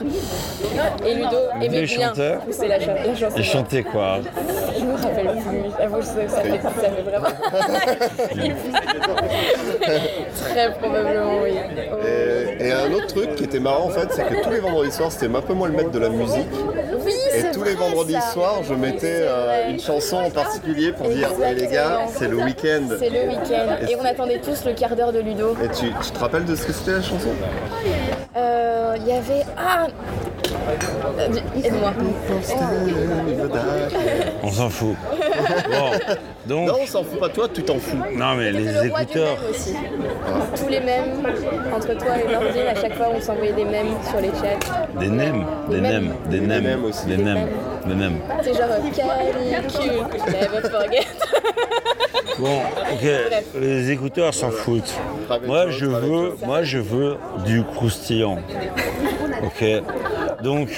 [1.06, 2.08] Et Ludo aimait les bien.
[2.10, 3.38] chanteurs C'est la, la chanson.
[3.38, 4.20] Et chanter quoi
[4.78, 5.72] Je me rappelle plus.
[5.80, 7.28] J'avoue, ça, ça fait, ça fait vraiment.
[10.36, 11.54] Très probablement, oui.
[12.06, 14.92] Et, et un autre truc qui était marrant en fait, c'est que tous les vendredis
[14.92, 16.46] soirs, c'était un peu moi le maître de la musique.
[17.06, 21.08] Oui, Et tous vrai, les vendredis soirs, je mettais euh, une chanson en particulier pour
[21.10, 22.88] dire hey, les gars, c'est le week-end.
[23.00, 23.88] C'est le week-end.
[23.88, 25.56] Et on attendait tous le quart d'heure de Ludo.
[25.64, 27.30] Et tu, tu te rappelles de ce que c'était la chanson?
[28.36, 29.46] Euh, Il y avait.
[29.58, 29.88] Ah
[31.64, 31.94] Aide-moi.
[34.44, 34.96] On s'en fout.
[35.70, 35.92] Bon,
[36.46, 37.98] donc, Non, on s'en fout pas, toi, tu t'en fous.
[38.16, 39.76] non mais les le roi du écouteurs, mème aussi.
[40.56, 41.26] Tous les mèmes,
[41.76, 45.00] entre toi et Nordine, à chaque fois on s'envoyait des mèmes sur les chats.
[45.00, 47.06] des nems, des nems, des nems, nems aussi.
[47.08, 47.48] des nems,
[47.86, 48.20] des nems.
[48.44, 51.06] C'est genre euh, canicule, never forget.
[52.40, 52.60] Bon,
[52.92, 53.10] ok,
[53.60, 54.94] les écouteurs s'en foutent.
[55.46, 58.40] Moi je veux, moi je veux du croustillant.
[59.44, 59.64] Ok.
[60.44, 60.70] Donc,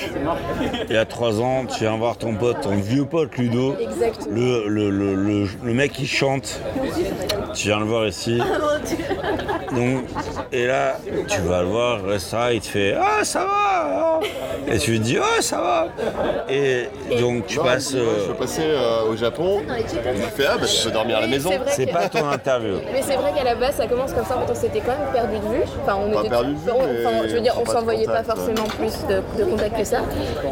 [0.88, 3.76] il y a trois ans, tu viens voir ton pote, ton vieux pote Ludo,
[4.30, 6.60] le, le, le, le- le mec qui chante.
[7.56, 8.40] Tu viens le voir ici.
[9.76, 10.04] Donc,
[10.54, 14.20] et là, tu vas le voir, là, il te fait Ah, ça va hein
[14.72, 15.88] Et tu lui dis Ah, ça va
[16.54, 16.88] Et
[17.20, 17.94] donc, tu Non, passes.
[17.96, 19.62] euh, Je veux passer euh, au Japon.
[19.68, 21.47] Il me fait Ah, bah, tu peux dormir à la maison.
[21.70, 22.76] C'est pas ton interview.
[22.94, 24.38] Mais c'est vrai qu'à la base, ça commence comme ça.
[24.50, 25.64] On s'était quand même perdu de vue.
[25.84, 28.24] Enfin, on Pas était perdu de vue, enfin, je veux dire, on pas s'envoyait pas
[28.24, 30.00] forcément plus de, de contact que ça.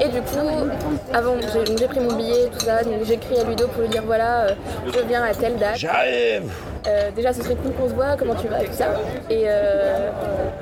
[0.01, 0.69] Et du coup,
[1.13, 1.35] avant,
[1.77, 2.83] j'ai pris mon billet, tout ça.
[2.83, 4.55] Donc j'ai écrit à Ludo pour lui dire voilà, euh,
[4.93, 5.77] je viens à telle date.
[5.77, 6.51] J'arrive
[6.87, 8.15] Euh, déjà, ce serait cool qu'on se voit.
[8.17, 8.87] Comment tu vas et tout ça.
[9.29, 10.09] Et, euh,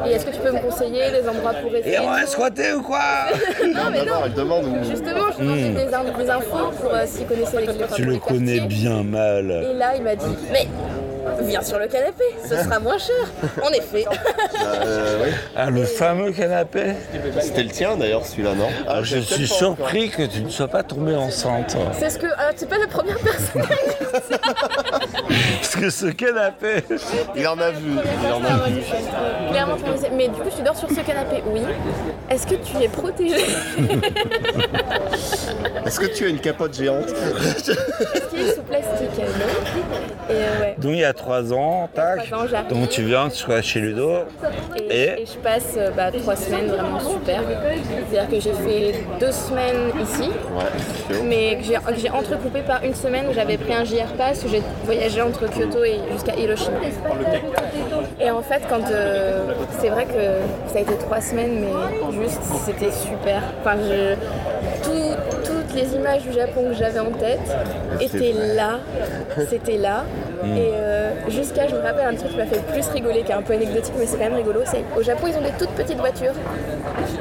[0.05, 2.73] et est-ce que tu peux me conseiller les endroits pour rester Et on va squatter
[2.73, 2.99] ou quoi
[3.65, 4.13] Non, mais non.
[4.25, 4.83] Elle demande où.
[4.83, 7.87] Justement, je demandais des, in- des infos pour euh, s'y connaissait les Hmm.
[7.95, 9.49] Tu le connais bien mal.
[9.69, 10.67] Et là, il m'a dit mais
[11.41, 13.15] viens sur le canapé, ce sera moins cher.
[13.63, 14.05] En effet.
[14.63, 15.31] Euh, oui.
[15.55, 16.93] Ah, le fameux canapé
[17.41, 18.67] C'était le tien d'ailleurs, celui-là, non?
[18.87, 21.75] Ah, Je j'ai suis surpris que tu ne sois pas tombée enceinte.
[21.93, 22.27] C'est ce que.
[22.27, 23.63] Alors, c'est pas la première personne.
[25.61, 26.83] Parce que ce canapé.
[27.35, 27.91] Il en a vu.
[28.25, 28.81] Il en a vu.
[29.49, 31.61] Clairement, je me disais, mais du coup, tu dors sur ce canapé, oui.
[32.29, 33.45] Est-ce que tu es protégé?
[35.85, 37.09] Est-ce que tu as une capote géante?
[37.09, 40.75] Est-ce qu'il est sous plastique non Et euh, ouais.
[40.77, 42.25] Donc il y a trois ans, tac.
[42.27, 42.69] trois ans, j'arrive.
[42.69, 44.11] Donc tu viens, tu vas chez Ludo.
[44.89, 47.41] Et, Et et je passe euh, bah, trois semaines vraiment super.
[48.09, 51.63] C'est-à-dire que j'ai fait deux semaines ici, Ouais, mais que
[51.97, 55.45] j'ai entrecoupé par une semaine où j'avais pris un JR Pass où j'ai voyagé entre
[55.47, 56.77] Kyoto et jusqu'à Hiroshima.
[58.19, 59.39] Et en fait, quand euh,
[59.79, 63.41] c'est vrai que ça a été trois semaines, mais juste c'était super.
[63.61, 64.15] Enfin, je,
[64.83, 65.42] tout-
[65.75, 67.39] les images du Japon que j'avais en tête
[67.99, 68.79] étaient là,
[69.49, 70.05] c'était là.
[70.45, 73.31] Et euh, jusqu'à, je me rappelle un truc qui m'a fait le plus rigoler, qui
[73.31, 74.61] est un peu anecdotique, mais c'est quand même rigolo.
[74.65, 76.33] C'est au Japon, ils ont des toutes petites voitures.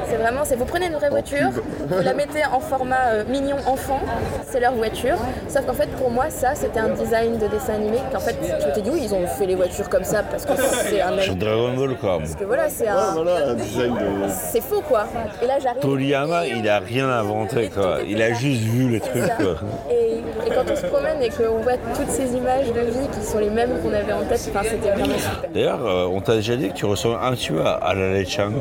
[0.09, 1.49] C'est vraiment, c'est vous prenez une vraie voiture,
[1.87, 3.99] vous la mettez en format euh, mignon enfant,
[4.47, 5.15] c'est leur voiture.
[5.47, 7.97] Sauf qu'en fait, pour moi, ça, c'était un design de dessin animé.
[8.11, 10.51] Qu'en fait, je m'étais dit oui, ils ont fait les voitures comme ça parce que
[10.57, 12.19] c'est un sur Dragon Ball quoi.
[12.19, 13.13] parce que voilà, c'est Ouais, un.
[13.13, 13.99] voilà, un design de.
[14.29, 15.05] C'est faux quoi.
[15.41, 15.81] Et là j'arrive.
[15.81, 17.97] Toriyama, il a rien inventé quoi.
[18.07, 19.55] Il a juste vu les trucs quoi.
[19.91, 23.25] Et, et quand on se promène et qu'on voit toutes ces images de vie qui
[23.25, 25.49] sont les mêmes qu'on avait en tête, enfin, c'était vraiment super.
[25.53, 28.13] D'ailleurs, euh, on t'a déjà dit que tu ressembles un petit peu à, à la
[28.13, 28.51] Lei-chan.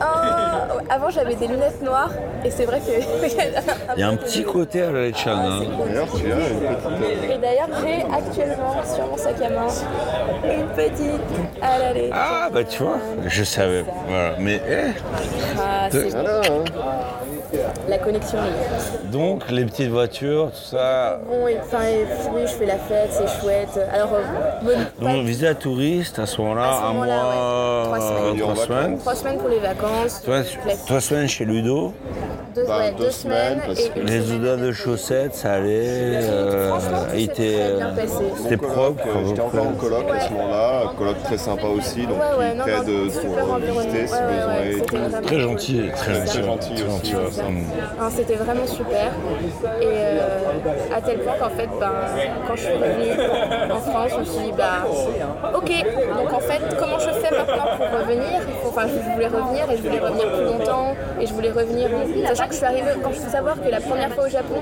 [0.00, 2.10] Ah, avant j'avais des lunettes noires
[2.44, 2.92] et c'est vrai que.
[3.96, 5.30] Il y a un petit côté à la Lei-chan.
[5.36, 5.60] hein.
[5.86, 7.30] D'ailleurs, tu as une petite.
[7.30, 9.66] Et d'ailleurs j'ai actuellement sur mon sac à main
[10.44, 11.20] une petite
[11.62, 12.10] à la lait.
[12.12, 13.84] Ah bah tu vois, je savais.
[14.08, 14.34] Voilà.
[14.38, 14.90] Mais eh,
[15.58, 16.08] Ah, c'est.
[16.10, 16.64] Voilà, hein.
[17.88, 18.38] La connexion
[19.12, 21.20] donc les petites voitures, tout ça.
[21.28, 23.78] Bon, et, enfin, et, oui, je fais la fête, c'est chouette.
[23.92, 27.84] Alors, euh, Donc visa touriste à ce moment-là, un mois, ouais.
[27.84, 28.38] Trois semaines.
[28.38, 28.98] trois semaines.
[28.98, 30.22] trois semaines pour les vacances.
[30.86, 31.92] Trois semaines chez Ludo.
[32.54, 33.60] Deux, Bah, ouais, deux deux semaines, semaines.
[33.66, 34.40] parce et que- une Les semaine.
[34.40, 36.20] odeurs de chaussettes, ça allait.
[36.22, 38.24] euh, passé.
[38.42, 39.02] c'était propre.
[39.06, 42.52] euh, J'étais encore en coloc à ce moment-là, coloc très sympa aussi, donc Ouais, ouais,
[42.52, 46.72] qui t'aide euh, pour euh, visiter si besoin Très gentil, très gentil.
[46.84, 47.12] Aussi.
[47.42, 49.10] Non, C'était vraiment super.
[49.80, 50.28] Et euh,
[50.96, 51.90] à tel point qu'en fait, ben,
[52.46, 54.86] quand je suis revenue en France, je me suis dit, bah,
[55.54, 55.70] ok,
[56.18, 58.40] donc en fait, comment je fais maintenant pour revenir?
[58.66, 62.34] Enfin, je voulais revenir et je voulais revenir plus longtemps et je voulais revenir, en-
[62.46, 64.56] que je suis arrivée, quand je faut savoir que la première fois au Japon,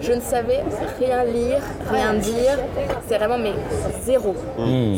[0.00, 0.62] je ne savais
[0.98, 2.58] rien lire, rien dire.
[3.08, 3.52] C'est vraiment, mais
[4.02, 4.34] zéro.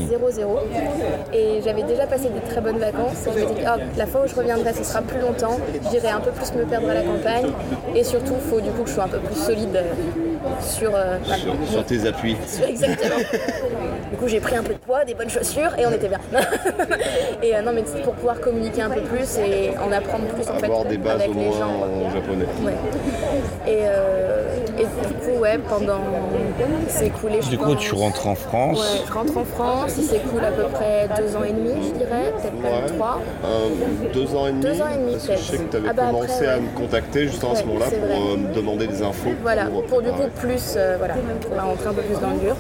[0.09, 0.59] Zéro, zéro.
[1.33, 4.23] Et j'avais déjà passé des très bonnes vacances et je m'étais dit, ah, la fois
[4.25, 5.59] où je reviendrai, ce sera plus longtemps.
[5.91, 7.51] J'irai un peu plus me perdre à la campagne.
[7.95, 9.83] Et surtout, il faut du coup que je sois un peu plus solide euh,
[10.61, 12.37] sur, euh, voilà, Sur, sur tes appuis.
[12.67, 13.17] Exactement.
[14.11, 16.19] du coup, j'ai pris un peu de poids, des bonnes chaussures et on était bien.
[17.43, 20.49] et euh, non, mais c'est pour pouvoir communiquer un peu plus et en apprendre plus
[20.49, 22.07] en fait Avoir des bases avec au les moins gens.
[22.07, 22.47] en japonais.
[22.65, 22.73] Ouais.
[23.67, 24.45] Et, euh,
[24.79, 26.01] et du coup, ouais, pendant.
[26.87, 28.79] Il s'est écoulé, Du coup, pense- tu rentres en France.
[28.81, 31.99] Ouais, je rentre en France, il s'écoule à peu près deux ans et demi, je
[31.99, 33.21] dirais, peut-être même trois.
[33.45, 33.69] Euh,
[34.13, 34.63] deux ans et demi.
[34.63, 35.89] Deux ans et demi, Parce que je sais que tu avais.
[35.91, 38.55] Ah bah commencé après, à me contacter justement à ce moment-là c'est pour euh, me
[38.55, 39.31] demander des infos.
[39.43, 41.15] Voilà, pour, pour du coup plus, euh, voilà,
[41.47, 42.57] pour la rentrer un peu plus dans le dur.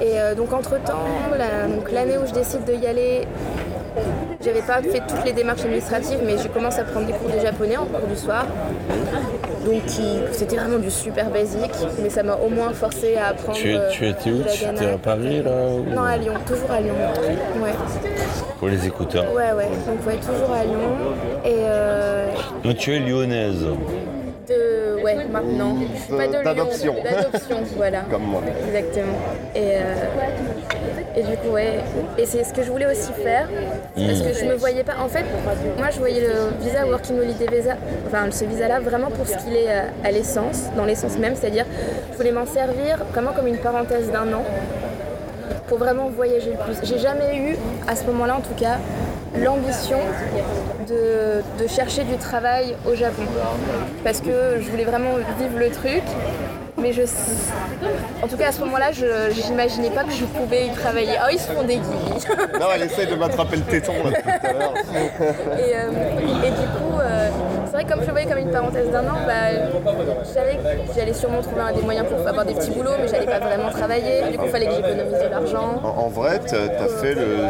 [0.00, 1.04] Et euh, donc entre temps,
[1.92, 3.26] l'année où je décide de y aller,
[4.44, 7.40] j'avais pas fait toutes les démarches administratives, mais j'ai commencé à prendre des cours de
[7.40, 8.46] japonais en cours du soir.
[9.64, 9.82] Donc
[10.32, 13.56] c'était vraiment du super basique, mais ça m'a au moins forcé à apprendre.
[13.58, 14.42] Tu, euh, tu étais où?
[14.42, 16.94] Tu étais à Paris là ou- Non, à Lyon, toujours à Lyon.
[17.62, 17.70] Ouais,
[18.58, 19.24] Pour les écouteurs.
[19.34, 19.68] ouais, ouais.
[19.86, 20.78] Donc ouais, toujours à Lyon.
[21.46, 22.26] Et euh,
[22.62, 23.64] Donc tu es lyonnaise.
[24.48, 25.76] De, ouais, maintenant.
[25.94, 26.94] Je suis pas de Lyon, D'adoption.
[27.02, 28.00] D'adoption, voilà.
[28.10, 28.42] Comme moi.
[28.68, 29.18] Exactement.
[29.54, 31.80] Et, euh, et du coup, ouais.
[32.18, 33.48] Et c'est ce que je voulais aussi faire.
[33.94, 34.94] Parce que je me voyais pas.
[35.02, 35.24] En fait,
[35.78, 37.74] moi, je voyais le visa Working Holiday Visa,
[38.06, 41.34] enfin, ce visa-là, vraiment pour ce qu'il est euh, à l'essence, dans l'essence même.
[41.36, 41.66] C'est-à-dire,
[42.12, 44.44] je voulais m'en servir vraiment comme une parenthèse d'un an
[45.68, 46.86] pour vraiment voyager le plus.
[46.86, 47.56] J'ai jamais eu,
[47.88, 48.78] à ce moment-là en tout cas,
[49.36, 49.98] l'ambition
[50.88, 53.22] de, de chercher du travail au Japon.
[54.02, 56.02] Parce que je voulais vraiment vivre le truc.
[56.76, 57.02] Mais je.
[58.22, 59.06] En tout cas, à ce moment-là, je
[59.48, 61.12] n'imaginais pas que je pouvais y travailler.
[61.24, 62.26] Oh, ils se font des guillis.
[62.60, 64.74] Non, elle essaie de m'attraper le téton là tout à l'heure.
[65.56, 67.30] Et, euh, et du coup, euh,
[67.74, 69.32] vrai que comme je le voyais comme une parenthèse d'un an, bah,
[70.22, 73.08] je savais que j'allais sûrement trouver un des moyens pour avoir des petits boulots, mais
[73.08, 74.22] j'allais pas vraiment travailler.
[74.30, 75.80] Du coup, il fallait que j'économise de l'argent.
[75.82, 77.48] En, en vrai, t'as t'as fait le,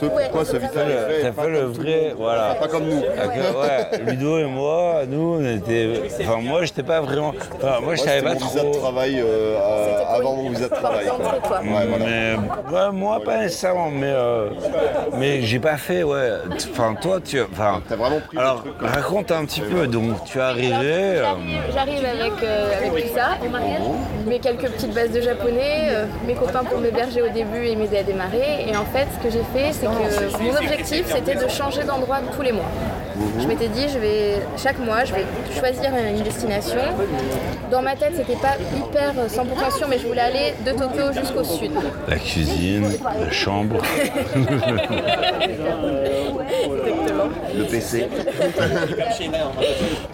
[0.00, 0.68] ce pourquoi ce fait.
[1.22, 2.54] T'as pas fait le vrai, voilà.
[2.60, 3.00] Pas comme nous.
[3.00, 6.02] Ouais, Ludo et moi, nous, on était.
[6.20, 7.32] Enfin, moi, j'étais pas vraiment.
[7.56, 8.80] Enfin, moi, je savais pas mon visa de trop.
[8.80, 9.56] travail euh,
[10.08, 11.06] avant mon visa de travail.
[11.06, 11.60] quoi.
[11.60, 12.04] Ouais, voilà.
[12.04, 12.36] Mais
[12.72, 14.50] ouais, moi, pas nécessairement, mais, euh,
[15.18, 16.30] mais j'ai pas fait, ouais.
[16.70, 17.40] Enfin, toi, tu.
[17.40, 19.86] Enfin, T'as vraiment pris le alors, raconte un petit peu.
[19.86, 20.72] Donc, tu es arrivé.
[20.82, 21.24] euh,
[21.72, 23.38] J'arrive avec, euh, avec tout ça,
[24.26, 27.98] mes quelques petites bases de japonais, euh, mes copains pour m'héberger au début et m'aider
[27.98, 28.66] à démarrer.
[28.68, 32.18] Et en fait, ce que j'ai fait, c'est que mon objectif, c'était de changer d'endroit
[32.36, 32.70] tous les mois.
[33.40, 35.24] Je m'étais dit, je vais, chaque mois, je vais
[35.58, 36.80] choisir une destination.
[37.70, 41.12] Dans ma tête, c'était pas hyper euh, 100% sûr, mais je voulais aller de Tokyo
[41.12, 41.72] jusqu'au sud.
[42.08, 42.90] la cuisine,
[43.20, 43.76] la chambre.
[46.64, 47.28] Exactement.
[47.56, 48.08] Le PC.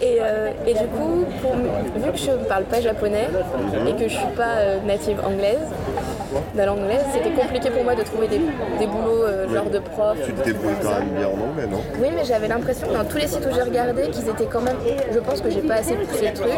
[0.00, 3.28] Et, euh, et du coup, pour vu que je ne parle pas japonais
[3.86, 5.68] et que je suis pas euh, native anglaise,
[6.54, 9.78] la langue anglaise, c'était compliqué pour moi de trouver des, des boulots euh, genre de
[9.78, 10.16] prof.
[10.24, 11.78] Tu te débrouilles quand même bien en anglais, non?
[12.00, 14.76] Oui, mais j'avais l'impression dans tous les sites où j'ai regardé qu'ils étaient quand même.
[15.12, 16.50] Je pense que j'ai pas assez poussé le truc.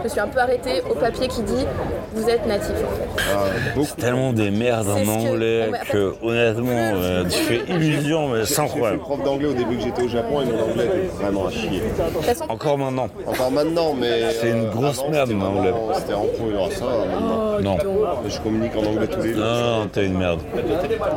[0.00, 1.66] Je me suis un peu arrêtée au papier qui dit
[2.14, 3.08] vous êtes natif en fait.
[3.34, 4.00] Ah.
[4.00, 8.44] Tellement des merdes en que- anglais en fait- que, honnêtement, euh, tu fais illusion, mais
[8.44, 8.98] sans problème.
[8.98, 11.82] prof d'anglais au début que j'étais au Japon et mon anglais était vraiment à chier.
[12.22, 13.08] Façon, Encore maintenant.
[13.26, 14.30] Encore maintenant, mais.
[14.40, 15.72] C'est une euh, grosse avant, merde, c'était mon anglais.
[15.94, 17.60] C'était en pourri, alors ça, maintenant.
[17.62, 17.76] Non.
[18.28, 19.44] Je communique en anglais tous les jours.
[19.44, 20.40] Non, t'es une merde.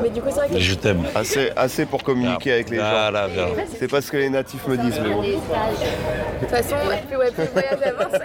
[0.01, 1.03] mais du coup, c'est vrai que Je t'aime.
[1.15, 2.83] Assez, assez pour communiquer avec les gens.
[3.33, 3.47] Viens.
[3.79, 5.21] C'est pas ce que les natifs me disent, mais bon.
[5.21, 5.27] de
[6.39, 6.75] toute façon,
[7.07, 8.21] plus, ouais, plus le voyage avance.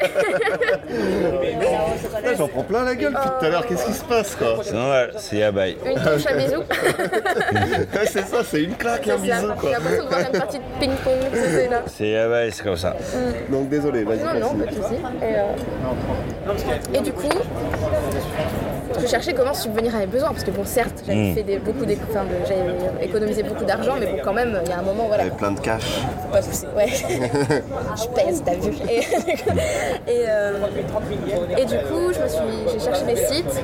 [2.38, 4.56] J'en prends plein la gueule depuis tout à l'heure, qu'est-ce qui se passe quoi?
[4.62, 5.76] C'est normal, c'est Yabai.
[5.86, 6.62] Une touche à bisous.
[8.12, 9.70] C'est ça, c'est une claque, un bisou J'ai quoi.
[9.70, 11.14] l'impression de voir une partie de ping-pong.
[11.86, 12.94] C'est Yabai, c'est comme ça.
[13.48, 14.94] Donc désolé, vas-y, Non, non, pas de soucis.
[15.22, 17.28] Et, euh, et du coup,
[19.02, 21.34] je cherchais comment subvenir à mes besoins, parce que bon, certes, j'avais Mm.
[21.34, 24.70] fait des, beaucoup d'éco- enfin, de- j'avais économisé beaucoup d'argent, mais bon, quand même, il
[24.70, 25.82] y a un moment, voilà, T'avais plein de cash.
[25.82, 26.66] faut pas pousser.
[26.76, 28.72] Ouais, je pèse, t'as vu.
[28.88, 28.98] Et,
[30.10, 30.52] et, euh,
[31.58, 33.62] et du coup, je me suis, j'ai cherché des sites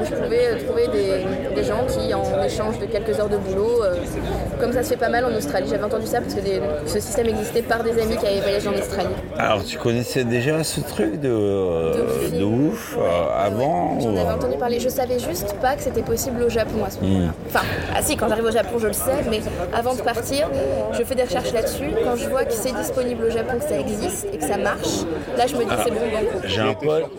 [0.00, 3.36] où je pouvais euh, trouver des, des gens qui, en échange de quelques heures de
[3.36, 3.94] boulot, euh,
[4.60, 7.00] comme ça se fait pas mal en Australie, j'avais entendu ça parce que des- ce
[7.00, 9.08] système existait par des amis qui avaient voyagé en Australie.
[9.38, 11.94] Alors, tu connaissais déjà ce truc de, euh,
[12.32, 15.82] De de ouf euh, avant J'en ou- avais entendu parler, je savais juste pas que
[15.82, 17.32] c'était possible au Japon à ce moment-là.
[17.48, 19.40] Enfin, ah si, quand j'arrive au Japon, je le sais, mais
[19.72, 20.48] avant de partir,
[20.92, 21.90] je fais des recherches là-dessus.
[22.04, 25.04] Quand je vois que c'est disponible au Japon, que ça existe et que ça marche,
[25.36, 26.00] là je me dis c'est bon.
[26.44, 27.10] J'ai un pote,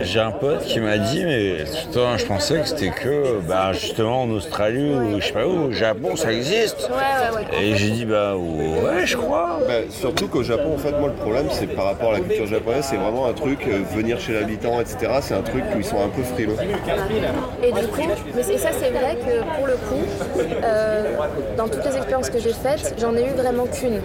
[0.00, 4.22] j'ai un pote qui m'a dit mais putain, je pensais que c'était que bah, justement
[4.22, 6.88] en Australie ou je sais pas où, au Japon ça existe.
[6.90, 7.64] Ouais, ouais, ouais.
[7.64, 9.60] Et j'ai dit bah ouais je crois.
[9.66, 12.46] Bah, surtout qu'au Japon, en fait, moi, le problème, c'est par rapport à la culture
[12.46, 15.84] japonaise, c'est vraiment un truc, euh, venir chez l'habitant, etc., c'est un truc où ils
[15.84, 16.56] sont un peu frileux.
[17.63, 18.01] Et du coup,
[18.35, 20.03] mais c'est- ça c'est vrai que pour le coup,
[20.63, 21.15] euh,
[21.57, 23.99] dans toutes les expériences que j'ai faites, j'en ai eu vraiment qu'une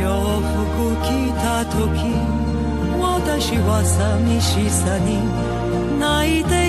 [0.00, 1.78] 洋服着た時
[3.00, 5.18] 私は寂しさに
[5.98, 6.63] 泣いて